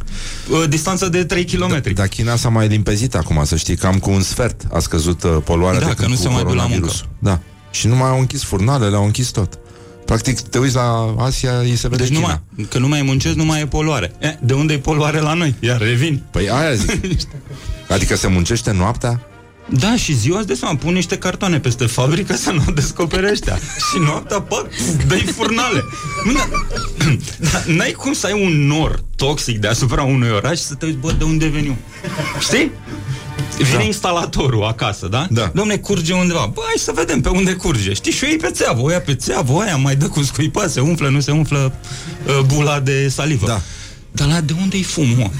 uh, 0.50 0.64
distanță 0.68 1.08
de 1.08 1.24
3 1.24 1.44
km. 1.44 1.92
Dar 1.94 2.06
China 2.06 2.36
s-a 2.36 2.48
mai 2.48 2.68
limpezit 2.68 3.14
acum, 3.14 3.44
să 3.44 3.56
știi, 3.56 3.76
cam 3.76 3.98
cu 3.98 4.10
un 4.10 4.20
sfert 4.22 4.60
a 4.72 4.78
scăzut 4.78 5.22
uh, 5.22 5.36
poluarea 5.44 5.80
Da, 5.80 5.86
de 5.86 5.92
că 5.92 5.96
când 6.02 6.10
nu 6.10 6.16
cu 6.16 6.22
se 6.22 6.28
mai 6.28 6.42
duc 6.42 6.46
la 6.46 6.56
coronavirusul. 6.60 7.08
Da. 7.18 7.40
Și 7.70 7.86
nu 7.86 7.96
mai 7.96 8.08
au 8.08 8.18
închis 8.18 8.42
furnalele, 8.42 8.96
au 8.96 9.04
închis 9.04 9.28
tot. 9.28 9.58
Practic, 10.04 10.40
te 10.40 10.58
uiți 10.58 10.74
la 10.74 11.14
Asia, 11.18 11.58
îi 11.58 11.76
se 11.76 11.88
vede 11.88 12.02
Deci 12.02 12.12
nu 12.12 12.18
China. 12.20 12.42
mai, 12.56 12.66
că 12.70 12.78
nu 12.78 12.88
mai 12.88 13.02
muncesc, 13.02 13.34
nu 13.34 13.44
mai 13.44 13.60
e 13.60 13.66
poluare. 13.66 14.12
E, 14.18 14.36
de 14.42 14.52
unde 14.54 14.72
e 14.72 14.78
poluare 14.78 15.20
la 15.20 15.34
noi? 15.34 15.54
Iar 15.60 15.80
revin. 15.80 16.22
Păi 16.30 16.50
aia 16.50 16.74
zic. 16.74 16.98
adică 17.88 18.16
se 18.16 18.26
muncește 18.26 18.72
noaptea? 18.72 19.20
Da, 19.72 19.96
și 19.96 20.14
ziua 20.14 20.38
îți 20.38 20.46
dai 20.46 20.56
seama, 20.56 20.76
pun 20.76 20.92
niște 20.92 21.18
cartoane 21.18 21.60
peste 21.60 21.86
fabrică 21.86 22.36
să 22.36 22.50
nu 22.50 22.62
o 22.68 22.70
descopere 22.72 23.30
ăștia. 23.30 23.56
și 23.56 23.98
noaptea, 24.04 24.40
pac, 24.40 24.66
dă-i 25.06 25.24
furnale. 25.36 25.84
Nu, 26.24 26.32
da, 26.32 26.48
da, 27.52 27.62
n-ai 27.66 27.90
cum 27.90 28.12
să 28.12 28.26
ai 28.26 28.42
un 28.44 28.66
nor 28.66 29.04
toxic 29.16 29.58
deasupra 29.58 30.02
unui 30.02 30.30
oraș 30.30 30.58
și 30.58 30.64
să 30.64 30.74
te 30.74 30.86
uiți, 30.86 30.98
bă, 30.98 31.12
de 31.18 31.24
unde 31.24 31.46
veniu? 31.46 31.76
Știi? 32.40 32.70
Vine 33.56 33.76
da. 33.76 33.82
instalatorul 33.82 34.64
acasă, 34.64 35.06
da? 35.06 35.26
Da. 35.30 35.50
Domne, 35.54 35.76
curge 35.76 36.12
undeva. 36.14 36.50
Bă, 36.54 36.60
hai 36.64 36.74
să 36.76 36.92
vedem 36.94 37.20
pe 37.20 37.28
unde 37.28 37.52
curge. 37.52 37.92
Știi, 37.92 38.12
și 38.12 38.24
o 38.24 38.26
iei 38.26 38.36
pe 38.36 38.50
țeavă, 38.50 38.80
o 38.80 38.90
ia 38.90 39.00
pe 39.00 39.14
țeavă, 39.14 39.60
aia 39.60 39.76
mai 39.76 39.96
dă 39.96 40.08
cu 40.08 40.22
scuipa, 40.22 40.66
se 40.66 40.80
umflă, 40.80 41.08
nu 41.08 41.20
se 41.20 41.30
umflă 41.30 41.72
uh, 42.26 42.40
bula 42.46 42.80
de 42.80 43.08
salivă. 43.08 43.46
Da. 43.46 43.60
Dar 44.12 44.28
la 44.28 44.40
de 44.40 44.54
unde-i 44.60 44.82
fumul, 44.82 45.16
mă? 45.16 45.30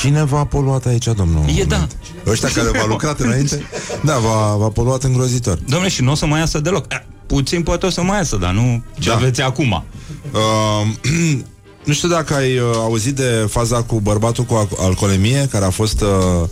Cine 0.00 0.24
v-a 0.24 0.44
poluat 0.44 0.86
aici, 0.86 1.04
domnul? 1.04 1.44
E 1.58 1.64
da. 1.64 1.86
Ăștia 2.26 2.48
care 2.48 2.68
v-a 2.78 2.86
lucrat 2.86 3.20
înainte? 3.20 3.62
Da, 4.04 4.18
v-a, 4.18 4.56
v-a 4.56 4.68
poluat 4.68 5.02
îngrozitor. 5.04 5.58
Domnule, 5.68 5.90
și 5.90 6.02
nu 6.02 6.10
o 6.10 6.14
să 6.14 6.26
mai 6.26 6.38
iasă 6.40 6.58
deloc. 6.58 6.84
Eh, 6.92 6.98
Puțin 7.26 7.62
poate 7.62 7.86
o 7.86 7.90
să 7.90 8.02
mai 8.02 8.16
iasă, 8.16 8.36
dar 8.36 8.52
nu 8.52 8.82
ce 8.98 9.08
Da. 9.08 9.14
aveți 9.14 9.40
acum. 9.42 9.84
Uh, 10.32 11.10
nu 11.84 11.92
știu 11.92 12.08
dacă 12.08 12.34
ai 12.34 12.58
uh, 12.58 12.64
auzit 12.74 13.14
de 13.14 13.46
faza 13.50 13.82
cu 13.82 14.00
bărbatul 14.00 14.44
cu 14.44 14.54
al- 14.54 14.68
alcoolemie, 14.78 15.48
care 15.50 15.64
a 15.64 15.70
fost 15.70 16.00
uh, 16.00 16.48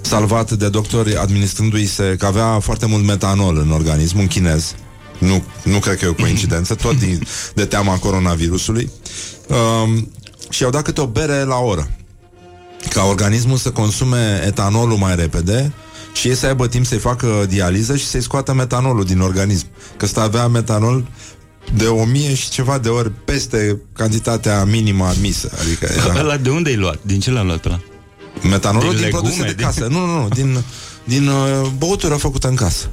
salvat 0.00 0.50
de 0.52 0.68
doctori 0.68 1.16
administrându-i 1.16 1.86
se 1.86 2.14
că 2.18 2.26
avea 2.26 2.58
foarte 2.60 2.86
mult 2.86 3.04
metanol 3.04 3.56
în 3.56 3.70
organism, 3.70 4.18
un 4.18 4.26
chinez. 4.26 4.74
Nu, 5.18 5.42
nu 5.64 5.78
cred 5.78 5.96
că 5.98 6.04
e 6.04 6.08
o 6.08 6.12
coincidență, 6.14 6.74
tot 6.82 6.98
din, 6.98 7.22
de 7.54 7.64
teama 7.64 7.98
coronavirusului. 7.98 8.90
Uh, 9.48 9.98
și 10.50 10.62
i-au 10.62 10.70
dat 10.70 10.82
câte 10.82 11.00
o 11.00 11.06
bere 11.06 11.42
la 11.42 11.56
oră 11.56 11.90
ca 12.90 13.04
organismul 13.04 13.56
să 13.56 13.70
consume 13.70 14.42
etanolul 14.46 14.96
mai 14.96 15.16
repede 15.16 15.72
și 16.12 16.28
ei 16.28 16.34
să 16.34 16.46
aibă 16.46 16.68
timp 16.68 16.86
să-i 16.86 16.98
facă 16.98 17.44
dializă 17.48 17.96
și 17.96 18.06
să-i 18.06 18.22
scoată 18.22 18.52
metanolul 18.54 19.04
din 19.04 19.20
organism. 19.20 19.66
Că 19.96 20.04
ăsta 20.04 20.22
avea 20.22 20.46
metanol 20.46 21.08
de 21.76 21.84
o 21.86 22.04
mie 22.04 22.34
și 22.34 22.50
ceva 22.50 22.78
de 22.78 22.88
ori 22.88 23.10
peste 23.10 23.80
cantitatea 23.92 24.64
minimă 24.64 25.04
admisă. 25.04 25.50
Adică 25.60 25.88
era... 25.96 26.20
Ăla 26.20 26.36
de 26.36 26.50
unde 26.50 26.68
ai 26.70 26.76
luat? 26.76 26.98
Din 27.02 27.20
ce 27.20 27.30
l-a 27.30 27.42
luat 27.42 27.64
ăla? 27.64 27.80
Metanolul 28.42 28.90
din, 28.92 29.00
Din 29.00 29.10
produse 29.10 29.30
legume, 29.34 29.48
de 29.48 29.54
din- 29.56 29.64
casă. 29.66 29.86
Nu, 29.90 30.06
nu, 30.06 30.20
nu, 30.22 30.28
din, 30.28 30.62
din 31.04 31.28
uh, 31.28 31.68
băutură 31.78 32.14
făcută 32.14 32.48
în 32.48 32.54
casă. 32.54 32.88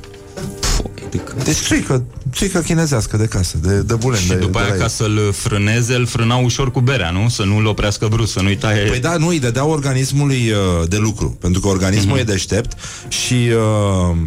Deci 1.44 1.56
țuică, 1.57 2.03
țuică 2.36 2.60
chinezească 2.60 3.18
de 3.18 3.26
casă, 3.26 3.57
de, 3.62 3.82
de 3.82 3.94
bulen. 3.94 4.20
Și 4.20 4.28
de, 4.28 4.36
după 4.36 4.60
de 4.60 4.64
aia, 4.64 4.74
la 4.74 4.78
ca 4.78 4.84
ei. 4.84 4.90
să-l 4.90 5.32
frâneze, 5.34 5.94
îl 5.95 6.06
frâna 6.06 6.36
ușor 6.36 6.72
cu 6.72 6.80
berea, 6.80 7.10
nu? 7.10 7.30
Să 7.30 7.44
nu-l 7.44 7.66
oprească 7.66 8.07
brusc, 8.07 8.32
să 8.32 8.41
nu-i 8.41 8.56
taie... 8.57 8.86
Păi 8.90 8.99
da, 8.99 9.18
nu, 9.18 9.28
îi 9.28 9.40
dădeau 9.40 9.70
organismului 9.70 10.49
uh, 10.52 10.88
de 10.88 10.98
lucru, 10.98 11.38
pentru 11.40 11.62
că 11.62 11.68
organismul 11.68 12.18
Mhm. 12.18 12.22
e 12.30 12.32
deștept 12.32 12.78
și 13.07 13.34
uh, 13.34 14.18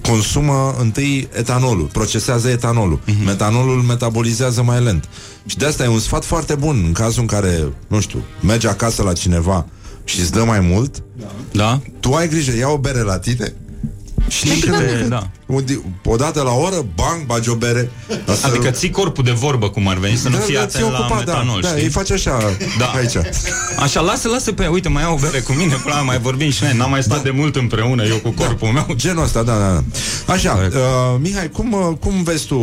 consumă 0.00 0.76
întâi 0.80 1.28
etanolul, 1.32 1.84
procesează 1.92 2.48
etanolul. 2.48 3.00
Mhm. 3.06 3.24
Metanolul 3.24 3.76
îl 3.76 3.82
metabolizează 3.82 4.62
mai 4.62 4.82
lent. 4.82 5.08
Și 5.46 5.56
de 5.56 5.66
asta 5.66 5.84
e 5.84 5.88
un 5.88 5.98
sfat 5.98 6.24
foarte 6.24 6.54
bun 6.54 6.82
în 6.86 6.92
cazul 6.92 7.20
în 7.20 7.26
care, 7.26 7.72
nu 7.86 8.00
știu, 8.00 8.24
mergi 8.40 8.66
acasă 8.66 9.02
la 9.02 9.12
cineva 9.12 9.66
și 10.04 10.20
îți 10.20 10.32
dă 10.32 10.44
mai 10.44 10.60
mult, 10.60 11.02
da? 11.52 11.80
tu 12.00 12.12
ai 12.12 12.28
grijă, 12.28 12.56
ia 12.56 12.68
o 12.68 12.78
bere 12.78 13.00
la 13.00 13.18
tine 13.18 13.52
și 14.28 14.44
din 14.44 14.60
când 14.60 14.74
în 14.74 14.86
când, 14.98 15.08
da. 15.08 15.30
O 16.04 16.16
dată 16.16 16.42
la 16.42 16.50
oră, 16.52 16.76
bang, 16.94 17.26
bagi 17.26 17.48
o 17.50 17.54
bere. 17.54 17.90
Asta- 18.28 18.46
Adică 18.48 18.70
ții 18.70 18.90
corpul 18.90 19.24
de 19.24 19.30
vorbă, 19.30 19.68
cum 19.68 19.88
ar 19.88 19.96
veni, 19.98 20.16
să 20.16 20.28
nu 20.28 20.34
Da, 20.36 20.40
fie 20.40 20.54
da, 20.54 20.60
atent 20.60 20.82
ți-ai 20.82 20.90
la 20.90 20.98
ocupat, 20.98 21.24
da, 21.24 21.32
metanol, 21.32 21.60
da, 21.60 21.68
știi? 21.68 21.82
îi 21.82 21.88
faci 21.88 22.10
așa, 22.10 22.38
aici. 22.96 23.16
Așa, 23.78 24.00
lasă, 24.00 24.28
lasă 24.28 24.52
pe 24.52 24.62
ea, 24.62 24.70
uite, 24.70 24.88
mai 24.88 25.02
iau 25.02 25.14
o 25.14 25.18
bere 25.18 25.38
cu 25.40 25.52
mine, 25.52 25.72
până 25.74 25.94
la 25.94 25.94
urmă 25.94 26.06
mai 26.06 26.18
vorbim 26.18 26.50
și 26.50 26.62
noi, 26.62 26.72
n-am 26.76 26.90
mai 26.90 27.02
stat 27.02 27.22
de 27.22 27.30
mult 27.30 27.56
împreună, 27.56 28.04
eu 28.04 28.16
cu 28.16 28.30
corpul 28.30 28.68
meu. 28.68 28.86
Genul 28.94 29.22
ăsta, 29.22 29.42
da, 29.42 29.52
da, 29.58 29.68
da. 30.26 30.32
Așa, 30.32 30.70
uh, 30.72 31.18
Mihai, 31.20 31.48
cum, 31.50 31.72
uh, 31.72 31.96
cum 32.00 32.22
vezi 32.22 32.46
tu 32.46 32.58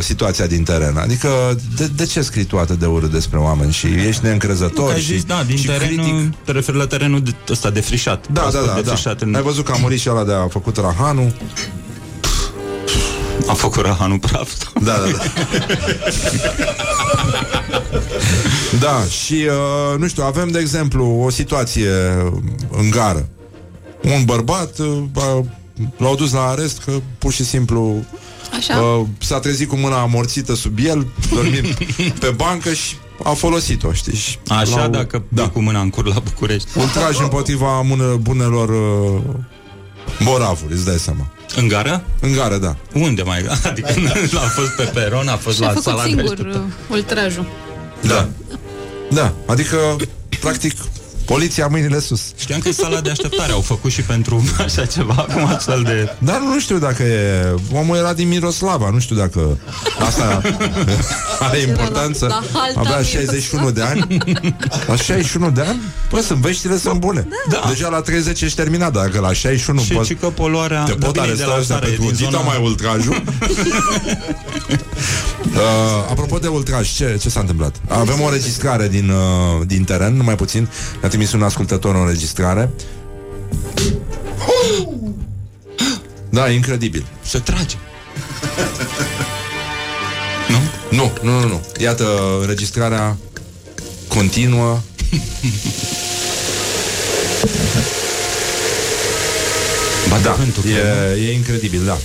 situația 0.00 0.46
din 0.46 0.62
teren? 0.62 0.96
Adică, 0.96 1.28
de, 1.76 1.86
de 1.96 2.04
ce 2.06 2.22
scrii 2.22 2.44
tu 2.44 2.58
atât 2.58 2.78
de 2.78 2.86
urât 2.86 3.10
despre 3.10 3.38
oameni 3.38 3.72
și 3.72 3.86
ești 3.86 4.20
Nu, 4.22 4.28
neîncrezător 4.28 4.86
că 4.86 4.92
ai 4.94 5.00
și, 5.00 5.12
zis, 5.12 5.24
da, 5.24 5.42
din 5.46 5.56
și 5.56 5.66
teren, 5.66 5.86
critic? 5.88 6.34
te 6.44 6.52
referi 6.52 6.76
la 6.76 6.86
terenul 6.86 7.22
de, 7.22 7.34
ăsta 7.50 7.70
defrișat. 7.70 8.26
Da, 8.28 8.32
da, 8.32 8.40
proaspăt 8.48 8.66
da, 8.66 8.74
da. 8.74 8.80
defrișat 8.80 9.20
în... 9.20 9.34
Ai 9.34 9.42
văzut 9.42 9.64
că 9.64 9.72
a 9.72 9.76
murit 9.80 10.00
și 10.00 10.08
ăla 10.10 10.24
de 10.24 10.32
a 10.32 10.48
făcut 10.48 10.76
Rahanu? 10.76 11.32
A 13.46 13.52
făcut 13.52 13.84
rahanul 13.84 14.18
praf. 14.18 14.50
Da, 14.82 14.92
da, 14.92 15.06
da. 15.10 15.22
Da, 18.80 19.04
și 19.04 19.34
uh, 19.92 19.98
nu 19.98 20.08
știu, 20.08 20.22
avem 20.24 20.48
de 20.50 20.58
exemplu 20.58 21.20
o 21.24 21.30
situație 21.30 21.90
în 22.70 22.90
gară. 22.90 23.28
Un 24.02 24.24
bărbat 24.24 24.78
uh, 24.78 25.02
a- 25.16 25.44
l-au 25.96 26.14
dus 26.14 26.32
la 26.32 26.46
arest 26.46 26.82
că 26.84 26.92
pur 27.18 27.32
și 27.32 27.44
simplu 27.44 28.04
Așa? 28.56 28.78
uh, 28.80 29.06
s-a 29.18 29.38
trezit 29.38 29.68
cu 29.68 29.76
mâna 29.76 30.00
amorțită 30.00 30.54
sub 30.54 30.78
el, 30.84 31.06
dormind 31.34 31.66
pe 32.20 32.28
bancă 32.36 32.72
și 32.72 32.94
a 33.22 33.30
folosit-o, 33.30 33.92
știi? 33.92 34.14
Și 34.16 34.38
Așa, 34.48 34.76
l-au- 34.76 34.88
dacă 34.88 35.24
da. 35.28 35.48
cu 35.48 35.60
mâna 35.60 35.80
în 35.80 35.90
cur 35.90 36.06
la 36.06 36.18
București. 36.24 36.68
Ultraj 36.78 37.18
împotriva 37.20 37.80
mână, 37.80 38.16
bunelor 38.20 38.68
uh, 38.68 39.20
moravuri, 40.18 40.72
îți 40.72 40.84
dai 40.84 40.98
seama. 40.98 41.26
În 41.56 41.68
gară? 41.68 42.04
În 42.20 42.32
gară, 42.32 42.56
da. 42.56 42.76
Unde 42.94 43.22
mai? 43.22 43.44
Adică 43.64 43.88
a 44.34 44.38
fost 44.38 44.70
pe 44.76 44.82
peron, 44.94 45.28
a 45.28 45.36
fost 45.36 45.56
Și 45.56 45.62
a 45.62 45.66
la 45.66 45.72
făcut 45.72 45.84
sala 45.84 46.02
de 46.02 46.08
singur 46.08 46.30
așteptare. 46.32 46.58
uh, 46.58 46.72
ultrajul. 46.90 47.46
Da. 48.00 48.28
Da, 49.10 49.32
adică, 49.46 49.96
practic, 50.40 50.72
poliția 51.32 51.66
mâinile 51.66 52.00
sus. 52.00 52.20
Știam 52.36 52.60
că 52.60 52.68
e 52.68 52.72
sala 52.72 53.00
de 53.00 53.10
așteptare, 53.10 53.52
au 53.52 53.60
făcut 53.60 53.90
și 53.90 54.02
pentru 54.02 54.44
așa 54.66 54.84
ceva, 54.84 55.26
acum 55.28 55.46
astfel 55.46 55.82
de... 55.82 56.14
Dar 56.18 56.40
nu 56.40 56.60
știu 56.60 56.78
dacă 56.78 57.02
e... 57.02 57.54
Omul 57.72 57.96
era 57.96 58.12
din 58.12 58.28
Miroslava, 58.28 58.90
nu 58.90 58.98
știu 58.98 59.16
dacă 59.16 59.58
asta 59.98 60.40
are 61.46 61.58
importanță. 61.58 62.26
la 62.26 62.42
halta 62.52 62.80
Avea 62.80 62.98
Miroslava. 62.98 63.02
61 63.02 63.70
de 63.70 63.82
ani. 63.82 64.06
La 64.86 64.96
61 64.96 65.50
de 65.50 65.60
ani? 65.60 65.80
Păi 66.10 66.22
sunt 66.22 66.38
veștile 66.38 66.78
sunt 66.78 67.00
bune. 67.00 67.28
Da. 67.48 67.64
Deja 67.68 67.88
la 67.88 68.00
30 68.00 68.40
ești 68.40 68.56
terminat, 68.56 68.92
dacă 68.92 69.20
la 69.20 69.32
61 69.32 69.80
Și 69.80 69.92
poți... 69.92 70.14
ci 70.14 70.16
că 70.20 70.26
poluarea... 70.26 70.82
Te 70.82 70.94
da, 70.94 71.06
pot 71.06 71.14
bine, 71.14 71.26
e 71.26 71.34
de 71.34 71.42
aresta 71.42 71.54
la 71.54 71.60
ăștia 71.60 71.74
țară, 71.74 71.86
e 71.86 71.90
pentru 71.90 72.10
din 72.10 72.26
dita 72.26 72.38
zona- 72.40 72.46
mai 72.46 72.60
ultrajul. 72.62 73.22
uh, 75.54 76.10
apropo 76.10 76.38
de 76.38 76.48
ultraj, 76.48 76.92
ce, 76.92 77.18
ce 77.20 77.28
s-a 77.28 77.40
întâmplat? 77.40 77.80
Avem 77.88 78.20
o 78.20 78.24
înregistrare 78.24 78.88
din, 78.88 79.10
uh, 79.10 79.66
din 79.66 79.84
teren, 79.84 80.16
numai 80.16 80.34
puțin. 80.34 80.68
Ne-a 81.00 81.08
trimis 81.08 81.32
un 81.32 81.42
ascultător 81.42 81.94
o 81.94 82.00
înregistrare. 82.00 82.70
Da, 86.30 86.50
incredibil. 86.50 87.06
Se 87.22 87.38
trage. 87.38 87.76
Nu, 90.90 91.10
nu, 91.22 91.40
nu, 91.40 91.48
nu. 91.48 91.60
Iată, 91.78 92.04
înregistrarea 92.40 93.16
continuă. 94.08 94.78
Ba 100.08 100.18
da, 100.22 100.32
vântul, 100.32 100.62
e, 100.66 101.28
e 101.28 101.32
incredibil, 101.32 101.84
da. 101.84 101.98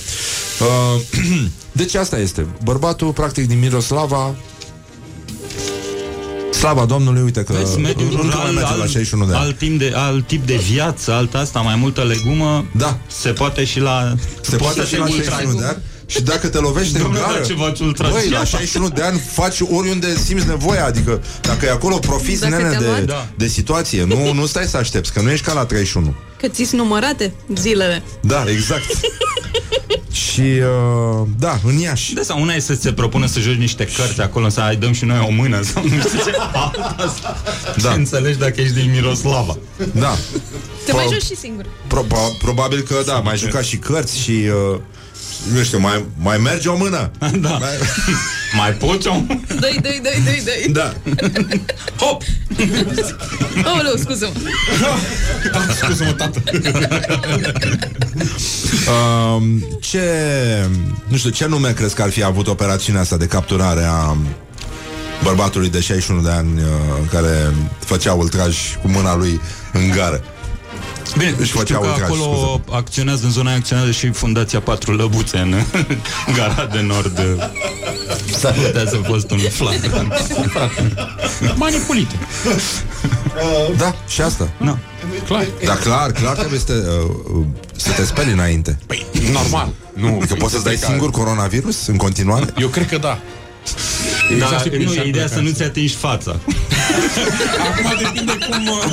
Uh, 0.60 1.00
deci 1.72 1.94
asta 1.94 2.18
este. 2.18 2.46
Bărbatul, 2.64 3.12
practic, 3.12 3.46
din 3.46 3.58
Miroslava 3.58 4.34
Slava 6.56 6.84
Domnului, 6.84 7.22
uite 7.22 7.42
că 7.44 7.52
Vezi, 7.52 7.78
mediul 7.78 8.10
încă 8.10 8.16
mai 8.16 8.30
rural, 8.30 8.52
merge 8.52 8.74
la 8.76 8.82
alt, 8.82 8.90
61 8.90 9.26
de 9.26 9.34
ani. 9.34 9.44
alt, 9.44 9.58
timp 9.58 9.78
de, 9.78 9.92
alt 9.94 10.26
tip 10.26 10.46
de 10.46 10.54
viață, 10.56 11.12
alt 11.12 11.34
asta, 11.34 11.60
mai 11.60 11.76
multă 11.76 12.02
legumă, 12.02 12.64
da. 12.76 12.98
se 13.06 13.30
poate 13.30 13.64
și 13.64 13.80
la... 13.80 14.14
Se 14.40 14.56
poate 14.56 14.84
și 14.84 14.98
la 14.98 15.06
61 15.06 15.58
de 15.58 15.64
ani. 15.64 15.76
Și 16.06 16.22
dacă 16.22 16.48
te 16.48 16.58
lovește 16.58 16.96
în 16.96 17.02
Domnule, 17.02 17.24
gară 17.24 17.38
dar 17.38 17.46
ce 17.46 17.54
faci 17.54 17.78
ultra 17.80 18.08
Băi, 18.08 18.22
la 18.24 18.28
ceapa? 18.30 18.44
61 18.44 18.88
de 18.88 19.02
ani 19.02 19.18
faci 19.32 19.60
oriunde 19.60 20.16
simți 20.24 20.46
nevoia 20.46 20.84
Adică 20.84 21.22
dacă 21.40 21.64
e 21.66 21.70
acolo 21.70 21.96
profiți 21.98 22.40
Dacă 22.40 22.56
nene 22.56 22.68
te-a 22.68 22.80
luat. 22.80 22.98
de, 22.98 23.04
Da. 23.04 23.28
de 23.36 23.46
situație 23.46 24.04
nu, 24.04 24.32
nu 24.32 24.46
stai 24.46 24.64
să 24.64 24.76
aștepți, 24.76 25.12
că 25.12 25.20
nu 25.20 25.30
ești 25.30 25.44
ca 25.46 25.52
la 25.52 25.64
31 25.64 26.14
Că 26.40 26.48
ți 26.48 26.74
numărate 26.74 27.32
zilele. 27.54 28.02
Da, 28.20 28.44
exact 28.48 28.84
Și 30.10 30.40
uh, 30.40 31.26
da, 31.38 31.60
în 31.64 31.78
Iași 31.78 32.14
De 32.14 32.22
sau 32.22 32.40
una 32.40 32.54
e 32.54 32.58
să 32.60 32.74
se 32.74 32.92
propună 32.92 33.26
să 33.26 33.40
joci 33.40 33.54
niște 33.56 33.84
cărți 33.96 34.20
acolo, 34.20 34.48
să 34.48 34.60
ai 34.60 34.76
dăm 34.76 34.92
și 34.92 35.04
noi 35.04 35.24
o 35.28 35.30
mână 35.30 35.62
sau 35.62 35.82
nu 35.82 35.88
știu 35.88 36.18
ce. 36.24 36.30
Asta, 37.06 37.42
Da. 37.82 37.90
Ce 37.90 37.96
înțelegi 37.96 38.38
dacă 38.38 38.60
ești 38.60 38.74
din 38.74 38.90
Miroslava. 38.90 39.56
Da 39.92 40.16
Te 40.86 40.92
mai 40.92 41.06
joci 41.12 41.22
și 41.22 41.36
singur. 41.36 41.64
Proba- 41.86 42.36
Probabil 42.38 42.80
că 42.80 43.02
da, 43.06 43.14
mai 43.18 43.36
juca 43.36 43.60
și 43.60 43.76
cărți 43.76 44.18
și 44.18 44.30
uh, 44.72 44.80
nu 45.52 45.62
știu, 45.62 45.78
mai, 45.78 46.04
mai 46.16 46.38
merge 46.38 46.68
o 46.68 46.76
mână. 46.76 47.10
Da. 47.40 47.48
Mai, 47.48 47.70
mai 48.58 48.72
poți 48.72 49.08
o 49.08 49.12
Doi, 49.60 49.78
doi, 49.82 50.00
doi, 50.02 50.22
doi, 50.24 50.42
doi. 50.44 50.72
Da. 50.72 50.92
Hop! 52.04 52.22
Aoleu, 53.64 53.96
scuză-mă. 53.96 54.40
Scuze-mă, 55.82 56.12
tată. 56.12 56.42
Um, 58.88 59.78
ce, 59.80 60.00
nu 61.08 61.16
știu, 61.16 61.30
ce 61.30 61.46
nume 61.46 61.72
crezi 61.72 61.94
că 61.94 62.02
ar 62.02 62.10
fi 62.10 62.22
avut 62.22 62.46
operațiunea 62.46 63.00
asta 63.00 63.16
de 63.16 63.26
capturare 63.26 63.84
a 63.84 64.16
bărbatului 65.22 65.68
de 65.68 65.80
61 65.80 66.22
de 66.22 66.30
ani 66.30 66.60
uh, 66.60 66.64
care 67.10 67.54
făcea 67.78 68.12
ultraj 68.12 68.56
cu 68.82 68.88
mâna 68.88 69.16
lui 69.16 69.40
în 69.72 69.90
gară? 69.90 70.22
Bine, 71.18 71.34
Își 71.38 71.46
știu 71.48 71.58
făcea 71.58 71.78
că 71.78 71.86
ultraj, 71.86 72.02
acolo 72.10 72.22
scuze. 72.22 72.76
acționează, 72.76 73.24
în 73.24 73.30
zona 73.30 73.48
aia 73.48 73.58
acționează 73.58 73.90
și 73.90 74.10
Fundația 74.10 74.60
Patru 74.60 74.92
Lăbuțe 74.92 75.38
în 75.38 75.54
Gara 76.36 76.68
de 76.72 76.80
Nord. 76.80 77.20
S-ar 78.38 78.52
putea 78.52 78.84
să 78.86 78.96
fost 79.04 79.30
un 79.30 79.38
flagrant. 79.38 80.12
Manipulite. 81.56 82.14
Da, 83.76 83.94
și 84.08 84.20
asta. 84.20 84.48
No. 84.58 84.74
Clar. 85.26 85.46
Da, 85.64 85.74
clar, 85.74 86.12
clar 86.12 86.36
trebuie 86.36 86.58
să 86.58 86.64
te, 86.64 86.72
uh, 86.72 87.44
să 87.76 87.90
te 87.90 88.04
speli 88.04 88.32
înainte. 88.32 88.78
Păi, 88.86 89.06
normal. 89.32 89.68
Nu, 89.92 90.22
Că 90.28 90.34
poți 90.34 90.52
să-ți 90.52 90.64
dai 90.64 90.76
singur 90.76 91.10
coronavirus 91.10 91.86
în 91.86 91.96
continuare? 91.96 92.46
Eu 92.58 92.68
cred 92.68 92.88
că 92.88 92.98
da. 92.98 93.18
Da, 94.38 94.44
Exact, 94.44 94.68
nu, 94.68 94.74
exact, 94.80 95.04
e 95.04 95.08
ideea 95.08 95.24
exact. 95.24 95.32
să 95.32 95.40
nu-ți 95.40 95.62
atingi 95.62 95.94
fața. 95.94 96.40
Acum 97.70 97.92
depinde 98.02 98.32
cum... 98.50 98.66
uh, 98.68 98.84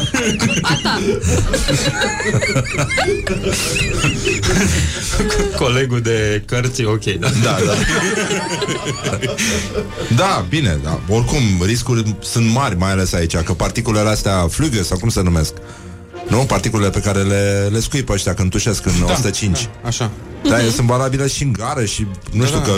Colegul 5.57 6.01
de 6.01 6.43
cărți, 6.45 6.81
e 6.81 6.85
ok, 6.85 7.03
da. 7.03 7.27
Da, 7.43 7.57
da. 7.65 7.73
Da, 10.15 10.45
bine, 10.49 10.79
da. 10.83 10.99
Oricum, 11.09 11.41
riscuri 11.65 12.15
sunt 12.21 12.51
mari, 12.51 12.77
mai 12.77 12.91
ales 12.91 13.13
aici, 13.13 13.35
că 13.37 13.53
particulele 13.53 14.09
astea 14.09 14.47
flugă, 14.49 14.83
sau 14.83 14.97
cum 14.97 15.09
se 15.09 15.21
numesc? 15.21 15.53
Nu? 16.27 16.37
Particulele 16.37 16.89
pe 16.89 16.99
care 16.99 17.19
le, 17.21 17.67
le 17.71 17.79
scuipă 17.79 18.13
ăștia 18.13 18.33
când 18.33 18.49
tușesc 18.51 18.85
în 18.85 18.91
Da, 19.05 19.11
105. 19.11 19.61
da, 19.81 19.87
așa. 19.87 20.11
Da, 20.49 20.59
ele 20.59 20.69
sunt 20.69 20.87
valabile 20.87 21.27
și 21.27 21.43
în 21.43 21.51
gară 21.51 21.85
și 21.85 22.07
nu 22.31 22.39
Da, 22.41 22.45
știu 22.45 22.59
da. 22.59 22.65
că 22.65 22.73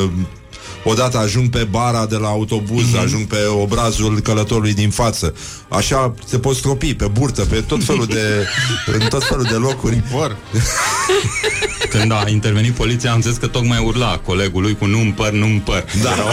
odată 0.87 1.17
ajung 1.17 1.49
pe 1.49 1.63
bara 1.69 2.05
de 2.05 2.15
la 2.15 2.27
autobuz, 2.27 2.85
Mhm. 2.91 2.97
ajung 2.99 3.25
pe 3.27 3.37
obrazul 3.61 4.19
călătorului 4.19 4.73
din 4.73 4.89
față. 4.89 5.33
Așa 5.69 6.13
se 6.27 6.39
pot 6.39 6.55
stropi 6.55 6.93
pe 6.93 7.05
burtă, 7.05 7.41
pe 7.41 7.55
tot 7.67 7.83
felul 7.83 8.05
de 8.05 8.47
în 8.85 8.99
tot 9.09 9.23
felul 9.23 9.43
de 9.43 9.53
locuri. 9.55 9.95
Păr. 9.95 10.35
Când 11.89 12.11
a 12.11 12.23
intervenit 12.27 12.73
poliția, 12.73 13.11
am 13.11 13.21
zis 13.21 13.35
că 13.37 13.47
tocmai 13.47 13.83
urla 13.85 14.17
colegul 14.25 14.61
lui 14.61 14.75
cu 14.77 14.85
nu-mi 14.85 15.11
păr, 15.11 15.31
nu-mi 15.31 15.59
păr. 15.59 15.85
Da. 16.03 16.15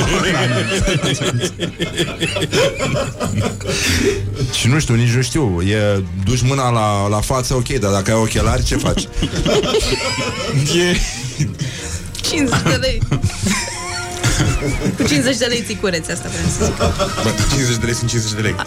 Și 4.58 4.66
nu 4.68 4.78
știu, 4.80 4.94
nici 4.94 5.10
nu 5.10 5.22
știu 5.22 5.62
E, 5.62 6.02
duci 6.24 6.42
mâna 6.42 6.70
la, 6.70 7.08
la 7.08 7.20
față, 7.20 7.54
ok 7.54 7.68
Dar 7.68 7.90
dacă 7.92 8.10
ai 8.10 8.20
ochelari, 8.20 8.64
ce 8.64 8.76
faci? 8.76 9.02
E... 10.76 10.96
50 12.22 12.62
de 12.62 12.74
lei. 12.80 13.02
Cu 14.96 15.02
50 15.02 15.36
de 15.36 15.44
lei 15.44 15.64
ți 15.66 15.74
cureți 15.74 16.10
asta, 16.10 16.28
vreau 16.28 16.48
să 16.58 16.64
zic. 16.64 16.76
Bă, 17.22 17.30
50 17.54 17.76
de 17.76 17.84
lei 17.84 17.94
sunt 17.94 18.10
50 18.10 18.32
de 18.32 18.40
lei. 18.40 18.54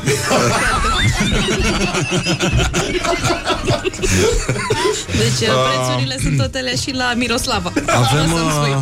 Deci 5.18 5.48
Ah. 5.50 5.56
prețurile 5.70 6.18
sunt 6.22 6.38
totele 6.38 6.76
și 6.76 6.92
la 6.94 7.14
Miroslava. 7.16 7.72
Avem, 7.86 8.32
Lăsăm 8.32 8.32
uh, 8.32 8.52
spui. 8.52 8.76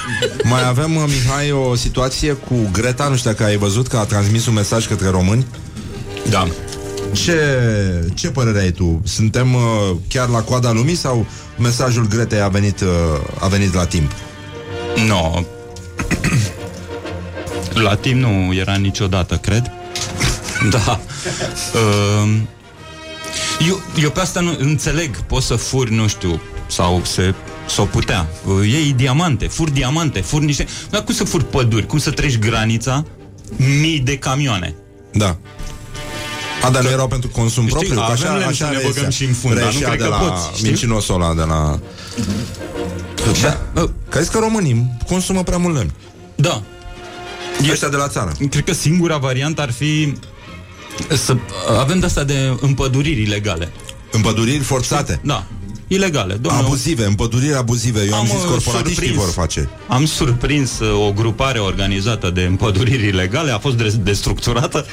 mai 0.52 0.66
avem, 0.68 0.96
uh, 0.96 1.02
Mihai, 1.06 1.50
o 1.50 1.74
situație 1.74 2.32
cu 2.32 2.54
Greta 2.72 3.08
Nu 3.08 3.16
știu 3.16 3.30
dacă 3.30 3.44
ai 3.44 3.56
văzut 3.56 3.86
că 3.86 3.96
a 3.96 4.04
transmis 4.04 4.46
un 4.46 4.54
mesaj 4.54 4.86
către 4.86 5.08
români 5.08 5.46
Da. 6.30 6.46
Ce, 7.12 7.36
ce 8.14 8.28
părere 8.30 8.58
ai 8.60 8.70
tu? 8.70 9.00
Suntem 9.04 9.54
uh, 9.54 9.60
chiar 10.08 10.28
la 10.28 10.40
coada 10.42 10.70
lumii 10.72 10.94
sau 10.96 11.26
mesajul 11.58 12.06
Gretei 12.08 12.40
a 12.40 12.48
venit, 12.48 12.80
uh, 12.80 12.88
a 13.40 13.46
venit 13.46 13.74
la 13.74 13.86
timp? 13.86 14.12
No. 15.06 15.42
La 17.74 17.94
timp 17.94 18.20
nu 18.20 18.54
era 18.54 18.74
niciodată, 18.74 19.36
cred. 19.36 19.70
Da. 20.70 21.00
Um, 22.22 22.48
eu, 23.68 23.80
eu 24.02 24.10
pe 24.10 24.20
asta 24.20 24.40
nu 24.40 24.56
înțeleg. 24.58 25.16
Poți 25.16 25.46
să 25.46 25.54
furi, 25.54 25.92
nu 25.92 26.08
știu, 26.08 26.40
sau 26.66 27.00
să 27.04 27.34
s-o 27.68 27.84
putea. 27.84 28.26
Uh, 28.44 28.68
Iei 28.68 28.92
diamante, 28.92 29.46
furi 29.46 29.70
diamante, 29.72 30.20
furi 30.20 30.44
niște... 30.44 30.66
Dar 30.90 31.04
cum 31.04 31.14
să 31.14 31.24
furi 31.24 31.44
păduri? 31.44 31.86
Cum 31.86 31.98
să 31.98 32.10
treci 32.10 32.38
granița? 32.38 33.04
Mii 33.80 33.98
de 33.98 34.18
camioane. 34.18 34.74
Da. 35.12 35.36
A, 36.62 36.70
dar 36.70 36.82
nu 36.82 36.88
erau 36.88 37.08
pentru 37.08 37.28
consum 37.28 37.62
Știi, 37.66 37.72
propriu, 37.78 37.94
că 37.94 38.00
avem 38.00 38.14
așa, 38.14 38.32
lemn 38.32 38.42
așa 38.48 38.64
să 38.64 38.64
ne 38.64 38.76
reiese- 38.78 38.92
băgăm 38.94 39.10
și 39.10 39.24
în 39.24 39.32
fund, 39.32 39.54
dar 39.54 39.62
nu 39.64 39.68
reieșea 39.68 39.88
cred 39.88 40.00
de 40.00 40.08
că 40.08 40.10
la 40.10 40.16
poți, 40.28 40.56
știi? 40.56 40.66
mincinosul 40.68 41.14
ăla 41.22 41.34
de 41.34 41.42
la... 41.42 41.78
Da. 43.42 43.86
Crezi 44.08 44.30
că 44.30 44.38
românii 44.38 44.96
consumă 45.08 45.42
prea 45.42 45.58
mult 45.58 45.74
lemn? 45.76 45.92
Da. 46.34 46.62
Ăștia 47.70 47.88
de 47.88 47.96
la 47.96 48.08
țară. 48.08 48.32
Cred 48.50 48.64
că 48.64 48.72
singura 48.72 49.16
variantă 49.16 49.60
ar 49.60 49.72
fi 49.72 50.14
să 51.08 51.36
avem 51.78 51.98
de 51.98 52.06
asta 52.06 52.24
de 52.24 52.56
împăduriri 52.60 53.22
ilegale. 53.22 53.72
Împăduriri 54.10 54.62
forțate? 54.62 55.20
Da. 55.24 55.46
Ilegale. 55.86 56.34
Domnule, 56.34 56.64
Abuzive, 56.64 57.04
împăduriri 57.04 57.54
abuzive. 57.54 58.00
Eu 58.06 58.14
am, 58.14 58.20
Am, 58.20 58.26
zis 58.26 58.34
uh, 58.34 58.48
corporatiștii 58.48 58.94
surprins. 59.06 59.24
vor 59.24 59.32
face. 59.32 59.68
Am 59.88 60.04
surprins 60.06 60.78
uh, 60.78 61.06
o 61.06 61.12
grupare 61.12 61.58
organizată 61.58 62.30
de 62.30 62.42
împăduriri 62.42 63.06
ilegale, 63.06 63.50
a 63.50 63.58
fost 63.58 63.76
de- 63.76 63.94
destructurată, 64.02 64.86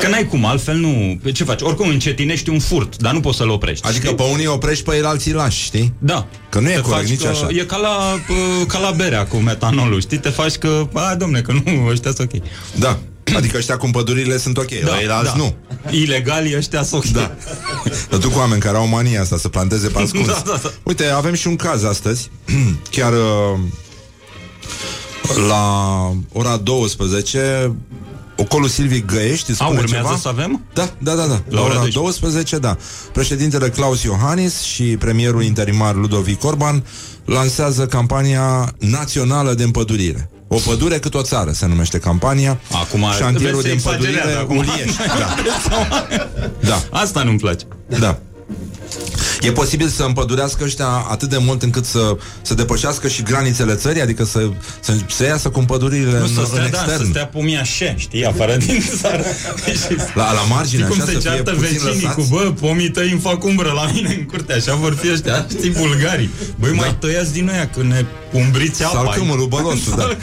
că 0.00 0.08
n-ai 0.08 0.26
cum, 0.26 0.44
altfel 0.44 0.76
nu... 0.76 1.18
Pe 1.22 1.32
Ce 1.32 1.44
faci? 1.44 1.60
Oricum 1.60 1.88
încetinești 1.88 2.50
un 2.50 2.58
furt, 2.58 2.96
dar 2.96 3.12
nu 3.12 3.20
poți 3.20 3.36
să-l 3.36 3.48
oprești. 3.50 3.86
Adică 3.86 4.04
știi? 4.04 4.16
pe 4.16 4.22
unii 4.32 4.46
oprești, 4.46 4.84
pe 4.84 4.96
el 4.96 5.06
alții 5.06 5.32
lași, 5.32 5.62
știi? 5.64 5.92
Da. 5.98 6.26
Că 6.48 6.60
nu 6.60 6.70
e 6.70 6.74
Te 6.74 6.80
corect 6.80 7.00
faci 7.00 7.10
nici 7.10 7.22
că, 7.22 7.28
așa. 7.28 7.46
E 7.50 7.64
ca 7.64 7.76
la, 7.76 7.96
uh, 8.12 8.66
ca 8.66 8.78
la 8.78 8.90
berea 8.90 9.26
cu 9.26 9.36
metanolul, 9.36 10.00
știi? 10.00 10.18
Te 10.18 10.28
faci 10.28 10.54
că, 10.54 10.88
a, 10.92 11.14
domne, 11.14 11.40
că 11.40 11.52
nu, 11.52 11.86
ăștia 11.90 12.10
sunt 12.16 12.32
ok. 12.34 12.42
Da. 12.78 12.98
Adică 13.36 13.56
ăștia 13.56 13.76
cu 13.76 13.86
împădurile 13.86 14.38
sunt 14.38 14.56
ok, 14.56 14.68
da, 14.84 14.90
dar 15.06 15.16
alți 15.16 15.36
nu. 15.36 15.54
Ilegali 15.90 16.56
ăștia 16.56 16.82
sunt 16.82 17.04
ok. 17.04 17.10
Da. 17.10 17.30
Dar 18.10 18.18
tu 18.18 18.28
cu 18.30 18.38
oameni 18.38 18.60
care 18.60 18.76
au 18.76 18.86
mania 18.88 19.20
asta 19.20 19.36
să 19.36 19.48
planteze 19.48 19.88
pe 19.88 19.98
ascuns. 20.02 20.26
Da, 20.26 20.42
da, 20.46 20.60
da. 20.62 20.70
Uite, 20.82 21.04
avem 21.06 21.34
și 21.34 21.46
un 21.46 21.56
caz 21.56 21.84
astăzi. 21.84 22.30
Chiar 22.90 23.12
uh, 23.12 23.58
la 25.48 25.64
ora 26.32 26.56
12 26.56 27.72
Ocolul 28.36 28.68
Silvic 28.68 29.06
Găiești 29.06 29.50
îți 29.50 29.62
A, 29.62 29.64
spune 29.64 29.80
urmează 29.80 30.06
ceva? 30.06 30.18
să 30.18 30.28
avem? 30.28 30.64
Da, 30.74 30.88
da, 30.98 31.14
da, 31.14 31.26
da. 31.26 31.42
La, 31.48 31.60
ora 31.60 31.70
ora 31.70 31.72
12. 31.72 31.98
12, 31.98 32.58
da. 32.58 32.76
Președintele 33.12 33.68
Claus 33.68 34.02
Iohannis 34.02 34.60
și 34.60 34.82
premierul 34.82 35.42
interimar 35.42 35.94
Ludovic 35.94 36.44
Orban 36.44 36.84
lansează 37.24 37.86
campania 37.86 38.74
națională 38.78 39.54
de 39.54 39.62
împădurire. 39.62 40.30
O 40.54 40.58
pădure 40.64 40.98
cât 40.98 41.14
o 41.14 41.22
țară 41.22 41.52
se 41.52 41.66
numește 41.66 41.98
campania. 41.98 42.60
Acum, 42.72 43.06
Șantierul 43.18 43.60
vezi, 43.60 43.74
de 43.74 43.80
se 43.80 43.88
împădurire 43.88 44.18
exagerează 44.18 44.38
acum. 44.38 44.56
Uliești. 44.56 44.96
Da. 45.18 46.06
da. 46.60 46.82
Asta 46.90 47.22
nu-mi 47.22 47.38
place. 47.38 47.64
Da. 47.86 48.18
E 49.40 49.52
posibil 49.52 49.88
să 49.88 50.02
împădurească 50.02 50.64
ăștia 50.64 50.86
atât 50.86 51.28
de 51.28 51.36
mult 51.38 51.62
încât 51.62 51.84
să, 51.84 52.16
să 52.42 52.54
depășească 52.54 53.08
și 53.08 53.22
granițele 53.22 53.74
țării, 53.74 54.02
adică 54.02 54.24
să, 54.24 54.48
să, 54.80 54.92
să 55.08 55.24
iasă 55.24 55.48
cu 55.48 55.58
împădurile 55.58 56.18
Nu 56.18 56.24
în, 56.24 56.28
să 56.28 56.40
în 56.40 56.46
stea, 56.46 56.68
da, 56.68 56.78
să 56.78 56.84
extern. 56.84 57.08
stea 57.10 57.26
pomii 57.26 57.56
așa, 57.56 57.94
știi, 57.96 58.24
afară 58.24 58.56
din 58.56 58.82
țară. 59.00 59.24
La, 60.14 60.32
la 60.32 60.40
margine, 60.48 60.82
Știi 60.82 60.92
cum 60.94 61.02
așa, 61.02 61.10
se 61.10 61.12
să 61.12 61.18
fie 61.18 61.30
ceartă 61.30 61.50
puțin 61.50 61.78
vecinii 61.78 62.02
lăsați? 62.02 62.14
cu, 62.16 62.26
bă, 62.30 62.52
pomii 62.60 62.90
tăi 62.90 63.10
îmi 63.10 63.20
fac 63.20 63.44
umbră 63.44 63.72
la 63.74 63.90
mine 63.94 64.14
în 64.18 64.24
curte, 64.24 64.52
așa 64.52 64.74
vor 64.74 64.94
fi 64.94 65.12
ăștia, 65.12 65.46
știi, 65.50 65.70
bulgarii. 65.70 66.30
Băi, 66.58 66.72
mai 66.72 66.96
tăiați 67.00 67.32
din 67.32 67.48
aia 67.50 67.68
când 67.68 67.90
ne 67.92 68.04
umbriți 68.32 68.84
apa. 68.84 68.92
Salcâmul, 68.92 69.46
bălosul, 69.46 69.94
da. 69.96 70.08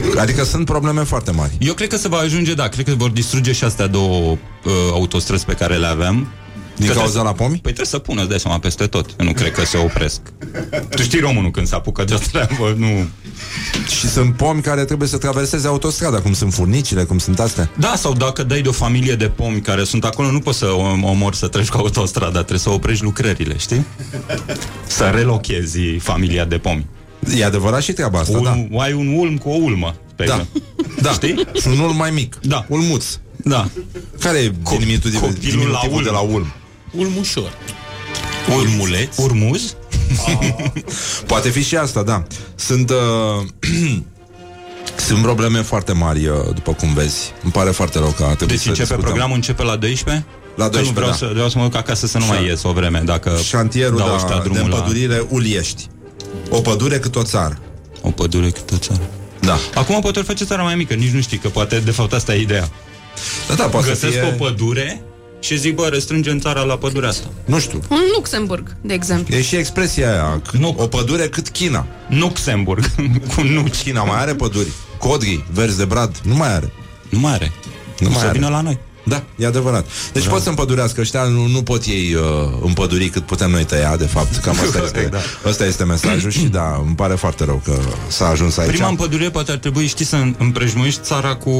Că- 0.00 0.20
Adică 0.20 0.44
sunt 0.44 0.64
probleme 0.64 1.02
foarte 1.02 1.30
mari. 1.30 1.56
Eu 1.60 1.74
cred 1.74 1.88
că 1.88 1.96
se 1.96 2.08
va 2.08 2.16
ajunge, 2.16 2.54
da, 2.54 2.68
cred 2.68 2.84
că 2.84 2.94
vor 2.94 3.10
distruge 3.10 3.52
și 3.52 3.64
astea 3.64 3.86
două 3.86 4.30
uh, 4.30 4.72
autostrăzi 4.92 5.44
pe 5.44 5.52
care 5.52 5.76
le 5.76 5.86
aveam. 5.86 6.26
Din 6.76 6.92
cauza 6.92 7.22
la 7.22 7.32
pomi? 7.32 7.48
Păi 7.50 7.60
trebuie 7.72 7.86
să 7.86 7.98
pună, 7.98 8.20
îți 8.20 8.28
dai 8.28 8.38
seama, 8.40 8.58
peste 8.58 8.86
tot. 8.86 9.10
Eu 9.20 9.26
nu 9.26 9.32
cred 9.32 9.52
că 9.52 9.64
se 9.64 9.76
opresc. 9.76 10.20
Tu 10.90 11.02
știi 11.02 11.20
românul 11.20 11.50
când 11.50 11.66
se 11.66 11.74
apucă 11.74 12.04
de 12.04 12.14
o 12.14 12.16
treabă, 12.16 12.74
nu... 12.76 12.86
Și 13.88 14.08
sunt 14.08 14.34
pomi 14.36 14.60
care 14.60 14.84
trebuie 14.84 15.08
să 15.08 15.16
traverseze 15.16 15.66
autostrada, 15.66 16.20
cum 16.20 16.32
sunt 16.32 16.52
furnicile, 16.54 17.02
cum 17.04 17.18
sunt 17.18 17.38
astea. 17.40 17.70
Da, 17.78 17.94
sau 17.96 18.12
dacă 18.12 18.42
dai 18.42 18.60
de 18.62 18.68
o 18.68 18.72
familie 18.72 19.14
de 19.14 19.26
pomi 19.26 19.60
care 19.60 19.84
sunt 19.84 20.04
acolo, 20.04 20.30
nu 20.30 20.40
poți 20.40 20.58
să 20.58 20.66
o 20.66 21.08
omori 21.08 21.36
să 21.36 21.46
treci 21.48 21.68
cu 21.68 21.76
autostrada, 21.76 22.38
trebuie 22.38 22.58
să 22.58 22.70
oprești 22.70 23.04
lucrările, 23.04 23.56
știi? 23.58 23.86
Să 24.86 25.04
relochezi 25.14 25.78
familia 25.98 26.44
de 26.44 26.58
pomi. 26.58 26.86
E 27.36 27.44
adevărat 27.44 27.82
și 27.82 27.92
treaba 27.92 28.18
asta, 28.18 28.36
un, 28.38 28.42
da. 28.70 28.78
Ai 28.82 28.92
un 28.92 29.06
ulm 29.16 29.36
cu 29.36 29.48
o 29.48 29.54
ulmă, 29.54 29.94
pe 30.16 30.24
Da. 30.24 30.32
exemplu. 30.32 30.60
Da. 31.00 31.10
Știi? 31.12 31.34
Și 31.60 31.66
un 31.68 31.78
ulm 31.78 31.96
mai 31.96 32.10
mic. 32.10 32.38
Da. 32.42 32.64
Ulmuț. 32.68 33.04
Da. 33.36 33.68
Care 34.20 34.38
e 34.38 34.52
diminutul, 34.78 35.10
copilul 35.10 35.32
diminutivul 35.40 35.70
la 35.70 35.94
ulm. 35.94 36.02
de 36.04 36.10
la 36.10 36.18
ulm? 36.18 36.46
Ulmușor. 36.96 37.52
Urmuleț? 38.56 39.16
Urmuz? 39.16 39.76
Poate 41.26 41.48
fi 41.50 41.62
și 41.62 41.76
asta, 41.76 42.02
da. 42.02 42.22
Sunt 42.54 42.90
uh, 42.90 42.96
Sunt 45.06 45.22
probleme 45.22 45.62
foarte 45.62 45.92
mari, 45.92 46.26
uh, 46.26 46.36
după 46.54 46.72
cum 46.72 46.94
vezi. 46.94 47.32
Îmi 47.42 47.52
pare 47.52 47.70
foarte 47.70 47.98
rău 47.98 48.08
că 48.16 48.22
a 48.22 48.26
trebuit 48.26 48.48
Deci 48.48 48.58
să 48.60 48.68
începe 48.68 48.82
discutăm. 48.86 49.04
programul, 49.04 49.34
începe 49.36 49.62
la 49.62 49.76
12? 49.76 50.24
La 50.56 50.68
Că 50.68 50.76
nu 50.76 50.82
12, 50.82 50.92
vreau, 50.94 51.10
da. 51.10 51.16
să, 51.16 51.28
vreau 51.32 51.48
să 51.48 51.58
mă 51.58 51.64
duc 51.64 51.74
acasă 51.74 52.06
să 52.06 52.18
nu 52.18 52.26
mai 52.26 52.38
Șa- 52.44 52.46
ies 52.48 52.62
o 52.62 52.72
vreme 52.72 53.02
dacă 53.04 53.38
Șantierul 53.44 53.98
dau 53.98 54.06
da, 54.08 54.14
ăștia 54.14 54.36
de 54.36 54.48
drumul 54.48 54.70
la... 54.70 54.76
împădurire 54.76 55.26
Uliești. 55.28 55.86
O 56.50 56.60
pădure 56.60 56.98
cât 56.98 57.16
o 57.16 57.22
țară. 57.22 57.58
O 58.02 58.10
pădure 58.10 58.50
cât 58.50 58.70
o 58.72 58.76
țară. 58.76 59.00
Da. 59.40 59.58
Acum 59.74 60.00
poate 60.00 60.18
ori 60.18 60.26
face 60.26 60.44
țara 60.44 60.62
mai 60.62 60.74
mică, 60.74 60.94
nici 60.94 61.10
nu 61.10 61.20
știi, 61.20 61.38
că 61.38 61.48
poate 61.48 61.78
de 61.78 61.90
fapt 61.90 62.12
asta 62.12 62.34
e 62.34 62.40
ideea. 62.40 62.68
Da, 63.48 63.54
da, 63.54 63.64
poate 63.64 63.88
Găsesc 63.88 64.12
să 64.12 64.18
fie... 64.20 64.28
o 64.28 64.44
pădure 64.44 65.02
și 65.40 65.56
zic, 65.58 65.74
bă, 65.74 65.86
restrângem 65.86 66.38
țara 66.38 66.62
la 66.62 66.76
pădurea 66.78 67.08
asta. 67.08 67.26
Nu 67.44 67.58
știu. 67.58 67.80
Un 67.90 68.00
Luxemburg, 68.14 68.76
de 68.80 68.92
exemplu. 68.94 69.34
E 69.34 69.42
și 69.42 69.56
expresia 69.56 70.10
aia. 70.10 70.42
C- 70.42 70.60
O 70.76 70.86
pădure 70.86 71.28
cât 71.28 71.48
China. 71.48 71.86
Luxemburg. 72.08 72.84
Cu 73.34 73.42
nuci. 73.42 73.82
China 73.82 74.02
mai 74.04 74.20
are 74.20 74.34
păduri. 74.34 74.68
Codri, 74.98 75.44
verzi 75.52 75.76
de 75.76 75.84
brad. 75.84 76.16
Nu 76.22 76.34
mai 76.36 76.52
are. 76.54 76.72
Nu 77.08 77.18
mai 77.18 77.32
are. 77.32 77.52
Nu 78.00 78.06
O 78.06 78.10
mai 78.10 78.18
să 78.20 78.26
are. 78.26 78.38
vină 78.38 78.48
la 78.50 78.60
noi. 78.60 78.78
Da, 79.08 79.22
e 79.36 79.46
adevărat. 79.46 79.86
Deci 80.12 80.24
Da. 80.24 80.30
pot 80.30 80.42
să 80.42 80.48
împădurească 80.48 81.00
ăștia, 81.00 81.22
nu, 81.22 81.46
nu 81.46 81.62
pot 81.62 81.84
ei 81.84 82.14
uh, 82.14 82.22
împăduri 82.60 83.08
cât 83.08 83.26
putem 83.26 83.50
noi 83.50 83.64
tăia, 83.64 83.96
de 83.96 84.06
fapt. 84.06 84.36
Cam 84.36 84.56
asta 84.66 84.80
este, 84.84 85.08
da. 85.10 85.18
asta 85.48 85.64
este 85.66 85.84
mesajul 85.84 86.30
și 86.30 86.44
da, 86.44 86.82
îmi 86.86 86.94
pare 86.94 87.14
foarte 87.14 87.44
rău 87.44 87.60
că 87.64 87.78
s-a 88.08 88.28
ajuns 88.28 88.56
aici. 88.56 88.70
Prima 88.70 88.88
împădurire 88.88 89.30
poate 89.30 89.50
ar 89.50 89.58
trebui, 89.58 89.86
știi, 89.86 90.04
să 90.04 90.16
împrejmuiești 90.38 91.00
țara 91.02 91.34
cu 91.36 91.52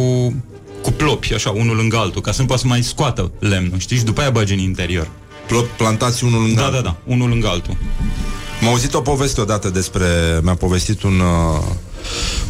cu 0.82 0.92
plopi, 0.92 1.34
așa, 1.34 1.50
unul 1.50 1.76
lângă 1.76 1.96
altul, 1.96 2.20
ca 2.20 2.32
să 2.32 2.40
nu 2.40 2.46
poată 2.46 2.62
să 2.62 2.68
mai 2.68 2.82
scoată 2.82 3.30
lemnul, 3.38 3.78
știi? 3.78 3.96
Și 3.96 4.04
după 4.04 4.20
aia 4.20 4.30
bagi 4.30 4.52
în 4.52 4.58
interior. 4.58 5.08
Plop, 5.46 5.66
plantați 5.66 6.24
unul 6.24 6.40
lângă 6.40 6.54
Da, 6.60 6.64
altul. 6.64 6.82
da, 6.82 6.88
da, 6.88 6.96
unul 7.12 7.28
lângă 7.28 7.48
altul. 7.48 7.76
M-a 8.60 8.68
auzit 8.68 8.94
o 8.94 9.00
poveste 9.00 9.40
odată 9.40 9.70
despre... 9.70 10.04
Mi-a 10.42 10.54
povestit 10.54 11.02
un, 11.02 11.20
uh, 11.20 11.62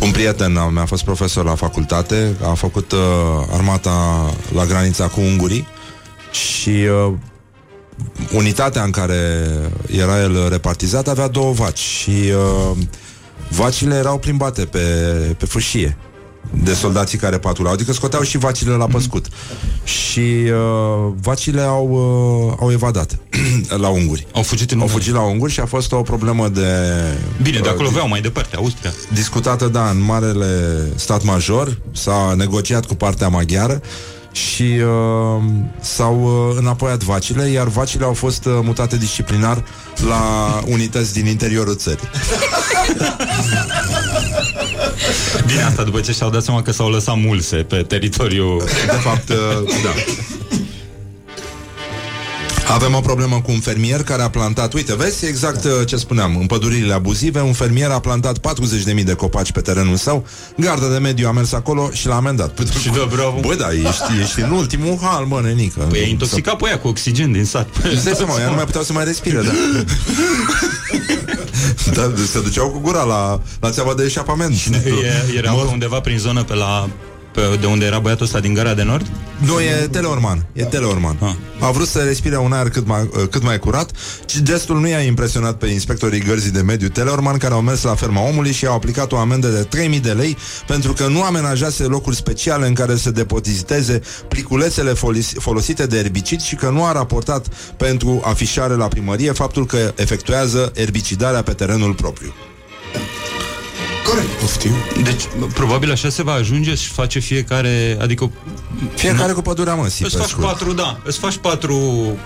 un 0.01 0.11
prieten, 0.11 0.57
uh, 0.57 0.69
mi-a 0.73 0.85
fost 0.85 1.05
profesor 1.05 1.45
la 1.45 1.55
facultate, 1.55 2.37
a 2.43 2.55
făcut 2.55 2.93
uh, 2.93 2.99
armata 3.51 4.31
la 4.55 4.65
granița 4.65 5.07
cu 5.07 5.21
ungurii 5.21 5.67
și 6.31 6.71
uh, 6.71 7.13
unitatea 8.33 8.83
în 8.83 8.91
care 8.91 9.47
era 9.87 10.21
el 10.21 10.49
repartizat 10.49 11.09
avea 11.09 11.29
două 11.29 11.53
vaci 11.53 11.79
și 11.79 12.11
uh, 12.11 12.77
vacile 13.49 13.95
erau 13.95 14.19
plimbate 14.19 14.65
pe, 14.65 14.79
pe 15.39 15.47
fâșie 15.47 15.97
de 16.51 16.75
soldații 16.75 17.19
care 17.19 17.39
patrulau, 17.39 17.73
adică 17.73 17.93
scoteau 17.93 18.23
și 18.23 18.39
vacile 18.39 18.73
la 18.75 18.87
păscut. 18.87 19.27
Și 19.85 20.21
uh, 20.21 21.13
vacile 21.23 21.61
au, 21.61 21.89
uh, 22.49 22.57
au 22.61 22.73
evadat 22.73 23.19
la 23.85 23.89
unguri. 23.89 24.27
Au 24.33 24.43
fugit 24.43 24.71
în 24.71 24.79
Au 24.79 24.83
Ungaria. 24.85 25.03
fugit 25.05 25.15
la 25.21 25.27
unguri 25.27 25.53
și 25.53 25.61
a 25.61 25.67
fost 25.67 25.93
o 25.93 26.03
problemă 26.03 26.49
de... 26.49 26.67
Bine, 27.43 27.59
de 27.59 27.69
uh, 27.69 27.75
acoloveau 27.75 28.09
mai 28.09 28.21
departe, 28.21 28.57
Austria. 28.57 28.93
discutată, 29.13 29.67
da, 29.67 29.91
în 29.91 30.03
marele 30.03 30.79
stat 30.95 31.23
major, 31.23 31.79
s-a 31.93 32.35
negociat 32.37 32.87
cu 32.87 32.95
partea 32.95 33.29
maghiară 33.29 33.81
și 34.33 34.63
uh, 34.63 35.43
s-au 35.81 36.49
uh, 36.51 36.57
înapoiat 36.59 37.03
vacile, 37.03 37.45
iar 37.49 37.67
vacile 37.69 38.05
au 38.05 38.13
fost 38.13 38.45
uh, 38.45 38.59
mutate 38.63 38.97
disciplinar 38.97 39.65
la 40.09 40.23
unități 40.67 41.13
din 41.13 41.27
interiorul 41.27 41.77
țării. 41.77 42.09
Bine, 45.47 45.63
asta 45.63 45.83
după 45.83 46.01
ce 46.01 46.13
și-au 46.13 46.31
dat 46.31 46.43
seama 46.43 46.63
că 46.63 46.73
s-au 46.73 46.91
lăsat 46.91 47.17
mulse 47.17 47.57
pe 47.57 47.77
teritoriul... 47.77 48.65
De 48.87 48.99
fapt, 49.01 49.29
uh, 49.29 49.37
da. 49.85 49.91
Avem 52.69 52.95
o 52.95 53.01
problemă 53.01 53.41
cu 53.41 53.51
un 53.51 53.61
fermier 53.61 54.03
care 54.03 54.23
a 54.23 54.31
plantat, 54.31 54.73
uite, 54.73 54.95
vezi 54.95 55.27
exact 55.27 55.65
uh, 55.65 55.71
ce 55.87 55.97
spuneam, 55.97 56.37
în 56.37 56.47
pădurile 56.47 56.93
abuzive, 56.93 57.41
un 57.41 57.53
fermier 57.53 57.91
a 57.91 58.01
plantat 58.01 58.39
40.000 58.39 59.05
de 59.05 59.13
copaci 59.13 59.53
pe 59.53 59.61
terenul 59.61 59.97
său, 59.97 60.27
garda 60.57 60.89
de 60.89 60.99
mediu 60.99 61.29
a 61.29 61.33
mers 61.33 61.53
acolo 61.53 61.91
și 61.93 62.07
l-a 62.07 62.15
amendat. 62.15 62.59
Și 62.81 62.89
dă 62.89 63.09
bravo. 63.11 63.41
Bă, 63.41 63.55
da, 63.55 63.73
ești, 63.73 64.21
ești 64.23 64.41
în 64.41 64.51
ultimul 64.51 64.99
hal, 65.01 65.25
mă, 65.25 65.41
nenică. 65.41 65.81
Păi 65.81 65.99
e 65.99 66.09
intoxicat 66.09 66.57
pe 66.57 66.67
aia 66.67 66.79
cu 66.79 66.89
oxigen 66.89 67.33
din 67.33 67.45
sat. 67.45 67.69
Îți 67.93 68.05
dai 68.05 68.15
seama, 68.17 68.41
ea 68.41 68.49
nu 68.49 68.55
mai 68.55 68.65
puteau 68.65 68.85
să 68.85 68.93
mai 68.93 69.05
respire, 69.05 69.43
da. 69.43 69.53
da, 71.95 72.13
se 72.33 72.41
duceau 72.41 72.69
cu 72.71 72.79
gura 72.79 73.03
la, 73.03 73.41
la 73.61 73.71
țeava 73.71 73.95
de 73.95 74.05
eșapament. 74.05 74.55
E, 75.33 75.37
erau 75.37 75.57
pe 75.57 75.73
undeva 75.73 76.01
prin 76.01 76.19
zonă 76.19 76.43
pe 76.43 76.55
la 76.55 76.89
pe 77.37 77.57
de 77.61 77.67
unde 77.67 77.85
era 77.85 77.99
băiatul 77.99 78.25
ăsta 78.25 78.41
din 78.41 78.55
Gara 78.55 78.75
de 78.75 78.83
Nord? 78.83 79.07
Nu, 79.39 79.61
e 79.61 79.89
Teleorman. 79.91 80.47
E 80.53 80.65
Teleorman. 80.65 81.17
Ah. 81.21 81.35
A 81.61 81.71
vrut 81.71 81.89
să 81.89 81.99
respire 81.99 82.39
un 82.39 82.53
aer 82.53 82.69
cât 82.69 82.87
mai, 82.87 83.01
uh, 83.03 83.29
cât 83.31 83.43
mai 83.43 83.59
curat 83.59 83.91
și 84.27 84.43
gestul 84.43 84.81
nu 84.81 84.89
i-a 84.89 85.01
impresionat 85.01 85.57
pe 85.57 85.67
inspectorii 85.67 86.21
gărzii 86.21 86.51
de 86.51 86.61
mediu 86.61 86.89
Teleorman 86.89 87.37
care 87.37 87.55
au 87.55 87.61
mers 87.61 87.83
la 87.83 87.95
ferma 87.95 88.29
omului 88.29 88.53
și 88.53 88.67
au 88.67 88.75
aplicat 88.75 89.13
o 89.13 89.17
amendă 89.17 89.49
de 89.49 89.63
3000 89.63 90.01
de 90.01 90.13
lei 90.13 90.37
pentru 90.67 90.93
că 90.93 91.07
nu 91.07 91.23
amenajase 91.23 91.83
locuri 91.83 92.17
speciale 92.17 92.67
în 92.67 92.75
care 92.75 92.97
să 92.97 93.11
depoziteze 93.11 94.01
pliculețele 94.29 94.93
folis- 94.93 95.33
folosite 95.39 95.87
de 95.87 95.99
erbicid 95.99 96.41
și 96.41 96.55
că 96.55 96.69
nu 96.69 96.85
a 96.85 96.93
raportat 96.93 97.47
pentru 97.77 98.23
afișare 98.25 98.75
la 98.75 98.89
primărie 98.89 99.33
faptul 99.33 99.67
că 99.67 99.93
efectuează 99.97 100.73
erbicidarea 100.75 101.43
pe 101.43 101.53
terenul 101.53 101.95
propriu. 101.95 102.35
Corect. 104.09 104.29
Poftim. 104.41 104.71
Deci, 105.03 105.23
probabil 105.55 105.91
așa 105.91 106.09
se 106.09 106.23
va 106.23 106.33
ajunge 106.33 106.75
și 106.75 106.89
face 106.89 107.19
fiecare, 107.19 107.99
adică... 108.01 108.31
Fiecare 108.95 109.33
cu 109.33 109.41
pădurea 109.43 109.75
măsii, 109.75 110.05
Îți 110.05 110.15
pe 110.15 110.21
faci 110.21 110.31
scurt. 110.31 110.47
patru, 110.47 110.73
da, 110.73 111.01
îți 111.05 111.19
faci 111.19 111.37
patru, 111.37 111.77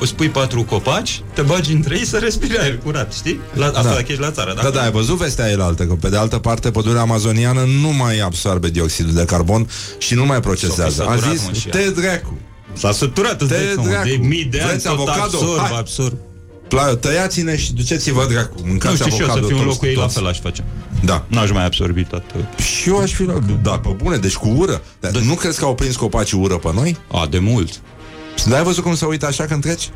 îți 0.00 0.14
pui 0.14 0.28
patru 0.28 0.62
copaci, 0.62 1.22
te 1.34 1.42
bagi 1.42 1.72
între 1.72 1.96
ei 1.98 2.04
să 2.06 2.16
respiri 2.18 2.58
aer 2.58 2.78
curat, 2.78 3.12
știi? 3.12 3.40
La, 3.54 3.66
asta 3.66 3.82
Da. 3.82 3.88
dacă 3.88 4.04
ești 4.08 4.20
la 4.20 4.30
țară, 4.30 4.52
da? 4.56 4.62
Da, 4.62 4.70
da, 4.70 4.82
ai 4.82 4.90
văzut 4.90 5.16
vestea 5.16 5.50
elaltă, 5.50 5.84
că 5.86 5.94
pe 5.94 6.08
de 6.08 6.16
altă 6.16 6.38
parte 6.38 6.70
pădurea 6.70 7.00
amazoniană 7.00 7.64
nu 7.80 7.88
mai 7.92 8.18
absorbe 8.18 8.68
dioxidul 8.70 9.12
de 9.12 9.24
carbon 9.24 9.68
și 9.98 10.14
nu 10.14 10.24
mai 10.26 10.40
procesează. 10.40 10.90
S-o 10.90 11.02
fi 11.02 11.08
A 11.08 11.14
săturat, 11.14 11.36
zis, 11.36 11.46
mă, 11.46 11.52
și 11.52 11.68
te 11.68 11.78
ea. 11.78 11.90
dracu. 11.90 12.38
S-a 12.72 12.92
săturat, 12.92 13.40
îți 13.40 13.50
Te 13.50 13.56
dai 13.56 13.64
seama, 13.74 13.88
dracu. 13.88 14.08
de 14.08 14.16
mii 14.20 14.44
de 14.44 14.60
ani 14.60 14.68
Vreți 14.68 14.84
tot 14.84 14.92
avocado? 14.92 15.22
absorb, 15.22 15.58
Hai. 15.60 15.78
absorb. 15.78 16.16
Pla- 16.74 16.96
Tăiați-ne 17.00 17.56
și 17.56 17.72
duceți-vă 17.72 18.26
dracu. 18.30 18.54
Nu 18.62 18.66
Mâncați 18.68 18.94
știu 18.94 19.10
și 19.10 19.20
eu 19.20 19.26
să 19.26 19.32
avocado 19.32 19.46
fiu 19.46 19.56
în 19.56 19.62
toți, 19.62 19.74
locul 19.74 19.88
ei 19.88 19.94
la 19.94 20.02
toți. 20.02 20.14
fel 20.14 20.26
aș 20.26 20.40
face. 20.40 20.64
Da. 21.04 21.24
N-aș 21.28 21.50
mai 21.50 21.64
absorbi 21.64 22.04
tot. 22.04 22.22
Și 22.62 22.88
eu 22.88 22.98
aș 22.98 23.12
fi 23.12 23.22
la... 23.24 23.38
Da, 23.62 23.78
pe 23.78 23.88
bune, 24.02 24.16
deci 24.16 24.34
cu 24.36 24.48
ură. 24.48 24.82
Dar 25.00 25.10
nu 25.12 25.34
crezi 25.34 25.58
că 25.58 25.64
au 25.64 25.74
prins 25.74 25.96
copacii 25.96 26.38
ură 26.38 26.54
pe 26.56 26.70
noi? 26.74 26.96
A, 27.12 27.26
de 27.30 27.38
mult. 27.38 27.80
Dar 28.46 28.58
ai 28.58 28.64
văzut 28.64 28.82
cum 28.82 28.94
se 28.94 29.04
uită 29.04 29.26
așa 29.26 29.44
când 29.44 29.62
treci? 29.62 29.88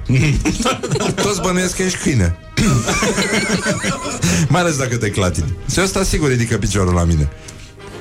Toți 1.22 1.40
bănuiesc 1.40 1.76
că 1.76 1.82
ești 1.82 1.98
câine. 1.98 2.38
Mai 4.48 4.60
ales 4.60 4.76
dacă 4.76 4.96
te 4.96 5.10
clatini. 5.10 5.52
Și 5.72 5.80
ăsta 5.80 6.02
sigur 6.02 6.28
ridică 6.28 6.56
piciorul 6.56 6.94
la 6.94 7.04
mine. 7.04 7.28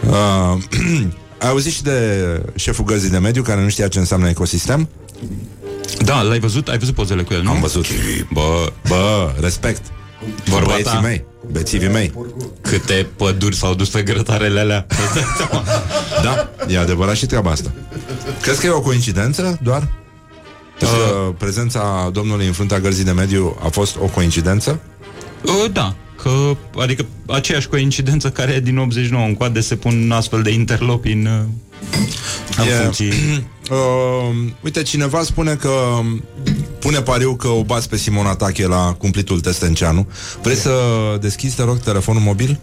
Uh, 0.10 0.62
ai 1.44 1.50
auzit 1.50 1.74
și 1.74 1.84
de 1.84 2.18
șeful 2.56 2.86
gărzii 2.86 3.10
de 3.10 3.18
mediu 3.18 3.42
care 3.42 3.62
nu 3.62 3.70
știa 3.70 3.88
ce 3.88 4.00
înseamnă 4.00 4.30
ecosistem? 4.30 4.90
Da, 6.04 6.22
l-ai 6.22 6.40
văzut? 6.40 6.68
Ai 6.68 6.78
văzut 6.78 6.94
pozele 6.96 7.22
cu 7.22 7.34
el, 7.34 7.42
nu? 7.42 7.50
Am 7.50 7.60
văzut. 7.60 7.86
Bă, 8.34 8.72
bă, 8.88 9.34
respect. 9.40 9.82
Vorba 10.46 10.66
Băieții 10.66 10.92
ta. 10.92 11.00
mei, 11.00 11.26
bețivii 11.52 11.88
mei. 11.90 12.14
Câte 12.62 13.08
păduri 13.16 13.56
s-au 13.56 13.74
dus 13.74 13.90
pe 13.90 14.02
grătarele 14.02 14.60
alea. 14.60 14.86
Da, 16.24 16.50
e 16.68 16.78
adevărat 16.78 17.16
și 17.16 17.26
treaba 17.26 17.52
asta. 17.52 17.72
Crezi 18.42 18.60
că 18.60 18.66
e 18.66 18.70
o 18.70 18.82
coincidență 18.82 19.60
doar? 19.64 19.88
Crezi 20.78 20.94
că 20.94 21.34
prezența 21.38 22.10
domnului 22.14 22.46
în 22.46 22.52
fruntea 22.54 22.80
gărzii 22.80 23.04
de 23.04 23.12
mediu 23.12 23.58
a 23.64 23.68
fost 23.68 23.96
o 24.02 24.06
coincidență? 24.06 24.80
Uh, 25.46 25.72
da, 25.72 25.96
că, 26.22 26.30
adică 26.82 27.06
aceeași 27.28 27.68
coincidență 27.68 28.30
care 28.30 28.52
e 28.52 28.60
din 28.60 28.78
89 28.78 29.26
încoade 29.26 29.60
se 29.60 29.76
pun 29.76 30.12
astfel 30.12 30.42
de 30.42 30.52
interlopi 30.52 31.12
în, 31.12 31.26
uh, 31.26 31.32
în 31.42 31.73
E- 32.68 32.72
funcții. 32.82 33.14
Uh, 33.70 34.36
uite, 34.62 34.82
cineva 34.82 35.24
spune 35.24 35.54
că 35.56 36.00
pune 36.80 37.02
pariu 37.02 37.36
că 37.36 37.48
o 37.48 37.64
bați 37.64 37.90
pe 37.90 37.98
Simona 37.98 38.36
Tache 38.36 38.68
la 38.68 38.94
cumplitul 38.98 39.40
Testenceanu. 39.40 40.08
Vrei 40.42 40.56
să 40.56 40.72
deschizi, 41.22 41.56
te 41.56 41.64
rog, 41.64 41.78
telefonul 41.80 42.22
mobil? 42.22 42.60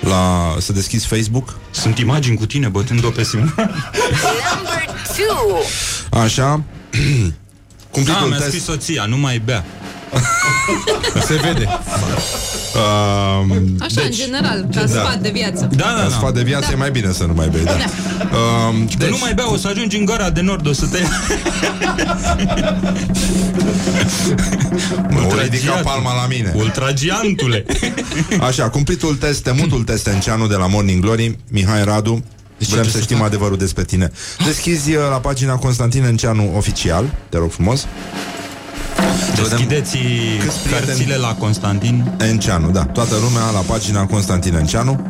La, 0.00 0.54
să 0.58 0.72
deschizi 0.72 1.06
Facebook? 1.06 1.56
Sunt 1.70 1.98
imagini 1.98 2.36
cu 2.36 2.46
tine 2.46 2.68
bătând-o 2.68 3.08
pe 3.08 3.24
Simona. 3.24 3.54
Așa. 6.10 6.62
Cumplitul 7.90 8.22
Ah, 8.22 8.28
mi-a 8.28 8.36
test 8.36 8.48
scris 8.48 8.64
soția, 8.64 9.04
nu 9.04 9.16
mai 9.16 9.38
bea. 9.38 9.64
se 11.26 11.34
vede. 11.34 11.68
Uh, 12.78 13.56
Așa, 13.80 14.00
în 14.04 14.10
general, 14.10 14.68
ca 14.74 14.86
sfat 14.86 15.18
de 15.20 15.30
viață. 15.30 15.68
Da, 15.76 15.84
da, 15.84 15.90
Ca 16.02 16.02
da. 16.02 16.08
sfat 16.08 16.34
de 16.34 16.42
viață 16.42 16.66
Da. 16.66 16.72
e 16.72 16.76
mai 16.76 16.90
bine 16.90 17.12
să 17.12 17.24
nu 17.24 17.32
mai 17.32 17.48
bei, 17.48 17.64
da. 17.64 17.72
Uh, 17.72 17.78
Deci... 18.88 18.96
Că 18.98 19.06
nu 19.10 19.16
mai 19.20 19.34
bea, 19.34 19.52
o 19.52 19.56
să 19.56 19.68
ajungi 19.68 19.96
în 19.96 20.04
gara 20.04 20.30
de 20.30 20.40
nord, 20.40 20.66
o 20.66 20.72
să 20.72 20.86
te... 20.86 20.98
Mă, 25.10 25.20
o 25.32 25.40
ridica 25.42 25.72
palma 25.72 26.14
la 26.14 26.26
mine. 26.26 26.52
Ultragiantule. 26.56 27.64
Așa, 28.40 28.68
cumplitul 28.68 29.16
test, 29.16 29.42
temutul 29.42 29.82
test 29.84 30.06
Enceanu 30.06 30.46
de 30.46 30.54
la 30.54 30.66
Morning 30.66 31.02
Glory, 31.02 31.38
Mihai 31.50 31.84
Radu. 31.84 32.24
Vrem 32.70 32.88
să 32.88 33.00
știm 33.00 33.22
adevărul 33.22 33.56
despre 33.56 33.84
tine. 33.84 34.10
Deschizi 34.44 34.94
uh, 34.94 35.02
la 35.10 35.16
pagina 35.16 35.54
Constantin 35.54 36.04
Enceanu 36.04 36.52
oficial, 36.56 37.04
te 37.28 37.36
rog 37.38 37.50
frumos. 37.50 37.86
Deschideți 39.36 39.96
Câți 40.40 40.58
prieteni- 40.60 40.86
cărțile 40.86 41.16
la 41.16 41.34
Constantin. 41.34 42.12
Enceanu, 42.20 42.70
da, 42.70 42.84
toată 42.84 43.14
lumea 43.22 43.50
la 43.50 43.58
pagina 43.60 44.06
Constantin 44.06 44.54
Enceanu. 44.54 45.00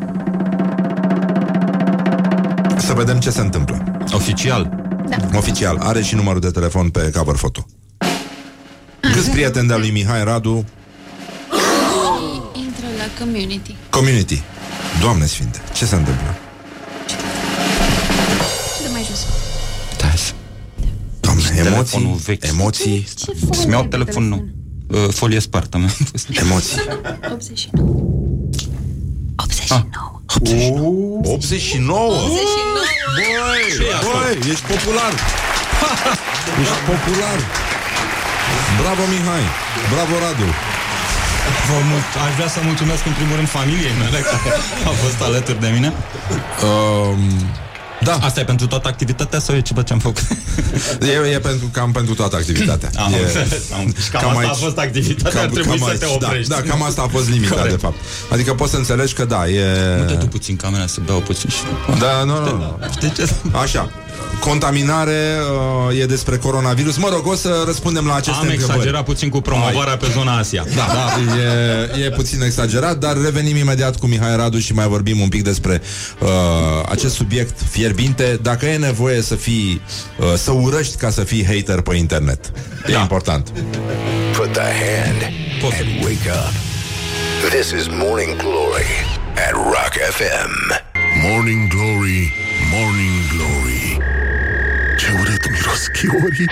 Să 2.79 2.93
vedem 2.93 3.19
ce 3.19 3.31
se 3.31 3.41
întâmplă. 3.41 3.85
Oficial. 4.13 4.71
Oficial. 5.37 5.77
Are 5.81 6.03
și 6.03 6.15
numărul 6.15 6.41
de 6.41 6.51
telefon 6.51 6.89
pe 6.89 7.11
cover 7.17 7.37
foto. 7.37 7.67
Câți 9.01 9.31
prieteni 9.31 9.67
de-al 9.67 9.81
lui 9.81 9.91
Mihai 9.91 10.25
Radu 10.25 10.65
Intră 12.55 12.87
la 12.99 13.25
community. 13.25 13.75
Community. 13.91 14.43
Doamne 15.01 15.25
sfinte, 15.27 15.59
ce 15.73 15.85
se 15.85 15.95
întâmplă? 15.95 16.35
Doamne, 21.63 21.75
Telefonul 21.83 22.07
emoții, 22.09 22.25
vechi. 22.33 22.45
emoții, 22.47 23.09
Să-mi 23.51 23.73
iau 23.73 23.85
telefonul 23.85 24.29
nou. 24.29 24.45
Uh, 25.05 25.13
folie 25.13 25.39
spartă 25.41 25.79
mea. 25.79 25.91
emoții. 26.43 26.79
89. 29.37 29.85
89. 30.37 31.21
89? 31.25 32.03
89. 32.05 32.39
Băi, 33.17 34.41
băi, 34.41 34.51
ești 34.53 34.65
popular. 34.73 35.13
Ești 36.63 36.81
popular. 36.93 37.39
Bravo, 38.81 39.03
Mihai. 39.13 39.45
Bravo, 39.93 40.15
Radu. 40.25 40.49
Vă 41.69 41.79
mult, 41.91 42.09
aș 42.27 42.33
vrea 42.39 42.51
să 42.57 42.61
mulțumesc 42.71 43.03
în 43.11 43.15
primul 43.19 43.37
rând 43.39 43.49
familiei 43.59 43.95
mele 44.03 44.19
care 44.31 44.49
au 44.89 44.95
fost 45.05 45.19
alături 45.29 45.61
de 45.65 45.69
mine. 45.77 45.89
Um, 46.69 47.23
da. 48.03 48.19
Asta 48.21 48.41
e 48.41 48.45
pentru 48.45 48.67
toată 48.67 48.89
activitatea 48.89 49.39
sau 49.39 49.55
e 49.55 49.61
ceva 49.61 49.83
ce 49.83 49.93
am 49.93 49.99
făcut? 49.99 50.27
E, 51.01 51.31
e 51.35 51.39
pentru, 51.39 51.67
cam 51.73 51.93
pentru 51.93 52.15
toată 52.15 52.37
activitatea. 52.37 52.91
Am 52.97 53.13
e, 53.13 53.17
înțeles, 53.19 53.73
am- 53.73 53.95
și 54.03 54.11
cam 54.11 54.37
asta 54.37 54.51
a 54.51 54.55
fost 54.55 54.79
activitatea, 54.79 55.41
ar 55.41 55.49
trebui 55.49 55.79
să 55.79 55.97
te 55.99 56.07
oprești. 56.07 56.49
Da, 56.49 56.55
da, 56.55 56.69
cam 56.69 56.83
asta 56.83 57.03
a 57.03 57.09
fost 57.09 57.29
limita, 57.31 57.55
Corect. 57.55 57.71
de 57.71 57.81
fapt. 57.81 57.97
Adică 58.31 58.55
poți 58.55 58.71
să 58.71 58.77
înțelegi 58.77 59.15
că 59.15 59.25
da, 59.25 59.49
e... 59.49 59.65
Dă 60.07 60.15
tu 60.15 60.27
puțin 60.27 60.57
camera 60.57 60.87
să 60.87 61.01
beau 61.05 61.19
puțin 61.21 61.51
și... 61.51 61.59
Da, 61.99 62.25
nu, 62.25 62.41
nu, 62.45 62.57
nu. 62.57 62.79
Știi 62.93 63.13
ce? 63.13 63.31
Așa. 63.63 63.91
Contaminare 64.41 65.37
uh, 65.91 66.01
e 66.01 66.05
despre 66.07 66.37
coronavirus. 66.37 66.97
Mă 66.97 67.09
rog, 67.13 67.27
o 67.27 67.35
să 67.35 67.63
răspundem 67.67 68.07
la 68.07 68.15
aceste 68.15 68.41
Am 68.41 68.47
întrebări. 68.49 68.71
exagerat 68.73 69.05
puțin 69.05 69.29
cu 69.29 69.41
promovarea 69.41 69.97
pe 69.97 70.07
zona 70.13 70.37
Asia. 70.37 70.65
Da, 70.77 70.87
da, 70.93 71.37
e, 72.01 72.05
e 72.05 72.11
puțin 72.11 72.43
exagerat, 72.43 72.97
dar 72.99 73.17
revenim 73.23 73.57
imediat 73.57 73.97
cu 73.97 74.07
Mihai 74.07 74.37
Radu 74.37 74.59
și 74.59 74.73
mai 74.73 74.87
vorbim 74.87 75.21
un 75.21 75.29
pic 75.29 75.43
despre 75.43 75.83
uh, 76.19 76.29
acest 76.89 77.15
subiect 77.15 77.59
fierbinte. 77.71 78.39
Dacă 78.43 78.67
e 78.67 78.77
nevoie 78.77 79.23
să 79.23 79.35
fii, 79.35 79.81
uh, 80.19 80.27
să 80.37 80.51
urăști 80.51 80.97
ca 80.97 81.11
să 81.11 81.21
fii 81.25 81.45
hater 81.45 81.81
pe 81.81 81.95
internet. 81.97 82.53
E 82.87 82.93
Da. 82.93 83.01
important. 83.01 83.49
Put 84.37 84.53
the 84.53 84.61
hand 84.85 85.23
and 85.63 86.05
wake 86.05 86.31
up. 86.31 86.53
This 87.51 87.71
is 87.81 87.87
Morning 87.91 88.37
Glory 88.37 88.91
at 89.47 89.53
Rock 89.53 89.93
FM. 90.17 90.53
Morning 91.31 91.69
Glory, 91.75 92.33
Morning 92.73 93.17
Glory. 93.35 93.78
Ce 95.09 95.15
urât 95.21 95.51
miros 95.51 95.87
chiorii. 95.93 96.49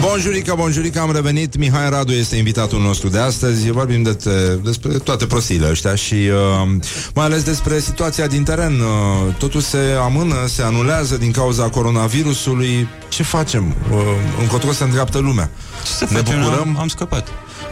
Bonjurica, 0.00 0.54
bonjurica, 0.54 1.00
am 1.00 1.12
revenit 1.12 1.56
Mihai 1.56 1.90
Radu 1.90 2.12
este 2.12 2.36
invitatul 2.36 2.80
nostru 2.80 3.08
de 3.08 3.18
astăzi 3.18 3.70
Vorbim 3.70 4.02
de 4.02 4.12
te, 4.12 4.54
despre 4.54 4.92
toate 4.92 5.26
prostiile 5.26 5.70
ăștia 5.70 5.94
Și 5.94 6.14
uh, 6.14 6.70
mai 7.14 7.24
ales 7.24 7.42
despre 7.42 7.78
situația 7.78 8.26
din 8.26 8.42
teren 8.42 8.80
uh, 8.80 9.34
Totul 9.38 9.60
se 9.60 9.78
amână, 10.02 10.34
se 10.46 10.62
anulează 10.62 11.16
din 11.16 11.30
cauza 11.30 11.68
coronavirusului 11.68 12.88
Ce 13.08 13.22
facem? 13.22 13.74
Uh, 13.90 13.98
încotro 14.40 14.72
se 14.72 14.84
îndreaptă 14.84 15.18
lumea 15.18 15.50
Ce 15.84 15.90
să 15.90 16.06
Ne 16.10 16.16
facem? 16.18 16.40
bucurăm? 16.40 16.68
Am, 16.68 16.78
am 16.80 16.88
scăpat. 16.88 17.28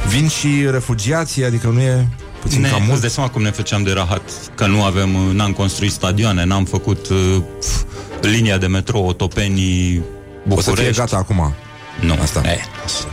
Vin 0.09 0.28
și 0.28 0.66
refugiații, 0.70 1.45
adică 1.45 1.66
nu 1.66 1.81
e 1.81 2.09
puțin 2.41 2.61
ne, 2.61 2.69
cam 2.69 2.78
îți 2.78 2.89
mult 2.89 3.01
dai 3.01 3.11
seama 3.11 3.31
cum 3.31 3.43
ne 3.43 3.51
făceam 3.51 3.82
de 3.82 3.93
rahat 3.93 4.23
Că 4.55 4.66
nu 4.66 4.82
avem, 4.82 5.15
uh, 5.15 5.35
n-am 5.35 5.53
construit 5.53 5.93
stadioane 5.93 6.45
N-am 6.45 6.65
făcut 6.65 7.09
uh, 7.09 7.36
pf, 7.61 7.82
linia 8.27 8.59
de 8.59 8.67
metrou 8.67 9.07
Otopenii, 9.07 9.99
O 9.99 10.55
să 10.55 10.61
fie 10.63 10.71
București. 10.73 10.99
gata 11.01 11.17
acum. 11.17 11.53
Nu, 12.01 12.17
Asta. 12.23 12.41
E. 12.45 12.59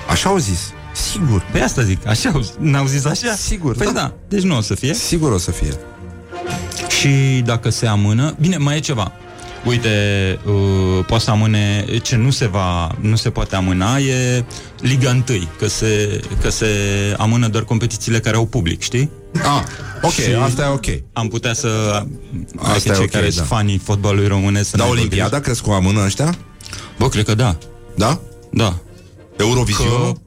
Așa 0.09 0.29
au 0.29 0.37
zis. 0.37 0.71
Sigur. 1.11 1.45
Păi 1.51 1.61
asta 1.61 1.81
zic, 1.81 2.07
așa 2.07 2.29
au- 2.33 2.45
n-au 2.59 2.85
zis 2.85 3.05
așa? 3.05 3.33
Sigur, 3.35 3.75
Păi 3.75 3.85
da. 3.85 3.91
da. 3.91 3.99
da, 3.99 4.13
deci 4.27 4.41
nu 4.43 4.57
o 4.57 4.61
să 4.61 4.75
fie? 4.75 4.93
Sigur 4.93 5.31
o 5.31 5.37
să 5.37 5.51
fie. 5.51 5.73
Și 6.99 7.41
dacă 7.45 7.69
se 7.69 7.87
amână? 7.87 8.35
Bine, 8.39 8.57
mai 8.57 8.75
e 8.75 8.79
ceva 8.79 9.11
Uite, 9.65 9.89
uh, 10.45 11.05
poate 11.07 11.23
să 11.23 11.31
amâne 11.31 11.85
Ce 12.01 12.15
nu 12.15 12.29
se 12.29 12.47
va, 12.47 12.95
nu 12.99 13.15
se 13.15 13.29
poate 13.29 13.55
amâna 13.55 13.97
E 13.97 14.43
Liga 14.79 15.09
1 15.09 15.23
Că 15.57 15.67
se, 15.67 16.19
că 16.41 16.49
se 16.49 16.67
amână 17.17 17.47
doar 17.47 17.63
competițiile 17.63 18.19
care 18.19 18.35
au 18.35 18.45
public, 18.45 18.81
știi? 18.81 19.09
Ah, 19.33 19.63
ok, 20.01 20.11
Și 20.11 20.21
asta 20.43 20.61
e 20.63 20.67
ok 20.67 20.85
Am 21.13 21.27
putea 21.27 21.53
să 21.53 21.67
Asta 22.57 22.71
Asta 22.71 22.91
e 22.91 22.95
cei 22.95 23.03
ok, 23.03 23.09
care 23.09 23.25
da. 23.25 23.31
sunt 23.31 23.47
fanii 23.47 23.77
fotbalului 23.77 24.27
românesc 24.27 24.69
să 24.69 24.77
Dar 24.77 24.85
ne 24.85 24.91
Olimpiada 24.91 25.39
crezi 25.39 25.61
că 25.63 25.69
o 25.69 25.73
amână 25.73 26.03
ăștia? 26.05 26.35
Bă, 26.99 27.09
cred 27.09 27.25
că 27.25 27.35
da 27.35 27.57
Da? 27.95 28.19
Da 28.51 28.79
Eurovisionul? 29.37 30.13
Că- 30.13 30.19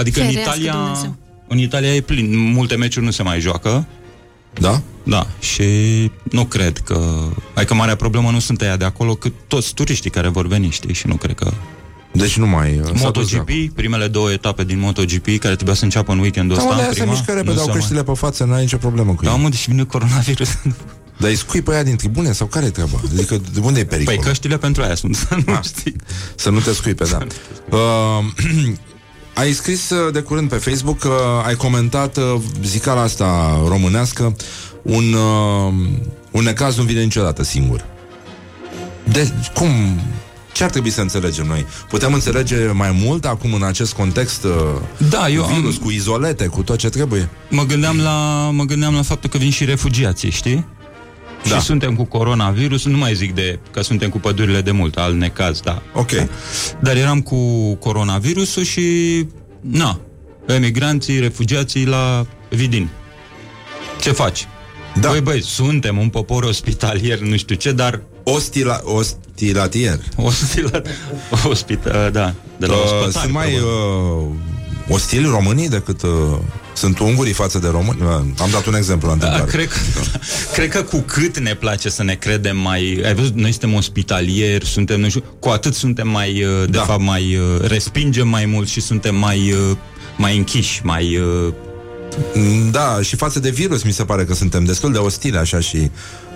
Adică 0.00 0.20
în 0.20 0.26
Ferească 0.26 0.50
Italia 0.52 0.72
Dumnezeu. 0.72 1.16
În 1.48 1.58
Italia 1.58 1.94
e 1.94 2.00
plin 2.00 2.52
Multe 2.52 2.76
meciuri 2.76 3.04
nu 3.04 3.10
se 3.10 3.22
mai 3.22 3.40
joacă 3.40 3.86
Da? 4.58 4.80
Da, 5.02 5.26
și 5.38 5.64
nu 6.30 6.44
cred 6.44 6.78
că... 6.78 7.28
Adică 7.54 7.74
marea 7.74 7.96
problemă 7.96 8.30
nu 8.30 8.38
sunt 8.38 8.60
aia 8.60 8.76
de 8.76 8.84
acolo, 8.84 9.14
cât 9.14 9.32
toți 9.46 9.74
turiștii 9.74 10.10
care 10.10 10.28
vor 10.28 10.46
veni, 10.46 10.70
știi? 10.70 10.94
Și 10.94 11.06
nu 11.06 11.14
cred 11.14 11.34
că... 11.34 11.52
Deci 12.12 12.36
nu 12.36 12.46
mai... 12.46 12.78
uh, 12.78 12.84
s-a 12.84 12.90
dus 12.92 13.00
MotoGP, 13.02 13.30
dracu. 13.46 13.72
primele 13.74 14.06
două 14.08 14.32
etape 14.32 14.64
din 14.64 14.78
MotoGP, 14.78 15.24
care 15.38 15.54
trebuia 15.54 15.74
să 15.74 15.84
înceapă 15.84 16.12
în 16.12 16.18
weekendul 16.18 16.56
Da, 16.56 16.62
ăsta, 16.62 16.74
mă, 16.74 16.80
în 16.80 16.86
de 16.88 16.92
se 16.94 16.98
prima, 17.00 17.12
mișcă 17.16 17.32
repede, 17.32 17.52
nu 17.54 17.58
au 17.58 17.64
se 17.64 17.70
mai- 17.70 17.78
căștile 17.80 18.02
pe 18.02 18.12
față, 18.14 18.44
n-ai 18.44 18.60
nicio 18.60 18.76
problemă 18.76 19.12
cu 19.14 19.24
Da, 19.24 19.32
ei. 19.32 19.38
mă, 19.42 19.48
deci 19.48 19.68
vine 19.68 19.84
coronavirus. 19.84 20.48
Dar 21.20 21.30
îi 21.30 21.36
scui 21.36 21.62
pe 21.62 21.72
aia 21.72 21.82
din 21.82 21.96
tribune 21.96 22.32
sau 22.32 22.46
care 22.46 22.66
e 22.66 22.70
treaba? 22.70 23.00
Adică 23.12 23.40
de 23.52 23.60
unde 23.60 23.80
e 23.80 23.84
pericol? 23.84 24.14
Păi 24.14 24.24
căștile 24.24 24.58
pentru 24.58 24.82
aia 24.82 24.94
sunt, 24.94 25.16
să 25.28 25.36
nu 25.46 25.60
știi. 25.62 25.96
Să 26.34 26.50
nu 26.50 26.58
te 26.60 26.72
scui 26.72 26.94
pe 26.94 27.04
da. 27.10 27.18
Uh, 27.76 28.24
ai 29.40 29.52
scris 29.52 29.90
uh, 29.90 30.12
de 30.12 30.20
curând 30.20 30.48
pe 30.48 30.56
Facebook 30.56 30.98
că 30.98 31.14
ai 31.46 31.54
comentat 31.54 32.16
uh, 32.16 32.34
zicala 32.64 33.00
asta 33.02 33.60
românească 33.68 34.36
un, 34.82 35.12
uh, 35.12 35.72
un 36.30 36.42
necaz 36.44 36.76
nu 36.76 36.82
vine 36.82 37.02
niciodată 37.02 37.42
singur. 37.42 37.84
De, 39.04 39.32
cum? 39.54 39.68
Ce 40.52 40.64
ar 40.64 40.70
trebui 40.70 40.90
să 40.90 41.00
înțelegem 41.00 41.46
noi? 41.46 41.66
Putem 41.88 42.12
înțelege 42.12 42.66
mai 42.66 42.90
mult 43.04 43.24
acum 43.24 43.52
în 43.54 43.62
acest 43.62 43.92
context 43.92 44.44
uh, 44.44 44.50
Da, 45.10 45.28
eu 45.28 45.42
cu 45.42 45.48
am- 45.48 45.54
virus, 45.60 45.76
cu 45.76 45.90
izolete, 45.90 46.46
cu 46.46 46.62
tot 46.62 46.78
ce 46.78 46.88
trebuie? 46.88 47.28
Mă 47.50 47.62
gândeam 47.64 47.98
la, 47.98 48.48
mă 48.52 48.64
gândeam 48.64 48.94
la 48.94 49.02
faptul 49.02 49.30
că 49.30 49.38
vin 49.38 49.50
și 49.50 49.64
refugiații, 49.64 50.30
știi? 50.30 50.66
Da. 51.48 51.56
Și 51.58 51.64
suntem 51.64 51.94
cu 51.94 52.04
coronavirus, 52.04 52.84
nu 52.84 52.96
mai 52.96 53.14
zic 53.14 53.34
de 53.34 53.58
că 53.70 53.82
suntem 53.82 54.08
cu 54.08 54.18
pădurile 54.18 54.60
de 54.60 54.70
mult, 54.70 54.96
al 54.96 55.14
necaz, 55.14 55.60
da. 55.60 55.82
Ok. 55.94 56.10
Dar 56.80 56.96
eram 56.96 57.20
cu 57.20 57.74
coronavirusul 57.74 58.62
și, 58.62 58.82
na, 59.60 60.00
emigranții, 60.46 61.20
refugiații 61.20 61.86
la 61.86 62.26
Vidin. 62.48 62.88
Ce 64.00 64.10
faci? 64.12 64.46
Da. 65.00 65.08
Băi, 65.08 65.20
băi, 65.20 65.42
suntem 65.42 65.98
un 65.98 66.08
popor 66.08 66.42
ospitalier, 66.42 67.18
nu 67.18 67.36
știu 67.36 67.54
ce, 67.56 67.72
dar... 67.72 68.00
Ostila, 68.22 68.80
ostilatier. 68.84 69.98
Ostilat, 70.16 70.86
ospita, 71.50 72.10
da, 72.10 72.34
de 72.56 72.66
la 72.66 72.74
Uh, 72.74 72.82
ospătari, 72.84 73.12
sunt 73.12 73.32
mai 73.32 73.48
probabil. 73.50 74.28
uh, 74.28 74.34
ostili 74.90 75.24
românii 75.26 75.68
decât 75.68 76.02
uh, 76.02 76.10
sunt 76.72 76.98
ungurii 76.98 77.32
față 77.32 77.58
de 77.58 77.68
români? 77.68 78.00
Uh, 78.02 78.08
am 78.38 78.48
dat 78.52 78.66
un 78.66 78.74
exemplu 78.74 79.08
la 79.08 79.14
Da, 79.14 79.26
întâmplare. 79.26 79.50
cred, 79.66 79.68
că, 79.72 80.00
cred 80.54 80.68
că 80.70 80.82
cu 80.82 80.98
cât 81.06 81.38
ne 81.38 81.54
place 81.54 81.88
să 81.88 82.02
ne 82.02 82.14
credem 82.14 82.56
mai... 82.56 83.00
Ai 83.04 83.14
văzut, 83.14 83.34
noi 83.34 83.50
suntem 83.50 83.74
ospitalieri, 83.74 84.66
suntem, 84.66 85.00
nu 85.00 85.08
știu, 85.08 85.22
cu 85.38 85.48
atât 85.48 85.74
suntem 85.74 86.08
mai, 86.08 86.44
uh, 86.44 86.64
de 86.64 86.76
Da. 86.76 86.80
fapt, 86.82 87.02
mai... 87.02 87.36
uh, 87.36 87.66
Respingem 87.68 88.28
mai 88.28 88.44
mult 88.46 88.68
și 88.68 88.80
suntem 88.80 89.14
mai, 89.14 89.52
uh, 89.70 89.76
mai 90.16 90.36
închiși, 90.36 90.80
mai... 90.84 91.16
uh, 91.16 91.52
Da, 92.70 92.98
și 93.02 93.16
față 93.16 93.40
de 93.40 93.50
virus 93.50 93.82
mi 93.82 93.92
se 93.92 94.04
pare 94.04 94.24
că 94.24 94.34
suntem 94.34 94.64
destul 94.64 94.92
de 94.92 94.98
ostili 94.98 95.36
așa 95.36 95.60
și 95.60 95.90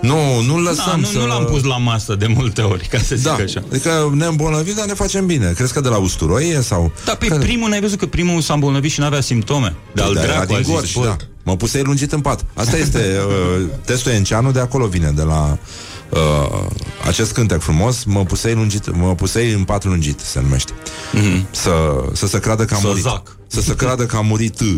nu, 0.06 0.40
nu 0.40 0.58
lăsăm 0.60 0.84
Da, 0.86 0.96
nu, 0.96 1.04
să... 1.04 1.18
nu 1.18 1.26
l-am 1.26 1.44
pus 1.44 1.62
la 1.62 1.76
masă 1.76 2.14
de 2.14 2.26
multe 2.26 2.60
ori, 2.60 2.86
ca 2.86 2.98
să 2.98 3.14
zic 3.16 3.24
Da, 3.24 3.32
așa. 3.32 3.62
adică 3.70 4.10
ne 4.14 4.24
îmbolnăvim, 4.24 4.74
dar 4.76 4.86
ne 4.86 4.92
facem 4.94 5.26
bine. 5.26 5.52
Crezi 5.56 5.72
că 5.72 5.80
de 5.80 5.88
la 5.88 5.96
usturoie 5.96 6.60
sau... 6.60 6.92
Da, 7.04 7.14
pe 7.14 7.26
primul 7.40 7.68
n-ai 7.68 7.80
văzut 7.80 7.98
că 7.98 8.06
primul 8.06 8.40
s-a 8.40 8.54
îmbolnăvit 8.54 8.90
și 8.90 9.00
n-avea 9.00 9.20
simptome. 9.20 9.74
De 9.94 10.02
al 10.02 10.14
Da, 10.14 10.22
era 10.22 10.32
dracu 10.32 10.46
din 10.46 10.56
a 10.56 10.60
zis, 10.60 10.72
gorj, 10.72 10.94
bă, 10.94 11.04
da. 11.04 11.16
Mă 11.42 11.56
pusei 11.56 11.82
lungit 11.82 12.12
în 12.12 12.20
pat. 12.20 12.44
Asta 12.54 12.76
este 12.76 12.98
uh, 13.58 13.62
testul 13.84 14.12
Enceanu, 14.12 14.50
de 14.52 14.60
acolo 14.60 14.86
vine, 14.86 15.10
de 15.10 15.22
la 15.22 15.58
uh, 16.10 16.66
acest 17.06 17.32
cântec 17.32 17.60
frumos. 17.60 18.04
Mă 18.04 18.24
pusei 18.24 18.54
lungit, 18.54 18.96
mă 18.96 19.14
pusei 19.14 19.52
în 19.52 19.64
pat 19.64 19.84
lungit, 19.84 20.20
se 20.20 20.40
numește. 20.40 20.72
Mhm. 21.12 21.46
Să, 21.50 21.70
să 22.12 22.26
se 22.26 22.38
creadă 22.40 22.64
că 22.64 22.74
a 22.74 22.78
Să 22.78 22.86
murit. 22.86 23.02
zac. 23.02 23.36
Să 23.46 23.60
se 23.60 23.74
creadă 23.74 24.04
că 24.06 24.16
a 24.16 24.20
murit 24.20 24.60
uh, 24.60 24.74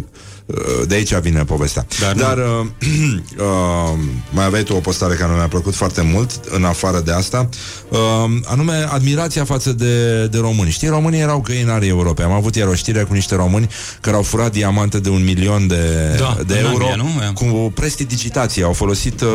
de 0.87 0.95
aici 0.95 1.15
vine 1.15 1.45
povestea. 1.45 1.87
Dar 2.01 2.15
nu. 2.15 2.21
Dar 2.21 2.39
uh, 2.39 2.67
uh, 3.39 3.99
mai 4.31 4.45
aveai 4.45 4.63
tu 4.63 4.75
o 4.75 4.81
postare 4.81 5.15
care 5.15 5.33
mi-a 5.35 5.49
plăcut 5.49 5.75
foarte 5.75 6.03
mult, 6.03 6.31
în 6.51 6.65
afară 6.65 7.01
de 7.01 7.13
asta, 7.13 7.49
uh, 7.89 7.99
anume 8.45 8.87
admirația 8.89 9.45
față 9.45 9.73
de, 9.73 10.27
de 10.27 10.39
români. 10.39 10.71
Știi, 10.71 10.89
românii 10.89 11.21
erau 11.21 11.41
găinarii 11.41 11.89
Europei. 11.89 12.25
Am 12.25 12.33
avut 12.33 12.55
ieri 12.55 12.69
o 12.69 12.75
știre 12.75 13.03
cu 13.03 13.13
niște 13.13 13.35
români 13.35 13.69
care 14.01 14.17
au 14.17 14.23
furat 14.23 14.53
diamante 14.53 15.01
de 15.01 15.09
un 15.09 15.25
milion 15.25 15.67
de, 15.67 16.15
Da, 16.19 16.37
de 16.47 16.59
în 16.59 16.71
euro 16.71 16.87
Anglia, 16.87 17.31
nu? 17.31 17.33
cu 17.33 17.73
prestidigitație. 17.75 18.65
Au 18.65 18.73
folosit 18.73 19.21
uh, 19.21 19.29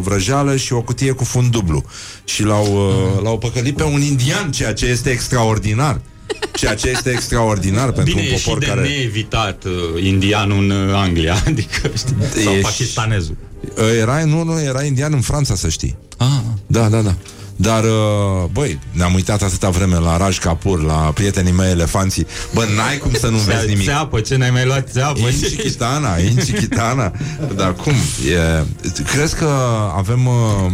vrăjeală 0.00 0.56
și 0.56 0.72
o 0.72 0.82
cutie 0.82 1.12
cu 1.12 1.24
fund 1.24 1.50
dublu. 1.50 1.84
Și 2.24 2.44
l-au, 2.44 2.64
uh, 2.64 3.22
l-au 3.22 3.38
păcălit 3.38 3.76
pe 3.76 3.82
un 3.82 4.00
indian, 4.00 4.50
ceea 4.50 4.72
ce 4.72 4.86
este 4.86 5.10
extraordinar. 5.10 6.00
Ceea 6.54 6.74
ce 6.74 6.88
este 6.90 7.10
extraordinar 7.10 7.92
pentru 7.92 8.14
Bine, 8.14 8.26
un 8.26 8.34
e 8.34 8.36
și 8.36 8.44
popor 8.44 8.58
de 8.58 8.66
care... 8.66 8.80
neevitat 8.80 9.64
uh, 9.64 10.02
indianul 10.04 10.62
în 10.64 10.70
uh, 10.70 10.94
Anglia, 10.94 11.42
adică, 11.46 11.90
știi, 11.96 12.14
sau 12.44 12.52
E 12.52 12.56
și- 12.56 12.62
pakistanezul. 12.62 13.36
Uh, 13.76 13.84
Era, 14.00 14.24
nu, 14.24 14.42
nu, 14.44 14.60
era 14.62 14.82
indian 14.82 15.12
în 15.12 15.20
Franța, 15.20 15.54
să 15.54 15.68
știi. 15.68 15.96
Ah. 16.16 16.26
Da, 16.66 16.88
da, 16.88 17.00
da. 17.00 17.14
Dar, 17.56 17.84
uh, 17.84 17.90
băi, 18.52 18.78
ne-am 18.92 19.14
uitat 19.14 19.42
atâta 19.42 19.68
vreme 19.70 19.98
la 19.98 20.16
Raj 20.16 20.38
Kapoor, 20.38 20.82
la 20.82 20.92
prietenii 20.94 21.52
mei 21.52 21.70
elefanții. 21.70 22.26
Bă, 22.54 22.66
n-ai 22.76 22.98
cum 22.98 23.12
să 23.12 23.28
nu 23.28 23.36
vezi 23.36 23.66
nimic. 23.68 23.84
Țeapă, 23.84 24.20
ce 24.20 24.36
n-ai 24.36 24.50
mai 24.50 24.64
luat 24.64 24.88
țeapă? 24.90 25.18
Inci 25.18 25.56
Chitana, 25.56 26.18
Inci 26.18 26.52
Chitana. 26.52 27.12
Dar 27.56 27.74
cum? 27.74 27.92
E... 27.92 28.64
Crezi 29.12 29.34
că 29.36 29.48
avem... 29.96 30.26
Uh... 30.26 30.72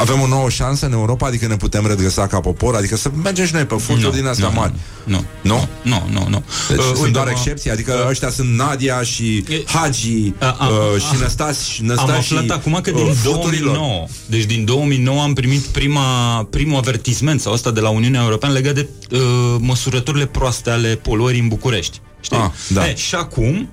Avem 0.00 0.20
o 0.20 0.26
nouă 0.26 0.48
șansă 0.50 0.86
în 0.86 0.92
Europa, 0.92 1.26
adică 1.26 1.46
ne 1.46 1.56
putem 1.56 1.86
redresa 1.86 2.26
ca 2.26 2.40
popor, 2.40 2.74
adică 2.74 2.96
să 2.96 3.10
mergem 3.22 3.46
și 3.46 3.52
noi 3.54 3.64
pe 3.64 3.74
furturi 3.74 4.06
Nu, 4.06 4.10
din 4.18 4.26
astea 4.26 4.48
nu, 4.48 4.54
mari. 4.54 4.72
Nu, 5.04 5.24
Nu? 5.42 5.68
nu, 5.82 6.06
nu, 6.12 6.26
nu. 6.28 6.44
Deci 6.68 6.78
Uh, 6.78 6.84
sunt 6.84 6.96
uite, 6.98 7.10
doar 7.10 7.24
mă- 7.24 7.30
excepții, 7.30 7.70
adică 7.70 8.06
ăștia 8.08 8.30
sunt 8.30 8.48
Nadia 8.56 9.02
și 9.02 9.44
Hagi 9.66 10.32
A- 10.38 10.56
am- 10.58 10.68
uh, 10.94 11.00
și 11.02 11.20
Năstasi 11.20 11.70
și 11.70 11.80
Am 11.80 11.86
Năstasi 11.86 12.10
aflat 12.34 12.50
acum 12.58 12.78
că 12.82 12.90
din 12.90 13.04
uh, 13.06 13.12
furturilor. 13.14 13.74
2009 13.76 14.06
Deci 14.26 14.44
din 14.44 14.64
2009 14.64 15.22
am 15.22 15.32
primit 15.32 15.60
prima, 15.60 16.44
primul 16.50 16.76
avertisment 16.78 17.40
Sau 17.40 17.52
asta 17.52 17.70
de 17.70 17.80
la 17.80 17.88
Uniunea 17.88 18.22
Europeană 18.22 18.54
Legat 18.54 18.74
de 18.74 18.88
uh, 19.10 19.18
măsurătorile 19.58 20.26
proaste 20.26 20.70
ale 20.70 20.88
poluării 20.88 21.40
în 21.40 21.48
București 21.48 22.00
Știi? 22.20 22.36
Ah, 22.36 22.50
da. 22.68 22.88
E, 22.88 22.94
și 22.96 23.14
acum 23.14 23.68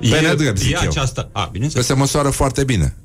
Pe 0.00 0.06
e, 0.06 0.20
nedrept, 0.20 0.58
zic 0.58 0.70
e 0.70 0.78
eu. 0.82 0.88
această, 0.90 1.28
a, 1.32 1.42
Că 1.42 1.48
bineînțeles, 1.52 1.86
se 1.86 1.92
măsoară 1.94 2.30
foarte 2.30 2.64
bine. 2.64 2.96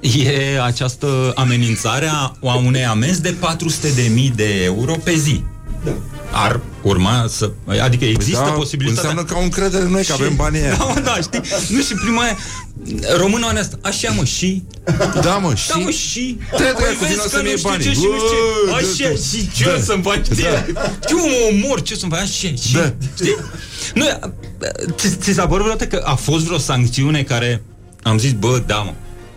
E 0.00 0.62
această 0.62 1.32
amenințare 1.34 2.06
a, 2.12 2.36
a 2.42 2.54
unei 2.54 2.84
amenzi 2.84 3.22
de 3.22 3.34
400.000 3.34 4.34
de 4.34 4.62
euro 4.64 4.94
pe 5.04 5.16
zi. 5.16 5.42
Da. 5.84 5.90
Ar 6.32 6.60
urma 6.82 7.26
să... 7.28 7.50
Adică 7.82 8.04
există 8.04 8.42
da, 8.44 8.50
posibilitatea... 8.50 9.08
înseamnă 9.08 9.30
că 9.32 9.38
au 9.38 9.42
încredere 9.42 9.82
în 9.82 9.90
noi, 9.90 10.04
că 10.04 10.12
avem 10.12 10.36
banii 10.36 10.60
aia. 10.64 10.74
Da, 10.76 10.84
mă, 10.84 11.00
da, 11.00 11.16
știi? 11.20 11.40
Nu, 11.68 11.80
și 11.82 11.94
prima 11.94 12.26
e... 12.28 12.36
Românul 13.16 13.48
onest, 13.48 13.78
așa 13.82 14.10
mă, 14.16 14.24
și... 14.24 14.62
Da, 15.22 15.36
mă, 15.36 15.54
și... 15.54 15.68
Da, 15.68 15.74
mă, 15.74 15.90
și... 15.90 16.38
Te 16.50 16.56
Păi 16.56 16.72
dracu, 16.76 16.96
vezi 17.00 17.10
vină 17.12 17.22
că 17.22 17.28
să-mi 17.28 17.42
nu 17.42 17.48
iei 17.48 17.56
știu 17.58 17.68
banii. 17.70 17.84
ce 17.86 17.92
și 17.92 17.98
nu 17.98 18.16
știu 18.16 18.28
ce. 18.28 18.70
Bă, 18.70 18.74
Așa, 18.74 19.08
dă-te. 19.08 19.36
și 19.38 19.50
ce 19.56 19.64
Da. 19.64 19.82
să-mi 19.82 20.02
faci? 20.02 20.28
Da. 20.28 20.64
Ce 21.06 21.14
mă 21.14 21.22
omor, 21.50 21.82
ce 21.82 21.94
să-mi 21.94 22.12
faci? 22.12 22.20
Așa, 22.20 22.48
și... 22.66 22.72
Da. 22.72 22.94
Știi? 23.14 23.36
Nu, 23.94 24.04
ți, 24.96 25.08
ți 25.16 25.32
s-a 25.32 25.46
părut 25.46 25.64
vreodată 25.64 25.96
că 25.96 26.02
a 26.06 26.14
fost 26.14 26.44
vreo 26.44 26.58
sancțiune 26.58 27.22
care 27.22 27.62
am 28.02 28.18
zis, 28.18 28.32
bă, 28.32 28.62
da, 28.66 28.76
mă, 28.76 28.92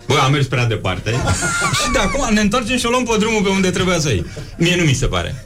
Bă, 0.06 0.14
am 0.24 0.32
mers 0.32 0.46
prea 0.46 0.64
departe 0.66 1.10
Și 1.84 1.90
de 1.92 1.98
acum 1.98 2.34
ne 2.34 2.40
întoarcem 2.40 2.76
și 2.78 2.86
o 2.86 2.90
luăm 2.90 3.04
pe 3.04 3.16
drumul 3.18 3.42
pe 3.42 3.48
unde 3.48 3.70
trebuia 3.70 3.98
să 4.00 4.08
iei 4.08 4.24
Mie 4.56 4.76
nu 4.76 4.82
mi 4.84 4.92
se 4.92 5.06
pare 5.06 5.44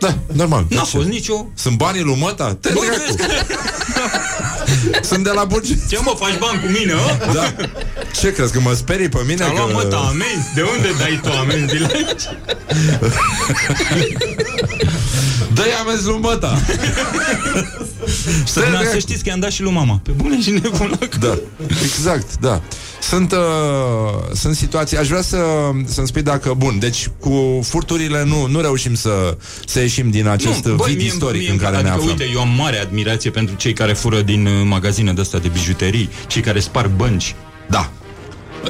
Da, 0.00 0.18
normal. 0.32 0.66
N-a 0.68 0.82
De 0.82 0.88
ce? 0.90 0.96
fost 0.96 1.08
nicio 1.08 1.46
Sunt 1.54 1.76
banii 1.76 2.02
lui 2.02 2.16
măta? 2.20 2.56
Te 2.60 2.70
Bă, 2.72 2.80
dracu. 2.86 3.02
vezi 3.04 3.16
că... 3.16 3.24
Sunt 5.10 5.24
de 5.24 5.30
la 5.34 5.44
buget. 5.44 5.88
Ce 5.88 5.98
mă 6.02 6.14
faci 6.18 6.38
bani 6.38 6.60
cu 6.60 6.66
mine, 6.78 6.92
hă? 6.92 7.32
Da. 7.32 7.54
Ce 8.20 8.32
crezi, 8.32 8.52
că 8.52 8.60
mă 8.60 8.72
sperii 8.72 9.08
pe 9.08 9.18
mine? 9.26 9.44
Am 9.44 9.52
luat 9.56 9.66
că... 9.66 9.72
măta 9.72 9.96
amenzi 9.96 10.54
De 10.54 10.62
unde 10.62 10.88
dai 10.98 11.20
tu 11.22 11.30
amenzile? 11.30 11.90
Dă-i 15.54 15.72
amenzi 15.80 16.04
lui 16.06 16.18
măta. 16.20 16.58
Și 18.44 18.52
să, 18.52 18.62
să 18.92 18.98
știți 18.98 19.22
că 19.22 19.28
i-am 19.28 19.40
dat 19.40 19.50
și 19.50 19.62
lui 19.62 19.72
mama 19.72 20.00
Pe 20.02 20.10
bune 20.10 20.40
și 20.40 20.50
nebun 20.50 20.98
Da, 21.20 21.38
exact, 21.82 22.38
da. 22.40 22.62
Sunt, 23.02 23.32
uh, 23.32 23.38
sunt 24.34 24.56
situații, 24.56 24.96
aș 24.96 25.08
vrea 25.08 25.22
să, 25.22 25.38
să-mi 25.84 26.06
spui 26.06 26.22
dacă, 26.22 26.54
bun, 26.56 26.78
deci 26.78 27.08
cu 27.18 27.60
furturile 27.62 28.24
nu, 28.24 28.46
nu 28.46 28.60
reușim 28.60 28.94
să, 28.94 29.36
să 29.66 29.80
ieșim 29.80 30.10
din 30.10 30.26
acest 30.26 30.64
Nu, 30.64 30.74
băi, 30.74 30.88
vid 30.88 30.96
mie- 30.98 31.06
istoric 31.06 31.40
mie- 31.40 31.50
în 31.50 31.56
care 31.56 31.74
adică, 31.76 31.88
ne 31.88 31.94
aflăm. 31.94 32.08
uite, 32.08 32.28
eu 32.32 32.40
am 32.40 32.48
mare 32.56 32.78
admirație 32.78 33.30
pentru 33.30 33.54
cei 33.54 33.72
care 33.72 33.92
fură 33.92 34.20
din 34.20 34.46
uh, 34.46 34.52
magazine 34.64 35.12
de 35.12 35.20
astea 35.20 35.38
de 35.38 35.48
bijuterii, 35.48 36.08
cei 36.26 36.42
care 36.42 36.60
sparg 36.60 36.90
bănci. 36.96 37.34
Da. 37.68 37.90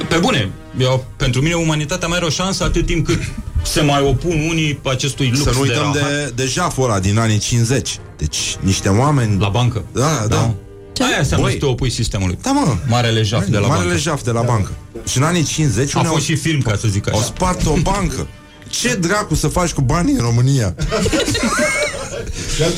Pe 0.07 0.17
bune, 0.17 0.49
eu, 0.79 1.05
pentru 1.17 1.41
mine 1.41 1.53
umanitatea 1.53 2.07
mai 2.07 2.17
are 2.17 2.25
o 2.25 2.29
șansă 2.29 2.63
atât 2.63 2.85
timp 2.85 3.05
cât 3.05 3.19
se 3.63 3.81
mai 3.81 4.01
opun 4.01 4.45
unii 4.49 4.79
acestui 4.83 5.27
lux 5.29 5.41
Să 5.43 5.51
nu 5.53 5.59
uităm 5.59 5.89
de, 5.93 5.99
de, 5.99 6.05
rahat. 6.05 6.29
de 6.31 6.45
jaful 6.45 6.83
ăla 6.83 6.99
din 6.99 7.17
anii 7.19 7.37
50. 7.37 7.99
Deci 8.17 8.55
niște 8.59 8.89
oameni... 8.89 9.39
La 9.39 9.47
bancă. 9.49 9.83
Da, 9.93 10.17
da. 10.19 10.35
da. 10.35 10.53
Ce? 10.93 11.03
Aia 11.03 11.17
înseamnă 11.17 11.45
Băi. 11.45 11.53
să 11.55 11.59
te 11.59 11.65
opui 11.71 11.89
sistemului. 11.89 12.37
Da, 12.41 12.51
mă. 12.51 12.75
Marele 12.87 13.21
jaf 13.21 13.45
de 13.47 13.57
la 13.57 13.67
Marele 13.67 13.87
bancă. 13.87 14.01
jaf 14.01 14.23
de 14.23 14.31
la 14.31 14.41
bancă. 14.41 14.71
Și 15.07 15.17
în 15.17 15.23
anii 15.23 15.43
50 15.43 15.95
A 15.95 15.99
unii 15.99 16.11
fost 16.11 16.29
au, 16.29 16.35
și 16.35 16.41
film, 16.41 16.61
ca 16.61 16.75
să 16.75 16.87
zic 16.87 17.11
au 17.11 17.17
așa. 17.19 17.27
spart 17.27 17.65
o 17.65 17.73
bancă. 17.81 18.27
Ce 18.69 18.95
dracu 18.95 19.35
să 19.35 19.47
faci 19.47 19.71
cu 19.71 19.81
banii 19.81 20.13
în 20.13 20.19
România? 20.21 20.75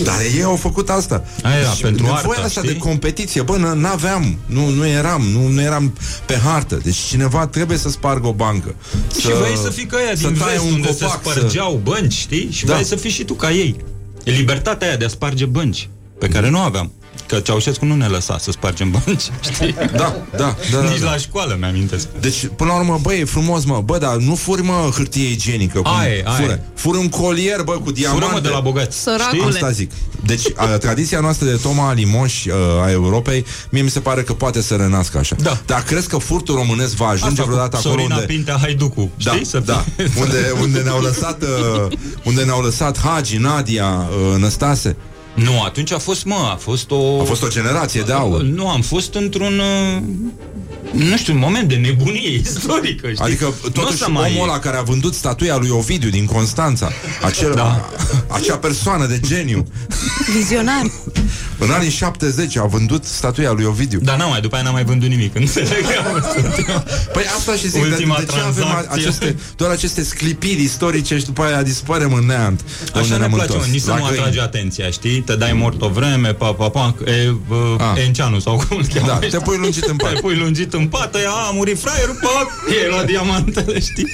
Dar 0.04 0.16
ei 0.36 0.44
au 0.44 0.56
făcut 0.56 0.90
asta. 0.90 1.24
Aia 1.44 1.58
era 1.60 1.70
Și 1.70 1.82
pentru 1.82 2.04
nevoia 2.04 2.20
artă, 2.20 2.42
asta 2.46 2.62
știi? 2.62 2.74
de 2.74 2.80
competiție. 2.80 3.42
Bă, 3.42 3.58
n- 3.58 3.78
n-aveam, 3.78 4.38
nu, 4.46 4.70
nu 4.70 4.88
eram, 4.88 5.22
nu, 5.22 5.48
nu 5.48 5.62
eram 5.62 5.94
pe 6.26 6.38
hartă. 6.38 6.80
Deci 6.84 6.96
cineva 6.96 7.48
trebuie 7.48 7.78
să 7.78 7.90
spargă 7.90 8.28
o 8.28 8.34
bancă. 8.34 8.76
Și 9.20 9.28
vrei 9.28 9.58
să 9.64 9.70
fii 9.70 9.86
ca 9.86 9.98
aia 9.98 10.16
să 10.16 10.28
din 10.28 10.38
taie 10.38 10.52
vest, 10.58 10.66
un 10.66 10.74
unde 10.74 10.88
copac, 10.88 11.22
se 11.24 11.30
spărgeau 11.30 11.80
bănci, 11.84 12.14
știi? 12.14 12.50
Și 12.52 12.66
Da. 12.66 12.74
vrei 12.74 12.86
să 12.86 12.96
fii 12.96 13.10
și 13.10 13.24
tu 13.24 13.34
ca 13.34 13.52
ei. 13.52 13.76
E 14.24 14.32
libertatea 14.32 14.88
aia 14.88 14.98
de 14.98 15.06
a 15.06 15.08
sparge 15.08 15.46
bănci, 15.46 15.90
pe 16.20 16.28
care 16.28 16.50
nu 16.50 16.60
aveam. 16.60 16.92
Că 17.28 17.40
Ceaușescu 17.40 17.86
nu 17.86 17.96
ne 17.96 18.08
lăsa 18.08 18.38
să 18.38 18.52
spargem 18.52 18.92
bănci, 18.92 19.22
știi? 19.54 19.74
Da, 19.74 19.88
da, 19.96 20.16
da, 20.38 20.56
da, 20.72 20.90
Nici 20.90 21.00
da. 21.00 21.10
la 21.10 21.18
școală 21.18 21.56
mi-amintesc. 21.60 22.08
Deci, 22.20 22.48
până 22.56 22.70
la 22.72 22.78
urmă, 22.78 23.00
băi, 23.02 23.20
e 23.20 23.26
frumos, 23.26 23.64
mă, 23.66 23.82
bă, 23.86 23.98
dar 23.98 24.16
nu 24.16 24.36
furi, 24.36 24.62
mă, 24.62 24.90
hârtie 24.96 25.30
igienică. 25.30 25.80
cum 25.82 25.92
Aia 26.00 26.10
e, 26.14 26.24
aia 26.26 26.36
fură. 26.40 26.52
e. 26.52 26.60
Fură 26.76 26.98
un 26.98 27.10
colier, 27.10 27.62
bă, 27.62 27.72
cu 27.72 27.92
diamante. 27.92 28.22
Fură-mă 28.24 28.42
de 28.42 28.50
la 28.50 28.60
bogați. 28.60 28.98
Săracule. 29.02 29.44
Asta 29.48 29.72
zic. 29.72 29.92
Deci, 30.26 30.46
a, 30.56 30.66
tradiția 30.66 31.20
noastră 31.20 31.46
de 31.48 31.60
Toma 31.62 31.94
Limoș 31.94 32.46
uh, 32.46 32.54
a 32.84 32.92
Europei, 32.92 33.46
mie 33.70 33.82
mi 33.82 33.90
se 33.90 34.00
pare 34.00 34.22
că 34.24 34.34
poate 34.34 34.62
să 34.62 34.76
renască 34.76 35.18
așa. 35.18 35.36
Da. 35.42 35.62
Dar 35.66 35.84
crezi 35.84 36.08
că 36.08 36.18
furtul 36.18 36.56
românesc 36.56 36.96
va 36.96 37.08
ajunge 37.08 37.28
Asta 37.42 37.44
vreodată 37.44 37.70
cu 37.76 37.76
acolo 37.88 37.94
Sorina 38.02 38.16
unde... 38.16 38.28
Pintea 38.28 38.58
Haiducu, 38.62 39.12
Da, 39.24 39.32
știi? 39.32 39.46
Să 39.46 39.60
da. 39.66 39.86
fie- 39.96 40.12
unde, 40.22 40.54
unde 40.62 40.80
ne-au 40.80 41.02
lăsat 41.02 41.42
uh, 41.44 41.98
unde 42.24 42.44
ne-au 42.44 42.62
lăsat 42.62 43.00
Hagi, 43.00 43.38
Nadia, 43.38 44.08
uh, 44.34 44.40
Năstase. 44.40 44.96
Nu, 45.34 45.62
atunci 45.62 45.92
a 45.92 45.98
fost, 45.98 46.26
mă, 46.26 46.50
a 46.54 46.56
fost 46.56 46.92
o... 46.92 47.22
A 47.22 47.24
fost 47.24 47.44
o 47.44 47.48
generație 47.48 48.02
de 48.02 48.12
aur. 48.12 48.42
Nu, 48.42 48.70
am 48.70 48.82
fost 48.82 49.14
într-un... 49.14 49.60
uh, 49.60 50.02
Nu 50.92 51.18
știu, 51.18 51.34
un 51.34 51.40
moment 51.40 51.70
de 51.70 51.76
nebunie 51.76 52.30
istorică, 52.44 53.10
știi? 53.12 53.24
Adică, 53.26 53.46
Nu 53.46 53.54
o 53.66 53.70
totuși, 53.70 53.98
să 53.98 54.10
mai... 54.10 54.32
omul 54.36 54.50
ăla 54.50 54.60
care 54.60 54.78
a 54.78 54.82
vândut 54.82 55.14
statuia 55.14 55.58
lui 55.58 55.70
Ovidiu 55.70 56.10
din 56.10 56.26
Constanța, 56.26 56.90
acel, 57.26 57.52
Da. 57.56 57.90
acea 58.28 58.58
persoană 58.58 59.06
de 59.06 59.20
geniu, 59.20 59.68
Vizionar. 60.36 60.82
În 61.58 61.72
anii 61.72 61.90
70 61.90 62.58
a 62.58 62.64
vândut 62.66 63.04
statuia 63.06 63.52
lui 63.52 63.64
Ovidiu. 63.66 64.00
Dar 64.04 64.18
n-am 64.18 64.30
mai, 64.30 64.42
după 64.42 64.56
aia 64.56 64.64
n-am 64.64 64.74
mai 64.74 64.84
vândut 64.84 65.10
nimic, 65.10 65.36
înțeleg? 65.44 65.86
Păi 67.14 67.24
asta 67.38 67.56
și 67.56 67.68
zic, 67.70 67.82
Ultima 67.82 68.16
de, 68.18 68.24
de 68.24 68.32
ce 68.32 68.40
avem 68.40 68.64
a- 68.66 68.70
tranzacție. 68.72 69.02
aceste, 69.08 69.36
doar 69.56 69.72
aceste 69.72 70.04
sclipiri 70.04 70.62
istorice 70.62 71.18
și 71.18 71.26
după 71.26 71.42
aia 71.44 71.62
dispărem 71.64 72.14
în 72.14 72.26
neant. 72.26 72.62
de 72.62 72.66
unde 72.86 73.00
Așa 73.00 73.14
ne 73.14 73.18
ne-am 73.18 73.32
place, 73.32 73.48
mă, 73.48 73.54
întors? 73.54 73.72
nici 73.72 73.82
să 73.82 73.90
La 73.90 73.96
nu 73.98 74.02
găini. 74.04 74.18
atrage 74.20 74.42
atenția, 74.42 74.90
știi? 74.90 75.22
Te 75.22 75.36
dai 75.36 75.54
mort 75.54 75.82
o 75.82 75.90
vreme, 75.90 76.34
pa, 76.34 76.52
pa, 76.54 76.70
pa, 76.70 76.96
e, 77.06 77.12
Ah. 77.28 77.96
uh, 77.96 78.04
Enceanu 78.06 78.40
sau 78.40 78.56
cum 78.68 78.78
îl 78.78 78.86
cheamă. 78.94 79.08
Da, 79.08 79.28
te 79.28 79.38
pui 79.38 79.58
lungit 79.58 79.84
în 79.84 79.96
pat. 80.04 80.14
Te 80.14 80.20
pui 80.20 80.36
lungit 80.36 80.74
în 80.74 80.88
pat, 80.88 81.16
ea, 81.16 81.30
a 81.32 81.52
murit 81.54 81.80
fraierul, 81.80 82.18
pa, 82.22 82.48
e 82.86 82.96
la 82.96 83.04
diamantele, 83.04 83.80
știi? 83.80 84.08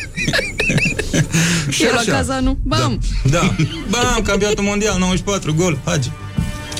Și 1.69 1.83
E 1.85 1.91
la 1.91 1.99
așa. 1.99 2.11
Cazanu. 2.11 2.57
Bam! 2.63 2.99
Da. 3.29 3.55
Bam, 3.89 4.21
campionatul 4.23 4.63
mondial, 4.63 4.97
94, 4.99 5.53
gol, 5.53 5.79
Hagi. 5.85 6.11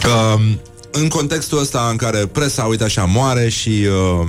Um, 0.10 0.60
în 0.92 1.08
contextul 1.08 1.60
ăsta 1.60 1.88
în 1.92 1.96
care 1.96 2.18
presa, 2.26 2.64
uite 2.64 2.84
așa, 2.84 3.04
moare 3.04 3.50
și 3.50 3.70
uh, 3.70 4.28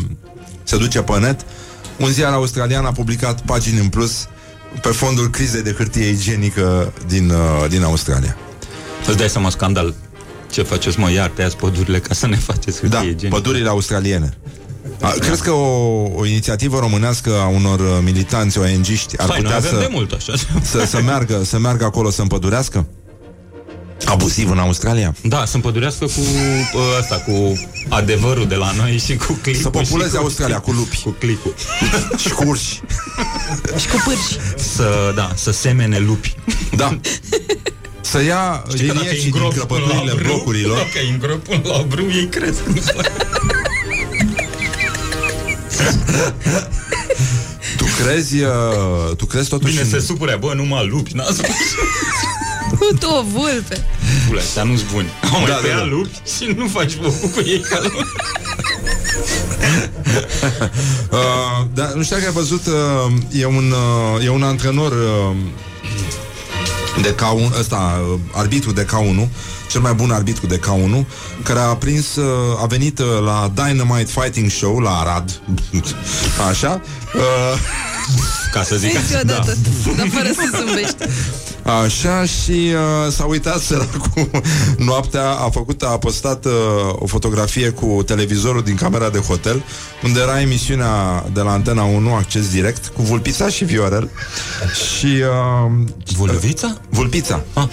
se 0.63 0.77
duce 0.77 1.01
pe 1.03 1.19
net, 1.19 1.41
un 1.99 2.09
ziar 2.09 2.33
australian 2.33 2.85
a 2.85 2.93
publicat 2.93 3.41
pagini 3.41 3.79
în 3.79 3.89
plus 3.89 4.29
pe 4.83 4.89
fondul 4.89 5.31
crizei 5.31 5.63
de 5.63 5.73
hârtie 5.73 6.09
igienică 6.09 6.93
din, 7.07 7.31
uh, 7.31 7.69
din 7.69 7.83
Australia. 7.83 8.37
Îți 9.07 9.17
dai 9.17 9.29
seama 9.29 9.51
scandal. 9.51 9.95
Ce 10.51 10.63
faceți, 10.63 10.99
mă, 10.99 11.11
iar 11.11 11.29
tăiați 11.29 11.57
pădurile 11.57 11.99
ca 11.99 12.15
să 12.15 12.27
ne 12.27 12.37
faceți 12.37 12.81
hârtie 12.81 12.99
Da, 12.99 13.05
igienică. 13.05 13.29
pădurile 13.41 13.69
australiene. 13.69 14.37
A, 15.01 15.11
crezi 15.11 15.43
că 15.43 15.51
o, 15.51 16.05
o 16.15 16.27
inițiativă 16.27 16.79
românească 16.79 17.31
a 17.41 17.47
unor 17.47 17.81
uh, 17.81 17.99
militanți 18.03 18.59
ONG-ști 18.59 19.17
ar 19.17 19.29
Hai, 19.29 19.41
noi 19.41 19.41
putea 19.41 19.57
avem 19.57 19.71
să, 19.71 19.79
de 19.79 19.89
mult 19.91 20.13
așa. 20.13 20.33
să, 20.63 20.85
să, 20.87 21.03
meargă, 21.03 21.45
să 21.45 21.59
meargă 21.59 21.85
acolo 21.85 22.11
să 22.11 22.23
împădurească? 22.23 22.87
Abuziv 24.05 24.51
în 24.51 24.59
Australia? 24.59 25.15
Da, 25.23 25.45
să 25.45 25.57
împădurească 25.57 26.05
cu 26.05 26.21
uh, 26.21 26.83
asta, 27.01 27.17
cu 27.17 27.61
adevărul 27.89 28.47
de 28.47 28.55
la 28.55 28.73
noi 28.77 28.99
și 29.05 29.17
cu 29.17 29.33
clicul. 29.43 29.63
Să 29.63 29.69
populeze 29.71 30.11
și 30.11 30.17
cu, 30.17 30.23
Australia 30.23 30.59
cu 30.61 30.71
lupi. 30.71 31.01
Cu 31.03 31.11
clicul. 31.11 31.55
și 32.23 32.29
cu 32.29 32.45
urși. 32.47 32.81
Și 33.79 33.89
cu 33.89 34.03
pârși. 34.05 34.37
Să, 34.75 35.13
da, 35.15 35.33
să 35.35 35.51
semene 35.51 35.99
lupi. 35.99 36.35
Da. 36.77 36.99
Să 38.01 38.23
ia 38.23 38.65
Știi 38.69 38.87
că 38.87 38.93
dacă 38.93 38.99
îi 38.99 39.05
liniecii 39.07 39.31
din 39.31 39.41
îngropi 39.43 39.67
până 39.67 39.81
la 39.81 39.87
crăpăturile 39.87 40.15
brâu, 40.23 40.33
blocurilor 40.35 40.77
Dacă 40.77 40.99
îi 41.03 41.11
îngropi 41.11 41.49
până 41.49 41.77
la 41.77 41.83
brâu, 41.89 42.07
ei 42.11 42.27
cresc. 42.29 42.59
Tu 47.77 47.85
crezi, 48.03 48.41
uh, 48.43 49.17
tu 49.17 49.27
crezi 49.27 49.49
totuși 49.49 49.71
Bine, 49.73 49.83
în- 49.85 49.91
se 49.91 50.07
supure, 50.07 50.37
bă, 50.41 50.53
numai 50.55 50.87
lupi, 50.87 51.15
n-a 51.15 51.25
spus. 51.25 51.47
Tu 53.01 53.07
o 53.07 53.23
vulpe. 53.23 53.87
Bule, 54.29 54.41
astea 54.41 54.63
nu-s 54.63 54.83
buni. 54.93 55.09
Au 55.33 55.41
mai 55.41 55.49
Da, 55.49 55.55
da, 55.55 55.61
da, 55.69 55.69
da, 55.69 55.79
da. 55.79 55.85
lupi 55.85 56.17
și 56.37 56.55
nu 56.57 56.67
faci 56.69 56.93
focul 56.93 57.29
cu 57.29 57.41
ei 57.47 57.61
ca 57.61 57.79
lupi. 57.83 58.07
Uh, 61.11 61.67
dar 61.75 61.93
nu 61.93 62.03
știu 62.03 62.17
dacă 62.17 62.29
ai 62.29 62.35
văzut, 62.35 62.67
uh, 62.67 63.13
e, 63.41 63.47
un, 63.47 63.73
uh, 64.17 64.25
e 64.25 64.29
un 64.31 64.43
antrenor 64.43 64.93
uh, 64.93 65.37
de 67.03 67.15
K1, 67.15 67.59
ăsta, 67.59 68.03
uh, 68.13 68.19
arbitru 68.33 68.73
de 68.73 68.85
K1, 68.87 69.29
cel 69.71 69.81
mai 69.81 69.93
bun 69.93 70.11
arbitru 70.11 70.47
de 70.47 70.59
K1, 70.59 71.05
care 71.43 71.59
a 71.59 71.77
prins, 71.77 72.17
uh, 72.17 72.63
a 72.63 72.67
venit 72.67 72.99
uh, 72.99 73.07
la 73.25 73.53
Dynamite 73.55 74.11
Fighting 74.21 74.51
Show 74.51 74.79
la 74.79 74.91
Arad, 74.91 75.41
așa, 76.51 76.81
uh, 77.15 77.59
Ca 78.53 78.63
să 78.63 78.77
zic 78.77 78.91
Zici 78.91 79.21
odată, 79.21 79.57
dar 79.97 80.09
fără 80.09 80.31
să 80.35 80.57
zâmbești. 80.59 80.97
Așa 81.83 82.25
și 82.25 82.51
uh, 82.51 83.13
s-a 83.13 83.25
uitat 83.25 83.59
săracul 83.59 84.31
noaptea, 84.89 85.31
a 85.31 85.51
făcut, 85.51 85.83
a 85.83 85.99
postat 85.99 86.45
uh, 86.45 86.53
o 86.93 87.07
fotografie 87.07 87.71
cu 87.71 88.03
televizorul 88.07 88.63
din 88.63 88.75
camera 88.75 89.09
de 89.09 89.19
hotel, 89.19 89.65
unde 90.05 90.21
era 90.21 90.41
emisiunea 90.41 91.25
de 91.33 91.41
la 91.41 91.51
Antena 91.51 91.83
1, 91.83 92.15
acces 92.15 92.51
direct, 92.51 92.87
cu 92.87 93.03
Vulpița 93.03 93.49
și 93.49 93.65
Viorel. 93.65 94.11
Și... 94.97 95.07
Uh, 95.07 95.73
Vulpița? 96.17 96.77
Vulpița. 96.89 97.43
Ah. 97.53 97.69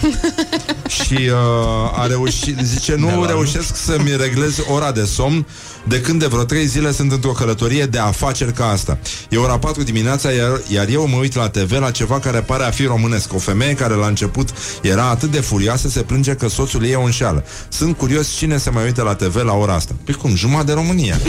și 0.88 1.14
uh, 1.14 1.87
a 1.96 2.06
reușit, 2.06 2.58
zice, 2.62 2.94
De 2.94 3.00
nu 3.00 3.20
la 3.20 3.26
reușesc 3.26 3.76
să-mi 3.76 4.16
reglez 4.16 4.58
ora 4.68 4.92
de 4.92 5.04
somn 5.04 5.46
de 5.88 6.00
când 6.00 6.20
de 6.20 6.26
vreo 6.26 6.44
trei 6.44 6.66
zile 6.66 6.92
sunt 6.92 7.12
într-o 7.12 7.30
călătorie 7.30 7.86
de 7.86 7.98
afaceri 7.98 8.52
ca 8.52 8.70
asta. 8.70 8.98
E 9.30 9.36
ora 9.36 9.58
4 9.58 9.82
dimineața, 9.82 10.30
iar, 10.30 10.60
iar 10.68 10.88
eu 10.88 11.06
mă 11.06 11.16
uit 11.16 11.34
la 11.34 11.48
TV 11.48 11.70
la 11.70 11.90
ceva 11.90 12.18
care 12.18 12.40
pare 12.40 12.64
a 12.64 12.70
fi 12.70 12.84
românesc. 12.84 13.34
O 13.34 13.38
femeie 13.38 13.74
care 13.74 13.94
la 13.94 14.06
început 14.06 14.48
era 14.82 15.08
atât 15.08 15.30
de 15.30 15.40
furioasă 15.40 15.88
se 15.88 16.00
plânge 16.00 16.34
că 16.34 16.48
soțul 16.48 16.84
ei 16.84 16.94
o 16.94 17.02
înșeală. 17.02 17.44
Sunt 17.68 17.96
curios 17.96 18.36
cine 18.36 18.58
se 18.58 18.70
mai 18.70 18.84
uită 18.84 19.02
la 19.02 19.14
TV 19.14 19.36
la 19.44 19.52
ora 19.52 19.74
asta. 19.74 19.94
Păi 20.04 20.14
cum, 20.14 20.34
jumătate 20.34 20.66
de 20.66 20.72
România. 20.72 21.20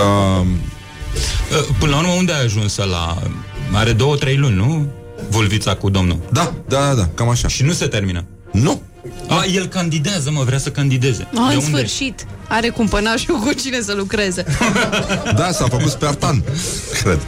uh, 0.00 0.46
Până 1.78 1.90
la 1.90 1.98
urmă, 1.98 2.12
unde 2.12 2.32
a 2.32 2.38
ajuns 2.38 2.76
la... 2.76 3.22
Are 3.72 3.92
două, 3.92 4.16
trei 4.16 4.36
luni, 4.36 4.54
nu? 4.54 4.86
Vulvița 5.28 5.74
cu 5.74 5.90
domnul. 5.90 6.18
Da, 6.32 6.54
da, 6.68 6.78
da, 6.86 6.94
da, 6.94 7.08
cam 7.14 7.28
așa. 7.28 7.48
Și 7.48 7.62
nu 7.62 7.72
se 7.72 7.86
termină. 7.86 8.24
Nu. 8.52 8.82
A, 9.28 9.44
el 9.54 9.66
candidează, 9.66 10.30
mă, 10.30 10.42
vrea 10.44 10.58
să 10.58 10.70
candideze. 10.70 11.28
Oh, 11.34 11.46
de 11.48 11.54
în 11.54 11.60
unde? 11.64 11.76
sfârșit. 11.76 12.26
Are 12.48 12.68
cumpănașul 12.68 13.34
cu 13.34 13.52
cine 13.52 13.80
să 13.80 13.94
lucreze. 13.96 14.44
Da, 15.36 15.50
s-a 15.52 15.66
făcut 15.68 15.90
spertan, 15.90 16.42
cred. 17.02 17.20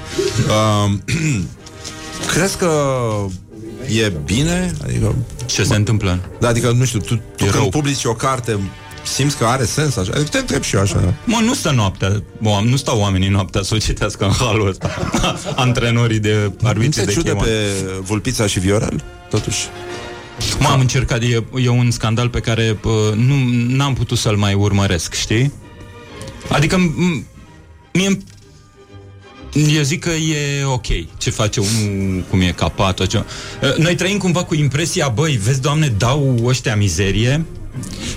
Uh, 0.49 0.93
crezi 2.33 2.57
că 2.57 2.71
e 4.03 4.13
bine? 4.25 4.73
Adică, 4.85 5.15
Ce 5.47 5.65
se 5.65 5.75
întâmplă? 5.75 6.19
da, 6.41 6.49
adică, 6.49 6.71
nu 6.71 6.85
știu, 6.85 6.99
tu, 6.99 7.15
tu 7.15 7.21
când 7.37 7.51
rău. 7.51 7.69
publici 7.69 8.05
o 8.05 8.13
carte, 8.15 8.59
simți 9.13 9.37
că 9.37 9.45
are 9.45 9.65
sens 9.65 9.97
așa? 9.97 10.11
Adică 10.15 10.29
te 10.31 10.39
întreb 10.39 10.63
și 10.63 10.75
eu 10.75 10.81
așa. 10.81 11.15
Mă, 11.25 11.39
nu 11.45 11.55
stă 11.55 11.71
noaptea. 11.71 12.23
Bă, 12.43 12.61
nu 12.65 12.77
stau 12.77 12.99
oamenii 13.01 13.29
noaptea 13.29 13.63
să 13.63 13.75
o 13.75 13.79
citească 13.79 14.25
în 14.25 14.31
halul 14.31 14.69
ăsta. 14.69 15.11
Antrenorii 15.57 16.19
de 16.19 16.53
Nu 16.61 16.69
arbitri 16.69 17.01
te 17.01 17.05
de 17.07 17.13
ciudă 17.13 17.35
K1. 17.35 17.39
pe 17.43 17.51
Vulpița 18.01 18.47
și 18.47 18.59
Viorel? 18.61 19.03
Totuși. 19.31 19.59
Mă, 20.59 20.69
am 20.69 20.81
încercat, 20.81 21.23
e, 21.23 21.45
e 21.57 21.69
un 21.69 21.91
scandal 21.91 22.29
pe 22.29 22.41
care 22.41 22.63
pă, 22.81 23.15
nu 23.17 23.35
n-am 23.77 23.95
putut 23.95 24.19
să-l 24.19 24.37
mai 24.37 24.55
urmăresc, 24.55 25.15
știi? 25.15 25.53
Adică 26.49 26.77
m- 26.77 27.25
mie 27.93 28.19
eu 29.75 29.83
zic 29.83 30.01
că 30.05 30.11
e 30.11 30.65
ok 30.65 30.87
ce 31.19 31.31
face 31.31 31.61
unul, 31.61 32.25
cum 32.31 32.41
e 32.41 32.53
capat. 32.57 33.07
Ce... 33.07 33.25
Noi 33.77 33.95
trăim 33.95 34.19
cumva 34.19 34.45
cu 34.45 34.55
impresia, 34.55 35.09
băi, 35.09 35.37
vezi, 35.45 35.61
doamne, 35.61 35.89
dau 35.97 36.41
ăștia 36.45 36.77
mizerie, 36.77 37.45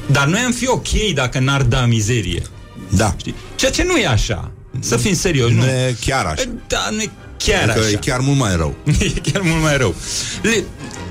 dar 0.06 0.28
noi 0.28 0.40
am 0.40 0.52
fi 0.52 0.68
ok 0.68 0.88
dacă 1.14 1.40
n-ar 1.40 1.62
da 1.62 1.86
mizerie. 1.86 2.42
Da. 2.90 3.16
Știi? 3.18 3.36
Ceea 3.56 3.72
ce 3.72 3.84
nu 3.84 3.98
e 3.98 4.08
așa. 4.08 4.52
Să 4.80 4.98
fim 4.98 5.14
serioși, 5.14 5.54
nu? 5.54 5.62
Nu 5.62 5.68
e 5.68 5.96
chiar 6.06 6.26
așa. 6.26 6.44
Da, 6.68 6.90
nu 6.92 7.02
e 7.02 7.10
chiar 7.38 7.70
Adică 7.70 7.80
așa. 7.80 7.90
e 7.90 7.96
chiar 7.96 8.20
mult 8.20 8.38
mai 8.40 8.56
rău. 8.56 8.76
e 9.16 9.20
chiar 9.32 9.42
mult 9.42 9.62
mai 9.62 9.78
rău. 9.78 9.96
Le, 10.42 10.64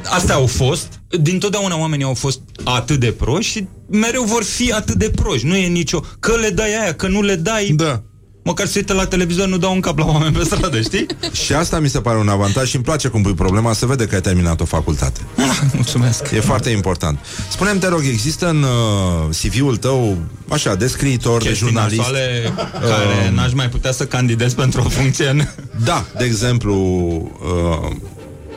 astea 0.04 0.34
au 0.34 0.46
fost, 0.46 1.00
din 1.20 1.38
totdeauna 1.38 1.78
oamenii 1.78 2.04
au 2.04 2.14
fost 2.14 2.40
atât 2.64 3.00
de 3.00 3.12
proști 3.12 3.50
și 3.52 3.66
mereu 3.90 4.22
vor 4.22 4.44
fi 4.44 4.72
atât 4.72 4.94
de 4.94 5.10
proști. 5.10 5.46
Nu 5.46 5.56
e 5.56 5.66
nicio... 5.66 6.00
Că 6.20 6.36
le 6.36 6.50
dai 6.50 6.80
aia, 6.80 6.94
că 6.94 7.08
nu 7.08 7.22
le 7.22 7.34
dai... 7.34 7.72
Da. 7.76 8.02
Măcar 8.50 8.66
să 8.66 8.72
uită 8.76 8.92
la 8.92 9.06
televizor, 9.06 9.46
nu 9.46 9.56
dau 9.56 9.72
un 9.72 9.80
cap 9.80 9.98
la 9.98 10.04
oameni 10.04 10.36
pe 10.36 10.44
stradă, 10.44 10.80
știi? 10.80 11.06
Și 11.44 11.52
asta 11.52 11.78
mi 11.78 11.88
se 11.88 12.00
pare 12.00 12.18
un 12.18 12.28
avantaj 12.28 12.68
și 12.68 12.74
îmi 12.74 12.84
place 12.84 13.08
cum 13.08 13.22
pui 13.22 13.34
problema, 13.34 13.72
să 13.72 13.86
vede 13.86 14.06
că 14.06 14.14
ai 14.14 14.20
terminat 14.20 14.60
o 14.60 14.64
facultate. 14.64 15.20
Mulțumesc. 15.72 16.30
E 16.30 16.40
foarte 16.40 16.70
important. 16.70 17.18
Spune-mi, 17.50 17.80
te 17.80 17.88
rog, 17.88 18.00
există 18.04 18.48
în 18.48 18.62
uh, 18.62 19.36
CV-ul 19.42 19.76
tău, 19.76 20.18
așa, 20.48 20.74
de 20.74 20.86
scriitor, 20.86 21.42
de 21.42 21.48
Chestii 21.48 21.66
jurnalist? 21.66 21.96
nasoale 21.98 22.52
care 22.80 23.28
Um, 23.28 23.34
n-aș 23.34 23.52
mai 23.52 23.68
putea 23.68 23.92
să 23.92 24.04
candidez 24.04 24.54
pentru 24.54 24.82
o 24.84 24.88
funcție 24.88 25.28
în... 25.28 25.46
Da, 25.84 26.04
de 26.18 26.24
exemplu, 26.24 26.74
uh, 27.40 27.90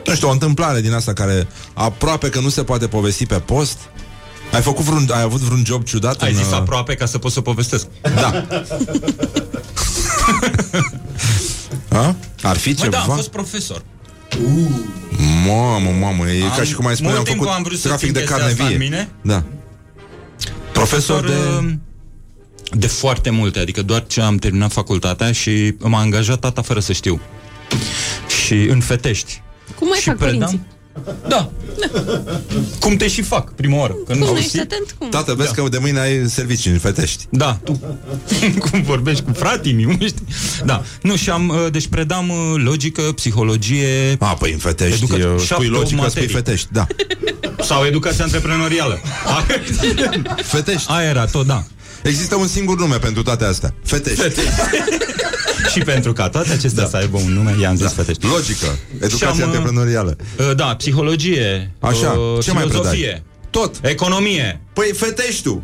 nu 0.06 0.14
știu, 0.14 0.28
o 0.28 0.32
întâmplare 0.32 0.80
din 0.80 0.92
asta 0.92 1.12
care 1.12 1.48
aproape 1.74 2.28
că 2.28 2.40
nu 2.40 2.48
se 2.48 2.62
poate 2.62 2.86
povesti 2.86 3.26
pe 3.26 3.34
post. 3.34 3.78
Ai 4.54 4.62
făcut 4.62 4.84
vreun, 4.84 5.08
ai 5.12 5.22
avut 5.22 5.40
vreun 5.40 5.62
job 5.66 5.84
ciudat? 5.84 6.22
Ai 6.22 6.30
în, 6.30 6.36
zis 6.36 6.46
uh, 6.46 6.52
aproape 6.52 6.94
ca 6.94 7.06
să 7.06 7.18
pot 7.18 7.32
să 7.32 7.40
povestesc. 7.40 7.86
Da. 8.02 8.46
A? 11.98 12.16
Ar 12.42 12.56
fi 12.56 12.68
Mă, 12.68 12.74
ceva? 12.74 12.90
da, 12.90 12.98
am 13.02 13.16
fost 13.16 13.28
profesor. 13.30 13.82
Mamă, 15.46 15.90
mamă, 16.00 16.28
e 16.30 16.42
Am- 16.44 16.54
ca 16.56 16.62
și 16.62 16.74
cum 16.74 16.86
ai 16.86 16.94
spune, 16.94 17.08
am 17.10 17.14
mult 17.14 17.26
timp 17.28 17.38
făcut 17.38 17.54
am 17.54 17.62
vrut 17.62 17.78
să 17.78 17.86
trafic 17.88 18.04
țin 18.04 18.12
de 18.12 18.18
chestia 18.18 18.36
carne 18.36 18.52
asta 18.52 18.62
în 18.64 18.68
vie. 18.68 18.78
mine. 18.78 19.08
Da. 19.22 19.42
Profesor 20.72 21.24
de... 21.26 21.32
uh, 21.66 21.72
De 22.70 22.86
foarte 22.86 23.30
multe, 23.30 23.58
adică 23.58 23.82
doar 23.82 24.06
ce 24.06 24.20
am 24.20 24.36
terminat 24.36 24.72
facultatea 24.72 25.32
și 25.32 25.74
m-a 25.78 25.98
angajat 26.00 26.38
tata 26.38 26.62
fără 26.62 26.80
să 26.80 26.92
știu. 26.92 27.20
Și 28.44 28.54
în 28.54 28.80
fetești. 28.80 29.42
Cum 29.78 29.88
mai 29.88 29.98
Și 29.98 30.04
fac 30.04 30.16
predam? 30.16 30.38
părinții? 30.38 30.66
Da. 31.28 31.50
Cum 32.80 32.96
te 32.96 33.08
și 33.08 33.22
fac, 33.22 33.52
prima 33.54 33.76
oară. 33.76 33.92
Că 33.92 33.98
Cum 34.06 34.14
nu 34.18 34.24
nu 34.24 34.30
auzi? 34.30 34.42
ești 34.42 34.58
atent? 34.60 34.94
Cum? 34.98 35.08
Tată, 35.08 35.34
vezi 35.34 35.54
Da. 35.54 35.62
că 35.62 35.68
de 35.68 35.78
mâine 35.78 36.00
ai 36.00 36.28
servicii 36.28 36.70
în 36.70 36.78
fetești. 36.78 37.24
Da, 37.30 37.58
tu 37.64 37.80
cum 38.70 38.82
vorbești 38.82 39.22
cu 39.24 39.32
fratii 39.32 39.72
mi 39.72 39.92
știi? 39.92 40.26
Da, 40.64 40.82
nu, 41.02 41.16
și 41.16 41.30
am, 41.30 41.48
uh, 41.48 41.66
deci 41.70 41.86
predam 41.86 42.28
uh, 42.28 42.36
logică, 42.64 43.02
psihologie... 43.02 44.16
A, 44.18 44.26
păi 44.34 44.52
în 44.52 44.58
fetești, 44.58 45.04
Educa- 45.04 45.20
eu 45.20 45.38
șapte, 45.38 45.44
spui 45.44 45.66
opt 45.66 45.74
logică, 45.74 45.84
spui 45.86 45.96
materii. 46.00 46.28
fetești, 46.28 46.68
da. 46.72 46.86
Sau 47.62 47.84
educație 47.84 48.22
antreprenorială. 48.22 49.00
Fetești. 50.42 50.90
Aia 50.90 51.08
era 51.08 51.24
tot, 51.24 51.46
da. 51.46 51.64
Există 52.04 52.34
un 52.34 52.46
singur 52.46 52.78
nume 52.78 52.96
pentru 52.96 53.22
toate 53.22 53.44
astea. 53.44 53.74
Fetești. 53.84 54.22
și 55.72 55.78
pentru 55.78 56.12
ca 56.12 56.28
toate 56.28 56.52
acestea 56.52 56.82
da. 56.82 56.88
să 56.88 56.96
aibă 56.96 57.16
un 57.16 57.32
nume, 57.32 57.56
i-am 57.60 57.76
zis 57.76 57.84
da. 57.84 57.90
fetești. 57.90 58.26
Logică, 58.26 58.78
educație 58.94 59.16
Și 59.16 59.24
am, 59.24 59.38
uh, 59.38 59.44
antreprenorială. 59.44 60.16
Uh, 60.38 60.54
Da, 60.56 60.64
psihologie, 60.64 61.70
Așa, 61.80 62.10
uh, 62.10 62.42
ce 62.42 62.52
mai 62.52 62.66
filozofie, 62.68 63.04
predai? 63.04 63.22
Tot. 63.50 63.76
economie. 63.82 64.60
Păi 64.72 64.90
feteștiu. 64.96 65.62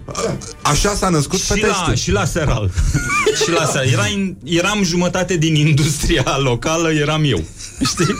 Așa 0.63 0.95
s-a 0.95 1.09
născut 1.09 1.41
Și 1.41 1.49
la, 1.51 1.55
feteștiu. 1.55 1.95
și 1.95 2.11
la 2.11 2.25
Seral. 2.25 2.71
și 3.43 3.51
la 3.51 3.65
Seral. 3.65 3.89
Era 3.89 4.07
in, 4.07 4.37
eram 4.45 4.83
jumătate 4.83 5.37
din 5.37 5.55
industria 5.55 6.39
locală, 6.43 6.93
eram 6.93 7.23
eu. 7.25 7.45
Știi? 7.85 8.15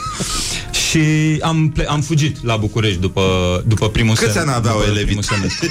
Și 0.91 0.99
am, 1.41 1.69
ple- 1.69 1.85
am 1.89 2.01
fugit 2.01 2.45
la 2.45 2.55
București 2.55 2.99
după, 2.99 3.23
după 3.67 3.89
primul 3.89 4.15
Câți 4.15 4.31
sem- 4.31 4.41
ani 4.41 4.51
aveau 4.55 4.73
după 4.77 4.85
elevii? 4.89 5.05
primul 5.05 5.23
semestru. 5.23 5.67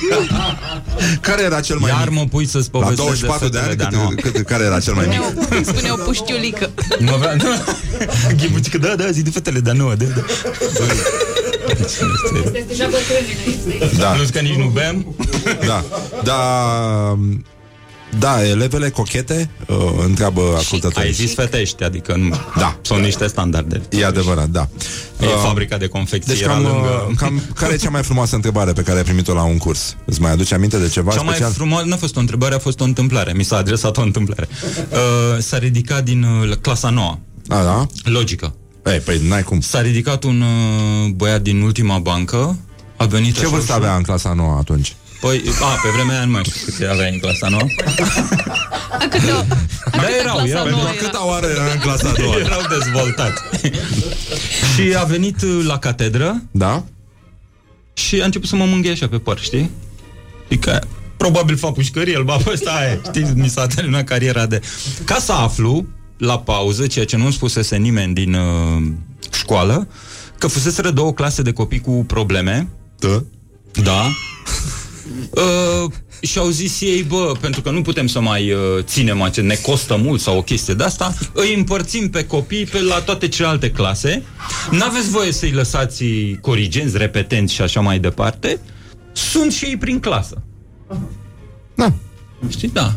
Care 1.21 1.43
era 1.43 1.61
cel 1.61 1.79
mai 1.79 1.91
Iar 1.91 2.09
mic? 2.09 2.19
mă 2.19 2.25
pui 2.31 2.47
să-ți 2.47 2.69
La 2.73 2.79
povestesc 2.79 3.03
24 3.09 3.49
de, 3.49 3.59
de 3.59 3.59
ani, 3.59 3.69
fetele 3.69 3.75
de 3.75 3.85
cât, 4.23 4.33
cât, 4.33 4.47
care 4.47 4.65
era 4.65 4.81
cel 4.81 4.95
mai 4.95 5.07
mic? 5.07 5.21
Spuneau, 5.43 5.65
spuneau 5.65 5.97
puștiulică. 5.97 6.71
Mă 6.99 7.11
avea... 7.13 7.37
Ghibucică, 8.37 8.79
da, 8.79 8.95
da, 8.97 9.11
zi 9.11 9.23
de 9.23 9.31
fetele, 9.31 9.61
dar 9.61 9.75
nu, 9.75 9.95
da, 9.95 10.05
da. 10.05 10.23
Da. 13.99 14.15
Nu 14.17 14.23
că 14.33 14.41
nici 14.41 14.55
nu 14.57 14.67
bem. 14.67 15.15
Da, 15.67 15.85
da, 16.25 16.39
da, 18.19 18.47
elevele 18.49 18.91
cochete, 18.91 19.51
uh, 19.67 19.77
întreabă 20.05 20.55
ascultătorii. 20.57 21.09
Ai 21.09 21.15
zis 21.15 21.35
fetești, 21.35 21.83
adică 21.85 22.17
nu. 22.17 22.35
Da. 22.59 22.79
Sunt 22.83 23.03
niște 23.03 23.27
standarde. 23.27 23.83
E 23.91 24.05
adevărat, 24.05 24.49
da. 24.49 24.69
E 25.21 25.27
Uh, 25.27 25.33
fabrica 25.45 25.77
de 25.77 25.87
confecție 25.87 26.33
Deci 26.35 26.43
era 26.43 26.53
cam, 26.53 26.63
lângă... 26.63 27.07
uh, 27.11 27.17
cam, 27.17 27.43
care 27.55 27.73
e 27.73 27.77
cea 27.77 27.91
mai 27.91 28.03
frumoasă 28.03 28.35
întrebare 28.35 28.73
pe 28.73 28.83
care 28.83 28.99
ai 28.99 29.05
primit-o 29.05 29.33
la 29.35 29.43
un 29.43 29.57
curs? 29.59 29.97
Îți 30.05 30.21
mai 30.21 30.31
aduce 30.33 30.55
aminte 30.55 30.79
de 30.79 30.89
ceva 30.89 31.13
Cea 31.13 31.23
mai 31.23 31.35
special? 31.35 31.53
frumoasă, 31.53 31.87
nu 31.87 31.93
a 31.95 31.97
fost 31.97 32.17
o 32.17 32.21
întrebare, 32.21 32.55
a 32.55 32.59
fost 32.59 32.81
o 32.81 32.85
întâmplare. 32.85 33.33
Mi 33.37 33.43
s-a 33.43 33.57
adresat 33.57 33.97
o 33.97 34.01
întâmplare. 34.03 34.49
Uh, 34.91 34.99
s-a 35.39 35.59
ridicat 35.59 36.05
din 36.05 36.23
uh, 36.23 36.49
la 36.49 36.55
clasa 36.55 36.91
nouă. 36.91 37.19
A, 37.49 37.63
da? 37.63 37.87
Logică. 38.05 38.55
Ei, 38.87 38.99
păi 38.99 39.21
n-ai 39.29 39.43
cum. 39.43 39.61
S-a 39.61 39.81
ridicat 39.81 40.25
un 40.25 40.41
uh, 40.41 41.11
băiat 41.15 41.43
din 41.43 41.61
ultima 41.61 41.99
bancă, 41.99 42.57
a 42.97 43.05
venit 43.05 43.35
Ce 43.35 43.41
așa 43.41 43.49
vârstă 43.49 43.73
ușor. 43.73 43.85
avea 43.85 43.97
în 43.97 44.03
clasa 44.03 44.33
nouă 44.33 44.57
atunci? 44.59 44.95
Păi, 45.21 45.43
a, 45.61 45.81
pe 45.83 45.89
vremea 45.95 46.17
aia 46.17 46.25
nu 46.25 46.31
mai 46.31 46.43
știu 46.45 46.73
cât 46.73 46.89
avea 46.89 47.09
în 47.09 47.19
clasa 47.19 47.49
nouă. 47.49 47.67
A 48.91 49.07
câte 49.11 49.33
o... 49.33 49.43
Da, 49.91 50.17
erau, 50.21 50.47
erau. 50.47 50.69
nouă 50.69 50.83
Pentru 50.83 50.95
era? 50.97 51.07
Câta 51.07 51.27
oară 51.27 51.47
era 51.47 51.65
în 51.73 51.79
clasa 51.79 52.09
a 52.09 52.13
doua? 52.13 52.39
erau 52.47 52.61
dezvoltați. 52.79 53.43
și 54.75 54.95
a 54.97 55.05
venit 55.05 55.43
uh, 55.43 55.65
la 55.67 55.79
catedră 55.79 56.43
Da? 56.51 56.85
și 57.93 58.21
a 58.21 58.25
început 58.25 58.49
să 58.49 58.57
mă 58.57 58.65
mângâie 58.65 58.93
așa 58.93 59.09
pe 59.09 59.19
păr, 59.19 59.39
știi? 59.39 59.71
Adică, 60.45 60.87
probabil 61.17 61.57
fa 61.57 61.73
pușcărie, 61.73 62.13
el 62.13 62.25
bă, 62.25 62.39
ăsta 62.53 62.71
e, 62.91 63.01
știi, 63.05 63.33
mi 63.35 63.49
s-a 63.49 63.67
terminat 63.67 64.05
cariera 64.05 64.47
de... 64.47 64.61
Ca 65.05 65.15
să 65.19 65.33
aflu, 65.33 65.87
la 66.19 66.39
pauză, 66.39 66.87
ceea 66.87 67.05
ce 67.05 67.17
nu-mi 67.17 67.33
spusese 67.33 67.77
nimeni 67.77 68.15
din 68.15 68.35
uh, 68.35 68.83
școală, 69.33 69.89
că 70.39 70.47
fuseseră 70.47 70.91
două 70.91 71.13
clase 71.13 71.43
de 71.43 71.53
copii 71.53 71.81
cu 71.81 72.05
probleme. 72.07 72.69
Da? 72.99 73.25
Da. 73.83 74.07
Uh, 75.31 75.91
și 76.21 76.39
au 76.39 76.49
zis 76.49 76.81
ei, 76.81 77.03
bă, 77.03 77.33
pentru 77.41 77.61
că 77.63 77.71
nu 77.71 77.83
putem 77.83 78.07
să 78.07 78.21
mai 78.21 78.53
uh, 78.53 78.59
ținem 78.81 79.23
acest, 79.23 79.47
ne 79.47 79.55
costă 79.55 79.97
mult 79.97 80.21
sau 80.21 80.37
o 80.37 80.43
chestie 80.43 80.75
de 80.75 80.85
asta, 80.85 81.15
îi 81.33 81.55
împărțim 81.55 82.11
pe 82.11 82.25
copii 82.27 82.65
pe 82.65 82.81
la 82.81 83.01
toate 83.01 83.29
celelalte 83.29 83.71
clase. 83.71 84.23
N-aveți 84.71 85.11
voie 85.11 85.33
să-i 85.33 85.51
lăsați 85.51 86.05
corigenți, 86.41 86.97
repetenți 86.97 87.55
și 87.55 87.61
așa 87.63 87.81
mai 87.81 87.99
departe. 87.99 88.61
Sunt 89.13 89.53
și 89.53 89.65
ei 89.65 89.77
prin 89.77 90.01
clasă. 90.01 90.43
Da. 91.75 91.93
Știi? 92.49 92.69
Da. 92.69 92.95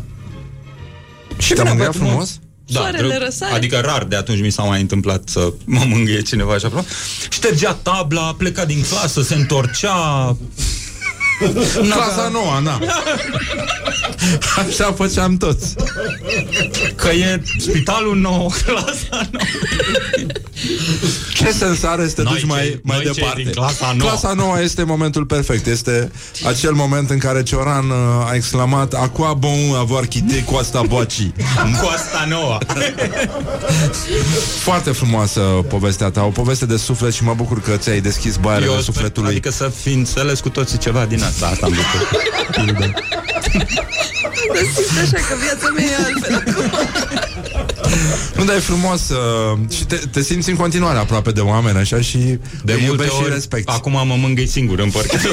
Și 1.38 1.52
te-a 1.52 1.62
bine, 1.62 1.68
mângâiat 1.68 1.76
băiatul 1.76 2.00
meu- 2.00 2.08
frumos? 2.10 2.38
Da, 2.66 2.78
Soarele 2.80 3.06
drept- 3.08 3.22
răsare. 3.24 3.54
Adică 3.54 3.80
rar 3.84 4.04
de 4.04 4.16
atunci 4.16 4.40
mi 4.40 4.50
s-a 4.50 4.62
mai 4.62 4.80
întâmplat 4.80 5.28
să 5.28 5.52
mă 5.64 5.84
mângâie 5.88 6.22
cineva 6.22 6.52
așa 6.52 6.68
frumos. 6.68 6.84
Ștergea 7.30 7.72
tabla, 7.72 8.26
a 8.26 8.34
plecat 8.34 8.66
din 8.66 8.82
clasă, 8.88 9.22
se 9.22 9.34
întorcea. 9.34 10.36
Clasa 11.92 12.28
nouă, 12.32 12.60
na. 12.62 12.80
Așa 14.56 14.92
făceam 14.92 15.36
toți. 15.36 15.74
Că 16.96 17.08
e 17.08 17.42
spitalul 17.58 18.16
nou, 18.16 18.52
clasa 18.64 19.28
nouă. 19.30 19.44
Ce 21.34 21.50
sens 21.50 21.82
are 21.82 22.08
să 22.08 22.14
te 22.14 22.22
Noi 22.22 22.32
duci 22.32 22.44
mai, 22.44 22.60
cei- 22.60 22.80
mai 22.82 22.96
noi 22.96 23.04
cei 23.04 23.14
departe? 23.14 23.42
din 23.42 23.52
clasa 23.52 23.92
nouă. 23.96 24.10
Clasa 24.10 24.32
nouă 24.32 24.60
este 24.62 24.82
momentul 24.82 25.24
perfect. 25.26 25.66
Este 25.66 26.10
acel 26.46 26.72
moment 26.72 27.10
în 27.10 27.18
care 27.18 27.42
Cioran 27.42 27.90
uh, 27.90 27.96
a 28.30 28.34
exclamat 28.34 28.92
A 28.94 29.08
quoi 29.08 29.34
bon 29.38 29.74
avoir 29.78 30.04
quitté 30.06 30.44
Coasta 30.44 30.82
Boaci? 30.82 31.20
Coasta 31.82 32.26
nouă. 32.28 32.58
Foarte 34.62 34.90
frumoasă 34.90 35.40
povestea 35.68 36.10
ta, 36.10 36.22
o 36.24 36.28
poveste 36.28 36.66
de 36.66 36.76
suflet 36.76 37.12
și 37.12 37.24
mă 37.24 37.34
bucur 37.34 37.60
că 37.60 37.76
ți-ai 37.76 38.00
deschis 38.00 38.36
baierele 38.36 38.72
Eu 38.72 38.80
sufletului. 38.80 39.30
Adică 39.30 39.50
să 39.50 39.72
fi 39.82 39.92
înțeles 39.92 40.40
cu 40.40 40.48
toții 40.48 40.78
ceva 40.78 41.04
din 41.04 41.22
asta. 41.22 41.46
Asta 41.46 41.66
am 41.66 41.72
bucur. 41.72 42.08
Simt 44.74 44.98
așa 45.02 45.26
că 45.28 45.34
viața 45.42 45.68
mea 45.76 45.84
e 45.84 45.96
altfel 46.04 46.34
acum. 46.46 47.73
Nu, 48.36 48.44
dar 48.44 48.56
e 48.56 48.58
frumos 48.58 49.08
uh, 49.08 49.58
și 49.70 49.84
te, 49.84 49.96
te 49.96 50.22
simți 50.22 50.50
în 50.50 50.56
continuare 50.56 50.98
aproape 50.98 51.30
de 51.30 51.40
oameni 51.40 51.78
așa 51.78 52.00
și 52.00 52.16
De 52.18 52.38
îi 52.72 52.72
multe 52.72 52.84
iubești 52.84 53.14
și 53.14 53.20
ori, 53.22 53.32
respecti. 53.32 53.70
acum 53.72 53.92
mă 53.92 54.14
mângâi 54.18 54.46
singur 54.46 54.78
în 54.78 54.90
parcă. 54.90 55.16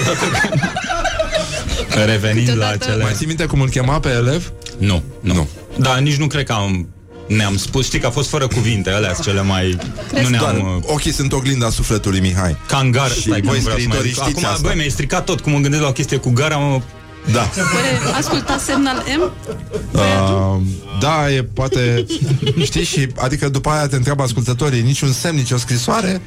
Revenind 2.05 2.47
la 2.47 2.53
Câteodată- 2.53 2.85
cele... 2.85 3.03
Mai 3.03 3.13
ții 3.15 3.25
minte 3.25 3.45
cum 3.45 3.61
îl 3.61 3.69
chema 3.69 3.99
pe 3.99 4.09
elev? 4.09 4.51
Nu, 4.77 5.03
nu. 5.19 5.33
Nu. 5.33 5.47
Da, 5.77 5.97
nici 5.97 6.15
nu 6.15 6.27
cred 6.27 6.45
că 6.45 6.51
am 6.53 6.87
ne-am 7.27 7.57
spus, 7.57 7.85
știi 7.85 7.99
că 7.99 8.07
a 8.07 8.09
fost 8.09 8.29
fără 8.29 8.47
cuvinte, 8.47 8.89
alea 8.89 9.13
sunt 9.13 9.25
cele 9.25 9.41
mai... 9.41 9.77
Nu 10.21 10.37
Doar 10.37 10.53
ne-am... 10.53 10.75
uh, 10.77 10.83
ochii 10.93 11.11
sunt 11.13 11.33
oglinda 11.33 11.69
sufletului 11.69 12.19
Mihai. 12.19 12.57
Ca 12.67 12.77
în 12.77 12.91
gară, 12.91 13.13
Și 13.13 13.21
stai 13.21 13.39
că 13.39 13.45
voi 13.47 13.57
nu 13.57 13.61
vreau 13.63 13.77
să 13.77 13.87
mai 13.87 13.97
scriitorii 13.97 14.11
zic. 14.11 14.21
știți 14.23 14.37
Acum, 14.37 14.49
asta. 14.55 14.67
băi, 14.67 14.75
mi-ai 14.75 14.89
stricat 14.89 15.25
tot, 15.25 15.39
cum 15.41 15.51
mă 15.51 15.59
gândesc 15.59 15.81
la 15.83 15.89
o 15.89 15.91
chestie 15.91 16.17
cu 16.17 16.29
gara, 16.29 16.57
mă... 16.57 16.81
Da. 17.31 17.49
Oare 17.75 18.17
asculta 18.17 18.57
semnal 18.57 19.03
M? 19.17 19.31
Uh, 19.91 20.61
da, 20.99 21.31
e 21.31 21.43
poate 21.43 22.05
Știi 22.63 22.83
și 22.83 23.07
Adică 23.17 23.49
după 23.49 23.69
aia 23.69 23.87
te 23.87 23.95
întreabă 23.95 24.23
ascultătorii 24.23 24.81
Niciun 24.81 25.11
semn, 25.11 25.35
nici 25.35 25.51
o 25.51 25.57
scrisoare 25.57 26.21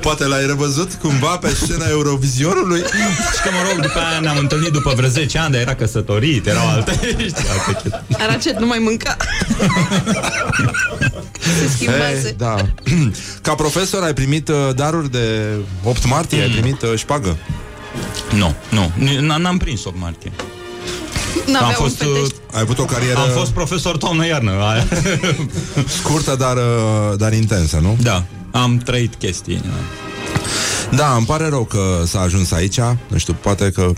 Poate 0.00 0.24
l-ai 0.24 0.46
revăzut 0.46 0.92
cumva 0.94 1.36
pe 1.36 1.48
scena 1.62 1.86
Eurovizionului 1.88 2.78
Și 2.78 3.42
că, 3.42 3.48
mă 3.52 3.68
rog, 3.70 3.80
după 3.82 3.98
aia 3.98 4.20
ne-am 4.20 4.36
întâlnit 4.36 4.72
după 4.72 4.92
vreo 4.96 5.08
10 5.08 5.38
ani, 5.38 5.52
dar 5.52 5.60
era 5.60 5.74
căsătorit, 5.74 6.46
erau 6.46 6.68
alte, 6.68 6.92
știi, 7.10 7.44
alte 7.50 7.72
chestii. 7.82 8.16
Aracet, 8.18 8.58
nu 8.58 8.66
mai 8.66 8.78
mânca. 8.78 9.16
Se 11.58 11.68
schimbase. 11.74 12.22
Ei, 12.26 12.34
da. 12.36 12.56
Ca 13.42 13.54
profesor 13.54 14.02
ai 14.02 14.12
primit 14.14 14.48
uh, 14.48 14.56
daruri 14.74 15.10
de 15.10 15.50
8 15.84 16.06
martie 16.06 16.40
Ai 16.42 16.48
primit 16.48 16.82
uh, 16.82 16.92
șpagă 16.98 17.36
Nu, 18.36 18.54
nu, 18.68 18.90
n- 19.06 19.36
n-am 19.38 19.56
prins 19.58 19.84
8 19.84 19.96
martie. 19.98 20.32
N-avea 21.46 21.60
Am 21.60 21.68
un 21.68 21.74
fost, 21.74 21.96
fetești. 21.96 22.34
Ai 22.52 22.60
avut 22.60 22.78
o 22.78 22.84
carieră 22.84 23.18
am 23.18 23.28
fost 23.28 23.50
profesor 23.50 23.96
toamnă-iarnă. 23.96 24.50
aia. 24.50 24.86
scurtă, 25.98 26.34
dar, 26.38 26.56
uh, 26.56 27.16
dar 27.16 27.32
intensă, 27.32 27.78
nu? 27.82 27.96
Da, 28.02 28.24
am 28.50 28.78
trăit 28.78 29.14
chestii. 29.14 29.64
Da, 30.90 31.14
îmi 31.16 31.26
pare 31.26 31.48
rău 31.48 31.64
că 31.64 32.02
s-a 32.06 32.20
ajuns 32.20 32.52
aici 32.52 32.78
Nu 33.06 33.16
știu, 33.18 33.36
poate 33.40 33.70
că 33.70 33.92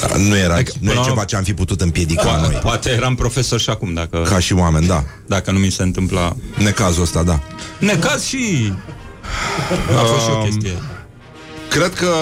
da, 0.00 0.16
Nu 0.16 0.36
era, 0.36 0.54
Adică, 0.54 0.72
nu 0.80 0.86
e 0.90 0.92
până 0.92 1.00
la- 1.04 1.06
ceva 1.08 1.24
ce 1.24 1.36
am 1.36 1.42
fi 1.42 1.54
putut 1.54 1.80
împiedica 1.80 2.36
noi 2.42 2.58
Poate 2.62 2.90
eram 2.90 3.14
profesor 3.14 3.60
și 3.60 3.70
acum, 3.70 3.92
dacă, 3.94 4.22
Ca 4.28 4.38
și 4.38 4.52
oameni, 4.52 4.86
da 4.86 5.04
dacă 5.26 5.50
nu 5.50 5.58
mi 5.58 5.70
se 5.70 5.82
întâmpla... 5.82 6.36
Necazul 6.58 7.02
ăsta, 7.02 7.22
da 7.22 7.40
Necaz 7.78 8.24
și... 8.24 8.72
A 9.98 10.02
fost 10.04 10.24
și 10.24 10.30
o 10.30 10.36
Um, 10.36 10.44
chestie. 10.44 10.78
Cred 11.70 11.94
că, 11.94 12.14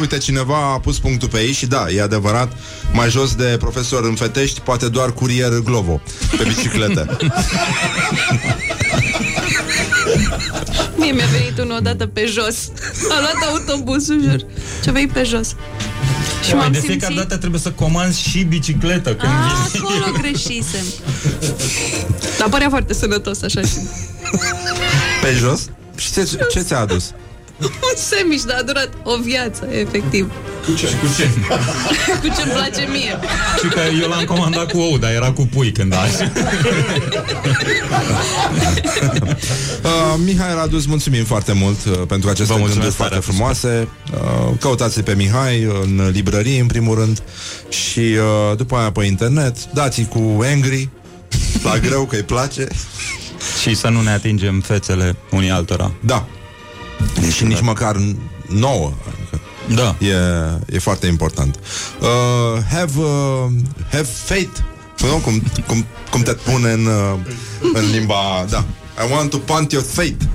uite, 0.00 0.18
cineva 0.18 0.56
a 0.56 0.78
pus 0.78 0.98
punctul 0.98 1.28
pe 1.28 1.38
ei 1.38 1.52
și 1.52 1.66
da, 1.66 1.86
e 1.90 2.02
adevărat, 2.02 2.52
mai 2.92 3.10
jos 3.10 3.34
de 3.34 3.56
profesor 3.58 4.04
în 4.04 4.14
fetești, 4.14 4.60
poate 4.60 4.88
doar 4.88 5.12
curier 5.12 5.58
Glovo, 5.64 6.00
pe 6.36 6.42
bicicletă. 6.42 7.16
Mie 10.96 11.12
mi-a 11.12 11.26
venit 11.26 11.58
unul 11.58 11.76
odată 11.76 12.06
pe 12.06 12.24
jos. 12.26 12.56
A 13.10 13.20
luat 13.20 13.50
autobusul, 13.50 14.22
jur. 14.22 14.40
Ce 14.82 14.90
vei 14.90 15.06
pe 15.06 15.22
jos. 15.22 15.54
Și 16.46 16.54
m-am 16.54 16.72
de 16.72 16.78
fiecare 16.78 17.12
simțit... 17.12 17.16
dată 17.16 17.36
trebuie 17.36 17.60
să 17.60 17.70
comanzi 17.70 18.28
și 18.28 18.42
bicicletă 18.42 19.14
când 19.14 19.32
A, 19.32 19.68
vii. 19.72 19.80
acolo 19.80 20.16
greșisem. 20.20 20.84
Dar 22.38 22.48
părea 22.48 22.68
foarte 22.68 22.94
sănătos 22.94 23.42
așa 23.42 23.60
și... 23.60 23.78
Pe 25.22 25.34
jos? 25.36 25.60
Și 25.96 26.12
ce, 26.12 26.28
ce 26.50 26.60
ți-a 26.60 26.78
adus? 26.78 27.12
Un 27.60 27.96
semiș, 27.96 28.42
dar 28.42 28.56
a 28.58 28.62
durat 28.62 28.88
o 29.02 29.16
viață, 29.22 29.68
efectiv. 29.70 30.32
Cu 30.64 30.74
ce? 30.74 30.86
Cu 30.86 31.06
ce? 31.16 31.28
Cu 32.22 32.26
ce-mi 32.36 32.52
place 32.52 32.88
mie. 32.90 33.18
Și 33.62 33.68
că 33.68 33.80
eu 34.02 34.08
l-am 34.08 34.24
comandat 34.24 34.70
cu 34.70 34.78
ou, 34.78 34.98
dar 34.98 35.10
era 35.10 35.32
cu 35.32 35.46
pui 35.46 35.72
când 35.72 35.92
a 35.92 35.96
Uh, 39.82 40.14
Mihai 40.24 40.54
Radu, 40.54 40.76
îți 40.76 40.88
mulțumim 40.88 41.24
foarte 41.24 41.52
mult 41.52 41.84
uh, 41.84 42.00
pentru 42.08 42.28
aceste 42.30 42.52
Vă 42.52 42.58
mulțumesc 42.58 42.96
gânduri 42.96 42.96
tare, 42.96 43.08
foarte 43.08 43.16
a 43.16 43.20
fost 43.20 43.36
frumoase. 43.36 43.88
Uh, 44.12 44.58
căutați 44.60 45.02
pe 45.02 45.14
Mihai 45.14 45.62
în 45.62 46.10
librării, 46.12 46.58
în 46.58 46.66
primul 46.66 46.94
rând, 46.98 47.22
și 47.68 47.98
uh, 48.00 48.56
după 48.56 48.76
aia 48.76 48.90
pe 48.90 49.04
internet. 49.04 49.72
Dați 49.72 50.02
cu 50.02 50.38
Angry, 50.52 50.88
la 51.62 51.78
greu 51.78 52.04
că 52.04 52.16
îi 52.16 52.22
place. 52.22 52.66
Și 53.62 53.74
să 53.74 53.88
nu 53.88 54.00
ne 54.00 54.10
atingem 54.10 54.60
fețele 54.60 55.16
unii 55.30 55.50
altora. 55.50 55.92
Da. 56.00 56.26
Și 57.32 57.44
nici 57.44 57.60
măcar 57.60 57.96
nouă. 58.46 58.92
Adică 59.06 59.40
Da. 59.74 59.96
E, 60.06 60.14
e 60.74 60.78
foarte 60.78 61.06
important. 61.06 61.58
Uh, 62.00 62.62
have, 62.70 63.00
uh, 63.00 63.46
have 63.90 64.08
faith 64.24 64.58
Nu? 64.98 65.16
Cum, 65.16 65.42
cum, 65.66 65.84
cum 66.10 66.22
te 66.22 66.32
pune 66.32 66.70
în, 66.70 66.86
uh, 66.86 67.14
în 67.72 67.90
limba... 67.90 68.46
Da. 68.50 68.64
I 69.04 69.12
want 69.12 69.30
to 69.30 69.38
punt 69.38 69.72
your 69.72 69.84
fate. 69.84 70.16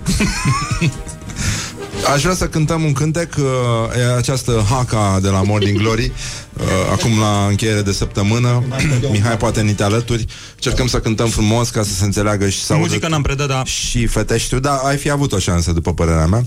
Aș 2.14 2.22
vrea 2.22 2.36
să 2.36 2.48
cântăm 2.48 2.84
un 2.84 2.94
cântec 2.94 3.36
uh, 3.38 4.00
e 4.00 4.16
această 4.18 4.66
haka 4.70 5.20
de 5.22 5.30
la 5.30 5.42
Morning 5.42 5.78
Glory 5.78 6.06
uh, 6.06 6.43
acum 6.92 7.20
la 7.20 7.46
încheiere 7.50 7.82
de 7.82 7.92
săptămână 7.92 8.64
Mihai 9.12 9.38
poate 9.38 9.62
ni 9.62 9.74
te 9.74 9.84
alături 9.84 10.26
Cercăm 10.64 10.88
să 10.88 11.00
cântăm 11.00 11.30
frumos 11.30 11.70
ca 11.70 11.84
să 11.84 11.94
se 11.94 12.06
înțeleagă 12.06 12.50
și 12.50 12.64
să 12.64 12.74
audă 12.74 12.86
Muzica 12.86 13.08
n-am 13.08 13.22
predat, 13.22 13.48
da. 13.48 13.64
și 13.64 14.06
feteștiu, 14.06 14.60
da, 14.60 14.76
ai 14.76 14.98
fi 14.98 15.10
avut 15.10 15.32
o 15.32 15.40
șansă, 15.40 15.72
după 15.72 15.94
părerea 15.94 16.26
mea. 16.26 16.42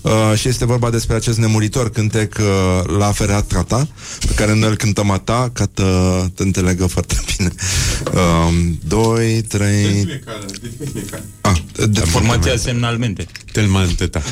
Uh, 0.00 0.32
și 0.36 0.48
este 0.48 0.64
vorba 0.64 0.90
despre 0.90 1.16
acest 1.16 1.38
nemuritor 1.38 1.90
cântec 1.90 2.36
uh, 2.40 2.96
la 2.98 3.12
fereatra 3.12 3.62
ta, 3.62 3.88
pe 4.26 4.34
care 4.34 4.54
noi 4.54 4.68
îl 4.68 4.76
cântăm 4.76 5.10
a 5.10 5.18
ta, 5.18 5.50
ca 5.52 5.64
să 5.74 6.24
te 6.34 6.42
înțelegă 6.42 6.86
foarte 6.86 7.16
bine. 7.36 7.50
Uh, 8.14 8.48
doi, 8.86 9.42
trei... 9.42 10.20
Ah, 11.40 11.56
de 11.86 12.00
Formația 12.00 12.56
semnalmente. 12.56 13.26
Telmante, 13.52 14.06
da. 14.06 14.20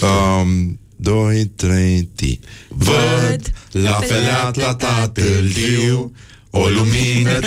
Um, 0.00 0.78
doi, 1.04 1.50
trei, 1.56 2.08
ti. 2.14 2.40
Văd 2.68 3.52
la 3.70 3.92
fereatra 3.92 4.74
ta 4.74 5.10
târziu 5.12 6.12
O 6.50 6.68
lumină 6.68 7.38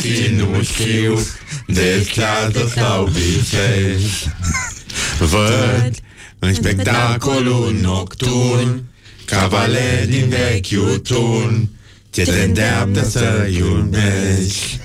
știu 0.62 1.20
De 1.68 2.06
stradă 2.10 2.72
sau 2.76 3.06
visez 3.06 4.02
Văd 5.20 5.96
în 6.40 6.54
spectacolul 6.54 7.78
nocturn 7.82 8.84
Cavaleri 9.26 10.08
din 10.08 10.30
vechiul 10.30 10.98
turn 10.98 11.70
Ce 12.10 12.24
te 12.24 12.42
îndeamnă 12.42 13.04
să 13.04 13.50
iubești 13.52 14.80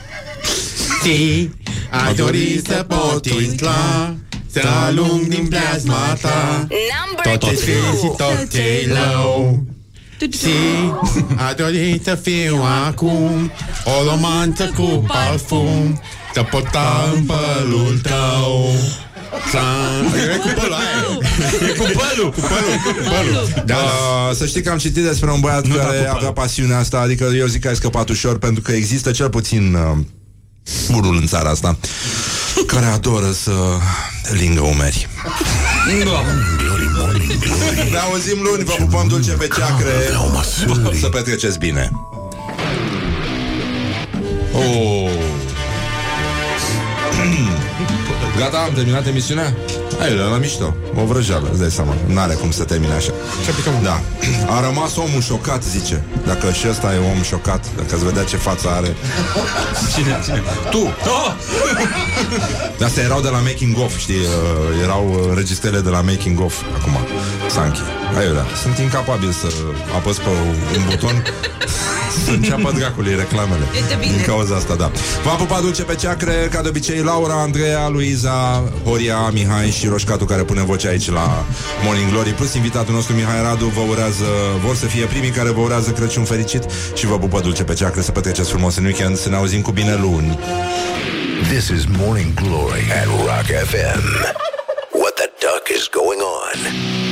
Știi, 0.98 1.54
ai 1.90 2.14
dori 2.14 2.60
să 2.66 2.86
pot 2.88 3.26
intra 3.26 4.16
Să 4.52 4.62
alung 4.86 5.26
din 5.28 5.46
plasma 5.48 6.16
ta. 6.20 6.66
Tot 7.22 7.40
ce 7.48 7.54
fii 7.54 7.98
și 8.00 8.06
tot 8.16 8.48
ce 8.52 8.86
rău. 8.92 9.64
și 10.18 10.48
a 11.36 11.52
dorit 11.56 12.04
să 12.04 12.14
fiu 12.22 12.62
acum 12.86 13.50
O 13.84 14.10
romanță 14.10 14.72
cu 14.76 15.04
parfum. 15.06 16.00
Să 16.34 16.42
pota 16.42 17.10
în 17.14 17.22
părul 17.24 18.00
tău. 18.02 18.74
E 20.32 20.36
cu 20.36 20.48
pălul 20.54 20.72
aia 20.72 21.18
E. 21.68 21.72
Cu 21.72 21.82
pălul. 21.82 22.30
Cu 22.32 22.40
pălul, 22.40 22.78
cu 22.84 22.90
pălul. 23.08 23.62
Da, 23.66 23.76
să 24.34 24.46
știi 24.46 24.62
că 24.62 24.70
am 24.70 24.78
citit 24.78 25.02
despre 25.04 25.30
un 25.30 25.40
băiat 25.40 25.66
Nu 25.66 25.74
care 25.74 25.90
te-a 25.90 25.98
pupat. 26.00 26.16
avea 26.16 26.32
pasiunea 26.32 26.78
asta, 26.78 26.98
adică 26.98 27.30
eu 27.36 27.46
zic 27.46 27.60
că 27.60 27.68
ai 27.68 27.74
scăpat 27.76 28.08
ușor, 28.08 28.38
pentru 28.38 28.62
că 28.62 28.72
există 28.72 29.10
cel 29.10 29.30
puțin 29.30 29.74
uh, 29.74 29.98
unul 30.88 31.16
în 31.16 31.26
țara 31.26 31.50
asta 31.50 31.78
care 32.66 32.84
adoră 32.86 33.30
să 33.32 33.52
lingă 34.32 34.60
umeri. 34.60 35.08
Ne 37.90 37.98
auzim 37.98 38.38
luni, 38.42 38.64
vă 38.64 38.74
pupăm 38.78 39.08
dulce 39.08 39.30
pe 39.32 39.48
ceacre. 39.56 39.92
Să 41.00 41.08
petreceți 41.08 41.58
bine. 41.58 41.90
Oh. 44.52 45.10
Gata, 48.38 48.58
am 48.58 48.74
terminat 48.74 49.06
emisiunea? 49.06 49.56
Hai, 50.02 50.16
la 50.16 50.36
mișto. 50.36 50.74
O 50.94 51.04
vrăjeală, 51.04 51.48
îți 51.50 51.60
dai 51.60 51.70
seama. 51.70 51.94
N-are 52.06 52.34
cum 52.34 52.50
să 52.50 52.64
termine 52.64 52.92
așa. 52.92 53.12
Da. 53.82 54.00
A 54.54 54.60
rămas 54.60 54.96
omul 54.96 55.20
șocat, 55.20 55.62
zice. 55.62 56.04
Dacă 56.26 56.52
și 56.52 56.68
ăsta 56.68 56.94
e 56.94 56.98
om 57.16 57.22
șocat, 57.22 57.64
dacă 57.76 57.94
ați 57.94 58.04
vedea 58.04 58.22
ce 58.22 58.36
față 58.36 58.68
are. 58.68 58.96
Cine, 59.94 60.20
cine? 60.24 60.42
Tu! 60.70 60.78
Oh! 60.78 61.32
Astea 62.86 63.02
erau 63.02 63.20
de 63.20 63.28
la 63.28 63.38
Making 63.38 63.78
of, 63.78 63.98
știi? 63.98 64.14
Uh, 64.14 64.82
erau 64.82 65.10
uh, 65.12 65.28
înregistrările 65.28 65.80
de 65.80 65.88
la 65.88 66.00
Making 66.00 66.40
of 66.40 66.54
acum. 66.78 66.92
Sanchi. 67.50 67.80
Aiurea. 68.18 68.46
Sunt 68.62 68.78
incapabil 68.78 69.30
să 69.30 69.46
apăs 69.96 70.16
pe 70.16 70.28
un 70.76 70.84
buton 70.88 71.22
să 72.24 72.30
înceapă 72.30 72.72
dracului 72.76 73.14
reclamele. 73.14 73.64
E 73.76 73.88
de 73.88 73.96
bine. 74.00 74.12
Din 74.12 74.24
cauza 74.24 74.54
asta, 74.54 74.74
da. 74.74 74.90
V-am 75.24 75.36
pupat 75.36 75.60
dulce 75.60 75.82
pe 75.82 75.94
ceacre, 75.94 76.48
ca 76.50 76.62
de 76.62 76.68
obicei, 76.68 76.98
Laura, 76.98 77.34
Andreea, 77.34 77.88
Luiza, 77.88 78.62
Horia, 78.84 79.30
Mihai 79.32 79.70
și 79.70 79.86
Roșcatu, 79.92 80.24
care 80.24 80.42
pune 80.42 80.62
voce 80.62 80.88
aici 80.88 81.10
la 81.10 81.44
Morning 81.84 82.10
Glory, 82.10 82.30
plus 82.30 82.54
invitatul 82.54 82.94
nostru 82.94 83.14
Mihai 83.14 83.42
Radu, 83.42 83.66
vă 83.66 83.80
urează, 83.80 84.24
vor 84.64 84.74
să 84.74 84.86
fie 84.86 85.04
primii 85.04 85.30
care 85.30 85.50
vă 85.50 85.60
urează 85.60 85.90
Crăciun 85.90 86.24
fericit 86.24 86.62
și 86.94 87.06
vă 87.06 87.18
pupă 87.18 87.40
dulce 87.40 87.64
pe 87.64 87.74
ceacre, 87.74 88.00
să 88.00 88.10
petreceți 88.10 88.48
frumos 88.50 88.76
în 88.76 88.84
weekend, 88.84 89.16
să 89.16 89.28
ne 89.28 89.36
auzim 89.36 89.60
cu 89.60 89.70
bine 89.70 89.94
luni. 90.00 90.38
This 91.50 91.68
is 91.68 91.84
Morning 91.98 92.34
Glory 92.34 92.84
at 93.00 93.06
Rock 93.06 93.46
FM. 93.70 94.02
What 95.00 95.14
the 95.14 95.28
duck 95.40 95.64
is 95.76 95.88
going 95.98 96.20
on? 96.20 97.11